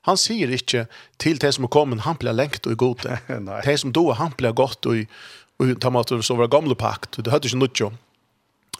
Han 0.07 0.17
sier 0.17 0.51
ikke 0.55 0.85
til 1.19 1.39
de 1.41 1.51
som 1.51 1.67
er 1.67 1.71
kommet, 1.71 2.05
han 2.05 2.15
blir 2.19 2.35
lengt 2.35 2.67
og 2.67 2.71
i 2.71 2.79
gode. 2.79 3.17
de 3.65 3.77
som 3.77 3.93
då, 3.93 4.11
han 4.11 4.31
blir 4.37 4.51
godt 4.51 4.85
og 4.85 4.97
i, 4.97 5.05
og 5.59 5.79
ta 5.81 5.89
mat 5.89 6.11
så 6.21 6.35
var 6.35 6.47
gamla 6.47 6.75
pakt. 6.75 7.17
Det 7.25 7.31
hade 7.31 7.47
ju 7.47 7.57
nåt 7.57 7.79
ju. 7.79 7.91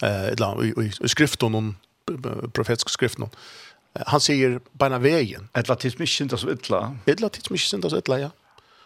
Eh 0.02 0.34
la 0.38 0.54
i 0.62 0.72
i 1.04 1.08
skriften 1.08 1.54
om 1.54 1.76
profetiska 2.52 2.88
skriften. 2.88 3.28
Han 4.06 4.20
säger 4.20 4.60
bara 4.72 4.98
vägen. 4.98 5.48
Ett 5.54 5.68
latism 5.68 6.02
inte 6.02 6.12
syndas 6.12 6.44
illa. 6.44 6.96
Ett 7.06 7.20
latism 7.20 7.54
inte 7.54 7.64
syndas 7.64 7.92
illa 7.92 8.18
ja. 8.18 8.30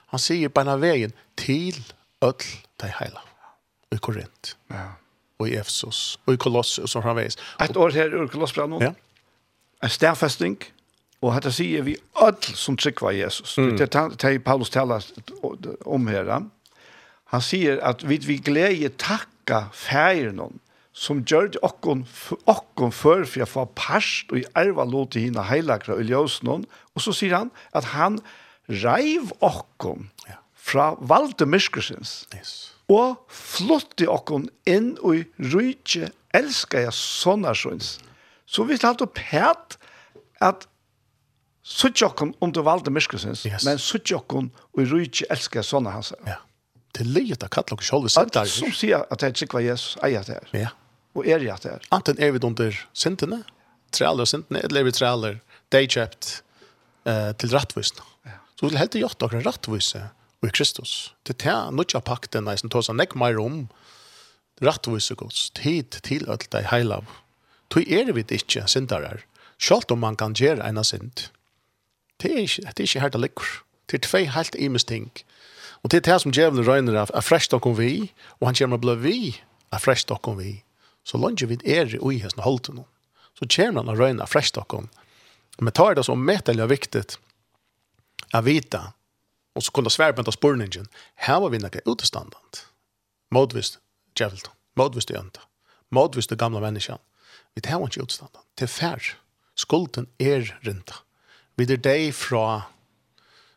Han 0.07 0.19
säger 0.19 0.49
bara 0.49 0.77
vägen 0.77 1.13
till 1.35 1.85
öll 2.21 2.35
de 2.77 2.87
hela. 2.87 3.21
I 3.91 3.99
Korint. 3.99 4.57
Ja 4.69 5.02
og 5.43 5.51
i 5.51 5.57
Efsos, 5.59 6.21
og 6.27 6.37
i 6.37 6.41
Kolossus, 6.41 6.85
og 6.87 6.93
så 6.93 7.03
framveis. 7.05 7.39
Et 7.63 7.77
år 7.77 7.95
her 7.97 8.15
ur 8.15 8.31
Kolossbrannen, 8.31 8.83
ja. 8.83 8.93
en 9.83 9.93
stærfestning, 9.93 10.59
og 11.23 11.37
dette 11.37 11.53
sier 11.55 11.85
vi 11.87 11.95
ødel 12.19 12.59
som 12.59 12.77
tryggva 12.79 13.13
Jesus. 13.15 13.55
Mm. 13.59 13.77
Det 13.79 13.89
er 13.95 14.39
Paulus 14.43 14.71
taler 14.75 15.05
om 15.87 16.11
her. 16.11 16.33
Han 17.33 17.45
sier 17.45 17.79
at 17.87 18.03
vi, 18.09 18.19
vi 18.27 18.41
gleder 18.43 18.91
takka 18.99 19.69
færen 19.73 20.41
som 20.93 21.23
gjør 21.25 21.55
det 21.55 21.63
okkon, 21.65 22.05
okkon 22.51 22.93
før 22.93 23.25
for 23.25 23.41
jeg 23.41 23.49
får 23.49 23.71
parst 23.79 24.35
og 24.35 24.43
erva 24.59 24.85
lov 24.85 25.09
til 25.15 25.29
henne 25.29 25.47
heilagra 25.49 25.97
og 25.97 26.05
ljøsen 26.05 26.51
og 26.53 27.01
så 27.01 27.15
sier 27.17 27.39
han 27.39 27.55
at 27.73 27.95
han 27.95 28.21
reiv 28.69 29.33
okkon 29.41 30.11
fra 30.53 30.93
valde 31.01 31.47
myrskursens. 31.49 32.27
Yes 32.37 32.72
og 32.93 33.33
flotte 33.33 34.09
okkon 34.11 34.49
inn 34.69 34.95
og 35.01 35.25
rydtje 35.53 36.11
elska 36.37 36.85
jeg 36.85 36.95
sånne 36.97 37.55
sjøns. 37.57 37.97
Så 38.49 38.67
vi 38.69 38.77
har 38.77 38.93
hatt 38.93 39.05
opp 39.05 39.21
hæt 39.31 39.79
at 40.45 40.67
suttje 41.63 42.09
okkon 42.09 42.35
under 42.43 42.65
valde 42.67 42.93
myskelsens, 42.93 43.45
yes. 43.47 43.65
men 43.65 43.81
suttje 43.81 44.19
okkon 44.19 44.51
og 44.75 44.83
i 44.83 44.89
rydtje 44.91 45.29
elska 45.33 45.61
jeg 45.61 45.71
sånne 45.71 45.95
hans. 45.95 46.13
Ja. 46.27 46.41
Det 46.93 47.07
er 47.07 47.13
livet 47.15 47.45
av 47.47 47.53
kattler 47.55 47.81
og 47.81 47.87
kjolde 47.87 48.13
sindar. 48.13 48.49
Som 48.51 48.73
sier 48.77 49.07
at 49.09 49.25
jeg 49.25 49.39
trykker 49.39 49.65
Jesus, 49.65 49.97
eier 50.05 50.21
at 50.21 50.33
her. 50.33 50.49
Ja. 50.57 50.73
Og 51.17 51.29
er 51.29 51.41
jeg 51.45 51.53
at 51.55 51.69
her. 51.69 51.87
Anten 51.95 52.21
er 52.21 52.35
vi 52.35 52.43
under 52.45 52.77
sintene, 52.97 53.43
trealer 53.95 54.27
og 54.27 54.29
sintene, 54.29 54.61
eller 54.67 54.83
er 54.83 54.89
vi 54.89 54.95
træler, 54.97 55.39
dagkjøpt, 55.73 56.33
eh, 57.09 57.31
til 57.41 57.55
rettvisene. 57.55 58.05
Ja. 58.29 58.41
Så 58.53 58.67
vi 58.67 58.73
vil 58.73 58.83
helt 58.83 58.99
gjort 59.01 59.21
dere 59.25 59.41
rettvisene 59.47 60.11
i 60.47 60.51
Kristus. 60.51 61.15
Det 61.27 61.45
er 61.47 61.71
nødja 61.71 62.01
pakten 62.01 62.51
som 62.59 62.71
tar 62.71 62.85
seg 62.87 62.99
nek 62.99 63.15
mer 63.19 63.39
om 63.41 63.67
rattvise 64.63 65.15
gods, 65.19 65.51
tid 65.51 65.99
til 66.07 66.29
at 66.31 66.47
det 66.53 66.63
er 66.63 66.71
heilav. 66.71 67.07
Tog 67.71 67.87
er 67.89 68.13
vi 68.13 68.23
det 68.23 68.43
ikke 68.43 68.67
syndere, 68.69 69.23
selv 69.59 69.91
om 69.91 69.99
man 69.99 70.17
kan 70.17 70.35
gjøre 70.35 70.67
en 70.69 70.85
sind. 70.85 71.29
Det 72.21 72.31
er 72.33 72.43
ikke, 72.47 72.63
det 72.63 72.81
er 72.81 72.89
ikke 72.89 73.01
her 73.01 73.09
det 73.09 73.21
ligger. 73.21 73.53
Det 73.91 73.99
er 73.99 74.09
tvei 74.09 74.25
helt 74.31 74.55
imes 74.59 74.85
ting. 74.85 75.11
Og 75.83 75.91
det 75.91 76.03
er 76.03 76.13
det 76.13 76.21
som 76.23 76.33
djevelen 76.33 76.67
røyner 76.67 77.01
av, 77.01 77.11
er 77.15 77.25
frest 77.27 77.51
dere 77.51 77.75
vi, 77.75 78.13
og 78.41 78.47
han 78.47 78.59
kommer 78.59 78.79
å 78.79 78.85
bli 78.85 78.95
vi, 79.03 79.19
er 79.73 79.83
frest 79.83 80.09
dere 80.09 80.37
vi. 80.39 80.63
Så 81.05 81.19
langt 81.19 81.43
vi 81.43 81.59
er 81.67 81.91
i 81.91 81.99
ui 81.99 82.21
hesten 82.23 82.45
holdt 82.45 82.71
noen. 82.71 82.87
Så 83.39 83.49
kommer 83.51 83.83
han 83.83 83.91
å 83.91 83.99
røyne 83.99 84.23
av 84.23 84.31
frest 84.31 84.55
dere. 84.55 84.87
Men 85.59 85.75
tar 85.75 85.97
det 85.99 86.07
som 86.07 86.23
metallig 86.23 86.69
viktig, 86.71 87.03
å 88.33 88.41
vite 88.47 88.81
og 89.55 89.63
så 89.63 89.73
kunde 89.73 89.91
svære 89.91 90.13
på 90.13 90.21
inte 90.21 90.33
spørningen, 90.33 90.87
her 91.15 91.41
var 91.41 91.49
vi 91.49 91.59
noe 91.59 91.81
uteståndande. 91.87 92.67
Modvist, 93.31 93.79
Jevelt. 94.21 94.51
Modvist 94.77 95.11
är 95.11 95.21
inte. 95.21 95.41
Modvist 95.91 96.31
det 96.31 96.39
gamla 96.39 96.61
menneskene. 96.61 96.99
Vi 97.55 97.61
tar 97.61 97.85
ikke 97.85 98.03
uteståndande. 98.03 98.47
Det 98.59 98.65
är 98.65 98.69
färd. 98.69 99.17
Skulden 99.55 100.07
er 100.19 100.59
renta. 100.63 100.95
Vi 101.57 101.65
er 101.65 101.77
deg 101.77 102.15
fra 102.15 102.63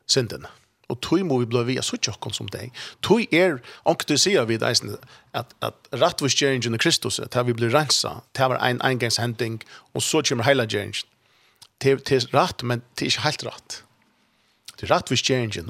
synden. 0.07 0.45
Og 0.89 0.99
tog 1.01 1.23
må 1.25 1.39
vi 1.39 1.45
bli 1.49 1.63
via 1.63 1.81
så 1.81 1.97
tjockon 1.97 2.33
som 2.33 2.49
deg. 2.51 2.73
Tog 3.01 3.33
er, 3.33 3.61
og 3.85 4.03
du 4.07 4.17
sier 4.17 4.45
vi 4.45 4.59
eisen, 4.61 4.97
at, 5.33 5.55
at 5.61 5.73
rattvistgeringen 5.93 6.75
i 6.75 6.77
Kristus, 6.77 7.19
at 7.19 7.37
vi 7.47 7.53
blir 7.53 7.73
rensa, 7.73 8.19
det 8.35 8.49
var 8.51 8.59
en 8.61 8.81
engangshending, 8.81 9.63
og 9.93 10.03
så 10.03 10.21
kommer 10.21 10.43
heila 10.43 10.67
gjeringen. 10.67 11.07
Det 11.81 12.11
er 12.11 12.27
rett, 12.35 12.63
men 12.63 12.83
det 12.95 13.07
er 13.07 13.11
ikke 13.11 13.25
helt 13.25 13.43
rätt 13.43 13.84
til 14.77 14.87
rätt 14.87 15.09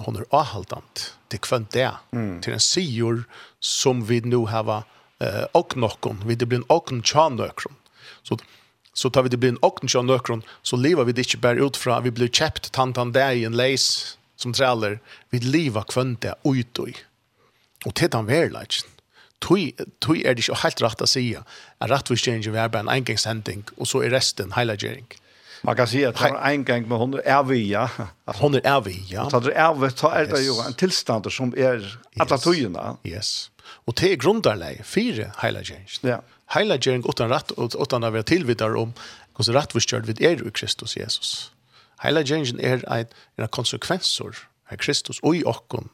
hun 0.05 0.15
er 0.17 0.25
avhaldant 0.31 1.13
til 1.29 1.39
kvendt 1.39 1.73
det, 1.73 1.91
mm. 2.11 2.41
til 2.41 2.53
en 2.53 2.63
sier 2.63 3.23
som 3.59 4.05
vi 4.07 4.21
nå 4.21 4.45
har 4.49 4.85
eh, 5.19 5.45
og 5.53 5.75
noen, 5.75 6.21
vi 6.25 6.35
det 6.35 6.47
blir 6.47 6.61
en 6.63 6.69
og 6.69 6.89
tjanøkron. 7.03 7.75
Så, 8.23 8.37
så 8.93 9.09
tar 9.09 9.23
vi 9.23 9.29
det 9.29 9.39
blir 9.39 9.53
en 9.53 9.61
og 9.61 9.81
tjanøkron, 9.85 10.43
så 10.63 10.75
lever 10.77 11.05
vi 11.05 11.13
det 11.13 11.27
ikke 11.27 11.41
bare 11.41 11.61
ut 11.61 11.77
fra, 11.77 11.99
vi 11.99 12.11
blir 12.11 12.29
kjøpt 12.29 12.71
tantan 12.71 13.11
där 13.11 13.31
i 13.31 13.45
en 13.45 13.57
leis 13.57 14.17
som 14.35 14.53
træler, 14.53 14.99
vi 15.29 15.39
lever 15.39 15.83
kvendt 15.83 16.21
det 16.21 16.35
ut 16.43 16.79
og 16.79 17.03
Og 17.85 17.93
til 17.93 18.09
den 18.09 18.27
verleggen, 18.27 18.89
tui 19.39 19.75
tui 20.01 20.23
er 20.25 20.33
det 20.33 20.47
ikke 20.47 20.63
helt 20.63 20.81
rett 20.81 21.01
å 21.01 21.05
si 21.05 21.35
at 21.35 22.09
change 22.17 22.49
er 22.49 22.67
bare 22.67 22.81
en 22.81 22.89
engangshentning, 22.89 23.65
og 23.77 23.87
så 23.87 24.01
er 24.01 24.09
resten 24.09 24.51
heilagering. 24.51 25.05
Mm 25.05 25.24
Man 25.65 25.75
kan 25.75 25.87
säga 25.87 26.09
att 26.09 26.21
var 26.21 26.49
en 26.51 26.63
gång 26.63 26.87
med 26.87 26.97
hundra 26.97 27.21
är 27.21 27.43
vi, 27.43 27.71
ja. 27.71 27.89
Hundra 28.25 28.59
är 28.59 28.81
vi, 28.81 29.05
ja. 29.09 29.29
Så 29.29 29.39
det 29.39 29.53
är 29.53 29.73
vi, 29.73 29.89
så 29.89 30.09
är 30.09 30.25
det 30.25 30.41
ju 30.41 30.53
en 30.67 30.73
tillstånd 30.73 31.31
som 31.31 31.53
är 31.57 31.99
alla 32.19 32.37
tygna. 32.37 32.97
Yes. 33.03 33.51
Och 33.85 33.93
det 33.93 34.11
är 34.11 34.15
grundarläge, 34.15 34.83
fyra 34.83 35.31
heilagjärns. 35.37 35.99
Ja. 36.01 36.21
Heilagjärn 36.45 37.03
utan 37.09 37.29
rätt, 37.29 37.51
utan 37.57 38.03
att 38.03 38.13
vara 38.13 38.23
tillvidar 38.23 38.75
om 38.75 38.93
hur 39.37 39.53
rättvistgjörd 39.53 40.05
vid 40.05 40.21
er 40.21 40.47
i 40.47 40.51
Kristus 40.51 40.97
Jesus. 40.97 41.51
Heilagjärn 41.97 42.59
är 42.59 42.93
en 42.93 43.05
en 43.35 43.47
konsekvenser 43.47 44.37
av 44.71 44.77
Kristus 44.77 45.19
och 45.19 45.35
i 45.35 45.43
okkon. 45.43 45.89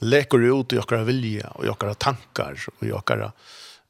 Leker 0.00 0.60
ut 0.60 0.72
i 0.72 0.78
okkara 0.78 1.04
vilja 1.04 1.48
och 1.48 1.64
i 1.64 1.68
okkara 1.68 1.94
tankar 1.94 2.66
och 2.78 2.86
i 2.86 2.92
okkara 2.92 3.32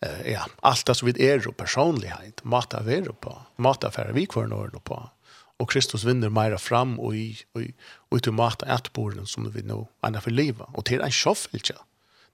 eh, 0.00 0.32
ja, 0.32 0.46
allt 0.60 0.86
det 0.86 0.94
som 0.94 1.12
vi 1.12 1.28
är 1.28 1.48
och 1.48 1.56
personlighet, 1.56 2.44
mata 2.44 2.82
vi 2.82 2.94
er 2.94 3.12
på, 3.20 3.42
mata 3.56 3.90
för 3.90 4.12
vi 4.12 4.26
kvar 4.26 4.46
når 4.46 4.68
på. 4.84 5.10
Och 5.58 5.70
Kristus 5.70 6.04
vinner 6.04 6.28
meira 6.28 6.58
fram 6.58 7.00
och 7.00 7.16
i, 7.16 7.38
och 7.52 7.62
i, 7.62 7.74
och 8.10 8.18
i 8.18 8.20
till 8.20 8.32
mata 8.32 8.66
ätborden 8.66 9.26
som 9.26 9.50
vi 9.50 9.62
nu 9.62 9.86
ändå 10.02 10.20
för 10.20 10.30
livet. 10.30 10.66
Och 10.74 10.84
till 10.84 11.00
en 11.00 11.10
tjoffelse, 11.10 11.74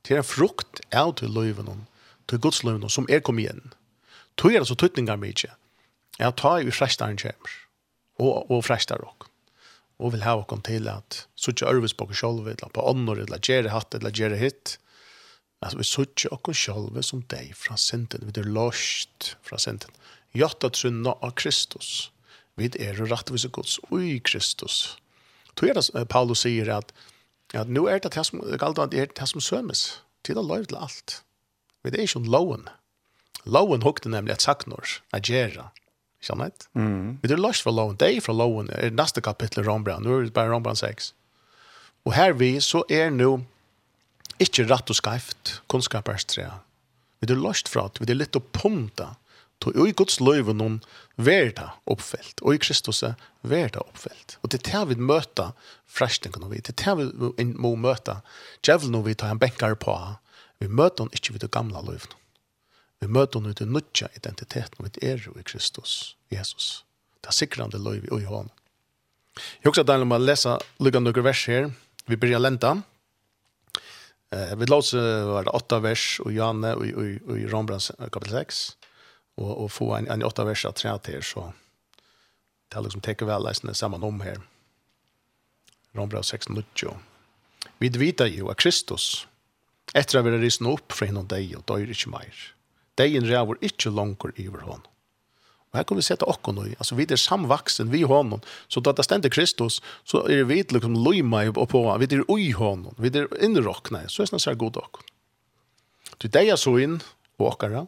till 0.02 0.16
en 0.16 0.24
frukt 0.24 0.80
av 0.94 1.12
till 1.12 1.28
livet, 1.28 1.66
till 2.26 2.38
Guds 2.38 2.64
livet 2.64 2.90
som 2.90 3.06
er 3.08 3.20
kom 3.20 3.38
igen. 3.38 3.74
Tog 4.34 4.54
är 4.54 4.64
så 4.64 4.74
tydningar 4.74 5.16
mycket. 5.16 5.50
Jag 6.18 6.36
tar 6.36 6.58
ju 6.58 6.70
frästaren 6.70 7.16
kommer. 7.16 7.50
Och, 8.18 8.50
och 8.50 8.64
frästar 8.64 9.04
också 9.04 9.32
og 10.02 10.16
vil 10.16 10.24
ha 10.26 10.42
kom 10.48 10.62
til 10.66 10.88
at 10.90 11.24
suttja 11.38 11.70
ørvis 11.70 11.94
på 11.94 12.08
kjolv, 12.10 12.48
eller 12.50 12.72
på 12.74 12.84
ånder, 12.90 13.22
eller 13.22 13.42
gjere 13.42 13.72
hatt, 13.72 13.94
eller 13.94 14.14
gjere 14.14 14.40
hitt, 14.40 14.76
Alltså 15.62 15.78
vi 15.78 15.84
söker 15.84 16.32
och 16.32 16.48
oss 16.48 16.56
själva 16.56 17.02
som 17.02 17.22
dig 17.26 17.52
från 17.54 17.78
synden. 17.78 18.20
Vi 18.34 18.40
er 18.40 18.44
lost 18.44 19.36
från 19.42 19.58
synden. 19.58 19.90
Hjärta 20.32 20.70
trunna 20.70 21.12
av 21.12 21.30
Kristus. 21.30 22.10
Vi 22.54 22.64
er 22.64 22.94
rättvisa 22.94 23.48
Guds 23.48 23.78
och 23.78 24.02
i 24.02 24.20
Kristus. 24.20 24.96
Då 25.54 25.66
er 25.66 25.74
det 25.74 26.06
Paulus 26.06 26.40
säger 26.40 26.68
att, 26.68 26.92
att 27.54 27.68
nu 27.68 27.88
är 27.88 28.00
det 28.00 28.08
det 28.14 28.24
som, 28.24 28.40
allt 28.60 28.90
det 28.90 28.98
er 28.98 29.08
det 29.14 29.26
som 29.26 29.40
sømes. 29.40 30.00
Till 30.22 30.38
att 30.38 30.46
lov 30.46 30.64
till 30.64 30.76
allt. 30.76 31.22
Vi 31.82 31.90
är 31.90 32.00
inte 32.00 32.30
loven. 32.30 32.68
Loven 33.44 33.82
hukte 33.82 34.08
nämligen 34.08 34.34
et 34.34 34.40
saknor, 34.40 34.84
att 35.10 35.28
göra. 35.28 35.70
Känner 36.20 36.44
du? 36.44 36.80
Mm. 36.80 37.18
Vi 37.22 37.32
er 37.32 37.36
lost 37.36 37.62
fra 37.62 37.70
loven. 37.70 37.96
Det 37.96 38.16
är 38.16 38.32
loven. 38.32 38.66
Det 38.66 38.86
är 38.86 38.90
nästa 38.90 39.20
kapitel 39.20 39.64
i 39.64 39.66
Rombrand. 39.66 40.06
Nu 40.06 40.18
er 40.18 40.22
det 40.22 40.32
bare 40.32 40.48
Rombrand 40.48 40.78
6. 40.78 41.14
Och 42.04 42.12
här 42.12 42.32
vi 42.32 42.60
så 42.60 42.84
är 42.88 43.10
nu 43.10 43.44
Ikke 44.40 44.64
rett 44.68 44.90
og 44.90 44.98
skreift, 44.98 45.58
kunnskaperstre. 45.72 46.48
Vi 47.20 47.28
er 47.30 47.38
løst 47.38 47.68
fra 47.70 47.86
at 47.90 48.00
vi 48.00 48.08
er 48.10 48.18
litt 48.18 48.38
å 48.38 48.44
punta. 48.54 49.16
Og 49.62 49.84
i 49.86 49.94
Guds 49.94 50.18
løyve 50.18 50.54
noen 50.56 50.80
verda 51.14 51.76
oppfylt, 51.86 52.40
Og 52.42 52.54
i 52.54 52.58
Kristus 52.58 53.02
er 53.06 53.14
verda 53.42 53.78
oppfylt. 53.78 54.38
Og 54.42 54.50
det 54.50 54.58
er 54.58 54.72
det 54.72 54.96
vi 54.96 55.04
møter 55.06 55.52
frestingen 55.86 56.50
vi. 56.50 56.58
Det 56.58 56.74
er 56.74 56.96
det 56.96 57.36
vi 57.38 57.44
må 57.54 57.76
møte 57.76 58.22
djevelen 58.62 59.04
vi 59.04 59.14
tar 59.14 59.30
en 59.30 59.38
benkar 59.38 59.76
på. 59.78 59.94
Vi 60.58 60.66
møter 60.66 61.04
han 61.04 61.14
ikke 61.14 61.34
ved 61.34 61.44
det 61.46 61.52
gamle 61.54 61.78
løyven. 61.78 62.18
Vi 63.02 63.06
møter 63.06 63.40
han 63.40 63.50
ut 63.50 63.60
i 63.60 63.66
nødja 63.66 64.08
identiteten 64.16 64.82
vi 64.84 65.08
er 65.08 65.18
i 65.18 65.42
Kristus, 65.42 66.16
Jesus. 66.30 66.84
Det 67.22 67.30
er 67.30 67.38
sikrande 67.38 67.78
løyve 67.78 68.20
i 68.20 68.24
hånden. 68.26 68.50
Jeg 69.62 69.70
husker 69.70 69.82
at 69.82 69.88
det 69.88 69.94
er 69.94 70.04
om 70.04 70.14
å 70.14 70.18
lese 70.20 70.58
lykkende 70.78 71.10
noen 71.10 71.24
vers 71.24 71.46
her. 71.46 71.70
Vi 72.06 72.16
begynner 72.16 72.42
lenta. 72.42 72.82
Eh, 74.32 74.56
vi 74.56 74.66
låts 74.66 74.94
var 74.94 75.44
det 75.44 75.50
åtta 75.50 75.78
vers 75.78 76.20
och 76.24 76.32
Janne 76.32 76.74
och 76.74 76.86
i 76.86 76.90
i 77.38 77.46
Rombrans 77.46 77.92
kapitel 78.12 78.30
6 78.30 78.76
och 79.34 79.64
och 79.64 79.72
få 79.72 79.94
en 79.94 80.08
en 80.08 80.22
åtta 80.22 80.44
vers 80.44 80.66
att 80.66 80.76
träna 80.76 80.98
till 80.98 81.22
så 81.22 81.52
det 82.68 82.76
är 82.76 82.82
liksom 82.82 83.00
täcker 83.00 83.26
väl 83.26 83.42
läsna 83.42 83.74
samman 83.74 84.02
om 84.02 84.20
här. 84.20 84.40
Rombrans 85.92 86.26
6 86.26 86.48
nucho. 86.48 86.94
Vi 87.78 87.88
vet 87.88 88.20
ju 88.20 88.50
att 88.50 88.56
Kristus 88.56 89.26
efter 89.94 90.18
att 90.18 90.24
vi 90.24 90.30
risen 90.30 90.66
upp 90.66 90.92
från 90.92 91.08
honom 91.08 91.28
dig 91.28 91.56
och 91.56 91.62
dör 91.66 91.88
inte 91.88 92.08
mer. 92.08 92.54
Dejen 92.94 93.26
rävar 93.26 93.56
inte 93.60 93.88
långt 93.88 94.24
vår 94.24 94.60
honom. 94.60 94.91
Og 95.72 95.78
her 95.80 95.86
kan 95.88 95.96
vi 95.96 96.04
sette 96.04 96.28
okken 96.28 96.58
i. 96.66 96.74
Altså, 96.76 96.96
vi 96.98 97.06
er 97.08 97.16
samvaksen, 97.16 97.88
vi 97.92 98.02
er 98.04 98.10
honom. 98.12 98.42
Så 98.68 98.82
da 98.84 98.92
det 98.92 99.06
stender 99.06 99.32
Kristus, 99.32 99.80
så 100.04 100.20
er 100.28 100.44
vi 100.44 100.60
liksom 100.68 100.98
loima 101.00 101.46
og 101.48 101.68
på 101.72 101.80
Vi 101.98 102.08
er 102.10 102.24
ui 102.28 102.52
honom, 102.52 102.94
vi 102.98 103.08
er 103.08 103.28
innrokne. 103.40 104.04
Så 104.08 104.22
er 104.22 104.28
det 104.28 104.42
sånn 104.44 104.60
god 104.60 104.76
okken. 104.76 105.08
Du 106.20 106.28
deg 106.28 106.52
er 106.52 106.60
så 106.60 106.76
inn, 106.78 107.00
og 107.40 107.54
okkara, 107.54 107.86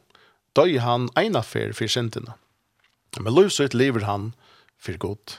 døy 0.56 0.78
han 0.81 1.11
eina 1.15 1.43
fer 1.44 1.74
for 1.77 1.86
sentene. 1.86 2.32
Men 3.20 3.36
løs 3.36 3.61
ut 3.61 3.77
lever 3.77 4.09
han 4.09 4.32
for 4.81 4.97
god. 4.97 5.36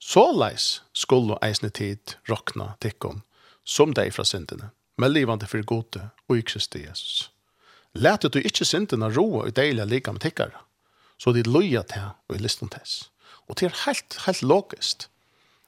Så 0.00 0.24
leis 0.32 0.80
skulle 0.96 1.36
eisne 1.44 1.68
tid 1.68 2.16
rokna 2.30 2.76
tikkon, 2.80 3.20
som 3.64 3.92
deg 3.92 4.14
fra 4.16 4.24
sentene, 4.24 4.70
men 4.96 5.12
livande 5.12 5.46
for 5.46 5.62
gode 5.62 6.08
og 6.30 6.38
i 6.38 6.42
Kristi 6.42 6.86
Jesus. 6.86 7.28
Lætet 7.92 8.32
du 8.32 8.40
ikkje 8.40 8.66
sentene 8.66 9.12
roa 9.12 9.48
i 9.48 9.54
deile 9.54 9.84
lika 9.84 10.14
med 10.14 10.24
tikkara 10.24 10.64
så 11.18 11.34
det 11.34 11.48
løyer 11.50 11.84
til 11.90 12.12
og 12.28 12.36
i 12.36 12.42
listen 12.42 12.70
til. 12.72 12.96
Og 13.48 13.58
det 13.58 13.68
er 13.68 13.80
helt, 13.86 14.18
helt 14.26 14.42
logisk. 14.42 15.08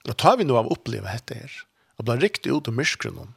Og 0.08 0.16
tar 0.16 0.38
vi 0.40 0.46
noe 0.46 0.62
av 0.62 0.70
å 0.70 0.76
oppleve 0.76 1.10
dette 1.10 1.36
her, 1.36 1.56
og 1.98 2.08
blir 2.08 2.22
riktig 2.24 2.52
ut 2.54 2.68
av 2.70 2.76
myskgrunnen, 2.76 3.34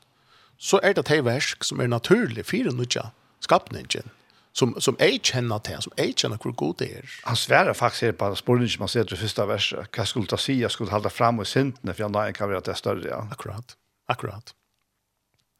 så 0.64 0.80
er 0.84 0.96
det 0.96 1.10
et 1.12 1.26
versk 1.26 1.66
som 1.68 1.82
er 1.84 1.90
naturlig 1.92 2.46
for 2.48 2.70
den 2.70 2.78
nødja 2.80 3.10
skapningen, 3.44 4.12
som, 4.56 4.76
som 4.80 4.96
jeg 5.02 5.20
kjenner 5.26 5.60
til, 5.66 5.82
som 5.84 5.96
jeg 5.98 6.14
kjenner 6.16 6.40
hvor 6.40 6.54
god 6.56 6.78
det 6.80 6.90
er. 7.02 7.16
Han 7.26 7.40
sverer 7.40 7.76
faktisk 7.76 8.08
her 8.08 8.16
på 8.20 8.30
spørningen 8.40 8.76
som 8.76 8.86
han 8.86 8.94
sier 8.94 9.10
til 9.10 9.20
første 9.20 9.48
verset, 9.50 9.90
hva 9.92 10.06
skulle 10.08 10.30
ta 10.32 10.40
si, 10.40 10.60
jeg 10.62 10.72
skulle 10.72 10.94
holde 10.94 11.12
frem 11.12 11.42
i 11.44 11.48
syndene, 11.50 11.96
for 11.96 12.06
jeg 12.06 12.14
nøyen 12.14 12.38
kan 12.38 12.52
være 12.52 12.64
at 12.64 12.70
det 12.70 12.76
er 12.76 12.80
større, 12.80 13.10
ja. 13.10 13.20
Akkurat, 13.34 13.76
akkurat. 14.14 14.54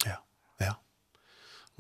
Ja, 0.06 0.20
ja. 0.64 0.78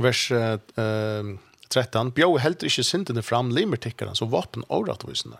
Vers, 0.03 0.25
uh, 0.33 1.37
13. 1.73 2.11
Bjøy 2.13 2.37
heldt 2.43 2.63
ikke 2.67 2.85
syndene 2.85 3.23
fram 3.25 3.49
limertikkerne 3.53 4.13
som 4.17 4.29
vapen 4.33 4.65
og 4.69 4.87
rettvisene. 4.89 5.39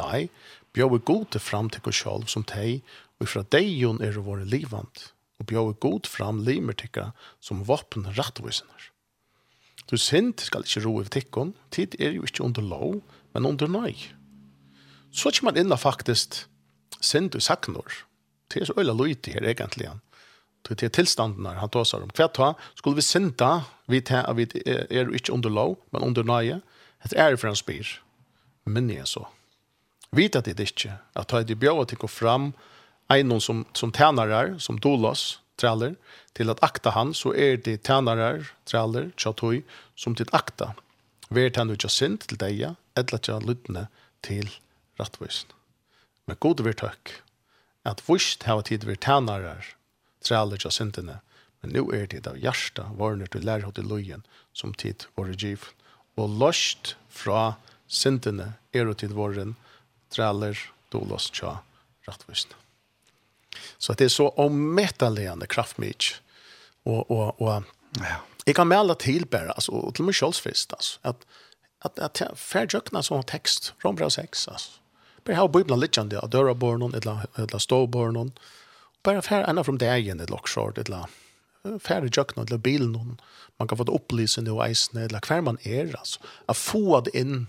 Nei, 0.00 0.28
bjøy 0.74 0.98
gode 1.06 1.40
fram 1.42 1.68
til 1.70 1.84
oss 1.90 2.00
selv 2.00 2.30
som 2.32 2.46
teg, 2.48 2.80
og 3.20 3.28
fra 3.30 3.44
deg 3.54 3.68
jon 3.68 4.00
er 4.02 4.16
våre 4.24 4.46
livant, 4.48 5.10
og 5.38 5.48
bjøy 5.50 5.74
god 5.84 6.08
fram 6.10 6.40
limertikkerne 6.46 7.12
som 7.44 7.62
vapen 7.68 8.08
og 8.08 8.18
rettvisene. 8.18 8.90
Du 9.90 9.98
synd 10.00 10.40
skal 10.40 10.64
ikke 10.64 10.86
ro 10.86 10.96
i 11.02 11.10
tikkon, 11.12 11.52
tid 11.70 11.94
er 12.00 12.16
jo 12.16 12.24
ikke 12.24 12.46
under 12.46 12.64
lov, 12.64 13.02
men 13.34 13.46
under 13.46 13.68
nøy. 13.68 14.08
Så 15.12 15.30
kommer 15.36 15.52
man 15.52 15.60
inn 15.60 15.76
faktisk 15.78 16.46
synd 17.04 17.36
og 17.36 17.44
saknor. 17.44 18.00
Det 18.48 18.62
er 18.62 18.70
så 18.70 18.76
øyla 18.78 18.94
løyte 18.96 19.34
her 19.34 19.44
egentlig, 19.44 19.90
Det 20.68 20.76
tilstanden 20.76 21.44
tillstånden 21.44 21.58
han 21.60 21.68
tar 21.68 22.02
om. 22.02 22.10
Hva 22.16 22.28
ta? 22.28 22.54
skulle 22.74 22.96
vi 22.96 23.02
synda, 23.02 23.64
vi 23.86 24.00
tar 24.00 24.24
at 24.24 24.36
vi 24.36 24.46
är 24.64 25.14
ikke 25.14 25.32
under 25.32 25.50
lov, 25.50 25.76
men 25.90 26.02
under 26.02 26.22
nöje. 26.22 26.60
Det 27.02 27.18
er 27.18 27.36
for 27.36 27.48
en 27.48 27.56
spyr. 27.56 28.00
Men 28.64 28.88
jeg 28.90 29.06
så. 29.06 29.26
Vita 30.10 30.40
det 30.40 30.60
ikke, 30.60 30.98
at 31.14 31.28
ta 31.28 31.42
det 31.42 31.54
bjöd 31.54 31.80
att 31.80 31.98
gå 31.98 32.08
fram 32.08 32.52
en 33.08 33.40
som, 33.40 33.64
som 33.72 33.92
tjänarar, 33.92 34.58
som 34.58 34.80
dolas, 34.80 35.40
träller, 35.56 35.96
til 36.32 36.50
at 36.50 36.62
akta 36.62 36.90
han, 36.90 37.14
så 37.14 37.34
er 37.34 37.56
det 37.56 37.82
tjänarar, 37.84 38.52
träller, 38.64 39.10
tjatoi, 39.16 39.62
som 39.94 40.14
til 40.14 40.26
akta. 40.32 40.74
Vär 41.28 41.50
tjener 41.50 41.74
ikke 41.74 41.88
synd 41.88 42.24
til 42.24 42.38
deg, 42.38 42.74
eller 42.96 43.18
till 43.18 43.46
lyttne 43.46 43.88
til 44.22 44.48
rattvisen. 44.98 45.50
Men 46.26 46.36
god 46.40 46.64
virt 46.64 46.80
hög, 46.80 47.20
at 47.84 48.02
vust 48.08 48.42
hava 48.48 48.62
tid 48.62 48.84
vi 48.84 48.96
tænarar 48.96 49.74
træler 50.24 50.60
til 50.60 50.72
syndene. 50.74 51.20
Men 51.62 51.72
nå 51.76 51.86
er 51.96 52.08
det 52.10 52.26
av 52.28 52.36
hjärsta 52.40 52.90
varner 52.98 53.30
til 53.32 53.46
lærhått 53.46 53.80
i 53.80 53.86
lojen 53.86 54.24
som 54.52 54.74
tid 54.76 55.06
våre 55.16 55.36
giv. 55.36 55.70
Og 56.20 56.34
løst 56.40 56.94
fra 57.08 57.54
syndene 57.88 58.54
er 58.74 58.88
det 58.88 58.98
tid 59.02 59.14
våren 59.16 59.56
træler 60.12 60.58
dolos 60.92 61.30
tja 61.34 61.58
rattvisne. 62.06 62.56
Så 63.78 63.94
det 63.94 64.08
er 64.08 64.12
så 64.12 64.28
ommetalende 64.40 65.46
kraftmyk. 65.50 66.14
Og, 66.84 67.10
og, 67.10 67.40
og 67.40 67.64
ja. 68.02 68.20
jeg 68.44 68.56
kan 68.58 68.68
melde 68.68 68.96
til 69.00 69.24
bare, 69.26 69.54
altså, 69.56 69.72
og 69.72 69.94
til 69.96 70.04
meg 70.04 70.16
selv 70.18 70.36
altså, 70.36 70.98
at, 71.02 71.24
at, 71.84 71.98
at 71.98 72.20
jeg 72.20 72.40
ferdjøkna 72.40 73.02
sånn 73.02 73.24
tekst, 73.30 73.72
Rombra 73.84 74.10
6, 74.10 74.48
altså. 74.52 74.80
Bare 75.24 75.38
her 75.38 75.48
bøybla 75.48 75.78
litt 75.80 75.96
kjent 75.96 76.12
det, 76.12 76.20
at 76.20 76.32
døra 76.34 76.52
bør 76.52 76.82
eller, 76.90 77.24
eller 77.40 77.62
bara 79.04 79.22
färre 79.22 79.50
ena 79.50 79.64
från 79.64 79.78
det 79.78 79.98
igen 79.98 80.20
ett 80.20 80.30
lockshort 80.30 80.78
ett 80.78 80.88
la 80.88 81.08
färre 81.80 82.08
jökna 82.12 82.42
eller 82.42 82.58
bil 82.58 82.88
någon 82.88 83.20
man 83.56 83.68
kan 83.68 83.78
få 83.78 83.84
det 83.84 83.92
upplysa 83.92 84.40
nu 84.40 84.70
isen 84.70 85.02
eller 85.02 85.20
kvar 85.20 85.40
man 85.40 85.58
är 85.62 85.96
alltså 85.96 86.20
att 86.46 86.56
få 86.56 87.00
det 87.00 87.18
in 87.18 87.46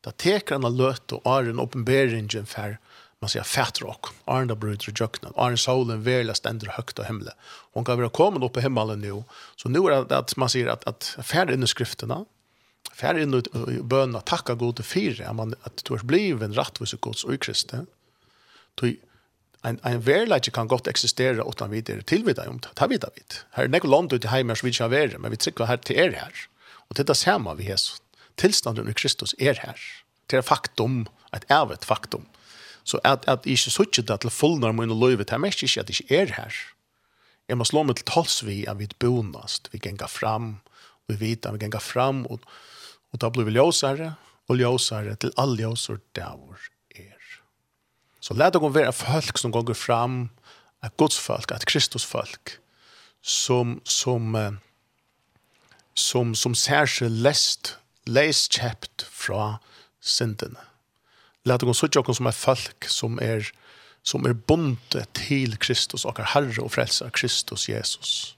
där 0.00 0.10
teker 0.10 0.54
en 0.54 0.76
löt 0.76 1.12
och 1.12 1.38
är 1.38 1.42
en 1.50 1.60
uppenbarelse 1.60 2.44
för 2.44 2.78
man 3.20 3.28
säger 3.28 3.44
fett 3.44 3.80
rock 3.80 4.06
arnda 4.24 4.54
bruder 4.54 4.92
jökna 5.00 5.28
arn 5.36 5.58
solen 5.58 6.02
vela 6.02 6.34
ständer 6.34 6.66
högt 6.66 6.98
och 6.98 7.04
himla 7.04 7.32
hon 7.72 7.84
kan 7.84 7.98
vara 7.98 8.08
kommen 8.08 8.42
upp 8.42 8.56
i 8.56 8.60
himmelen 8.60 9.00
nu 9.00 9.24
så 9.56 9.68
nu 9.68 9.78
är 9.78 10.04
det 10.04 10.18
att 10.18 10.36
man 10.36 10.48
säger 10.48 10.66
att 10.66 10.84
att 10.84 11.16
färre 11.22 11.54
in 11.54 11.62
i 11.62 11.66
skrifterna 11.66 12.24
färre 12.92 13.22
in 13.22 13.42
i 13.68 13.82
bönerna 13.82 14.20
tacka 14.20 14.54
god 14.54 14.76
till 14.76 14.84
fyra 14.84 15.32
man 15.32 15.54
att 15.62 15.84
du 15.84 15.94
har 15.94 16.04
blivit 16.04 16.42
en 16.42 16.54
rättvis 16.54 16.94
och 16.94 17.00
gods 17.00 17.24
och 17.24 17.40
kristen 17.40 17.86
Tui 18.74 18.96
en 19.64 19.80
en 19.84 20.00
verleik 20.06 20.52
kan 20.52 20.68
godt 20.68 20.86
eksistere 20.86 21.44
utan 21.48 21.70
vidare 21.70 22.02
tillvida 22.02 22.48
om 22.48 22.60
ta 22.60 22.86
vidare 22.86 23.12
vid. 23.14 23.40
Her 23.56 23.64
er 23.64 23.68
några 23.68 23.88
land 23.88 24.12
ut 24.12 24.24
i 24.24 24.28
heimar 24.28 24.54
som 24.54 24.66
vi 24.66 24.72
kör 24.72 24.88
vidare, 24.88 25.18
men 25.18 25.30
vi 25.30 25.36
trykker 25.36 25.66
her 25.66 25.76
til 25.76 25.98
er 25.98 26.12
her. 26.12 26.32
Og 26.88 26.96
til 26.96 27.06
det 27.06 27.16
samme 27.16 27.56
vi 27.56 27.70
är 27.70 27.78
Tilstanden 28.36 28.88
i 28.88 28.92
Kristus 28.92 29.34
er 29.38 29.54
her. 29.54 29.78
Det 30.26 30.36
är 30.36 30.42
faktum, 30.42 31.06
et 31.32 31.44
ärvet 31.48 31.84
faktum. 31.84 32.26
Så 32.84 33.00
att 33.04 33.28
att 33.28 33.46
inte 33.46 33.70
söka 33.70 34.02
det 34.02 34.20
til 34.20 34.30
full 34.30 34.58
när 34.60 34.68
og 34.68 35.08
lever 35.08 35.24
det 35.24 35.40
mest 35.40 35.62
inte 35.62 35.80
att 35.80 35.86
det 35.86 36.10
är 36.10 36.26
her. 36.26 36.54
Jeg 37.48 37.56
må 37.56 37.64
slå 37.64 37.82
meg 37.82 37.96
til 37.96 38.04
tals 38.04 38.42
vi 38.42 38.66
att 38.66 38.78
vi 38.78 38.88
bonast, 39.00 39.68
vi 39.72 39.78
genga 39.78 40.06
fram 40.08 40.60
och 41.08 41.08
vi 41.08 41.16
vet 41.16 41.46
at 41.46 41.54
vi 41.54 41.58
genga 41.58 41.80
fram 41.80 42.26
och 42.26 42.40
och 43.12 43.18
då 43.18 43.30
blir 43.30 43.44
vi 43.44 43.52
ljusare 43.52 44.14
og 44.48 44.56
ljusare 44.56 45.16
til 45.16 45.32
all 45.36 45.60
ljusor 45.60 46.00
där. 46.14 46.58
Så 48.28 48.34
lät 48.34 48.52
det 48.52 48.58
vara 48.58 48.92
folk 48.92 49.38
som 49.38 49.50
går 49.50 49.74
fram, 49.74 50.28
att 50.80 50.96
Guds 50.96 51.18
folk, 51.18 51.52
att 51.52 51.64
Kristus 51.64 52.04
folk 52.04 52.50
som 53.22 53.80
som 53.84 54.58
som 55.94 56.34
som 56.34 56.54
särskilt 56.54 57.12
läst 57.12 57.76
läst 58.04 58.52
käpt 58.52 59.02
från 59.02 59.54
synden. 60.00 60.56
Lät 61.44 61.62
oss 61.62 61.78
söka 61.78 62.00
oss 62.00 62.16
som 62.16 62.26
är 62.26 62.32
folk 62.32 62.84
som 62.84 63.18
är 63.18 63.52
som 64.02 64.26
är 64.26 64.32
bundet 64.32 65.12
till 65.12 65.56
Kristus 65.56 66.04
och 66.04 66.18
Herre 66.18 66.62
och 66.62 66.72
frälsare 66.72 67.10
Kristus 67.10 67.68
Jesus 67.68 68.34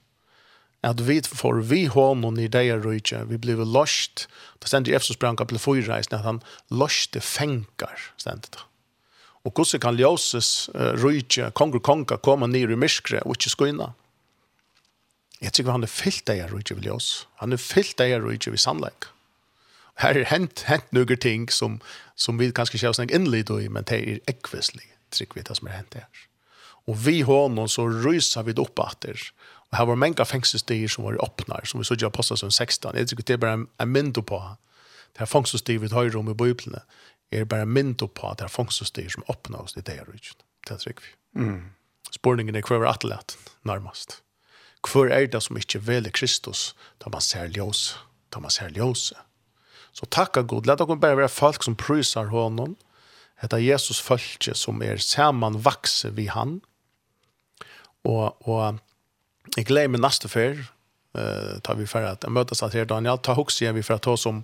at 0.83 0.99
vi 0.99 1.21
får 1.21 1.61
vi 1.61 1.85
honom 1.85 2.39
i 2.39 2.47
det 2.47 2.77
røyke, 2.77 3.23
vi 3.25 3.37
blir 3.37 3.65
lost, 3.65 4.27
det 4.59 4.67
stendte 4.67 4.91
i 4.91 4.95
Efsos 4.95 5.17
branka 5.17 5.45
til 5.45 5.59
fyrreisen, 5.59 6.15
at 6.17 6.25
han 6.25 6.41
loste 6.69 7.21
fengar, 7.21 8.13
stendte 8.17 8.49
det. 8.51 8.70
Og 9.45 9.53
hvordan 9.55 9.81
kan 9.81 9.97
ljøses 9.97 10.69
uh, 10.75 10.93
rydtje, 11.01 11.49
konger 11.57 11.81
konga, 11.81 12.19
komme 12.21 12.47
ned 12.47 12.69
i 12.69 12.77
myskre 12.77 13.23
og 13.25 13.37
ikke 13.37 13.53
skoina? 13.55 13.91
Jeg 15.41 15.55
tykker 15.57 15.73
han 15.73 15.85
er 15.85 15.89
fyllt 15.89 16.29
av 16.29 16.51
rydtje 16.51 16.77
ved 16.77 16.85
ljøs. 16.85 17.09
Han 17.41 17.55
er 17.55 17.61
fyllt 17.61 18.01
av 18.03 18.19
rydtje 18.21 18.53
ved 18.53 18.61
sannleik. 18.61 19.09
Her 20.01 20.17
er 20.17 20.29
hent, 20.29 20.65
hent 20.69 20.93
noen 20.95 21.19
ting 21.21 21.47
som, 21.51 21.79
som 22.15 22.37
vi 22.39 22.51
kanskje 22.53 22.77
ikke 22.77 22.91
har 22.91 22.97
snakket 22.97 23.17
innlid 23.17 23.49
i, 23.53 23.67
men 23.69 23.85
det 23.89 23.97
er 23.97 24.21
ekvislig, 24.29 24.85
trygg 25.13 25.33
vi 25.35 25.45
det 25.45 25.57
som 25.57 25.69
er 25.69 25.79
hent 25.79 25.97
her. 25.97 26.27
Og 26.89 26.97
vi 27.05 27.21
hånden 27.25 27.69
så 27.69 27.85
ryser 27.89 28.45
vi 28.47 28.55
opp 28.61 28.79
etter. 28.81 29.19
Og 29.71 29.77
her 29.77 29.89
var 29.89 29.99
mange 29.99 30.25
fengselsdier 30.25 30.89
som 30.89 31.05
var 31.05 31.19
åpner, 31.23 31.65
som 31.65 31.81
vi 31.81 31.87
så 31.87 31.97
ikke 31.97 32.09
har 32.09 32.15
postet 32.15 32.41
som 32.41 32.51
16. 32.51 32.97
Jeg 32.97 33.11
tykker 33.11 33.27
det 33.27 33.37
er 33.37 33.43
bare 33.43 33.59
en, 33.59 33.67
en 33.81 33.93
mynd 33.93 34.17
på. 34.17 34.41
Det 35.13 35.25
er 35.25 35.29
fengselsdier 35.29 35.81
vi 35.81 35.91
tar 35.91 36.17
om 36.17 36.31
i 36.31 36.37
bøyblene 36.37 36.81
er 37.31 37.45
bare 37.45 37.65
mynd 37.65 38.01
på 38.01 38.27
at 38.29 38.39
det 38.39 38.47
er 38.47 38.53
fangststyr 38.53 39.09
som 39.09 39.23
oss 39.55 39.77
i 39.77 39.81
det 39.81 39.99
her 39.99 40.07
rydgen. 40.07 40.41
Det 40.67 40.75
er 40.75 40.93
vi. 40.99 41.13
Mm. 41.39 41.71
Spørningen 42.11 42.55
er 42.55 42.67
hver 42.67 42.87
atlet, 42.89 43.37
nærmest. 43.63 44.21
Hver 44.83 45.11
er 45.13 45.27
det 45.31 45.43
som 45.43 45.57
ikke 45.57 45.81
veler 45.87 46.11
Kristus, 46.11 46.75
da 46.99 47.09
man 47.09 47.21
ser 47.21 47.47
ljøse, 47.47 47.97
da 48.33 48.39
man 48.39 48.51
ser 48.51 48.73
ljøse. 48.75 49.15
Så 49.93 50.05
takka 50.05 50.41
god, 50.41 50.65
let 50.65 50.79
dere 50.79 50.97
bare 50.99 51.17
være 51.17 51.29
folk 51.29 51.63
som 51.63 51.75
prysar 51.75 52.31
honom, 52.31 52.77
Hetta 53.41 53.57
Jesus 53.57 53.97
følge 54.05 54.53
som 54.53 54.83
er 54.85 55.01
saman 55.01 55.57
vakse 55.65 56.11
vi 56.13 56.27
han. 56.29 56.59
Og, 58.05 58.37
og 58.47 58.77
jeg 59.57 59.65
gleder 59.65 59.89
meg 59.89 60.03
neste 60.03 60.29
fyr, 60.29 60.61
uh, 61.17 61.57
tar 61.65 61.79
vi 61.79 61.87
for 61.89 62.05
at 62.05 62.21
jeg 62.21 62.33
møtes 62.33 62.61
at 62.61 62.77
her 62.77 62.85
Daniel, 62.89 63.17
ta 63.17 63.33
hos 63.37 63.57
igjen 63.61 63.77
vi 63.77 63.85
for 63.85 63.97
at 63.97 64.05
ta 64.05 64.13
som 64.17 64.43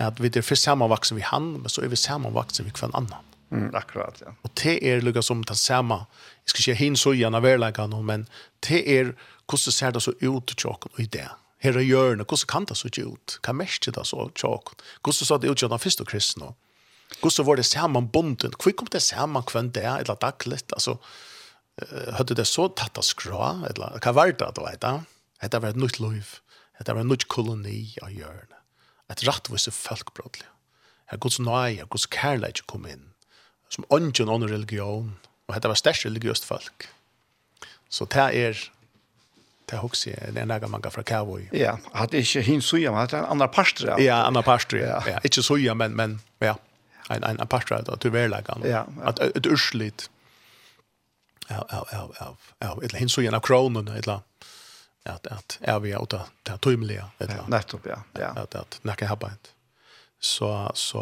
at 0.00 0.20
vi 0.22 0.30
er 0.32 0.46
først 0.46 0.68
sammenvaksen 0.68 1.18
vi 1.18 1.26
han, 1.26 1.52
men 1.60 1.72
så 1.72 1.84
er 1.84 1.92
vi 1.92 1.98
sammenvaksen 2.00 2.66
vi 2.66 2.72
hver 2.74 2.94
annan. 2.94 3.26
Mm, 3.50 3.74
akkurat, 3.74 4.20
ja. 4.22 4.32
Og 4.46 4.52
det 4.62 4.78
er 4.86 5.02
lukket 5.02 5.26
som 5.26 5.42
det 5.44 5.58
samme, 5.58 6.04
jeg 6.46 6.52
skal 6.52 6.62
ikke 6.62 6.78
hin 6.78 6.96
så 6.96 7.12
gjerne 7.18 7.42
verlegge 7.42 7.86
noe, 7.90 8.06
men 8.06 8.28
det 8.66 8.84
er 8.86 9.12
hvordan 9.50 9.74
ser 9.74 9.94
det 9.94 10.02
så 10.04 10.14
ut 10.22 10.52
til 10.54 10.70
åkken 10.70 10.94
og 10.94 11.00
i 11.02 11.08
det. 11.10 11.26
Her 11.60 11.76
er 11.76 11.84
hjørnet, 11.84 12.28
hvordan 12.30 12.48
kan 12.48 12.68
det 12.70 12.78
så 12.78 12.88
ikke 12.88 13.08
ut? 13.10 13.38
Hva 13.44 13.52
mest 13.52 13.84
det 13.84 14.06
så 14.06 14.28
til? 14.38 14.84
Hvordan 15.02 15.26
så 15.26 15.38
det 15.38 15.50
ut 15.50 15.58
til 15.60 15.72
den 15.72 15.82
første 15.82 16.06
kristne? 16.08 16.54
Hvordan 17.20 17.46
var 17.46 17.58
det 17.58 17.66
sammenbunden? 17.66 18.54
Hvor 18.54 18.72
kom 18.72 18.88
det 18.92 19.02
sammen 19.02 19.42
hvem 19.42 19.72
det 19.74 19.84
eller 19.84 20.14
daglig? 20.14 20.62
Altså, 20.72 20.96
hadde 22.16 22.36
det 22.38 22.46
så 22.46 22.68
tatt 22.76 22.98
av 23.00 23.04
skra, 23.04 23.50
eller 23.68 23.98
hva 23.98 24.14
var 24.14 24.32
det, 24.32 24.54
du 24.56 24.62
vet 24.62 24.80
da? 24.84 25.00
Hette 25.42 25.60
var 25.60 25.74
et 25.74 25.80
nytt 25.80 26.00
liv. 26.00 26.38
Hette 26.78 26.94
var 26.94 27.02
en 27.02 27.12
nytt 27.12 27.26
koloni 27.28 27.96
av 28.04 28.14
hjørnet 28.14 28.59
et 29.10 29.26
rattvise 29.26 29.72
folkbrådlig. 29.74 30.46
Her 31.10 31.18
Guds 31.18 31.40
nøye, 31.42 31.86
Guds 31.90 32.06
kærleik 32.06 32.62
kom 32.70 32.86
inn, 32.86 33.08
som 33.70 33.86
ånden 33.90 34.28
ånden 34.28 34.50
religion, 34.50 35.16
og 35.48 35.54
dette 35.56 35.70
var 35.70 35.78
størst 35.78 36.06
religiøst 36.06 36.46
folk. 36.46 36.88
Så 37.90 38.06
det 38.06 38.26
er, 38.38 38.60
det 39.66 39.76
er 39.76 39.82
også 39.82 40.14
er 40.14 40.30
ene 40.38 40.60
mange 40.70 40.90
fra 40.90 41.02
Kavoi. 41.02 41.48
Ja, 41.52 41.76
at 41.94 42.12
det 42.12 42.22
ikke 42.22 42.44
hinn 42.46 42.62
suja, 42.62 42.92
men 42.94 43.02
at 43.02 43.10
det 43.10 43.18
er 43.18 43.26
en 43.26 43.34
annen 43.34 43.50
pastor. 43.50 43.90
Ja, 43.90 43.98
ja 43.98 44.20
annen 44.28 44.46
pastor, 44.46 44.78
ja. 44.78 45.00
ja. 45.06 45.18
Ikke 45.24 45.42
suja, 45.42 45.74
men, 45.74 45.96
men 45.96 46.20
ja, 46.40 46.54
en, 47.10 47.24
en, 47.24 47.40
en 47.40 47.50
parster, 47.50 47.82
at 47.82 48.00
til 48.00 48.14
verleggen. 48.14 48.62
Ja, 48.62 48.84
ja. 48.86 49.10
At 49.10 49.18
et 49.26 49.46
urslit, 49.46 50.06
ja, 51.50 51.62
ja, 51.72 51.82
ja, 51.92 52.06
ja, 52.20 52.32
ja, 52.62 52.70
av, 52.70 52.78
ja, 52.78 52.78
av, 52.78 52.78
av, 52.78 52.86
av, 52.86 52.94
av, 52.94 53.10
av, 53.10 53.26
av, 53.26 53.30
av, 53.30 53.90
av, 53.90 54.06
av, 54.06 54.10
av, 54.10 54.18
av 54.18 54.29
att 55.02 55.26
att 55.26 55.58
är 55.60 55.80
vi 55.80 55.96
åt 55.96 56.12
att 56.12 56.60
tymliga. 56.60 57.10
Nettopp 57.48 57.86
ja. 57.86 58.02
Ja. 58.12 58.26
Att 58.26 58.54
att 58.54 58.78
när 58.82 58.94
kan 58.94 59.08
hoppa 59.08 59.30
Så 60.20 60.72
så 60.74 61.00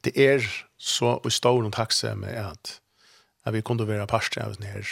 det 0.00 0.18
är 0.18 0.66
så 0.76 1.06
og 1.06 1.32
stor 1.32 1.64
og 1.64 1.72
tacksam 1.72 2.20
med 2.20 2.46
att 2.46 2.80
att 3.44 3.54
vi 3.54 3.62
kunde 3.62 3.84
vara 3.84 4.06
pastor 4.06 4.42
av 4.42 4.60
ner 4.60 4.86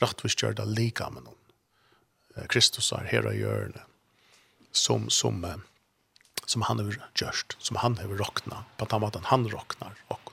rättvisgjorda 0.00 0.64
lika 0.64 1.10
med 1.10 1.22
någon. 1.22 1.34
Kristus 2.48 2.92
är 2.92 3.04
her 3.04 3.26
og 3.26 3.34
gjør 3.34 3.72
det 3.72 3.82
som 4.72 5.10
som 5.10 5.62
som 6.46 6.62
han 6.62 6.78
har 6.78 6.92
gjort, 7.14 7.56
som 7.58 7.76
han 7.76 7.98
har 7.98 8.08
rocknat, 8.08 8.64
på 8.76 8.84
att 8.84 9.24
han 9.24 9.48
rocknar 9.48 9.92
och 10.08 10.30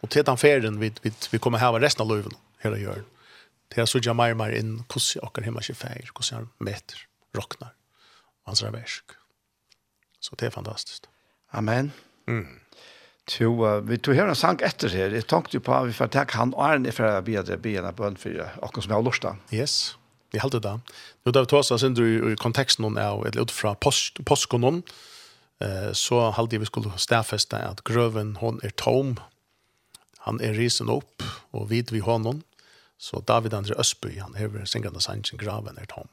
och 0.00 0.10
till 0.10 0.24
den 0.24 0.36
färden 0.36 0.80
vi 0.80 0.92
vi 1.02 1.12
vi 1.30 1.38
kommer 1.38 1.58
här 1.58 1.80
resten 1.80 2.02
av 2.02 2.16
livet 2.16 2.32
här 2.58 2.70
och 2.70 2.78
gör 2.78 2.94
det 2.94 3.15
Det 3.72 3.82
er 3.82 3.88
så 3.90 4.00
jeg 4.02 4.16
mer 4.16 4.34
og 4.34 4.40
mer 4.40 4.54
inn 4.54 4.78
hvordan 4.84 5.26
okker 5.26 5.46
himmel 5.46 5.64
ikke 5.64 5.80
feir, 5.82 6.10
hvordan 6.14 6.44
han 6.44 6.50
meter, 6.68 7.00
råkner, 7.36 7.72
og 8.44 8.52
hans 8.52 8.62
versk. 8.64 9.16
Så 10.20 10.38
det 10.38 10.48
er 10.48 10.54
fantastisk. 10.54 11.10
Amen. 11.52 11.92
Mm. 12.26 12.60
Jo, 13.26 13.50
uh, 13.64 13.88
vi 13.88 13.98
tog 13.98 14.14
her 14.14 14.28
en 14.30 14.38
sang 14.38 14.60
etter 14.62 14.92
her. 14.94 15.14
Jeg 15.14 15.26
tenkte 15.26 15.58
jo 15.58 15.62
på 15.66 15.74
at 15.74 15.88
vi 15.88 15.94
får 15.96 16.12
takke 16.14 16.38
han 16.38 16.54
og 16.54 16.62
Arne 16.62 16.92
for 16.94 17.08
å 17.08 17.24
be 17.26 17.40
det 17.42 17.58
be 17.62 17.74
en 17.80 17.88
bønn 17.94 18.18
for 18.20 18.34
dere 18.34 18.82
som 18.84 18.94
har 18.94 19.02
lyst 19.02 19.26
da. 19.26 19.34
Yes, 19.54 19.96
vi 20.34 20.42
heldig 20.42 20.62
det. 20.62 20.76
Nå 21.26 21.34
da 21.34 21.42
vi 21.42 21.50
tar 21.50 21.64
oss 21.64 21.86
inn 21.86 21.98
i 21.98 22.36
konteksten 22.38 22.86
av, 22.86 23.24
eller 23.26 23.46
ut 23.46 23.54
fra 23.54 23.74
post, 23.74 24.22
påsken 24.26 24.66
eh, 24.70 25.90
så 25.90 26.28
heldig 26.38 26.62
vi 26.62 26.70
skulle 26.70 26.94
stedfeste 27.02 27.58
at 27.58 27.82
grøven, 27.88 28.36
hon 28.38 28.62
er 28.62 28.74
tom, 28.78 29.16
han 30.26 30.38
er 30.42 30.54
risen 30.58 30.90
opp, 30.90 31.22
og 31.50 31.70
vid 31.70 31.90
vi 31.94 32.02
hånden, 32.02 32.44
Så 32.98 33.20
David 33.20 33.54
André 33.54 33.78
Østby, 33.80 34.18
han 34.20 34.34
hever 34.34 34.64
syngende 34.64 35.00
sannsyn 35.00 35.38
graven 35.38 35.78
er 35.78 35.88
tom. 35.90 36.08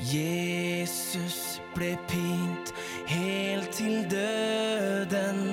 Jesus 0.00 1.60
ble 1.74 1.92
pint 2.08 2.72
helt 3.10 3.70
til 3.76 4.00
døden 4.10 5.44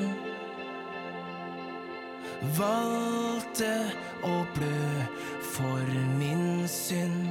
Valgte 2.57 3.73
å 4.21 4.33
blø 4.53 5.05
for 5.41 5.93
min 6.19 6.67
synd. 6.69 7.25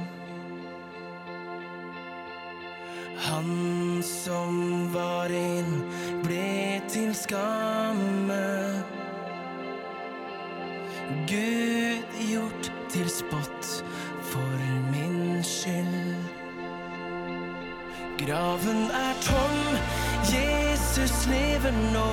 Han 3.27 4.03
som 4.03 4.59
var 4.91 5.31
inn 5.31 5.79
ble 6.25 6.81
til 6.91 7.15
skamme. 7.15 8.43
Gud 11.31 12.19
gjort 12.27 12.71
til 12.91 13.07
spott. 13.11 13.66
Graven 18.27 18.91
er 18.91 19.13
tom, 19.21 19.57
Jesus 20.23 21.27
lever 21.27 21.71
nå. 21.93 22.11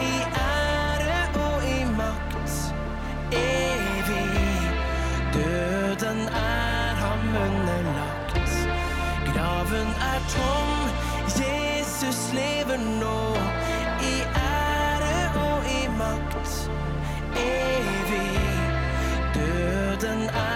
I 0.00 0.14
ære 0.36 1.16
og 1.46 1.58
i 1.64 1.84
makt, 1.98 2.74
evig. 3.32 4.70
Døden 5.34 6.20
er 6.28 6.94
ham 7.02 7.28
underlagt 7.46 8.52
Graven 9.34 9.90
er 10.10 10.20
tom, 10.36 10.70
Jesus 11.42 12.32
lever 12.32 12.78
nå. 13.00 13.18
I 14.12 14.14
ære 14.36 15.18
og 15.46 15.58
i 15.80 15.88
makt, 15.98 16.70
evig. 17.36 18.40
Døden 19.34 20.22
er 20.22 20.53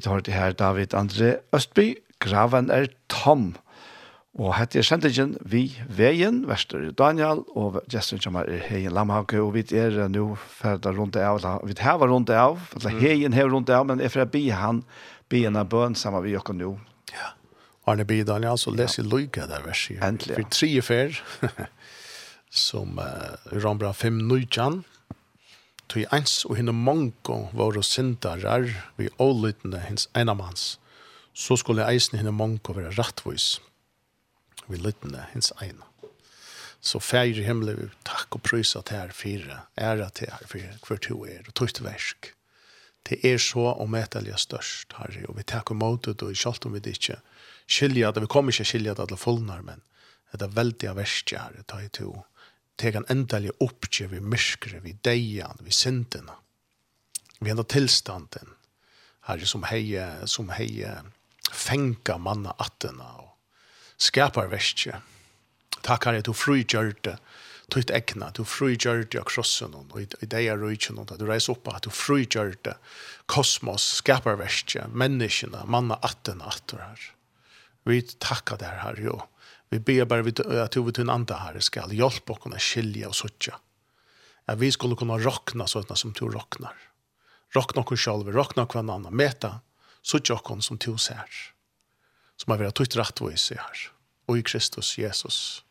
Vi 0.00 0.04
tar 0.06 0.22
det 0.24 0.32
her 0.32 0.54
David 0.56 0.94
André 0.96 1.34
Østby, 1.52 1.98
graven 2.24 2.70
er 2.72 2.86
tom. 3.12 3.50
Og 4.32 4.54
hette 4.56 4.78
er 4.80 4.86
sendingen 4.88 5.34
vi 5.44 5.74
veien, 5.92 6.38
Vester 6.48 6.86
Daniel, 6.96 7.42
og 7.52 7.76
gjesten 7.92 8.22
kommer 8.24 8.48
er 8.48 8.62
Heien 8.64 8.94
Lamhauke, 8.96 9.36
og 9.44 9.52
vi 9.58 9.66
er 9.76 9.98
nå 10.08 10.38
ferdig 10.40 10.94
rundt 10.96 11.18
av, 11.20 11.36
eller 11.36 11.68
vi 11.68 11.76
har 11.84 12.00
rundt 12.00 12.32
av, 12.32 12.56
eller 12.78 12.96
Heien 12.96 13.36
har 13.36 13.52
rundt 13.52 13.68
av, 13.68 13.84
men 13.90 14.00
er 14.00 14.08
fra 14.08 14.24
be 14.24 14.46
han, 14.48 14.80
be 15.28 15.42
en 15.50 15.60
av 15.60 15.68
bøn 15.68 15.92
sammen 15.92 16.24
vi 16.24 16.32
gjør 16.32 16.56
nå. 16.56 16.70
Ja, 17.12 17.34
Arne 17.84 18.08
B. 18.08 18.22
Daniel, 18.24 18.56
så 18.56 18.72
leser 18.72 19.04
ja. 19.04 19.10
Luka 19.10 19.44
der 19.52 19.68
verset. 19.68 20.00
Endelig, 20.00 20.32
ja. 20.32 20.40
For 20.40 20.56
tre 20.56 20.72
fer, 20.80 21.20
som 22.70 22.96
uh, 22.96 23.36
Rambra 23.52 23.92
5 23.92 24.16
Nujjan, 24.32 24.80
tog 25.90 26.06
eins 26.14 26.44
og 26.46 26.56
hinne 26.58 26.74
mongo 26.76 27.48
våre 27.56 27.82
syndarar 27.82 28.68
vi 28.98 29.10
ålytende 29.18 29.82
hins 29.88 30.06
einamans, 30.14 30.78
så 31.34 31.56
skulle 31.58 31.86
eisen 31.90 32.20
hinne 32.20 32.34
mongo 32.34 32.74
være 32.76 32.94
rattvis 32.98 33.58
vi 34.70 34.78
lytende 34.78 35.24
hins 35.32 35.50
eina. 35.58 35.86
Så 36.80 37.00
fær 37.02 37.28
i 37.28 37.44
himmelen 37.44 37.80
vi 37.80 37.88
takk 38.08 38.38
og 38.38 38.44
prysa 38.46 38.80
til 38.86 39.02
her 39.02 39.10
fire, 39.12 39.64
æra 39.76 40.08
til 40.14 40.30
her 40.30 40.46
fire, 40.48 40.76
hver 40.86 41.00
to 41.02 41.18
er, 41.28 41.42
og 41.46 41.56
tøyst 41.58 41.82
versk. 41.84 42.30
Det 43.08 43.18
er 43.26 43.40
så 43.42 43.66
og 43.72 43.90
metalja 43.90 44.36
størst, 44.38 44.94
Harry, 45.00 45.24
og 45.28 45.36
vi 45.36 45.44
takk 45.44 45.72
og 45.72 46.00
det, 46.04 46.22
og 46.22 46.36
sjalt 46.36 46.66
om 46.66 46.76
vi 46.76 46.80
det 46.80 46.96
ikke 46.96 47.18
skilja, 47.66 48.12
det, 48.12 48.22
vi 48.22 48.30
kommer 48.30 48.52
ikke 48.52 48.68
skilja 48.68 48.94
det 48.94 49.06
alle 49.08 49.18
fullnar, 49.18 49.62
men 49.62 49.82
det 50.32 50.46
er 50.46 50.56
veldig 50.56 50.88
av 50.88 51.00
verst, 51.00 51.32
Harry, 51.34 51.64
ta 51.66 51.82
i 51.82 51.88
to, 51.88 52.12
og 52.12 52.24
tek 52.80 52.96
han 52.96 53.08
endelig 53.12 53.52
oppgje 53.60 54.08
vi 54.14 54.20
myskre, 54.24 54.80
vi 54.84 54.96
deian, 55.04 55.60
vi 55.64 55.74
syndene. 55.74 56.36
Vi 57.40 57.52
enda 57.52 57.64
tilstanden, 57.64 58.54
herre, 59.28 59.46
som 59.48 59.64
heie, 59.68 60.06
som 60.28 60.50
heie, 60.52 60.92
fenga 61.50 62.18
manna 62.20 62.54
attena 62.60 63.08
og 63.22 63.30
skapar 64.00 64.50
vestje. 64.52 64.98
Takk 65.80 66.08
herre, 66.08 66.24
du 66.24 66.34
frugjørte, 66.36 67.16
tutt 67.72 67.92
egna, 67.94 68.28
du 68.34 68.42
frugjørte 68.44 69.20
av 69.20 69.28
krossen 69.30 69.76
og 69.78 69.96
i 70.00 70.28
deia 70.28 70.56
rujtjen 70.58 70.98
og 71.00 71.14
du 71.16 71.24
reis 71.28 71.48
oppa, 71.52 71.78
du 71.80 71.88
frugjørte 71.94 72.76
kosmos, 73.30 73.86
skapar 74.00 74.36
vestje, 74.40 74.84
menneskene, 74.92 75.64
manna 75.70 76.00
attena 76.04 76.50
attur 76.50 76.82
her. 76.82 77.10
Vi 77.88 78.02
takka 78.20 78.58
der 78.60 78.82
herre, 78.82 79.04
jo. 79.04 79.20
Vi 79.70 79.78
ber 79.78 80.04
bare 80.04 80.22
vi 80.22 80.32
att 80.60 80.76
vi 80.76 80.92
til 80.92 81.04
en 81.06 81.10
andre 81.14 81.36
her 81.38 81.60
skal 81.60 81.92
hjelpe 81.94 82.32
och 82.32 82.42
kunna 82.42 82.58
skilja 82.58 83.08
og 83.08 83.14
söka. 83.14 83.60
At 84.46 84.58
vi 84.58 84.70
skulle 84.72 84.96
kunne 84.96 85.18
rockna 85.18 85.66
sånn 85.66 85.96
som 85.96 86.12
du 86.12 86.26
rocknar. 86.26 86.74
Rockna 87.54 87.82
oss 87.82 88.00
själva, 88.00 88.32
rockna 88.32 88.66
kvar 88.66 88.80
annan, 88.82 89.14
mäta 89.14 89.60
söka 90.02 90.34
oss 90.34 90.66
som 90.66 90.76
du 90.76 90.98
ser. 90.98 91.54
Som 92.36 92.50
har 92.50 92.58
vært 92.58 92.74
tutt 92.74 92.96
rätt 92.96 93.20
vad 93.20 93.30
vi 93.30 93.36
ser. 93.36 93.92
I 94.28 94.42
Kristus 94.42 94.98
Jesus. 94.98 95.64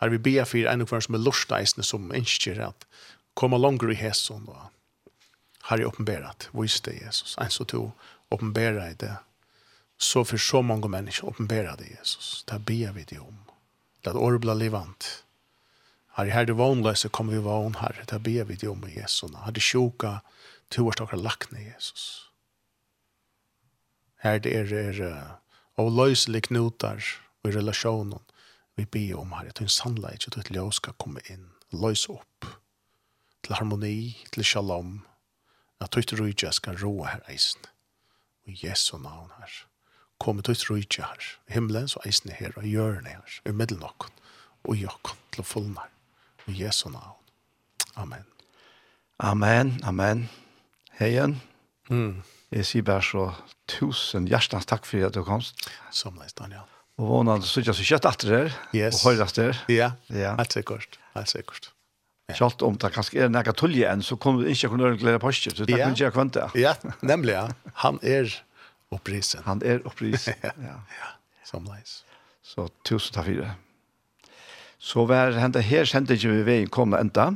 Her 0.00 0.08
vi 0.08 0.18
ber 0.18 0.44
for 0.44 0.66
en 0.66 0.82
och 0.82 0.88
hver 0.88 1.00
som 1.00 1.14
er 1.14 1.18
lustna 1.18 1.64
som 1.66 2.12
ønsker 2.12 2.60
at 2.60 2.86
komme 3.34 3.58
längre 3.58 3.92
i 3.92 3.94
hässon. 3.94 4.48
har 5.66 5.78
är 5.78 5.84
uppenbarat, 5.84 6.48
visst 6.52 6.84
det 6.84 6.92
Jesus. 6.92 7.36
En 7.38 7.50
så 7.50 7.64
to 7.64 7.92
uppenbara 8.30 8.90
i 8.90 8.94
det 8.94 9.16
så 9.98 10.24
för 10.24 10.36
så 10.36 10.62
många 10.62 10.88
människor 10.88 11.28
uppenbarade 11.28 11.84
Jesus. 11.86 12.44
Det 12.44 12.58
ber 12.58 12.92
vi 12.92 13.04
dig 13.04 13.18
om. 13.18 13.38
Det 14.00 14.10
att 14.10 14.16
året 14.16 14.40
blir 14.40 14.54
livant. 14.54 15.24
Herre, 16.08 16.30
herre, 16.30 16.44
du 16.44 16.52
vanlösa 16.52 17.08
kommer 17.08 17.32
vi 17.32 17.38
vara 17.38 17.66
on, 17.66 17.74
herre. 17.74 18.04
Det 18.08 18.18
ber 18.18 18.44
vi 18.44 18.54
dig 18.54 18.68
om 18.68 18.88
i 18.88 18.94
Jesus. 18.94 19.34
Herre, 19.34 19.60
sjuka, 19.60 20.20
du 20.68 20.82
har 20.82 20.92
stakar 20.92 21.16
lagt 21.16 21.50
ner 21.50 21.60
Jesus. 21.60 22.30
Herre, 24.16 24.38
det 24.38 24.56
är 24.56 24.72
er, 24.72 25.30
avlösliga 25.74 26.40
knutar 26.40 27.04
i 27.44 27.50
relationen. 27.50 28.20
Vi 28.74 28.86
ber 28.86 29.14
om, 29.14 29.32
herre, 29.32 29.48
att 29.48 29.60
en 29.60 29.68
sannleik 29.68 30.26
och 30.26 30.38
ett 30.38 30.50
ljus 30.50 30.74
ska 30.74 30.92
komma 30.92 31.20
in. 31.30 31.50
Lös 31.70 32.08
upp 32.08 32.44
till 33.40 33.54
harmoni, 33.54 34.16
till 34.30 34.44
shalom. 34.44 35.00
Att 35.78 35.90
ditt 35.90 36.12
rujtja 36.12 36.52
ska 36.52 36.72
roa 36.72 37.06
här 37.06 37.22
eisen. 37.26 37.62
Och 38.42 38.48
i 38.48 38.66
Jesu 38.66 38.98
navn, 38.98 39.30
herre 39.38 39.75
kommer 40.22 40.46
til 40.46 40.56
å 40.56 40.76
rydde 40.76 41.04
her. 41.04 41.28
Himmelen 41.52 41.90
så 41.90 42.00
eisen 42.08 42.32
her, 42.34 42.54
og 42.56 42.66
gjør 42.68 43.02
det 43.04 43.16
her, 43.16 43.40
i 43.48 43.54
middel 43.56 43.82
av 43.84 44.08
og 44.66 44.74
gjør 44.74 44.96
oss 45.06 45.18
til 45.34 45.44
å 45.44 45.46
fullne 45.46 45.82
her. 45.82 45.92
I 46.46 46.56
Jesu 46.60 46.88
navn. 46.90 47.14
Amen. 47.98 48.24
Amen, 49.22 49.76
amen. 49.86 50.26
Heien. 50.98 51.38
Mm. 51.90 52.22
Jeg 52.54 52.66
sier 52.68 52.86
bare 52.86 53.02
så 53.02 53.28
tusen 53.70 54.28
hjertens 54.30 54.68
takk 54.68 54.86
for 54.86 55.06
at 55.06 55.16
du 55.16 55.22
komst. 55.26 55.66
Samleis, 55.94 56.36
Daniel. 56.36 56.66
Og 56.96 57.10
vånad 57.10 57.44
så 57.44 57.60
ikke 57.60 57.74
så 57.76 57.86
kjøtt 57.90 58.06
etter 58.08 58.32
her, 58.32 58.52
yes. 58.76 59.02
og 59.02 59.10
høyres 59.10 59.34
der. 59.36 59.58
Ja, 59.72 59.90
ja. 60.08 60.32
helt 60.38 60.54
sikkert, 60.54 60.96
helt 61.16 61.32
sikkert. 61.32 61.70
Ja. 62.30 62.38
Kjalt 62.40 62.62
om 62.66 62.78
det 62.80 62.90
kanskje 62.94 63.26
er 63.26 63.28
nægget 63.30 63.58
tulje 63.60 63.90
enn, 63.90 64.02
så 64.02 64.16
kommer 64.18 64.42
du 64.42 64.50
ikke 64.50 64.70
kunne 64.72 64.94
glede 64.98 65.20
på 65.22 65.30
så 65.36 65.52
det 65.60 65.76
kan 65.76 65.92
du 65.92 66.00
ikke 66.00 66.14
kvante. 66.16 66.48
Ja, 66.58 66.72
nemlig, 67.02 67.36
ja. 67.36 67.44
Han 67.84 68.00
er 68.02 68.32
opprisen. 68.94 69.42
Han 69.46 69.62
er 69.64 69.82
opprisen, 69.86 70.34
ja. 70.42 70.52
ja, 70.80 71.12
samleis. 71.44 72.02
Så 72.46 72.68
tusen 72.86 73.14
takk 73.14 73.30
for 73.30 73.42
det. 73.42 73.54
Så 74.78 75.06
var 75.08 75.34
hentet 75.40 75.66
her, 75.66 75.86
sendte 75.88 76.14
ikke 76.14 76.34
vi 76.34 76.46
veien 76.46 76.70
komme 76.70 77.00
enda. 77.00 77.32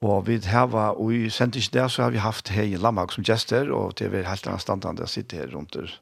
Og 0.00 0.24
vi 0.26 0.38
hava, 0.48 0.90
og 0.96 1.12
i 1.12 1.28
sendte 1.32 1.60
ikke 1.60 1.76
det, 1.78 1.86
så 1.92 2.06
har 2.06 2.14
vi 2.14 2.22
haft 2.24 2.48
her 2.52 2.64
i 2.64 2.78
Lammag 2.80 3.12
som 3.12 3.24
gjester, 3.24 3.68
og 3.72 3.98
det 4.00 4.08
er 4.08 4.28
helt 4.28 4.48
annet 4.48 4.64
standande 4.64 5.04
å 5.04 5.10
sitte 5.10 5.36
her 5.36 5.52
rundt 5.52 5.76
der. 5.76 5.92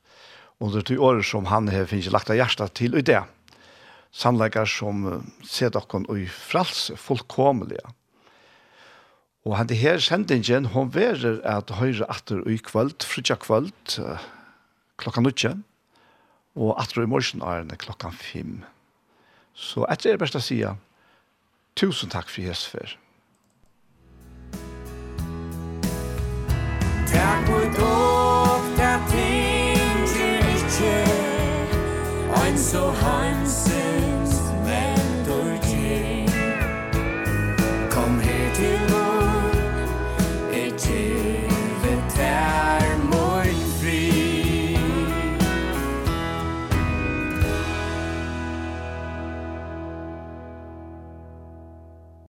Under 0.63 0.83
de 0.83 0.99
året 0.99 1.27
som 1.27 1.47
han 1.51 1.69
har 1.71 1.87
finnes 1.91 2.11
lagt 2.11 2.31
av 2.31 2.39
hjertet 2.39 2.75
til 2.79 2.97
i 2.99 3.03
det. 3.03 3.21
Sannleggere 4.15 4.71
som 4.71 5.05
ser 5.47 5.71
dere 5.75 6.03
i 6.17 6.27
fralse, 6.31 6.97
fullkomlige. 6.99 7.85
Og 9.47 9.55
henne 9.59 9.77
her 9.79 10.01
sendingen, 10.03 10.73
hun 10.75 10.91
verer 10.95 11.39
at 11.47 11.71
høyre 11.79 12.07
atter 12.11 12.43
i 12.51 12.59
kvöld, 12.59 13.05
frutja 13.07 13.39
kvöld, 13.39 13.99
klokka 14.99 15.23
nødtje, 15.23 15.55
og 16.59 16.75
atro 16.83 17.03
i 17.03 17.07
morgen 17.11 17.43
er 17.43 17.65
det 17.65 17.79
klokka 17.79 18.11
fem. 18.11 18.65
Så 19.55 19.87
etter 19.91 20.11
er 20.11 20.19
det 20.19 20.25
beste 20.25 20.43
å 20.43 20.45
si, 20.45 20.59
tusen 21.79 22.11
takk 22.11 22.31
for 22.31 22.43
Jesus 22.43 22.67
for. 22.73 22.97
Takk 27.09 27.51
for 27.51 27.67
dog, 27.79 28.71
takk 28.79 29.11
ting, 29.11 30.07
du 30.15 30.25
ikke, 30.55 30.97
ein 32.43 32.59
så 32.59 32.91
hansen. 33.03 33.88